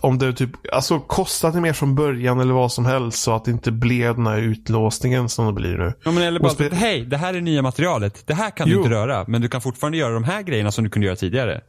om 0.00 0.18
det 0.18 0.32
typ, 0.32 0.50
alltså 0.72 1.00
kostade 1.00 1.60
mer 1.60 1.72
från 1.72 1.94
början 1.94 2.40
eller 2.40 2.54
vad 2.54 2.72
som 2.72 2.86
helst 2.86 3.22
så 3.22 3.32
att 3.34 3.44
det 3.44 3.50
inte 3.50 3.72
blev 3.72 4.14
den 4.16 4.26
här 4.26 4.38
utlåsningen 4.38 5.28
som 5.28 5.46
det 5.46 5.52
blir 5.52 5.76
nu. 5.78 5.92
Ja, 6.04 6.10
men 6.12 6.22
eller 6.22 6.40
bara 6.40 6.52
att, 6.66 6.72
hej, 6.72 7.04
det 7.04 7.16
här 7.16 7.34
är 7.34 7.40
nya 7.40 7.62
materialet. 7.62 8.26
Det 8.26 8.34
här 8.34 8.50
kan 8.50 8.68
Jo. 8.68 8.72
du 8.74 8.78
inte 8.82 8.90
röra, 8.90 9.24
men 9.28 9.40
du 9.40 9.48
kan 9.48 9.60
fortfarande 9.60 9.98
göra 9.98 10.14
de 10.14 10.24
här 10.24 10.42
grejerna 10.42 10.72
som 10.72 10.84
du 10.84 10.90
kunde 10.90 11.06
göra 11.06 11.16
tidigare. 11.16 11.60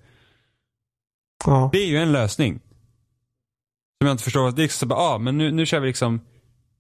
Ja. 1.45 1.70
Det 1.72 1.78
är 1.78 1.88
ju 1.88 1.97
en 1.97 2.12
lösning. 2.12 2.54
Som 4.01 4.08
jag 4.08 4.14
inte 4.14 4.24
förstår. 4.24 4.51
Det 4.51 4.64
är 4.64 4.68
så 4.68 4.86
bara, 4.86 4.99
ah, 4.99 5.18
men 5.18 5.38
nu, 5.38 5.51
nu 5.51 5.66
kör 5.66 5.80
vi 5.80 5.88
liksom, 5.88 6.22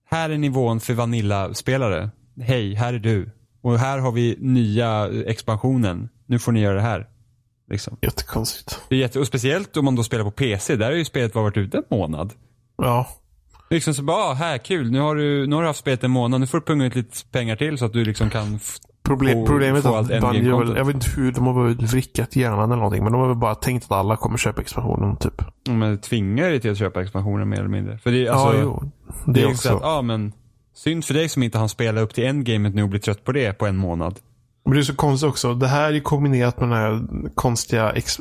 här 0.09 0.29
är 0.29 0.37
nivån 0.37 0.79
för 0.79 0.93
Vanilla-spelare. 0.93 2.09
Hej, 2.41 2.73
här 2.73 2.93
är 2.93 2.99
du. 2.99 3.31
Och 3.61 3.79
här 3.79 3.99
har 3.99 4.11
vi 4.11 4.37
nya 4.39 5.09
expansionen. 5.25 6.09
Nu 6.25 6.39
får 6.39 6.51
ni 6.51 6.59
göra 6.59 6.75
det 6.75 6.81
här. 6.81 7.07
Liksom. 7.69 7.97
Jättekonstigt. 8.01 8.79
Det 8.89 8.95
är 8.95 8.99
jätte, 8.99 9.19
och 9.19 9.27
speciellt 9.27 9.77
om 9.77 9.85
man 9.85 9.95
då 9.95 10.03
spelar 10.03 10.23
på 10.23 10.31
PC. 10.31 10.75
Där 10.75 10.85
har 10.85 10.97
ju 10.97 11.05
spelet 11.05 11.33
bara 11.33 11.43
varit 11.43 11.57
ute 11.57 11.77
en 11.77 11.83
månad. 11.89 12.33
Ja. 12.77 13.07
Liksom 13.69 13.93
så 13.93 14.03
bara, 14.03 14.17
ah, 14.17 14.33
här, 14.33 14.57
kul. 14.57 14.91
Nu 14.91 14.99
har, 14.99 15.15
du, 15.15 15.47
nu 15.47 15.55
har 15.55 15.61
du 15.61 15.67
haft 15.67 15.79
spelet 15.79 16.03
en 16.03 16.11
månad. 16.11 16.39
Nu 16.39 16.47
får 16.47 16.59
du 16.59 16.65
punga 16.65 16.85
ut 16.85 16.95
lite 16.95 17.25
pengar 17.31 17.55
till 17.55 17.77
så 17.77 17.85
att 17.85 17.93
du 17.93 18.05
liksom 18.05 18.29
kan 18.29 18.59
Problem, 19.03 19.45
problemet 19.45 19.85
är 19.85 19.99
att 19.99 20.21
Bungie 20.21 20.57
väl, 20.57 20.77
jag 20.77 20.85
vet 20.85 20.95
inte 20.95 21.09
hur, 21.15 21.31
de 21.31 21.47
har 21.47 21.63
väl 21.63 21.75
vrickat 21.75 22.35
hjärnan 22.35 22.63
eller 22.63 22.75
någonting. 22.75 23.03
Men 23.03 23.13
de 23.13 23.21
har 23.21 23.27
väl 23.27 23.37
bara 23.37 23.55
tänkt 23.55 23.85
att 23.85 23.91
alla 23.91 24.17
kommer 24.17 24.37
köpa 24.37 24.61
expansionen 24.61 25.15
typ. 25.15 25.41
Men 25.69 25.97
tvingar 25.97 26.49
dig 26.49 26.59
till 26.59 26.71
att 26.71 26.77
köpa 26.77 27.01
expansionen 27.01 27.49
mer 27.49 27.57
eller 27.57 27.69
mindre. 27.69 27.97
För 27.97 28.11
det, 28.11 28.27
är 28.27 28.31
alltså, 28.31 28.57
ja, 28.57 28.61
jo. 28.63 28.91
det 29.25 29.33
Det 29.33 29.41
är 29.41 29.47
också 29.47 29.67
så 29.67 29.73
också. 29.73 29.85
att, 29.85 29.93
ja 29.95 30.01
men, 30.01 30.33
synd 30.75 31.05
för 31.05 31.13
dig 31.13 31.29
som 31.29 31.43
inte 31.43 31.57
hann 31.57 31.69
spela 31.69 32.01
upp 32.01 32.13
till 32.13 32.23
endgamet 32.25 32.75
nu 32.75 32.83
och 32.83 32.89
bli 32.89 32.99
trött 32.99 33.23
på 33.23 33.31
det 33.31 33.53
på 33.53 33.65
en 33.67 33.77
månad. 33.77 34.19
Men 34.65 34.73
det 34.73 34.79
är 34.79 34.83
så 34.83 34.95
konstigt 34.95 35.29
också. 35.29 35.53
Det 35.53 35.67
här 35.67 35.93
är 35.93 35.99
kombinerat 35.99 36.59
med 36.59 36.69
den 36.69 36.77
här 36.77 37.07
konstiga 37.35 37.91
ex, 37.91 38.19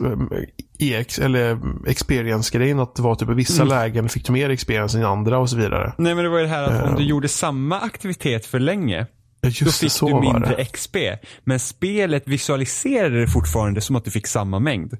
EX, 0.78 1.18
eller 1.18 1.58
experience-grejen. 1.88 2.80
Att 2.80 2.94
det 2.94 3.02
var 3.02 3.14
typ 3.14 3.30
i 3.30 3.34
vissa 3.34 3.62
Mm. 3.62 3.68
lägen 3.68 4.08
fick 4.08 4.26
du 4.26 4.32
mer 4.32 4.50
experience 4.50 4.98
än 4.98 5.04
andra 5.04 5.38
och 5.38 5.50
så 5.50 5.56
vidare. 5.56 5.94
Nej 5.98 6.14
men 6.14 6.24
det 6.24 6.30
var 6.30 6.38
ju 6.38 6.44
det 6.44 6.50
här 6.50 6.62
att 6.62 6.88
om 6.88 6.94
du 6.96 7.02
gjorde 7.04 7.28
samma 7.28 7.80
aktivitet 7.80 8.46
för 8.46 8.58
länge, 8.58 9.06
då 9.42 9.48
Just 9.48 9.80
det, 9.80 9.90
fick 9.90 10.00
du 10.00 10.20
mindre. 10.20 10.64
XP. 10.64 10.96
Men 11.44 11.60
spelet 11.60 12.28
visualiserade 12.28 13.20
det 13.20 13.28
fortfarande 13.28 13.80
som 13.80 13.96
att 13.96 14.04
du 14.04 14.10
fick 14.10 14.26
samma 14.26 14.58
mängd. 14.58 14.90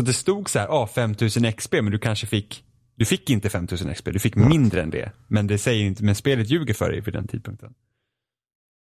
Så 0.00 0.06
det 0.06 0.12
stod 0.12 0.48
så 0.50 0.58
här, 0.58 0.66
ah 0.70 0.86
5000 0.86 1.52
XP 1.52 1.72
men 1.72 1.90
du 1.90 1.98
kanske 1.98 2.26
fick, 2.26 2.64
du 3.00 3.06
fick 3.06 3.30
inte 3.30 3.48
5000 3.50 3.94
XP, 3.94 4.04
du 4.12 4.18
fick 4.18 4.34
mindre 4.36 4.82
än 4.82 4.90
det. 4.90 5.12
Men 5.28 5.46
det 5.46 5.58
säger 5.58 5.84
inte, 5.84 6.04
men 6.04 6.14
spelet 6.14 6.50
ljuger 6.50 6.74
för 6.74 6.90
dig 6.90 7.00
vid 7.00 7.14
den 7.14 7.26
tidpunkten. 7.28 7.72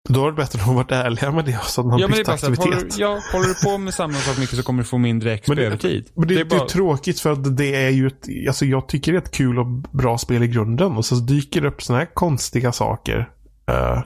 Då 0.10 0.22
var 0.22 0.32
det 0.32 0.36
bättre 0.36 0.60
att 0.60 0.66
de 0.66 0.76
varit 0.76 0.92
ärliga 0.92 1.32
med 1.32 1.46
det 1.46 1.60
så 1.64 1.82
att 1.82 1.88
man 1.88 2.00
Ja, 2.00 2.08
det 2.08 2.14
bytte 2.18 2.32
aktivitet. 2.34 2.66
håller, 2.66 2.88
ja, 2.98 3.20
håller 3.32 3.48
du 3.48 3.54
på 3.72 3.78
med 3.78 3.94
samma 3.94 4.14
sak 4.14 4.38
mycket 4.40 4.58
så 4.58 4.64
kommer 4.64 4.84
du 4.84 4.88
få 4.90 4.98
mindre 4.98 5.38
XP 5.38 5.48
Men 5.48 5.58
det- 5.58 5.66
över 5.66 5.78
tid. 5.78 6.10
Men 6.16 6.28
det, 6.28 6.36
det, 6.36 6.42
är 6.42 6.46
bara, 6.46 6.62
är 6.62 6.66
tråkigt 6.66 7.20
för 7.20 7.32
att 7.32 7.58
det 7.58 7.76
är 7.76 7.90
ju 7.90 8.08
ett, 8.08 8.28
alltså 8.48 8.66
jag 8.66 8.88
tycker 8.88 9.12
det 9.12 9.18
är 9.18 9.22
ett 9.22 9.32
kul 9.32 9.60
och 9.60 9.68
bra 9.92 10.18
spel 10.18 10.44
i 10.44 10.48
grunden 10.48 10.92
och 10.92 11.06
så 11.06 11.16
dyker 11.16 11.62
det 11.62 11.68
upp 11.68 11.82
såna 11.84 12.00
här 12.00 12.14
konstiga 12.14 12.72
saker. 12.72 13.30
Eh, 13.70 14.04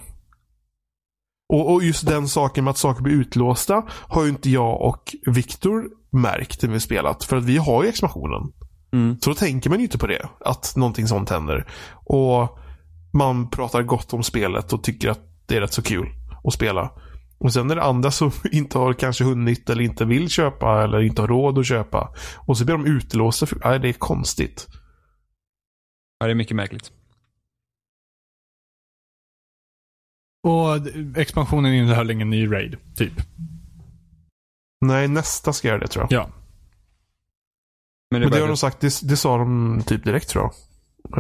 och, 1.54 1.74
och 1.74 1.84
just 1.84 2.08
den 2.08 2.28
saken 2.28 2.64
med 2.64 2.72
att 2.72 2.78
saker 2.78 3.02
blir 3.04 3.14
utlåsta 3.14 3.84
har 3.90 4.24
ju 4.24 4.30
inte 4.30 4.50
jag 4.50 4.82
och 4.82 5.16
Viktor 5.26 5.86
märkt 6.12 6.64
när 6.64 6.70
vi 6.70 6.80
spelat. 6.80 7.24
För 7.24 7.38
att 7.38 7.44
vi 7.44 7.58
har 7.58 7.84
ju 7.84 7.90
expansionen. 7.90 8.52
Mm. 8.92 9.18
Så 9.22 9.30
då 9.30 9.36
tänker 9.36 9.70
man 9.70 9.80
ju 9.80 9.86
inte 9.86 9.98
på 9.98 10.08
det. 10.08 10.30
Att 10.40 10.76
någonting 10.76 11.08
sånt 11.08 11.30
händer. 11.30 11.66
Och 11.94 12.60
man 13.14 13.50
pratar 13.50 13.84
gott 13.84 14.14
om 14.14 14.24
spelet 14.24 14.74
och 14.74 14.84
tycker 14.84 15.10
att 15.10 15.22
det 15.46 15.58
är 15.58 15.62
rätt 15.62 15.74
så 15.74 15.82
kul 15.82 16.08
att 16.44 16.54
spela. 16.54 16.92
Och 17.38 17.54
sen 17.54 17.72
är 17.72 17.76
det 17.76 17.84
andra 17.84 18.12
som 18.12 18.32
inte 18.52 18.78
har 18.78 18.94
kanske 18.94 19.24
hunnit 19.24 19.70
eller 19.70 19.84
inte 19.84 20.06
vill 20.06 20.30
köpa 20.30 20.84
eller 20.84 21.02
inte 21.02 21.22
har 21.22 21.28
råd 21.28 21.60
att 21.60 21.68
köpa. 21.68 22.14
Och 22.36 22.58
så 22.58 22.66
blir 22.66 22.76
de 22.78 22.86
utlåsta. 22.86 23.46
För, 23.46 23.60
nej, 23.64 23.80
det 23.80 23.90
är 23.90 23.94
konstigt. 23.94 24.68
ja, 26.20 26.26
det 26.26 26.32
är 26.32 26.36
mycket 26.36 26.56
märkligt. 26.56 26.92
Och 30.44 30.88
expansionen 31.18 31.74
innehöll 31.74 32.12
ingen 32.12 32.30
ny 32.30 32.52
raid, 32.52 32.78
typ. 32.96 33.14
Nej, 34.82 35.08
nästa 35.08 35.54
ska 35.54 35.68
göra 35.68 35.80
det 35.80 35.88
tror 35.88 36.08
jag. 36.10 36.22
Ja. 36.22 36.30
Men 38.12 38.22
det, 38.22 38.26
Men 38.26 38.32
det 38.32 38.38
är 38.38 38.42
har 38.42 38.48
de 38.48 38.58
sagt, 38.58 38.80
det, 38.80 39.00
det 39.04 39.18
sa 39.18 39.38
de 39.38 39.84
typ 39.88 40.04
direkt 40.04 40.30
tror 40.30 40.44
jag. 40.44 40.54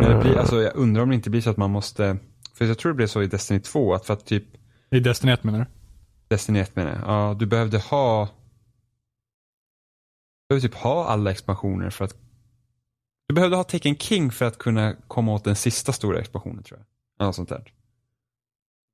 men 0.01 0.09
det 0.09 0.21
blir, 0.23 0.33
Eh, 0.33 0.39
alltså, 0.39 0.61
jag 0.61 0.75
undrar 0.75 1.03
om 1.03 1.09
det 1.09 1.15
inte 1.15 1.29
blir 1.29 1.41
så 1.41 1.49
att 1.49 1.57
man 1.57 1.71
måste, 1.71 2.17
för 2.53 2.65
jag 2.65 2.77
tror 2.77 2.91
det 2.91 2.95
blev 2.95 3.07
så 3.07 3.21
i 3.21 3.27
Destiny 3.27 3.59
2, 3.59 3.93
att 3.93 4.05
för 4.05 4.13
att 4.13 4.25
typ 4.25 4.43
I 4.91 4.99
Destiny 4.99 5.31
1 5.33 5.43
menar 5.43 5.59
du? 5.59 5.65
Destiny 6.27 6.59
1 6.59 6.75
menar 6.75 6.91
jag. 6.91 7.01
Ja, 7.01 7.35
du 7.39 7.45
behövde 7.45 7.79
ha... 7.79 8.25
Du 10.49 10.53
behövde 10.55 10.67
typ 10.67 10.77
ha 10.77 11.05
alla 11.05 11.31
expansioner 11.31 11.89
för 11.89 12.05
att... 12.05 12.15
Du 13.27 13.35
behövde 13.35 13.57
ha 13.57 13.63
Taken 13.63 13.95
King 13.97 14.31
för 14.31 14.45
att 14.45 14.57
kunna 14.57 14.95
komma 15.07 15.33
åt 15.33 15.43
den 15.43 15.55
sista 15.55 15.93
stora 15.93 16.19
expansionen 16.19 16.63
tror 16.63 16.79
jag. 16.79 17.27
Ja, 17.27 17.33
sånt 17.33 17.49
där. 17.49 17.73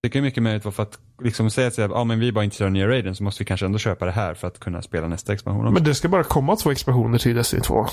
Det 0.04 0.10
kan 0.10 0.20
ju 0.20 0.24
mycket 0.24 0.44
möjligt 0.44 0.66
vara 0.66 0.74
för 0.74 0.84
att 0.84 1.00
liksom 1.22 1.50
säga 1.50 1.68
att 1.68 1.78
ja, 1.78 2.04
men 2.04 2.20
vi 2.20 2.28
är 2.28 2.32
bara 2.32 2.44
intresserade 2.44 2.68
av 2.68 2.74
nya 2.74 2.88
raiden 2.88 3.16
så 3.16 3.24
måste 3.24 3.44
vi 3.44 3.46
kanske 3.46 3.66
ändå 3.66 3.78
köpa 3.78 4.06
det 4.06 4.12
här 4.12 4.34
för 4.34 4.48
att 4.48 4.60
kunna 4.60 4.82
spela 4.82 5.08
nästa 5.08 5.34
expansion 5.34 5.62
också. 5.62 5.74
Men 5.74 5.84
det 5.84 5.96
ska 5.96 6.08
bara 6.10 6.24
komma 6.24 6.56
två 6.56 6.72
expansioner 6.72 7.18
till 7.18 7.36
Destiny 7.36 7.62
2. 7.62 7.86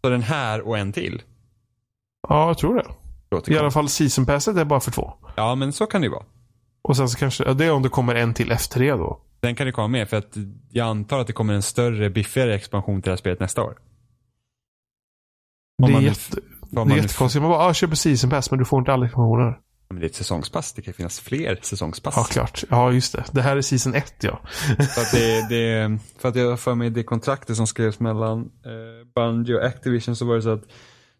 Så 0.00 0.08
den 0.10 0.22
här 0.22 0.60
och 0.60 0.78
en 0.78 0.92
till. 0.92 1.22
Ja, 2.28 2.46
jag 2.46 2.58
tror 2.58 2.74
det. 2.74 2.84
Låter 3.30 3.52
I 3.52 3.58
alla 3.58 3.70
fall 3.70 3.88
season 3.88 4.26
passet 4.26 4.56
är 4.56 4.64
bara 4.64 4.80
för 4.80 4.90
två. 4.90 5.12
Ja, 5.36 5.54
men 5.54 5.72
så 5.72 5.86
kan 5.86 6.00
det 6.00 6.04
ju 6.04 6.10
vara. 6.10 6.24
Och 6.82 6.96
sen 6.96 7.08
så 7.08 7.18
kanske, 7.18 7.44
ja, 7.44 7.54
det 7.54 7.64
är 7.64 7.72
om 7.72 7.82
det 7.82 7.88
kommer 7.88 8.14
en 8.14 8.34
till 8.34 8.52
efter 8.52 8.80
det 8.80 8.90
då. 8.90 9.20
Den 9.40 9.54
kan 9.54 9.66
det 9.66 9.72
komma 9.72 9.88
med 9.88 10.08
för 10.08 10.16
att 10.16 10.36
jag 10.70 10.86
antar 10.86 11.18
att 11.18 11.26
det 11.26 11.32
kommer 11.32 11.54
en 11.54 11.62
större, 11.62 12.10
biffigare 12.10 12.54
expansion 12.54 13.02
till 13.02 13.08
det 13.08 13.12
här 13.12 13.16
spelet 13.16 13.40
nästa 13.40 13.62
år. 13.62 13.78
Det 15.86 15.92
är, 15.92 16.00
jätte, 16.00 16.40
Om 16.76 16.88
det 16.88 16.94
är 16.94 16.96
jättekonstigt. 16.96 17.42
Man 17.42 17.50
bara, 17.50 17.66
ah, 17.66 17.74
köper 17.74 17.96
season 17.96 18.30
pass 18.30 18.50
men 18.50 18.58
du 18.58 18.64
får 18.64 18.78
inte 18.78 18.92
alla 18.92 19.06
expansioner. 19.06 19.58
Men 19.90 20.00
det 20.00 20.06
är 20.06 20.08
ett 20.08 20.14
säsongspass, 20.14 20.72
det 20.72 20.82
kan 20.82 20.94
finnas 20.94 21.20
fler 21.20 21.58
säsongspass. 21.62 22.14
Ja, 22.16 22.24
klart. 22.24 22.64
Ja, 22.70 22.92
just 22.92 23.12
det. 23.12 23.24
Det 23.32 23.42
här 23.42 23.56
är 23.56 23.62
season 23.62 23.94
1 23.94 24.14
ja. 24.20 24.40
För 24.94 25.00
att, 25.00 25.12
det, 25.12 25.48
det, 25.48 25.98
för 26.18 26.28
att 26.28 26.36
jag 26.36 26.50
har 26.50 26.56
för 26.56 26.74
mig 26.74 26.90
det 26.90 27.02
kontraktet 27.02 27.56
som 27.56 27.66
skrevs 27.66 28.00
mellan 28.00 28.40
eh, 28.40 29.06
Bungie 29.14 29.56
och 29.56 29.64
Activision 29.64 30.16
så 30.16 30.24
var 30.24 30.36
det 30.36 30.42
så 30.42 30.50
att 30.50 30.64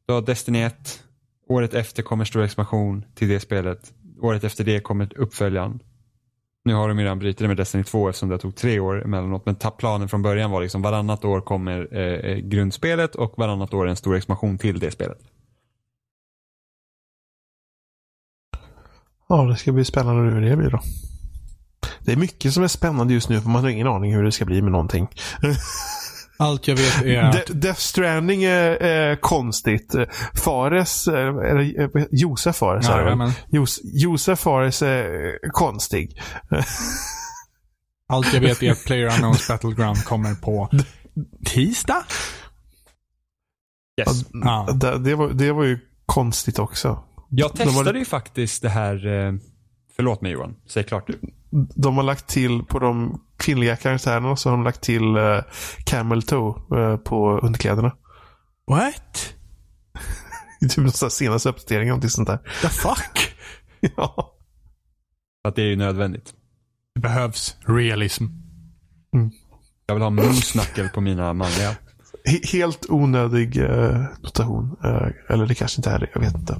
du 0.06 0.12
har 0.12 0.22
Destiny 0.22 0.62
1, 0.62 1.02
året 1.48 1.74
efter 1.74 2.02
kommer 2.02 2.24
stor 2.24 2.42
expansion 2.42 3.04
till 3.14 3.28
det 3.28 3.40
spelet. 3.40 3.92
Året 4.20 4.44
efter 4.44 4.64
det 4.64 4.80
kommer 4.80 5.18
uppföljaren. 5.18 5.80
Nu 6.64 6.74
har 6.74 6.88
de 6.88 6.98
ju 6.98 7.04
redan 7.04 7.18
brutit 7.18 7.38
det 7.38 7.48
med 7.48 7.56
Destiny 7.56 7.84
2 7.84 8.08
eftersom 8.08 8.28
det 8.28 8.38
tog 8.38 8.56
tre 8.56 8.80
år 8.80 9.04
emellanåt. 9.04 9.46
Men 9.46 9.56
planen 9.78 10.08
från 10.08 10.22
början 10.22 10.50
var 10.50 10.62
liksom 10.62 10.82
varannat 10.82 11.24
år 11.24 11.40
kommer 11.40 11.88
eh, 11.92 12.30
eh, 12.30 12.36
grundspelet 12.36 13.14
och 13.14 13.34
varannat 13.36 13.74
år 13.74 13.88
en 13.88 13.96
stor 13.96 14.16
expansion 14.16 14.58
till 14.58 14.78
det 14.78 14.90
spelet. 14.90 15.18
Ja, 19.28 19.42
det 19.42 19.56
ska 19.56 19.72
bli 19.72 19.84
spännande 19.84 20.30
hur 20.34 20.40
det 20.40 20.56
blir 20.56 20.70
då. 20.70 20.80
Det 22.00 22.12
är 22.12 22.16
mycket 22.16 22.52
som 22.54 22.62
är 22.62 22.68
spännande 22.68 23.14
just 23.14 23.28
nu 23.28 23.40
för 23.40 23.48
man 23.48 23.62
har 23.62 23.70
ingen 23.70 23.86
aning 23.86 24.14
hur 24.14 24.22
det 24.24 24.32
ska 24.32 24.44
bli 24.44 24.62
med 24.62 24.72
någonting. 24.72 25.08
Allt 26.40 26.68
jag 26.68 26.76
vet 26.76 27.02
är 27.02 27.22
att... 27.22 27.46
De- 27.46 27.52
Death 27.52 27.80
Stranding 27.80 28.44
är, 28.44 28.70
är 28.70 29.16
konstigt. 29.16 29.94
Fares, 30.44 31.08
eh, 31.08 31.14
eller 31.28 31.80
eh, 31.96 32.04
Josef 32.10 32.56
Fares 32.56 32.88
är 32.88 32.92
det 32.96 33.02
Ja, 33.02 33.04
väl? 33.08 33.16
men, 33.18 33.32
Jos, 33.48 33.80
Josef 33.84 34.38
Fares 34.40 34.82
är 34.82 35.38
konstig. 35.52 36.20
allt 38.08 38.34
jag 38.34 38.40
vet 38.40 38.62
är 38.62 38.72
att 38.72 38.84
Player 38.86 39.06
Unknowns 39.12 39.48
Battleground 39.48 40.04
kommer 40.04 40.34
på 40.34 40.70
tisdag? 41.46 42.02
Yes. 44.00 44.24
Ja. 44.32 44.68
Det, 44.74 44.98
det, 44.98 45.14
var, 45.14 45.28
det 45.28 45.52
var 45.52 45.64
ju 45.64 45.78
konstigt 46.06 46.58
också. 46.58 47.02
Jag 47.28 47.50
De 47.54 47.58
har- 47.62 47.72
testade 47.72 47.98
ju 47.98 48.04
faktiskt 48.04 48.62
det 48.62 48.68
här, 48.68 49.06
eh, 49.06 49.32
förlåt 49.96 50.20
mig 50.22 50.32
Johan, 50.32 50.56
säg 50.66 50.84
klart 50.84 51.06
du. 51.06 51.20
De 51.74 51.96
har 51.96 52.02
lagt 52.04 52.26
till 52.28 52.62
på 52.62 52.78
de 52.78 53.20
kvinnliga 53.36 53.76
karaktärerna 53.76 54.36
så 54.36 54.48
har 54.50 54.56
de 54.56 54.64
lagt 54.64 54.80
till 54.80 55.16
uh, 55.16 55.40
Camel 55.84 56.22
Toe 56.22 56.54
eh, 56.80 56.96
på 56.96 57.38
underkläderna. 57.38 57.96
What? 58.66 59.34
Typ 60.60 60.76
den 61.00 61.10
senaste 61.10 61.48
uppdateringen 61.48 61.94
och 61.94 62.10
sånt 62.10 62.28
där. 62.28 62.38
The 62.62 62.68
fuck? 62.68 63.34
ja. 63.96 64.34
Att 65.48 65.56
det 65.56 65.62
är 65.62 65.66
ju 65.66 65.76
nödvändigt. 65.76 66.34
Det 66.94 67.00
behövs 67.00 67.56
realism. 67.66 68.24
Jag 69.86 69.94
vill 69.94 70.02
ha 70.02 70.10
moose 70.10 70.90
på 70.94 71.00
mina 71.00 71.32
manliga. 71.32 71.76
He- 72.28 72.46
Helt 72.52 72.86
onödig 72.88 73.56
uh, 73.56 74.04
notation. 74.22 74.76
Eh, 74.84 75.08
eller 75.34 75.46
det 75.46 75.54
kanske 75.54 75.78
inte 75.78 75.90
är 75.90 75.98
det, 75.98 76.08
jag 76.14 76.20
vet 76.20 76.34
inte. 76.34 76.56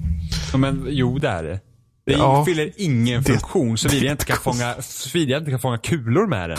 Ja, 0.52 0.58
Men 0.58 0.86
jo, 0.88 1.18
det 1.18 1.28
är 1.28 1.42
det. 1.42 1.60
Det 2.06 2.12
Ja. 2.12 2.44
fyller 2.44 2.70
ingen 2.76 3.22
Det- 3.22 3.32
funktion 3.32 3.78
såvida 3.78 4.04
jag 4.06 4.12
inte 4.12 4.24
kan 4.24 4.36
fånga, 4.36 4.74
jag 5.14 5.38
inte 5.40 5.50
kan 5.50 5.60
fånga 5.60 5.78
kulor 5.78 6.26
med 6.26 6.50
den. 6.50 6.58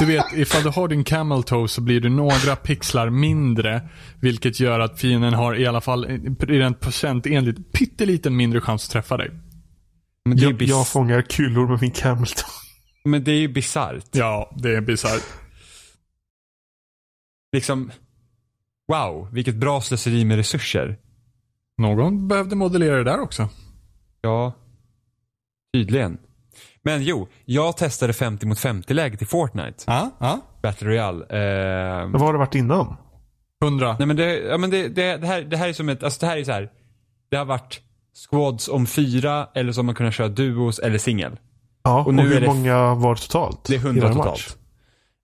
Du 0.00 0.04
vet, 0.06 0.24
ifall 0.34 0.62
du 0.62 0.68
har 0.68 0.88
din 0.88 1.04
camel 1.04 1.42
toe 1.42 1.68
så 1.68 1.80
blir 1.80 2.00
du 2.00 2.08
några 2.08 2.56
pixlar 2.56 3.10
mindre. 3.10 3.88
Vilket 4.20 4.60
gör 4.60 4.80
att 4.80 5.00
fienden 5.00 5.34
har 5.34 5.54
i 5.60 5.66
alla 5.66 5.80
fall 5.80 6.04
rent 6.40 6.80
procentenligt 6.80 7.72
pytteliten 7.72 8.36
mindre 8.36 8.60
chans 8.60 8.84
att 8.86 8.90
träffa 8.92 9.16
dig. 9.16 9.30
Men 10.28 10.38
Jag, 10.38 10.62
jag 10.62 10.88
fångar 10.88 11.22
kulor 11.22 11.68
med 11.68 11.80
min 11.80 11.90
Camel 11.90 12.26
Toe. 12.26 12.50
men 13.04 13.24
det 13.24 13.32
är 13.32 13.38
ju 13.38 13.48
bisarrt. 13.48 14.04
Ja, 14.12 14.54
det 14.62 14.76
är 14.76 14.80
bisarrt. 14.80 15.22
Liksom, 17.52 17.90
wow, 18.92 19.28
vilket 19.32 19.54
bra 19.54 19.80
slöseri 19.80 20.24
med 20.24 20.36
resurser. 20.36 20.98
Någon 21.78 22.28
behövde 22.28 22.56
modellera 22.56 22.96
det 22.96 23.04
där 23.04 23.20
också. 23.20 23.48
Ja, 24.20 24.52
tydligen. 25.74 26.18
Men 26.82 27.02
jo, 27.02 27.28
jag 27.44 27.76
testade 27.76 28.12
50 28.12 28.46
mot 28.46 28.58
50 28.58 28.94
läget 28.94 29.22
i 29.22 29.26
Fortnite. 29.26 29.84
Ja, 29.86 30.10
ja. 30.20 30.40
Battle 30.62 30.88
Royale. 30.88 31.24
Eh, 31.24 32.08
Vad 32.10 32.20
har 32.22 32.32
det 32.32 32.38
varit 32.38 32.54
innan? 32.54 32.96
100. 33.64 33.96
Nej 33.98 34.06
men 34.06 34.16
det, 34.16 34.38
ja, 34.38 34.58
men 34.58 34.70
det, 34.70 34.88
det, 34.88 35.16
det, 35.16 35.26
här, 35.26 35.42
det 35.42 35.56
här 35.56 35.68
är 35.68 35.72
som 35.72 35.88
ett, 35.88 36.02
alltså 36.02 36.20
det 36.20 36.26
här 36.26 36.36
är 36.36 36.44
så 36.44 36.52
här. 36.52 36.70
Det 37.30 37.36
har 37.36 37.44
varit 37.44 37.80
squads 38.30 38.68
om 38.68 38.86
fyra 38.86 39.48
eller 39.54 39.72
så 39.72 39.78
har 39.78 39.84
man 39.84 39.94
kunnat 39.94 40.14
köra 40.14 40.28
duos 40.28 40.78
eller 40.78 40.98
singel. 40.98 41.38
Ja, 41.82 42.00
och, 42.00 42.06
Och 42.06 42.14
nu 42.14 42.22
hur 42.22 42.36
är 42.36 42.40
det- 42.40 42.46
många 42.46 42.94
var 42.94 43.14
det 43.14 43.20
totalt? 43.20 43.64
Det 43.64 43.74
är 43.74 43.78
i 43.78 43.80
100 43.80 44.00
varje 44.02 44.14
totalt. 44.16 44.58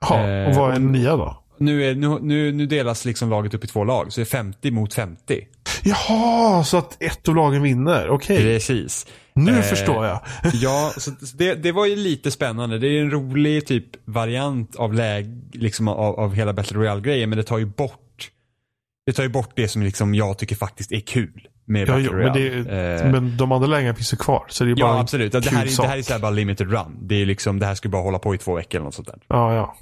Jaha, 0.00 0.22
och 0.22 0.28
Eh, 0.28 0.58
vad 0.58 0.64
är 0.70 0.74
och- 0.74 0.80
den 0.80 0.92
nya 0.92 1.16
då? 1.16 1.41
Nu, 1.64 1.84
är, 1.90 1.94
nu, 1.94 2.18
nu, 2.22 2.52
nu 2.52 2.66
delas 2.66 3.04
liksom 3.04 3.30
laget 3.30 3.54
upp 3.54 3.64
i 3.64 3.66
två 3.66 3.84
lag, 3.84 4.12
så 4.12 4.20
det 4.20 4.22
är 4.22 4.24
50 4.24 4.70
mot 4.70 4.94
50. 4.94 5.46
Jaha, 5.82 6.64
så 6.64 6.76
att 6.76 7.02
ett 7.02 7.28
av 7.28 7.36
lagen 7.36 7.62
vinner. 7.62 8.08
Okej, 8.10 8.42
Precis. 8.42 9.06
nu 9.34 9.56
eh, 9.56 9.62
förstår 9.62 10.06
jag. 10.06 10.20
Ja, 10.52 10.92
så 10.96 11.10
det, 11.34 11.54
det 11.54 11.72
var 11.72 11.86
ju 11.86 11.96
lite 11.96 12.30
spännande. 12.30 12.78
Det 12.78 12.88
är 12.88 13.00
en 13.00 13.10
rolig 13.10 13.66
typ 13.66 13.86
variant 14.04 14.76
av 14.76 14.94
läg, 14.94 15.26
liksom 15.52 15.88
av, 15.88 16.20
av 16.20 16.34
hela 16.34 16.52
Battle 16.52 16.78
Royale-grejen, 16.78 17.28
men 17.30 17.36
det 17.36 17.44
tar 17.44 17.58
ju 17.58 17.66
bort 17.66 17.98
det 19.06 19.12
tar 19.12 19.22
ju 19.22 19.28
bort 19.28 19.50
det 19.56 19.68
som 19.68 19.82
liksom 19.82 20.14
jag 20.14 20.38
tycker 20.38 20.56
faktiskt 20.56 20.92
är 20.92 21.00
kul 21.00 21.48
med 21.64 21.88
Ja, 21.88 21.92
Battle 21.92 22.08
jo, 22.10 22.16
men, 22.16 22.32
det, 22.32 23.02
Eh, 23.02 23.10
men 23.12 23.36
de 23.36 23.52
andra 23.52 23.66
lägena 23.68 23.94
finns 23.94 24.12
ju 24.12 24.16
kvar. 24.16 24.44
Så 24.48 24.64
det 24.64 24.70
är 24.70 24.74
bara 24.74 24.94
ja, 24.94 25.00
absolut. 25.00 25.34
Ja, 25.34 25.40
Det 25.40 25.50
här, 25.50 25.62
är, 25.66 25.82
det 25.82 25.88
här 25.88 25.98
är 25.98 26.02
så 26.02 26.12
här 26.12 26.20
bara 26.20 26.30
limited 26.30 26.72
run. 26.72 26.98
Det 27.00 27.14
är 27.14 27.26
liksom, 27.26 27.58
det 27.58 27.66
här 27.66 27.74
ska 27.74 27.88
bara 27.88 28.02
hålla 28.02 28.18
på 28.18 28.34
i 28.34 28.38
två 28.38 28.54
veckor 28.54 28.76
eller 28.76 28.84
något 28.84 28.94
sånt 28.94 29.08
där. 29.08 29.18
Ja, 29.28 29.54
ja. 29.54 29.76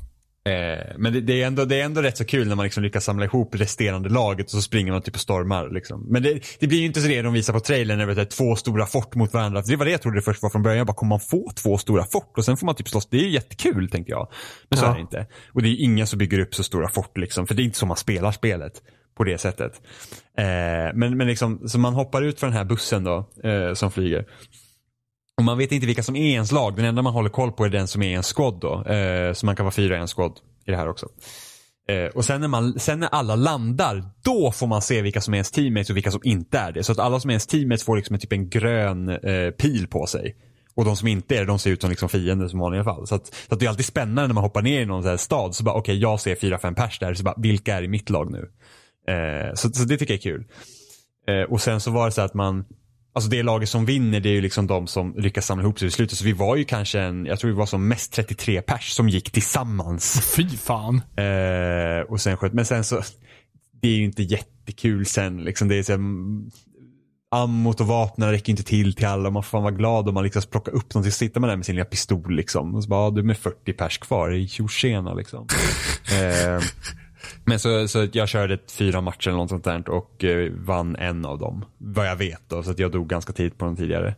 Eh, 0.48 0.94
men 0.98 1.12
det, 1.12 1.20
det, 1.20 1.42
är 1.42 1.46
ändå, 1.46 1.64
det 1.64 1.80
är 1.80 1.84
ändå 1.84 2.02
rätt 2.02 2.16
så 2.16 2.24
kul 2.24 2.48
när 2.48 2.56
man 2.56 2.64
liksom 2.64 2.82
lyckas 2.82 3.04
samla 3.04 3.24
ihop 3.24 3.54
resterande 3.54 4.08
laget 4.08 4.46
och 4.46 4.50
så 4.50 4.62
springer 4.62 4.92
man 4.92 5.02
typ 5.02 5.14
och 5.14 5.20
stormar. 5.20 5.70
Liksom. 5.70 6.06
Men 6.08 6.22
det, 6.22 6.40
det 6.58 6.66
blir 6.66 6.78
ju 6.78 6.86
inte 6.86 7.00
så 7.00 7.08
det 7.08 7.22
de 7.22 7.32
visar 7.32 7.52
på 7.52 7.60
trailern, 7.60 7.98
när 7.98 8.06
det 8.06 8.20
är 8.20 8.24
två 8.24 8.56
stora 8.56 8.86
fort 8.86 9.14
mot 9.14 9.34
varandra. 9.34 9.62
Det 9.66 9.76
var 9.76 9.84
det 9.84 9.90
jag 9.90 10.02
trodde 10.02 10.18
det 10.18 10.22
först 10.22 10.42
var 10.42 10.50
från 10.50 10.62
början. 10.62 10.78
Jag 10.78 10.86
bara, 10.86 10.94
kommer 10.94 11.08
man 11.08 11.20
få 11.20 11.50
två 11.62 11.78
stora 11.78 12.04
fort 12.04 12.38
och 12.38 12.44
sen 12.44 12.56
får 12.56 12.66
man 12.66 12.74
typ 12.74 12.88
slåss? 12.88 13.06
Det 13.06 13.16
är 13.16 13.22
ju 13.22 13.30
jättekul 13.30 13.90
tänkte 13.90 14.10
jag. 14.10 14.28
Men 14.68 14.78
så 14.78 14.84
Ja. 14.84 14.90
är 14.90 14.94
det 14.94 15.00
inte. 15.00 15.26
Och 15.52 15.62
det 15.62 15.68
är 15.68 15.84
ingen 15.84 16.06
som 16.06 16.18
bygger 16.18 16.38
upp 16.38 16.54
så 16.54 16.62
stora 16.62 16.88
fort 16.88 17.18
liksom, 17.18 17.46
för 17.46 17.54
det 17.54 17.62
är 17.62 17.64
inte 17.64 17.78
så 17.78 17.86
man 17.86 17.96
spelar 17.96 18.32
spelet 18.32 18.72
på 19.16 19.24
det 19.24 19.38
sättet. 19.38 19.72
Eh, 20.38 20.44
men, 20.94 21.16
men 21.16 21.26
liksom, 21.26 21.68
så 21.68 21.78
man 21.78 21.94
hoppar 21.94 22.22
ut 22.22 22.40
från 22.40 22.50
den 22.50 22.56
här 22.56 22.64
bussen 22.64 23.04
då, 23.04 23.28
eh, 23.44 23.74
som 23.74 23.90
flyger. 23.90 24.24
Och 25.40 25.44
man 25.44 25.58
vet 25.58 25.72
inte 25.72 25.86
vilka 25.86 26.02
som 26.02 26.16
är 26.16 26.32
ens 26.32 26.52
lag. 26.52 26.76
Den 26.76 26.84
enda 26.84 27.02
man 27.02 27.12
håller 27.12 27.30
koll 27.30 27.52
på 27.52 27.64
är 27.64 27.68
den 27.68 27.88
som 27.88 28.02
är 28.02 28.10
ens 28.10 28.32
squad 28.32 28.60
då. 28.60 28.84
Eh, 28.84 29.32
så 29.32 29.46
man 29.46 29.56
kan 29.56 29.64
vara 29.64 29.72
fyra 29.72 29.96
i 29.96 30.00
en 30.00 30.06
squad 30.06 30.32
i 30.66 30.70
det 30.70 30.76
här 30.76 30.88
också. 30.88 31.06
Eh, 31.88 32.04
och 32.04 32.24
sen 32.24 32.40
när, 32.40 32.48
man, 32.48 32.78
sen 32.78 33.00
när 33.00 33.08
alla 33.08 33.34
landar, 33.34 34.04
då 34.24 34.52
får 34.52 34.66
man 34.66 34.82
se 34.82 35.02
vilka 35.02 35.20
som 35.20 35.34
är 35.34 35.38
ens 35.38 35.50
teammates 35.50 35.90
och 35.90 35.96
vilka 35.96 36.10
som 36.10 36.20
inte 36.24 36.58
är 36.58 36.72
det. 36.72 36.84
Så 36.84 36.92
att 36.92 36.98
alla 36.98 37.20
som 37.20 37.30
är 37.30 37.32
ens 37.32 37.46
teammates 37.46 37.84
får 37.84 37.96
liksom 37.96 38.14
en, 38.14 38.20
typ 38.20 38.32
en 38.32 38.48
grön 38.48 39.08
eh, 39.08 39.50
pil 39.50 39.86
på 39.86 40.06
sig. 40.06 40.36
Och 40.74 40.84
de 40.84 40.96
som 40.96 41.08
inte 41.08 41.36
är 41.36 41.40
det, 41.40 41.46
de 41.46 41.58
ser 41.58 41.70
ut 41.70 41.80
som 41.80 41.90
liksom 41.90 42.08
fiender 42.08 42.48
som 42.48 42.58
vanliga 42.60 42.84
fall. 42.84 43.06
Så, 43.06 43.14
att, 43.14 43.26
så 43.26 43.54
att 43.54 43.60
det 43.60 43.66
är 43.66 43.70
alltid 43.70 43.86
spännande 43.86 44.26
när 44.26 44.34
man 44.34 44.44
hoppar 44.44 44.62
ner 44.62 44.80
i 44.80 44.86
någon 44.86 45.02
sån 45.02 45.10
här 45.10 45.16
stad. 45.16 45.54
Så 45.54 45.64
bara, 45.64 45.74
okej, 45.74 45.92
okay, 45.92 46.02
jag 46.02 46.20
ser 46.20 46.34
fyra, 46.34 46.58
fem 46.58 46.74
pers 46.74 46.98
där. 46.98 47.14
Så 47.14 47.22
bara, 47.22 47.34
vilka 47.38 47.76
är 47.76 47.82
i 47.82 47.88
mitt 47.88 48.10
lag 48.10 48.30
nu? 48.30 48.50
Eh, 49.14 49.54
så, 49.54 49.70
så 49.70 49.84
det 49.84 49.96
tycker 49.96 50.14
jag 50.14 50.18
är 50.18 50.22
kul. 50.22 50.44
Eh, 51.28 51.52
och 51.52 51.60
sen 51.60 51.80
så 51.80 51.90
var 51.90 52.06
det 52.06 52.12
så 52.12 52.20
att 52.20 52.34
man, 52.34 52.64
Alltså 53.12 53.30
det 53.30 53.42
laget 53.42 53.68
som 53.68 53.84
vinner 53.84 54.20
det 54.20 54.28
är 54.28 54.32
ju 54.32 54.40
liksom 54.40 54.66
de 54.66 54.86
som 54.86 55.14
lyckas 55.16 55.46
samla 55.46 55.64
ihop 55.64 55.78
sig 55.78 55.88
i 55.88 55.90
slutet. 55.90 56.18
Så 56.18 56.24
vi 56.24 56.32
var 56.32 56.56
ju 56.56 56.64
kanske 56.64 57.00
en, 57.00 57.26
jag 57.26 57.38
tror 57.38 57.50
vi 57.50 57.56
var 57.56 57.66
som 57.66 57.88
mest 57.88 58.12
33 58.12 58.62
pers 58.62 58.90
som 58.90 59.08
gick 59.08 59.30
tillsammans. 59.30 60.32
Fy 60.36 60.48
fan. 60.48 61.02
Eh, 61.16 62.02
och 62.08 62.20
sen 62.20 62.36
sköt, 62.36 62.52
men 62.52 62.66
sen 62.66 62.84
så, 62.84 63.02
det 63.82 63.88
är 63.88 63.92
ju 63.92 64.04
inte 64.04 64.22
jättekul 64.22 65.06
sen 65.06 65.44
liksom. 65.44 65.68
Det 65.68 65.78
är 65.78 65.82
så, 65.82 65.98
ammot 67.30 67.80
och 67.80 67.86
vapnen 67.86 68.30
räcker 68.30 68.50
inte 68.50 68.62
till 68.62 68.94
till 68.94 69.06
alla. 69.06 69.30
Man 69.30 69.42
får 69.42 69.50
fan 69.50 69.62
vara 69.62 69.74
glad 69.74 70.08
om 70.08 70.14
man 70.14 70.24
lyckas 70.24 70.46
plocka 70.46 70.70
upp 70.70 70.94
någonting. 70.94 71.12
Så 71.12 71.18
sitter 71.18 71.40
man 71.40 71.48
där 71.48 71.56
med 71.56 71.66
sin 71.66 71.74
lilla 71.74 71.84
pistol 71.84 72.36
liksom. 72.36 72.74
Och 72.74 72.84
så 72.84 72.88
bara, 72.88 73.04
ja, 73.04 73.10
du 73.10 73.20
är 73.20 73.24
med 73.24 73.38
40 73.38 73.72
pers 73.72 73.98
kvar. 73.98 74.46
Tjo 74.48 74.68
tjena 74.68 75.14
liksom. 75.14 75.46
eh, 76.12 76.62
men 77.50 77.58
så, 77.58 77.88
så 77.88 78.08
jag 78.12 78.28
körde 78.28 78.58
fyra 78.68 79.00
matcher 79.00 79.28
eller 79.28 79.38
något 79.38 79.48
sånt 79.48 79.64
där 79.64 79.88
och 79.88 80.24
eh, 80.24 80.52
vann 80.52 80.96
en 80.96 81.24
av 81.24 81.38
dem. 81.38 81.64
Vad 81.78 82.06
jag 82.06 82.16
vet 82.16 82.42
då, 82.48 82.62
så 82.62 82.70
att 82.70 82.78
jag 82.78 82.92
dog 82.92 83.08
ganska 83.08 83.32
tidigt 83.32 83.58
på 83.58 83.64
den 83.64 83.76
tidigare. 83.76 84.14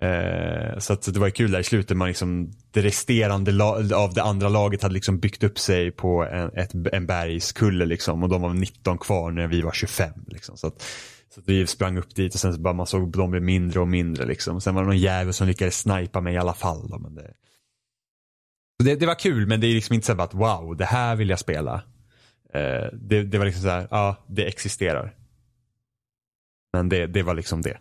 Eh, 0.00 0.78
så, 0.78 0.92
att, 0.92 1.04
så 1.04 1.10
det 1.10 1.20
var 1.20 1.30
kul 1.30 1.50
där 1.50 1.60
i 1.60 1.64
slutet, 1.64 1.96
man 1.96 2.08
liksom, 2.08 2.52
det 2.70 2.82
resterande 2.82 3.64
av 3.94 4.14
det 4.14 4.22
andra 4.22 4.48
laget 4.48 4.82
hade 4.82 4.94
liksom 4.94 5.18
byggt 5.18 5.42
upp 5.42 5.58
sig 5.58 5.90
på 5.90 6.24
en, 6.24 6.50
ett, 6.54 6.74
en 6.92 7.06
bergskulle 7.06 7.84
liksom 7.84 8.22
och 8.22 8.28
de 8.28 8.42
var 8.42 8.54
19 8.54 8.98
kvar 8.98 9.30
när 9.30 9.46
vi 9.46 9.60
var 9.60 9.72
25. 9.72 10.10
Liksom. 10.26 10.56
Så, 10.56 10.66
att, 10.66 10.82
så 11.34 11.40
vi 11.46 11.66
sprang 11.66 11.98
upp 11.98 12.14
dit 12.14 12.34
och 12.34 12.40
sen 12.40 12.54
så 12.54 12.60
bara 12.60 12.74
man 12.74 12.86
såg 12.86 13.12
de 13.12 13.30
blev 13.30 13.42
mindre 13.42 13.80
och 13.80 13.88
mindre 13.88 14.26
liksom. 14.26 14.60
Sen 14.60 14.74
var 14.74 14.82
det 14.82 14.88
någon 14.88 14.98
jävel 14.98 15.32
som 15.32 15.46
lyckades 15.46 15.78
snipa 15.78 16.20
mig 16.20 16.34
i 16.34 16.38
alla 16.38 16.54
fall. 16.54 16.88
Då, 16.88 16.98
men 16.98 17.14
det, 17.14 17.30
det, 18.84 18.94
det 18.94 19.06
var 19.06 19.18
kul 19.18 19.46
men 19.46 19.60
det 19.60 19.66
är 19.66 19.74
liksom 19.74 19.94
inte 19.94 20.06
så 20.06 20.20
att 20.20 20.34
wow, 20.34 20.76
det 20.76 20.84
här 20.84 21.16
vill 21.16 21.30
jag 21.30 21.38
spela. 21.38 21.82
Eh, 22.54 22.88
det, 22.92 23.22
det, 23.22 23.38
var 23.38 23.44
liksom 23.44 23.62
så 23.62 23.68
här, 23.68 23.88
ja, 23.90 24.24
det 24.26 24.48
existerar. 24.48 25.14
Men 26.72 26.88
det, 26.88 27.06
det 27.06 27.22
var 27.22 27.34
liksom 27.34 27.62
det. 27.62 27.78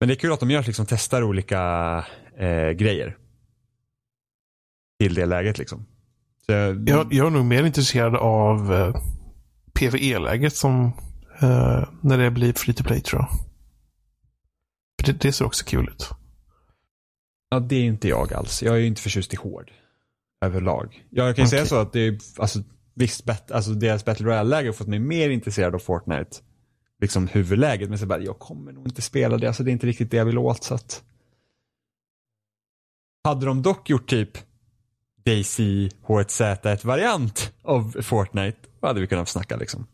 Men 0.00 0.08
det 0.08 0.14
är 0.14 0.16
kul 0.16 0.32
att 0.32 0.40
de 0.40 0.50
gör 0.50 0.62
liksom 0.62 0.86
testar 0.86 1.22
olika 1.22 1.60
eh, 2.36 2.70
grejer. 2.70 3.16
Till 4.98 5.14
det 5.14 5.26
läget 5.26 5.58
liksom. 5.58 5.86
Så, 6.46 6.52
jag, 6.86 7.12
jag 7.12 7.26
är 7.26 7.30
nog 7.30 7.44
mer 7.44 7.64
intresserad 7.64 8.16
av 8.16 8.74
eh, 8.74 8.96
PVE-läget 9.72 10.56
som 10.56 10.84
eh, 11.40 11.88
när 12.02 12.18
det 12.18 12.30
blir 12.30 12.52
free 12.52 12.74
to 12.74 12.84
play 12.84 13.00
tror 13.00 13.22
jag. 13.22 13.30
För 15.00 15.12
det, 15.12 15.20
det 15.20 15.32
ser 15.32 15.44
också 15.44 15.64
kul 15.64 15.88
ut. 15.88 16.10
Ja, 17.50 17.60
det 17.60 17.76
är 17.76 17.84
inte 17.84 18.08
jag 18.08 18.32
alls. 18.32 18.62
Jag 18.62 18.74
är 18.74 18.78
ju 18.78 18.86
inte 18.86 19.02
förtjust 19.02 19.32
i 19.32 19.36
hård 19.36 19.70
överlag. 20.40 21.06
Jag 21.10 21.36
kan 21.36 21.44
ju 21.44 21.46
okay. 21.46 21.46
säga 21.46 21.66
så 21.66 21.76
att 21.76 21.92
det 21.92 22.00
är, 22.00 22.18
alltså, 22.36 22.58
visst, 22.94 23.24
bet, 23.24 23.50
alltså 23.50 23.70
deras 23.70 24.04
Battle 24.04 24.26
Royale-läge 24.26 24.68
har 24.68 24.72
fått 24.72 24.86
mig 24.86 24.98
mer 24.98 25.30
intresserad 25.30 25.74
av 25.74 25.78
Fortnite. 25.78 26.36
Liksom 27.00 27.28
huvudläget, 27.28 27.88
men 27.88 27.98
så 27.98 28.06
bara, 28.06 28.20
jag 28.20 28.38
kommer 28.38 28.72
nog 28.72 28.86
inte 28.86 29.02
spela 29.02 29.38
det, 29.38 29.46
alltså 29.46 29.62
det 29.62 29.70
är 29.70 29.72
inte 29.72 29.86
riktigt 29.86 30.10
det 30.10 30.16
jag 30.16 30.24
vill 30.24 30.38
åt. 30.38 30.64
Så 30.64 30.74
att... 30.74 31.04
Hade 33.24 33.46
de 33.46 33.62
dock 33.62 33.90
gjort 33.90 34.10
typ 34.10 34.38
DayZ 35.24 35.58
H1Z1-variant 36.02 37.52
av 37.62 38.02
Fortnite, 38.02 38.58
då 38.80 38.86
hade 38.86 39.00
vi 39.00 39.06
kunnat 39.06 39.28
snacka 39.28 39.56
liksom. 39.56 39.86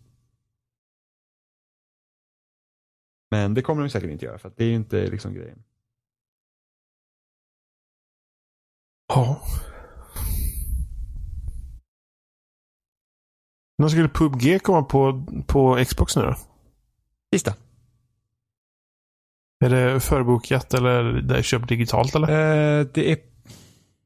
Men 3.31 3.55
det 3.55 3.63
kommer 3.63 3.83
de 3.83 3.91
säkert 3.91 4.11
inte 4.11 4.25
göra, 4.25 4.39
för 4.39 4.53
det 4.57 4.65
är 4.65 4.69
ju 4.69 4.75
inte 4.75 5.07
liksom 5.07 5.35
grejen. 5.35 5.63
Ja. 9.09 9.43
När 13.79 13.89
skulle 13.89 14.09
PubG 14.09 14.63
komma 14.63 14.83
på, 14.83 15.27
på 15.47 15.85
Xbox 15.85 16.17
nu 16.17 16.23
då? 16.23 16.37
Tisdag. 17.33 17.55
Är 19.65 19.71
det 19.71 20.01
förbokat 20.01 20.75
eller 20.75 21.03
det 21.03 21.37
är 21.39 21.43
köpt 21.43 21.69
digitalt 21.69 22.15
eller? 22.15 22.29
Uh, 22.29 22.87
det 22.95 23.13
är... 23.13 23.19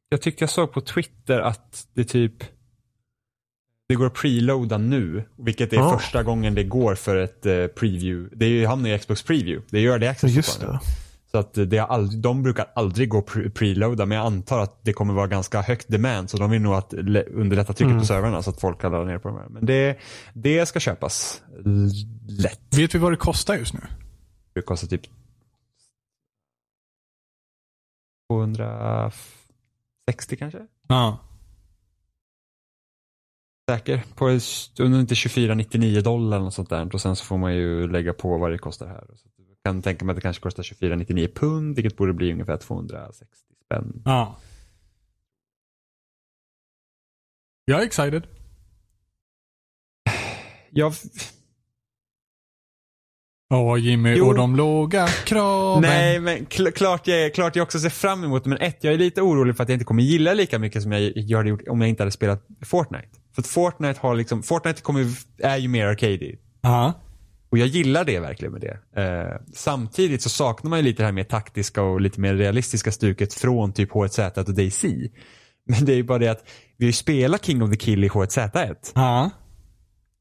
Jag 0.08 0.22
tyckte 0.22 0.42
jag 0.42 0.50
såg 0.50 0.72
på 0.72 0.80
Twitter 0.80 1.40
att 1.40 1.86
det 1.94 2.04
typ... 2.04 2.32
Det 3.88 3.94
går 3.94 4.06
att 4.06 4.14
preloada 4.14 4.78
nu, 4.78 5.24
vilket 5.36 5.72
är 5.72 5.78
oh. 5.78 5.98
första 5.98 6.22
gången 6.22 6.54
det 6.54 6.64
går 6.64 6.94
för 6.94 7.16
ett 7.16 7.46
uh, 7.46 7.66
preview. 7.66 8.36
Det 8.36 8.44
är 8.46 8.50
ju 8.50 8.66
hamnar 8.66 8.90
i 8.90 8.98
Xbox 8.98 9.22
preview. 9.22 9.66
Det 9.70 9.80
gör 9.80 9.98
det 9.98 10.08
Access 10.10 10.32
Just 10.32 10.60
det. 10.60 10.80
Så 11.36 11.40
att 11.40 11.54
det 11.54 11.76
är 11.76 11.82
aldrig, 11.82 12.20
de 12.20 12.42
brukar 12.42 12.66
aldrig 12.74 13.08
gå 13.08 13.22
preloada 13.54 14.06
men 14.06 14.18
jag 14.18 14.26
antar 14.26 14.58
att 14.58 14.84
det 14.84 14.92
kommer 14.92 15.14
vara 15.14 15.26
ganska 15.26 15.62
högt 15.62 15.88
demand 15.88 16.30
så 16.30 16.36
de 16.36 16.50
vill 16.50 16.62
nog 16.62 16.74
att 16.74 16.94
underlätta 16.94 17.72
trycket 17.72 17.90
mm. 17.90 17.98
på 17.98 18.06
servrarna 18.06 18.42
så 18.42 18.50
att 18.50 18.60
folk 18.60 18.80
kan 18.80 18.92
ladda 18.92 19.04
ner 19.04 19.18
på 19.18 19.28
de 19.28 19.38
här. 19.38 19.48
Men 19.48 19.66
det, 19.66 19.98
det 20.34 20.66
ska 20.66 20.80
köpas 20.80 21.42
lätt. 22.28 22.60
Vet 22.76 22.94
vi 22.94 22.98
vad 22.98 23.12
det 23.12 23.16
kostar 23.16 23.56
just 23.56 23.74
nu? 23.74 23.80
Det 24.54 24.62
kostar 24.62 24.88
typ 24.88 25.02
260 28.30 30.36
kanske? 30.38 30.66
Ja. 30.88 31.18
Säker 33.70 34.04
på 34.14 34.24
under 34.78 35.00
inte 35.00 35.14
24,99 35.14 36.00
dollar 36.00 36.38
något 36.38 36.54
sånt 36.54 36.70
där 36.70 36.94
och 36.94 37.00
sen 37.00 37.16
så 37.16 37.24
får 37.24 37.38
man 37.38 37.54
ju 37.54 37.88
lägga 37.88 38.12
på 38.12 38.38
vad 38.38 38.50
det 38.50 38.58
kostar 38.58 38.86
här 38.86 39.04
kan 39.66 39.82
tänka 39.82 40.04
mig 40.04 40.12
att 40.12 40.16
det 40.16 40.22
kanske 40.22 40.42
kostar 40.42 40.62
24,99 40.62 41.34
pund, 41.34 41.76
vilket 41.76 41.96
borde 41.96 42.12
bli 42.12 42.32
ungefär 42.32 42.56
260 42.56 43.24
spänn. 43.64 44.02
Ja. 44.04 44.36
Jag 47.64 47.82
är 47.82 47.86
excited. 47.86 48.26
Jag... 50.70 50.92
Åh 53.54 53.78
Jimmy, 53.78 54.14
jo. 54.16 54.26
och 54.26 54.34
de 54.34 54.56
låga 54.56 55.06
kraven. 55.06 55.82
Nej, 55.82 56.20
men 56.20 56.46
kl 56.46 56.68
klart, 56.68 57.06
jag, 57.06 57.34
klart 57.34 57.56
jag 57.56 57.62
också 57.62 57.78
ser 57.78 57.90
fram 57.90 58.24
emot 58.24 58.44
det. 58.44 58.50
Men 58.50 58.58
ett, 58.58 58.84
jag 58.84 58.94
är 58.94 58.98
lite 58.98 59.22
orolig 59.22 59.56
för 59.56 59.62
att 59.62 59.68
jag 59.68 59.74
inte 59.74 59.84
kommer 59.84 60.02
gilla 60.02 60.34
lika 60.34 60.58
mycket 60.58 60.82
som 60.82 60.92
jag 60.92 61.36
hade 61.36 61.48
gjort 61.48 61.68
om 61.68 61.80
jag 61.80 61.88
inte 61.88 62.02
hade 62.02 62.12
spelat 62.12 62.46
Fortnite. 62.64 63.08
För 63.34 63.42
att 63.42 63.46
Fortnite 63.46 64.00
har 64.00 64.14
liksom, 64.14 64.42
Fortnite 64.42 64.82
kommer, 64.82 65.06
är 65.38 65.56
ju 65.56 65.68
mer 65.68 65.86
arcade. 65.86 66.36
Ja. 66.60 67.05
Och 67.50 67.58
jag 67.58 67.68
gillar 67.68 68.04
det 68.04 68.20
verkligen 68.20 68.52
med 68.52 68.60
det. 68.60 69.02
Eh, 69.02 69.40
samtidigt 69.54 70.22
så 70.22 70.28
saknar 70.28 70.70
man 70.70 70.78
ju 70.78 70.84
lite 70.84 71.02
det 71.02 71.06
här 71.06 71.12
mer 71.12 71.24
taktiska 71.24 71.82
och 71.82 72.00
lite 72.00 72.20
mer 72.20 72.34
realistiska 72.34 72.92
stuket 72.92 73.34
från 73.34 73.72
typ 73.72 73.90
H1Z 73.90 74.48
och 74.48 74.54
DayZ. 74.54 74.84
Men 75.68 75.84
det 75.84 75.92
är 75.92 75.96
ju 75.96 76.02
bara 76.02 76.18
det 76.18 76.28
att 76.28 76.44
vi 76.76 76.84
har 76.84 76.88
ju 76.88 76.92
spelat 76.92 77.44
King 77.44 77.62
of 77.62 77.70
the 77.70 77.76
Kill 77.76 78.04
i 78.04 78.08
H1Z1. 78.08 78.76
Ja. 78.94 79.30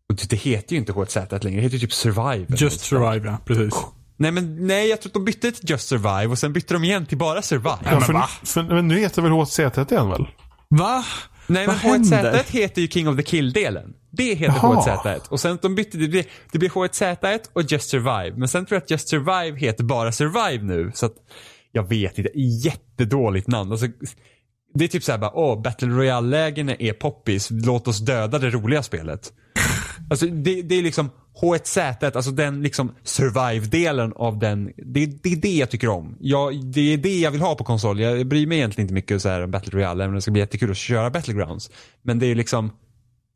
Och 0.10 0.16
det 0.30 0.36
heter 0.36 0.74
ju 0.74 0.80
inte 0.80 0.92
H1Z1 0.92 1.44
längre, 1.44 1.58
det 1.58 1.64
heter 1.64 1.78
ju 1.78 1.80
typ 1.80 1.94
Survive. 1.94 2.46
Just 2.50 2.82
Survive 2.82 3.28
ja, 3.28 3.38
precis. 3.46 3.74
Nej 4.18 4.32
men 4.32 4.68
nej, 4.68 4.90
jag 4.90 5.02
tror 5.02 5.10
att 5.10 5.14
de 5.14 5.26
bytte 5.26 5.52
till 5.52 5.70
Just 5.70 5.88
Survive 5.88 6.28
och 6.28 6.40
sen 6.40 6.54
bytte 6.54 6.74
de 6.74 6.84
igen 6.84 7.06
till 7.06 7.18
bara 7.18 7.42
Survive. 7.42 7.78
Ja, 7.84 8.28
men, 8.56 8.68
men 8.68 8.88
nu 8.88 9.00
heter 9.00 9.22
väl 9.22 9.32
H1Z1 9.32 9.92
igen 9.92 10.10
väl? 10.10 10.28
Va? 10.70 11.06
Nej 11.48 11.68
men 11.68 11.76
H1Z1 11.76 12.52
heter 12.52 12.82
ju 12.82 12.88
King 12.88 13.08
of 13.10 13.18
the 13.18 13.24
Kill-delen. 13.24 13.94
Det 14.12 14.34
heter 14.34 14.56
Jaha. 14.62 15.02
H1Z1. 15.04 15.30
Och 15.30 15.40
sen 15.40 15.58
de 15.62 15.76
bytte, 15.76 15.98
det 15.98 16.08
blir, 16.08 16.26
det 16.52 16.60
blir 16.60 16.70
H1Z1 16.70 17.40
och 17.54 17.62
Just 17.62 17.90
Survive. 17.90 18.34
Men 18.38 18.48
sen 18.48 18.66
tror 18.66 18.76
jag 18.76 18.84
att 18.84 18.90
Just 18.90 19.10
Survive 19.10 19.60
heter 19.60 19.84
bara 19.84 20.12
Survive 20.12 20.64
nu. 20.64 20.92
Så 20.96 21.06
att, 21.06 21.16
jag 21.72 21.90
vet 21.90 22.18
inte, 22.18 22.40
jättedåligt 22.40 23.48
namn. 23.48 23.72
Alltså, 23.72 23.88
det 24.74 24.84
är 24.84 24.88
typ 24.88 25.04
såhär 25.04 25.20
bara, 25.20 25.32
åh, 25.34 25.62
Battle 25.62 25.88
Royale-lägena 25.88 26.76
är 26.80 26.94
poppis, 26.94 27.48
låt 27.52 27.88
oss 27.88 28.00
döda 28.00 28.40
det 28.40 28.50
roliga 28.50 28.84
spelet. 28.84 29.34
Alltså 30.10 30.26
det, 30.26 30.62
det 30.62 30.76
är 30.76 30.84
liksom 30.84 31.10
H1Z1, 31.42 32.16
alltså 32.16 32.32
den 32.32 32.64
liksom 32.64 32.96
survive-delen 33.04 34.14
av 34.16 34.40
den. 34.40 34.72
Det, 34.78 35.06
det, 35.06 35.32
är 35.32 35.36
det 35.36 35.56
jag 35.56 35.70
tycker 35.70 35.90
om. 35.90 36.18
Jag, 36.20 36.66
det 36.66 36.94
är 36.94 36.98
det 36.98 37.20
jag 37.20 37.32
vill 37.32 37.42
ha 37.42 37.56
på 37.56 37.64
konsol. 37.64 38.00
Jag 38.00 38.28
bryr 38.28 38.48
mig 38.48 38.58
egentligen 38.58 38.86
inte 38.86 38.94
mycket 38.94 39.22
så 39.22 39.30
här 39.30 39.44
om 39.44 39.52
Battle 39.52 39.80
Royale, 39.80 40.04
även 40.04 40.10
om 40.10 40.16
det 40.16 40.22
ska 40.22 40.32
bli 40.32 40.42
jättekul 40.42 40.72
att 40.72 40.78
köra 40.78 41.10
Battlegrounds. 41.10 41.72
Men 42.02 42.20
det 42.20 42.26
är 42.26 42.36
liksom, 42.36 42.72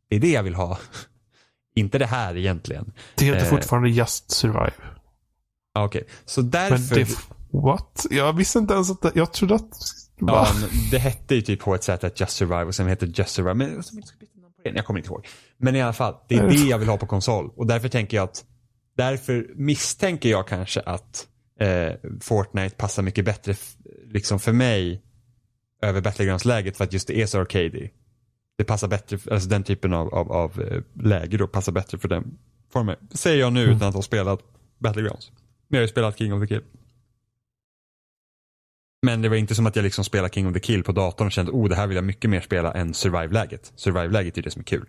det 0.10 0.16
är 0.16 0.20
det 0.20 0.32
jag 0.32 0.44
vill 0.44 0.56
ha. 0.56 0.80
inte 1.76 1.98
det 1.98 2.06
här 2.06 2.38
egentligen. 2.38 2.94
Det 3.16 3.26
heter 3.26 3.42
eh, 3.42 3.50
fortfarande 3.50 3.90
Just 3.90 4.32
Survive. 4.32 4.74
Okej, 5.74 6.02
okay. 6.02 6.14
så 6.26 6.42
därför. 6.42 6.96
Men 6.96 7.06
det, 7.06 7.18
what? 7.52 8.06
Jag 8.10 8.34
visste 8.34 8.60
inte 8.60 8.74
ens 8.74 8.92
att 8.92 9.02
det, 9.02 9.12
jag 9.16 9.32
trodde 9.34 9.56
att. 9.56 9.70
Ja, 10.22 10.48
det 10.92 10.98
hette 10.98 11.36
ju 11.36 11.42
typ 11.42 11.62
H1Z1 11.62 12.12
Just 12.16 12.32
Survive 12.32 12.64
och 12.64 12.76
sen 12.76 12.88
hette 12.88 13.06
det 13.06 13.18
Just 13.18 13.34
Survive. 13.34 13.54
Men 13.54 13.84
jag 14.64 14.86
kommer 14.86 15.00
inte 15.00 15.10
ihåg. 15.10 15.28
Men 15.58 15.76
i 15.76 15.82
alla 15.82 15.94
fall, 15.94 16.16
det 16.28 16.36
är 16.36 16.48
det 16.48 16.56
jag 16.56 16.78
vill 16.78 16.88
ha 16.88 16.98
på 16.98 17.06
konsol. 17.06 17.52
Och 17.56 17.68
därför 17.68 17.90
tänker 17.90 18.18
jag 18.18 18.24
att, 18.24 18.46
därför 18.98 19.48
misstänker 19.56 20.30
jag 20.30 20.48
kanske 20.48 20.82
att 20.82 21.28
eh, 21.60 21.94
Fortnite 22.22 22.76
passar 22.76 23.04
mycket 23.04 23.26
bättre 23.26 23.56
liksom 24.06 24.40
för 24.40 24.52
mig 24.52 25.02
över 25.82 26.02
Battlegrounds-läget 26.02 26.78
för 26.78 26.84
att 26.84 26.94
just 26.94 27.08
det 27.08 27.22
är 27.22 27.26
så 27.26 27.40
arcady. 27.42 27.90
Det 28.58 28.64
passar 28.64 28.88
bättre, 28.88 29.18
alltså 29.32 29.50
den 29.50 29.64
typen 29.64 29.94
av, 29.94 30.14
av, 30.14 30.32
av 30.32 30.62
eh, 30.62 31.04
läge 31.04 31.38
då 31.38 31.48
passar 31.48 31.72
bättre 31.72 31.98
för 31.98 32.08
den 32.08 32.38
formen. 32.74 32.96
Säger 33.12 33.40
jag 33.40 33.54
nu 33.54 33.64
utan 33.64 33.90
att 33.90 33.96
ha 33.96 34.02
spelat 34.02 34.40
Battlegrounds. 34.80 35.32
Men 35.68 35.78
jag 35.78 35.78
har 35.78 35.82
ju 35.82 35.88
spelat 35.88 36.18
King 36.18 36.34
of 36.34 36.42
the 36.42 36.48
Kill. 36.48 36.64
Men 39.02 39.22
det 39.22 39.30
var 39.30 39.36
inte 39.36 39.56
som 39.56 39.66
att 39.66 39.76
jag 39.76 39.84
liksom 39.84 40.04
spelade 40.04 40.34
King 40.34 40.48
of 40.48 40.54
the 40.54 40.60
Kill 40.60 40.84
på 40.84 40.92
datorn 40.92 41.28
och 41.28 41.32
kände 41.32 41.52
oh 41.52 41.70
det 41.70 41.76
här 41.76 41.88
vill 41.88 41.96
jag 41.96 42.06
mycket 42.06 42.30
mer 42.30 42.42
spela 42.42 42.74
än 42.74 42.94
Survive-läget. 42.94 43.74
Survive-läget 43.76 44.38
är 44.38 44.42
det 44.42 44.52
som 44.52 44.60
är 44.60 44.64
kul. 44.64 44.86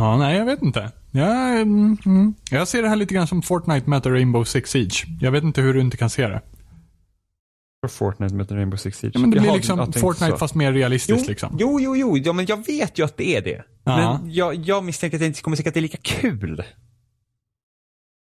Ja, 0.00 0.16
nej, 0.16 0.36
jag 0.36 0.46
vet 0.46 0.62
inte. 0.62 0.92
Jag, 1.10 1.60
mm, 1.60 1.96
mm. 2.06 2.34
jag 2.50 2.68
ser 2.68 2.82
det 2.82 2.88
här 2.88 2.96
lite 2.96 3.14
grann 3.14 3.26
som 3.26 3.42
Fortnite 3.42 3.90
möter 3.90 4.10
Rainbow 4.10 4.44
Six 4.44 4.70
Siege. 4.70 5.06
Jag 5.20 5.32
vet 5.32 5.44
inte 5.44 5.60
hur 5.60 5.74
du 5.74 5.80
inte 5.80 5.96
kan 5.96 6.10
se 6.10 6.28
det. 6.28 6.42
Fortnite 7.88 8.34
möter 8.34 8.56
Rainbow 8.56 8.76
Six 8.76 8.98
Siege. 8.98 9.12
Ja, 9.14 9.20
men 9.20 9.30
det 9.30 9.40
blir 9.40 9.48
Jaha, 9.48 9.56
liksom 9.56 9.92
Fortnite 9.92 10.30
så. 10.32 10.38
fast 10.38 10.54
mer 10.54 10.72
realistiskt 10.72 11.22
jo, 11.22 11.28
liksom. 11.28 11.56
Jo, 11.60 11.80
jo, 11.80 11.96
jo. 11.96 12.16
Ja, 12.16 12.32
men 12.32 12.46
jag 12.46 12.66
vet 12.66 12.98
ju 12.98 13.04
att 13.04 13.16
det 13.16 13.36
är 13.36 13.42
det. 13.42 13.64
Ja. 13.84 13.96
Men 13.96 14.32
jag, 14.32 14.54
jag 14.54 14.84
misstänker 14.84 15.16
att 15.16 15.20
jag 15.20 15.28
inte 15.28 15.42
kommer 15.42 15.56
tycka 15.56 15.70
att 15.70 15.74
det 15.74 15.80
är 15.80 15.82
lika 15.82 15.98
kul. 16.02 16.62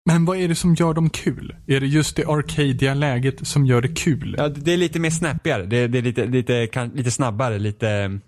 Men 0.06 0.26
vad 0.26 0.38
är 0.38 0.48
det 0.48 0.56
som 0.56 0.76
gör 0.76 0.94
dem 0.94 1.10
kul? 1.10 1.56
Är 1.68 1.80
det 1.80 1.88
just 1.88 2.15
det 2.15 2.26
arcadiga 2.26 2.94
läget 2.94 3.48
som 3.48 3.65
gör 3.65 3.82
det 3.82 3.88
kul? 3.95 4.36
Ja, 4.38 4.49
det 4.49 4.72
är 4.73 4.77
lite 4.77 4.99
mer 4.99 5.10
snappigare. 5.10 5.65
Det, 5.65 5.88
det 5.88 5.98
är 5.98 6.02
lite, 6.02 6.26
lite, 6.26 6.68
kan, 6.68 6.90
lite 6.90 7.11
snabbare, 7.11 7.60
lite... 7.60 8.19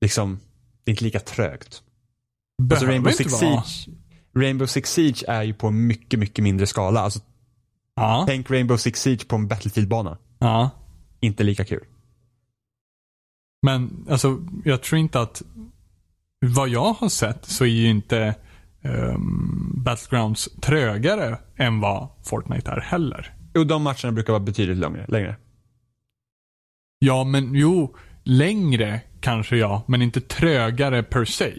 Liksom, 0.00 0.40
det 0.84 0.90
är 0.90 0.92
inte 0.92 1.04
lika 1.04 1.20
trögt. 1.20 1.66
Alltså 1.68 1.82
Behöver 2.62 2.86
Rainbow 2.86 3.10
inte 3.10 3.24
Six, 3.24 3.42
vara. 3.42 3.62
Siege, 3.62 3.96
Rainbow 4.36 4.66
Six 4.66 4.92
Siege 4.92 5.24
är 5.28 5.42
ju 5.42 5.54
på 5.54 5.70
mycket, 5.70 6.18
mycket 6.20 6.42
mindre 6.42 6.66
skala. 6.66 7.00
Alltså, 7.00 7.20
Ja, 7.94 8.24
tänk 8.28 8.50
Rainbow 8.50 8.76
Six 8.76 9.02
Siege 9.02 9.24
på 9.28 9.36
en 9.36 9.48
Battlefield-bana. 9.48 10.18
ja. 10.38 10.70
Inte 11.20 11.44
lika 11.44 11.64
kul. 11.64 11.84
Men 13.62 14.06
alltså, 14.10 14.38
jag 14.64 14.82
tror 14.82 14.98
inte 14.98 15.20
att 15.20 15.42
vad 16.46 16.68
jag 16.68 16.92
har 16.92 17.08
sett 17.08 17.44
så 17.44 17.64
är 17.64 17.68
ju 17.68 17.88
inte 17.88 18.34
um, 18.82 19.72
Battlegrounds 19.84 20.48
trögare 20.60 21.38
än 21.56 21.80
vad 21.80 22.08
Fortnite 22.22 22.70
är 22.70 22.80
heller. 22.80 23.34
Jo, 23.54 23.64
de 23.64 23.82
matcherna 23.82 24.12
brukar 24.12 24.32
vara 24.32 24.42
betydligt 24.42 24.78
längre. 24.78 25.04
längre. 25.08 25.36
Ja, 26.98 27.24
men 27.24 27.54
jo, 27.54 27.96
längre 28.24 29.00
kanske 29.20 29.56
ja, 29.56 29.82
men 29.86 30.02
inte 30.02 30.20
trögare 30.20 31.02
per 31.02 31.24
se. 31.24 31.52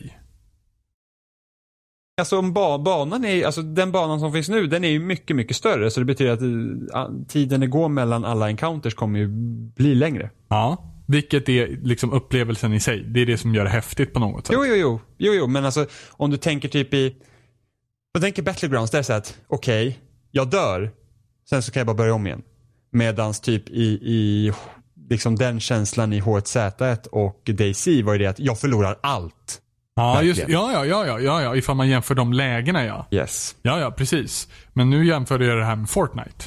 Alltså 2.21 2.39
om 2.39 2.53
ba 2.53 2.77
banan 2.77 3.25
är, 3.25 3.45
alltså 3.45 3.61
den 3.61 3.91
banan 3.91 4.19
som 4.19 4.33
finns 4.33 4.49
nu, 4.49 4.67
den 4.67 4.83
är 4.83 4.89
ju 4.89 4.99
mycket, 4.99 5.35
mycket 5.35 5.57
större. 5.57 5.91
Så 5.91 5.99
det 5.99 6.05
betyder 6.05 6.31
att 6.31 6.41
eh, 6.41 7.25
tiden 7.27 7.59
det 7.59 7.67
går 7.67 7.89
mellan 7.89 8.25
alla 8.25 8.49
encounters 8.49 8.93
kommer 8.93 9.19
ju 9.19 9.27
bli 9.75 9.95
längre. 9.95 10.29
Ja. 10.47 10.92
Vilket 11.13 11.49
är 11.49 11.67
liksom 11.67 12.13
upplevelsen 12.13 12.73
i 12.73 12.79
sig. 12.79 13.03
Det 13.03 13.19
är 13.19 13.25
det 13.25 13.37
som 13.37 13.55
gör 13.55 13.63
det 13.63 13.69
häftigt 13.69 14.13
på 14.13 14.19
något 14.19 14.47
sätt. 14.47 14.55
Jo, 14.55 14.65
jo, 14.65 14.75
jo, 14.75 14.99
jo, 15.17 15.33
jo, 15.33 15.47
men 15.47 15.65
alltså 15.65 15.85
om 16.11 16.31
du 16.31 16.37
tänker 16.37 16.69
typ 16.69 16.93
i, 16.93 17.15
jag 18.13 18.21
tänker 18.21 18.41
Battlegrounds, 18.41 18.91
det 18.91 18.97
är 18.97 19.03
så 19.03 19.13
att 19.13 19.37
okej, 19.47 19.99
jag 20.31 20.49
dör, 20.49 20.91
sen 21.49 21.63
så 21.63 21.71
kan 21.71 21.79
jag 21.79 21.87
bara 21.87 21.97
börja 21.97 22.13
om 22.13 22.27
igen. 22.27 22.41
Medans 22.91 23.39
typ 23.39 23.69
i, 23.69 23.83
i 24.01 24.53
liksom 25.09 25.35
den 25.35 25.59
känslan 25.59 26.13
i 26.13 26.21
H1Z1 26.21 27.07
och 27.07 27.41
DayZ 27.45 27.87
var 28.03 28.13
ju 28.13 28.19
det 28.19 28.25
att 28.27 28.39
jag 28.39 28.59
förlorar 28.59 28.99
allt. 29.03 29.61
Ja, 29.95 30.21
just, 30.23 30.41
ja, 30.47 30.71
ja, 30.73 30.85
ja, 30.85 31.19
ja, 31.19 31.41
ja, 31.41 31.55
ifall 31.55 31.75
man 31.75 31.89
jämför 31.89 32.15
de 32.15 32.33
lägena 32.33 32.85
ja. 32.85 33.07
Yes. 33.11 33.55
Ja, 33.61 33.79
ja, 33.79 33.91
precis. 33.91 34.47
Men 34.73 34.89
nu 34.89 35.05
jämför 35.05 35.39
jag 35.39 35.57
det 35.57 35.65
här 35.65 35.75
med 35.75 35.89
Fortnite. 35.89 36.45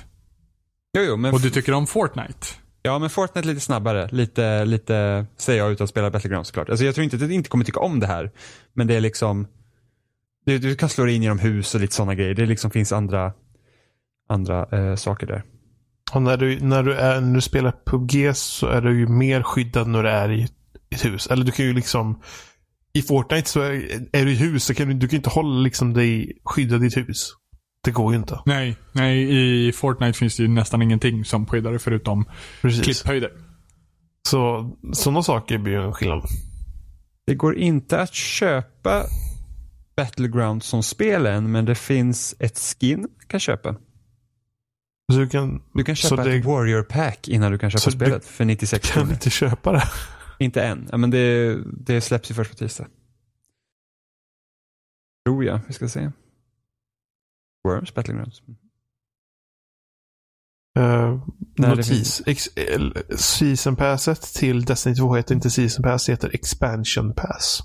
Jo, 0.98 1.02
jo, 1.02 1.16
men, 1.16 1.34
Och 1.34 1.40
du 1.40 1.50
tycker 1.50 1.72
om 1.72 1.86
Fortnite? 1.86 2.46
Ja, 2.86 2.98
men 2.98 3.10
Fortnite 3.10 3.48
lite 3.48 3.60
snabbare. 3.60 4.08
Lite, 4.12 4.64
lite, 4.64 5.26
säger 5.36 5.62
jag 5.62 5.72
utan 5.72 5.84
att 5.84 5.90
spela 5.90 6.10
Battlegrounds 6.10 6.48
såklart. 6.48 6.68
Alltså 6.68 6.84
jag 6.84 6.94
tror 6.94 7.04
inte 7.04 7.16
att 7.16 7.28
du 7.28 7.34
inte 7.34 7.48
kommer 7.48 7.64
tycka 7.64 7.80
om 7.80 8.00
det 8.00 8.06
här. 8.06 8.30
Men 8.72 8.86
det 8.86 8.94
är 8.94 9.00
liksom, 9.00 9.46
du, 10.46 10.58
du 10.58 10.76
kan 10.76 10.88
slå 10.88 11.04
dig 11.04 11.14
in 11.14 11.22
genom 11.22 11.38
hus 11.38 11.74
och 11.74 11.80
lite 11.80 11.94
sådana 11.94 12.14
grejer. 12.14 12.34
Det 12.34 12.46
liksom 12.46 12.70
finns 12.70 12.92
andra, 12.92 13.32
andra 14.28 14.66
eh, 14.72 14.94
saker 14.94 15.26
där. 15.26 15.42
Och 16.12 16.22
när 16.22 16.36
du, 16.36 16.60
när, 16.60 16.82
du 16.82 16.94
är, 16.94 17.20
när 17.20 17.34
du 17.34 17.40
spelar 17.40 17.74
PubG 17.86 18.36
så 18.36 18.66
är 18.66 18.80
du 18.80 18.98
ju 18.98 19.06
mer 19.06 19.42
skyddad 19.42 19.88
när 19.88 20.02
du 20.02 20.08
är 20.08 20.32
i 20.32 20.48
ett 20.90 21.04
hus. 21.04 21.26
Eller 21.26 21.44
du 21.44 21.52
kan 21.52 21.66
ju 21.66 21.72
liksom 21.72 22.20
I 22.92 23.02
Fortnite 23.02 23.50
så 23.50 23.60
är, 23.60 23.72
är 24.12 24.24
du 24.24 24.32
i 24.32 24.36
hus 24.36 24.64
så 24.64 24.74
kan 24.74 24.88
du, 24.88 24.94
du 24.94 25.08
kan 25.08 25.16
inte 25.16 25.30
hålla 25.30 25.60
liksom 25.60 25.94
dig 25.94 26.38
skyddad 26.44 26.84
i 26.84 26.86
ett 26.86 26.96
hus. 26.96 27.32
Det 27.86 27.90
går 27.92 28.12
ju 28.12 28.18
inte. 28.18 28.40
Nej, 28.46 28.76
nej, 28.92 29.68
i 29.68 29.72
Fortnite 29.72 30.18
finns 30.18 30.36
det 30.36 30.42
ju 30.42 30.48
nästan 30.48 30.82
ingenting 30.82 31.24
som 31.24 31.46
skyddar 31.46 31.72
det 31.72 31.78
förutom 31.78 32.24
Precis. 32.62 32.84
klipphöjder. 32.84 33.30
Så 34.28 34.70
sådana 34.92 35.22
saker 35.22 35.58
blir 35.58 35.72
ju 35.72 35.82
en 35.82 35.92
skillnad. 35.92 36.22
Det 37.26 37.34
går 37.34 37.56
inte 37.56 38.00
att 38.00 38.14
köpa 38.14 39.02
Battlegrounds 39.96 40.66
som 40.66 40.82
spel 40.82 41.26
än, 41.26 41.52
men 41.52 41.64
det 41.64 41.74
finns 41.74 42.34
ett 42.38 42.58
skin 42.58 43.02
du 43.20 43.26
kan 43.26 43.40
köpa. 43.40 43.72
Så 45.12 45.18
du 45.18 45.28
kan, 45.28 45.62
Du 45.74 45.84
kan 45.84 45.96
Så 45.96 46.08
köpa 46.08 46.24
det- 46.24 46.34
ett 46.36 46.44
Warrior 46.44 46.82
Pack 46.82 47.28
innan 47.28 47.52
du 47.52 47.58
kan 47.58 47.70
köpa 47.70 47.84
du 47.90 47.96
spelet 47.96 48.24
för 48.26 48.44
96 48.44 48.90
kan 48.90 48.92
kronor. 49.00 49.12
inte 49.12 49.30
köpa 49.30 49.72
det. 49.72 49.82
Inte 50.38 50.62
än, 50.62 50.88
ja, 50.90 50.96
men 50.96 51.10
det, 51.10 51.56
det 51.64 52.00
släpps 52.00 52.30
ju 52.30 52.34
först 52.34 52.50
på 52.50 52.56
tisdag. 52.56 52.86
Tror 55.26 55.44
jag, 55.44 55.60
vi 55.66 55.72
ska 55.72 55.88
se. 55.88 56.10
Worms 57.66 57.94
Battlegrounds. 57.94 58.42
Uh, 60.78 61.20
det 61.56 61.68
notis. 61.68 62.20
Eh, 62.20 63.16
season 63.16 63.76
passet 63.76 64.22
till 64.22 64.64
Destiny 64.64 64.94
2 64.96 65.14
heter 65.14 65.34
inte 65.34 65.50
Season 65.50 65.82
Pass, 65.82 66.06
det 66.06 66.12
heter 66.12 66.34
Expansion 66.34 67.14
Pass. 67.14 67.62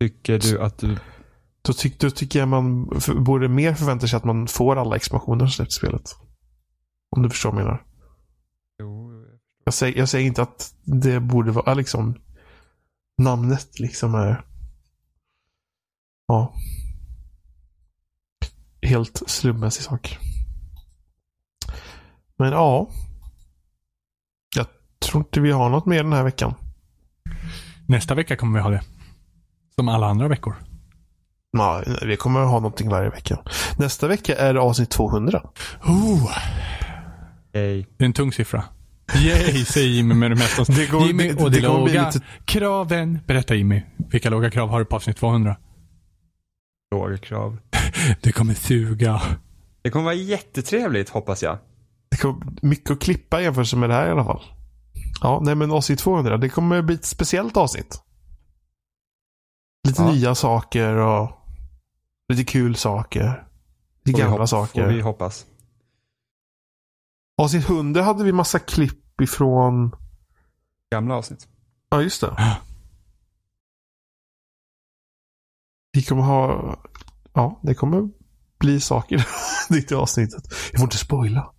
Tycker 0.00 0.38
du 0.38 0.62
att 0.62 0.78
du... 0.78 0.98
Då, 1.62 1.72
tyck, 1.72 2.00
då 2.00 2.10
tycker 2.10 2.38
jag 2.38 2.48
man 2.48 3.00
för, 3.00 3.14
borde 3.14 3.48
mer 3.48 3.74
förvänta 3.74 4.06
sig 4.06 4.16
att 4.16 4.24
man 4.24 4.46
får 4.48 4.76
alla 4.76 4.96
expansioner 4.96 5.46
som 5.46 5.50
släpps 5.50 5.76
i 5.76 5.78
spelet. 5.78 6.16
Om 7.16 7.22
du 7.22 7.30
förstår 7.30 7.52
vad 7.52 7.60
jag 7.60 7.64
menar. 7.64 7.84
Jo, 8.80 9.12
Jag 9.64 9.74
säger, 9.74 9.98
jag 9.98 10.08
säger 10.08 10.26
inte 10.26 10.42
att 10.42 10.74
det 10.84 11.20
borde 11.20 11.50
vara 11.50 11.74
liksom 11.74 12.14
namnet 13.18 13.78
liksom 13.78 14.14
är 14.14 14.44
ja 16.28 16.54
helt 18.92 19.22
slumpmässig 19.26 19.84
sak. 19.84 20.18
Men 22.38 22.52
ja. 22.52 22.88
Jag 24.56 24.66
tror 25.04 25.20
inte 25.24 25.40
vi 25.40 25.50
har 25.50 25.68
något 25.70 25.86
mer 25.86 26.02
den 26.02 26.12
här 26.12 26.22
veckan. 26.24 26.54
Nästa 27.88 28.14
vecka 28.14 28.36
kommer 28.36 28.58
vi 28.58 28.62
ha 28.62 28.70
det. 28.70 28.82
Som 29.74 29.88
alla 29.88 30.06
andra 30.06 30.28
veckor. 30.28 30.54
Nej, 31.52 31.84
vi 32.02 32.16
kommer 32.16 32.40
ha 32.40 32.52
någonting 32.60 32.88
varje 32.88 33.10
vecka. 33.10 33.38
Nästa 33.78 34.08
vecka 34.08 34.36
är 34.36 34.54
det 34.54 34.60
avsnitt 34.60 34.90
200. 34.90 35.42
Oh, 35.84 36.30
Yay. 37.54 37.84
det 37.96 38.04
är 38.04 38.06
en 38.06 38.12
tung 38.12 38.32
siffra. 38.32 38.64
Yay, 39.16 39.64
säger 39.64 39.88
Jimmy 39.88 40.14
med 40.14 40.30
det 40.30 40.34
mesta. 40.34 40.64
Det 40.72 40.86
går- 40.90 41.06
Jimmy 41.06 41.28
det- 41.32 41.42
och 41.44 41.50
det 41.50 41.60
de 41.60 41.66
kommer 41.66 41.84
bli 41.84 41.92
låga 41.94 42.06
lite- 42.06 42.24
kraven. 42.44 43.18
Berätta 43.26 43.54
Jimmy, 43.54 43.82
vilka 44.10 44.30
låga 44.30 44.50
krav 44.50 44.68
har 44.68 44.78
du 44.78 44.84
på 44.84 44.96
avsnitt 44.96 45.16
200? 45.16 45.56
Låga 46.94 47.18
krav. 47.18 47.58
Det 48.22 48.32
kommer 48.32 48.54
suga. 48.54 49.22
Det 49.82 49.90
kommer 49.90 50.04
vara 50.04 50.14
jättetrevligt 50.14 51.08
hoppas 51.08 51.42
jag. 51.42 51.58
Det 52.10 52.16
kommer 52.16 52.46
mycket 52.62 52.90
att 52.90 53.00
klippa 53.00 53.40
i 53.40 53.44
jämförelse 53.44 53.76
med 53.76 53.90
det 53.90 53.94
här 53.94 54.06
i 54.08 54.10
alla 54.10 54.24
fall. 54.24 54.42
Ja, 55.20 55.40
nej 55.42 55.54
men 55.54 55.70
avsnitt 55.70 55.98
200. 55.98 56.36
Det 56.36 56.48
kommer 56.48 56.82
bli 56.82 56.94
ett 56.94 57.04
speciellt 57.04 57.56
avsnitt. 57.56 58.02
Lite 59.88 60.02
Ja. 60.02 60.12
nya 60.12 60.34
saker 60.34 60.94
och 60.96 61.30
lite 62.32 62.44
kul 62.52 62.76
saker. 62.76 63.48
Lite 64.04 64.20
gamla 64.20 64.38
hop- 64.38 64.48
saker. 64.48 64.84
Får 64.84 64.92
vi 64.92 65.00
hoppas. 65.00 65.46
Avsnitt 67.42 67.68
100 67.68 68.02
hade 68.02 68.24
vi 68.24 68.32
massa 68.32 68.58
klipp 68.58 69.20
ifrån... 69.20 69.96
Gamla 70.92 71.14
avsnitt. 71.14 71.48
Ja, 71.90 72.02
just 72.02 72.20
det. 72.20 72.56
Vi 75.92 76.02
kommer 76.02 76.22
ha... 76.22 76.76
Ja, 77.34 77.60
det 77.62 77.74
kommer 77.74 78.08
bli 78.60 78.80
saker 78.80 79.26
i 79.90 79.94
avsnittet. 79.94 80.42
Jag 80.72 80.78
får 80.80 80.86
inte 80.86 80.96
spoila. 80.98 81.52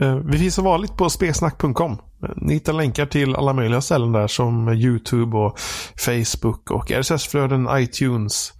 Eh, 0.00 0.16
Vi 0.16 0.38
finns 0.38 0.54
som 0.54 0.64
vanligt 0.64 0.96
på 0.96 1.10
spesnack.com. 1.10 1.98
Ni 2.36 2.54
hittar 2.54 2.72
länkar 2.72 3.06
till 3.06 3.36
alla 3.36 3.52
möjliga 3.52 3.80
ställen 3.80 4.12
där 4.12 4.26
som 4.26 4.68
YouTube 4.68 5.36
och 5.36 5.58
Facebook 6.04 6.70
och 6.70 6.90
RSS-flöden, 6.90 7.68
iTunes. 7.72 8.52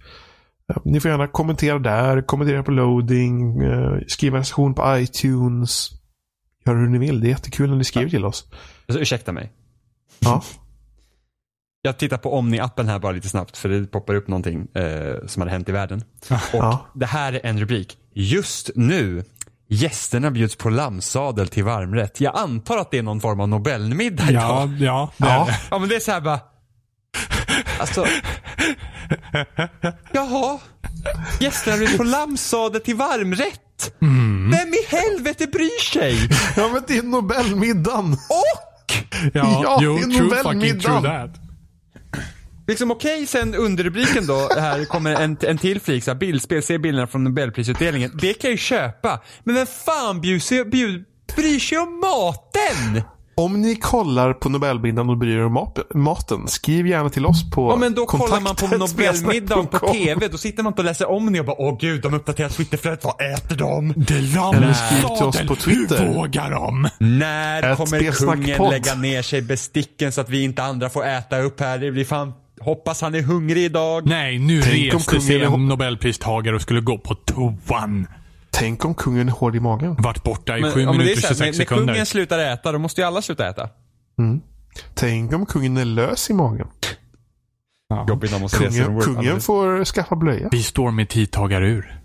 Eh, 0.73 0.81
Ni 0.85 0.99
får 0.99 1.11
gärna 1.11 1.27
kommentera 1.27 1.79
där, 1.79 2.21
kommentera 2.21 2.63
på 2.63 2.71
loading, 2.71 3.61
eh, 3.61 3.97
skriva 4.07 4.37
recension 4.39 4.73
på 4.73 4.97
iTunes. 4.97 5.89
Gör 6.65 6.75
hur 6.75 6.87
ni 6.89 6.97
vill. 6.97 7.19
Det 7.21 7.27
är 7.27 7.29
jättekul 7.29 7.69
när 7.69 7.77
ni 7.77 7.83
skriver 7.83 8.09
till 8.09 8.25
oss. 8.25 8.47
Alltså, 8.87 9.01
ursäkta 9.01 9.31
mig. 9.31 9.51
Ja. 10.19 10.43
jag 11.85 11.97
tittar 11.97 12.17
på 12.17 12.41
Omni-appen 12.41 12.87
här 12.87 12.99
bara 12.99 13.11
lite 13.11 13.29
snabbt 13.29 13.57
för 13.57 13.69
det 13.69 13.87
poppar 13.87 14.15
upp 14.15 14.27
någonting 14.27 14.67
eh, 14.75 15.15
som 15.27 15.41
hade 15.41 15.51
hänt 15.51 15.69
i 15.69 15.71
världen. 15.71 16.03
Och 16.29 16.37
Ja. 16.53 16.85
det 16.93 17.05
här 17.05 17.33
är 17.33 17.39
en 17.45 17.59
rubrik. 17.59 17.97
Just 18.13 18.69
nu, 18.75 19.23
gästerna 19.69 20.31
bjuds 20.31 20.55
på 20.55 20.69
lammsadel 20.69 21.47
till 21.47 21.63
varmrätt. 21.63 22.21
Jag 22.21 22.35
antar 22.37 22.77
att 22.77 22.91
det 22.91 22.97
är 22.97 23.03
någon 23.03 23.21
form 23.21 23.39
av 23.39 23.49
Nobelmiddag 23.49 24.23
Ja, 24.31 24.63
idag. 24.63 24.77
ja. 24.79 25.09
det 25.17 25.25
Ja. 25.27 25.45
det. 25.49 25.55
Ja 25.71 25.79
men 25.79 25.89
det 25.89 25.95
är 25.95 25.99
så 25.99 26.11
här 26.11 26.21
bara. 26.21 26.39
Alltså. 27.79 28.05
Jaha. 30.11 30.59
Gästerna 31.39 31.77
bjuds 31.77 31.97
på 31.97 32.03
lammsadel 32.03 32.81
till 32.81 32.95
varmrätt. 32.95 33.91
Vem 34.51 34.73
i 34.73 34.95
helvete 34.95 35.47
bryr 35.47 35.83
sig? 35.91 36.29
Ja, 36.55 36.69
men 36.73 36.83
det 36.87 36.97
är 36.97 37.03
Nobelmiddagen. 37.03 38.13
Och! 38.13 38.93
Ja, 39.33 39.61
Ja, 39.63 39.79
jo, 39.81 39.95
det 39.95 40.01
är 40.01 40.03
true 40.17 40.29
fucking 40.29 40.43
Nobelmiddagen. 40.43 41.33
Liksom 42.67 42.91
okej, 42.91 43.27
sen 43.27 43.55
underrubriken 43.55 44.27
då, 44.27 44.49
här 44.57 44.85
kommer 44.85 45.15
en, 45.15 45.37
en 45.41 45.57
till 45.57 45.81
flik, 45.81 46.03
så 46.03 46.11
här, 46.11 46.17
bildspel, 46.17 46.63
se 46.63 46.77
bilderna 46.77 47.07
från 47.07 47.23
Nobelprisutdelningen. 47.23 48.11
Det 48.13 48.33
kan 48.33 48.47
jag 48.47 48.51
ju 48.51 48.57
köpa. 48.57 49.21
Men 49.43 49.55
vem 49.55 49.65
fan 49.65 50.21
bjuder 50.21 50.39
sig, 50.39 50.65
bjud, 50.65 51.05
bryr 51.35 51.59
sig 51.59 51.77
om 51.77 51.99
maten? 51.99 53.03
Om 53.37 53.61
ni 53.61 53.75
kollar 53.75 54.33
på 54.33 54.49
Nobelmiddagen 54.49 55.09
och 55.09 55.17
bryr 55.17 55.37
er 55.37 55.45
om 55.45 55.67
maten, 55.93 56.47
skriv 56.47 56.87
gärna 56.87 57.09
till 57.09 57.25
oss 57.25 57.51
på 57.51 57.69
Ja 57.69 57.75
men 57.75 57.93
då 57.93 58.05
kollar 58.05 58.39
man 58.39 58.55
på 58.55 58.67
Nobelmiddagen 58.67 59.67
på. 59.67 59.87
TV, 59.87 60.27
då 60.27 60.37
sitter 60.37 60.63
man 60.63 60.71
inte 60.71 60.81
och 60.81 60.85
läser 60.85 61.09
om 61.09 61.33
det 61.33 61.39
och 61.39 61.45
bara 61.45 61.61
åh 61.61 61.77
gud, 61.79 62.01
de 62.01 62.13
uppdaterar 62.13 62.49
Twitterflödet, 62.49 63.03
vad 63.03 63.33
äter 63.33 63.55
de? 63.55 63.93
Det 63.97 64.13
Eller 64.15 64.73
skriv 64.73 65.01
till 65.17 65.25
oss 65.25 65.47
på 65.47 65.55
Twitter. 65.55 66.05
Hur 66.05 66.13
vågar 66.13 66.51
de? 66.51 66.89
När 66.99 67.71
Ett 67.71 67.77
kommer 67.77 68.11
kungen 68.11 68.69
lägga 68.69 68.95
ner 68.95 69.21
sig 69.21 69.41
besticken 69.41 70.11
så 70.11 70.21
att 70.21 70.29
vi 70.29 70.43
inte 70.43 70.63
andra 70.63 70.89
får 70.89 71.05
äta 71.05 71.39
upp 71.39 71.59
här? 71.59 71.77
Det 71.77 71.91
blir 71.91 72.05
fan, 72.05 72.33
hoppas 72.59 73.01
han 73.01 73.15
är 73.15 73.21
hungrig 73.21 73.63
idag. 73.63 74.07
Nej, 74.07 74.39
nu 74.39 74.61
Tänk 74.61 74.93
om 74.93 74.99
reste 74.99 75.21
sig 75.21 75.43
en 75.43 75.67
nobelpristagare 75.67 76.55
och 76.55 76.61
skulle 76.61 76.81
gå 76.81 76.97
på 76.97 77.15
toan. 77.15 78.07
Tänk 78.51 78.85
om 78.85 78.95
kungen 78.95 79.27
är 79.27 79.31
hård 79.33 79.55
i 79.55 79.59
magen. 79.59 79.95
Vart 79.99 80.23
borta 80.23 80.57
i 80.57 80.61
Men, 80.61 80.71
7 80.71 80.81
ja, 80.81 80.85
men 80.91 80.97
det 80.97 81.03
är 81.03 81.07
minuter 81.07 81.21
här, 81.21 81.27
26 81.27 81.39
när, 81.39 81.45
när 81.47 81.53
sekunder. 81.53 81.93
kungen 81.93 82.05
slutar 82.05 82.39
äta, 82.39 82.71
då 82.71 82.79
måste 82.79 83.01
ju 83.01 83.07
alla 83.07 83.21
sluta 83.21 83.49
äta. 83.49 83.69
Tänk 84.93 85.33
om 85.33 85.45
kungen 85.45 85.77
är 85.77 85.85
lös 85.85 86.29
i 86.29 86.33
magen. 86.33 86.67
Ja. 87.89 88.05
Jobbigt 88.09 88.31
när 88.31 88.35
man 88.37 88.41
måste 88.41 88.57
resa 88.65 88.83
Kungen, 88.83 88.93
work. 88.95 89.05
kungen 89.05 89.41
får 89.41 89.85
skaffa 89.85 90.15
blöja. 90.15 90.49
Vi 90.51 90.63
står 90.63 90.91
med 90.91 91.09
tidtagarur. 91.09 92.01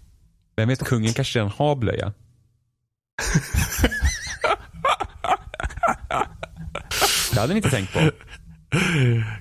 Vem 0.56 0.68
vet, 0.68 0.84
kungen 0.84 1.12
kanske 1.12 1.38
redan 1.38 1.52
har 1.56 1.76
blöja. 1.76 2.12
Det 7.34 7.40
hade 7.40 7.52
ni 7.52 7.56
inte 7.56 7.70
tänkt 7.70 7.92
på. 7.92 8.00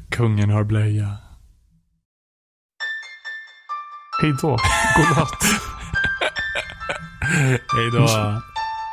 Kungen 0.09 0.49
har 0.49 0.63
blöja. 0.63 1.17
Hej 4.21 4.33
då. 4.41 4.57
God 4.97 5.17
natt. 5.17 5.43
Hej 7.75 7.91
då. 7.93 8.07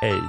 Hej. 0.01 0.21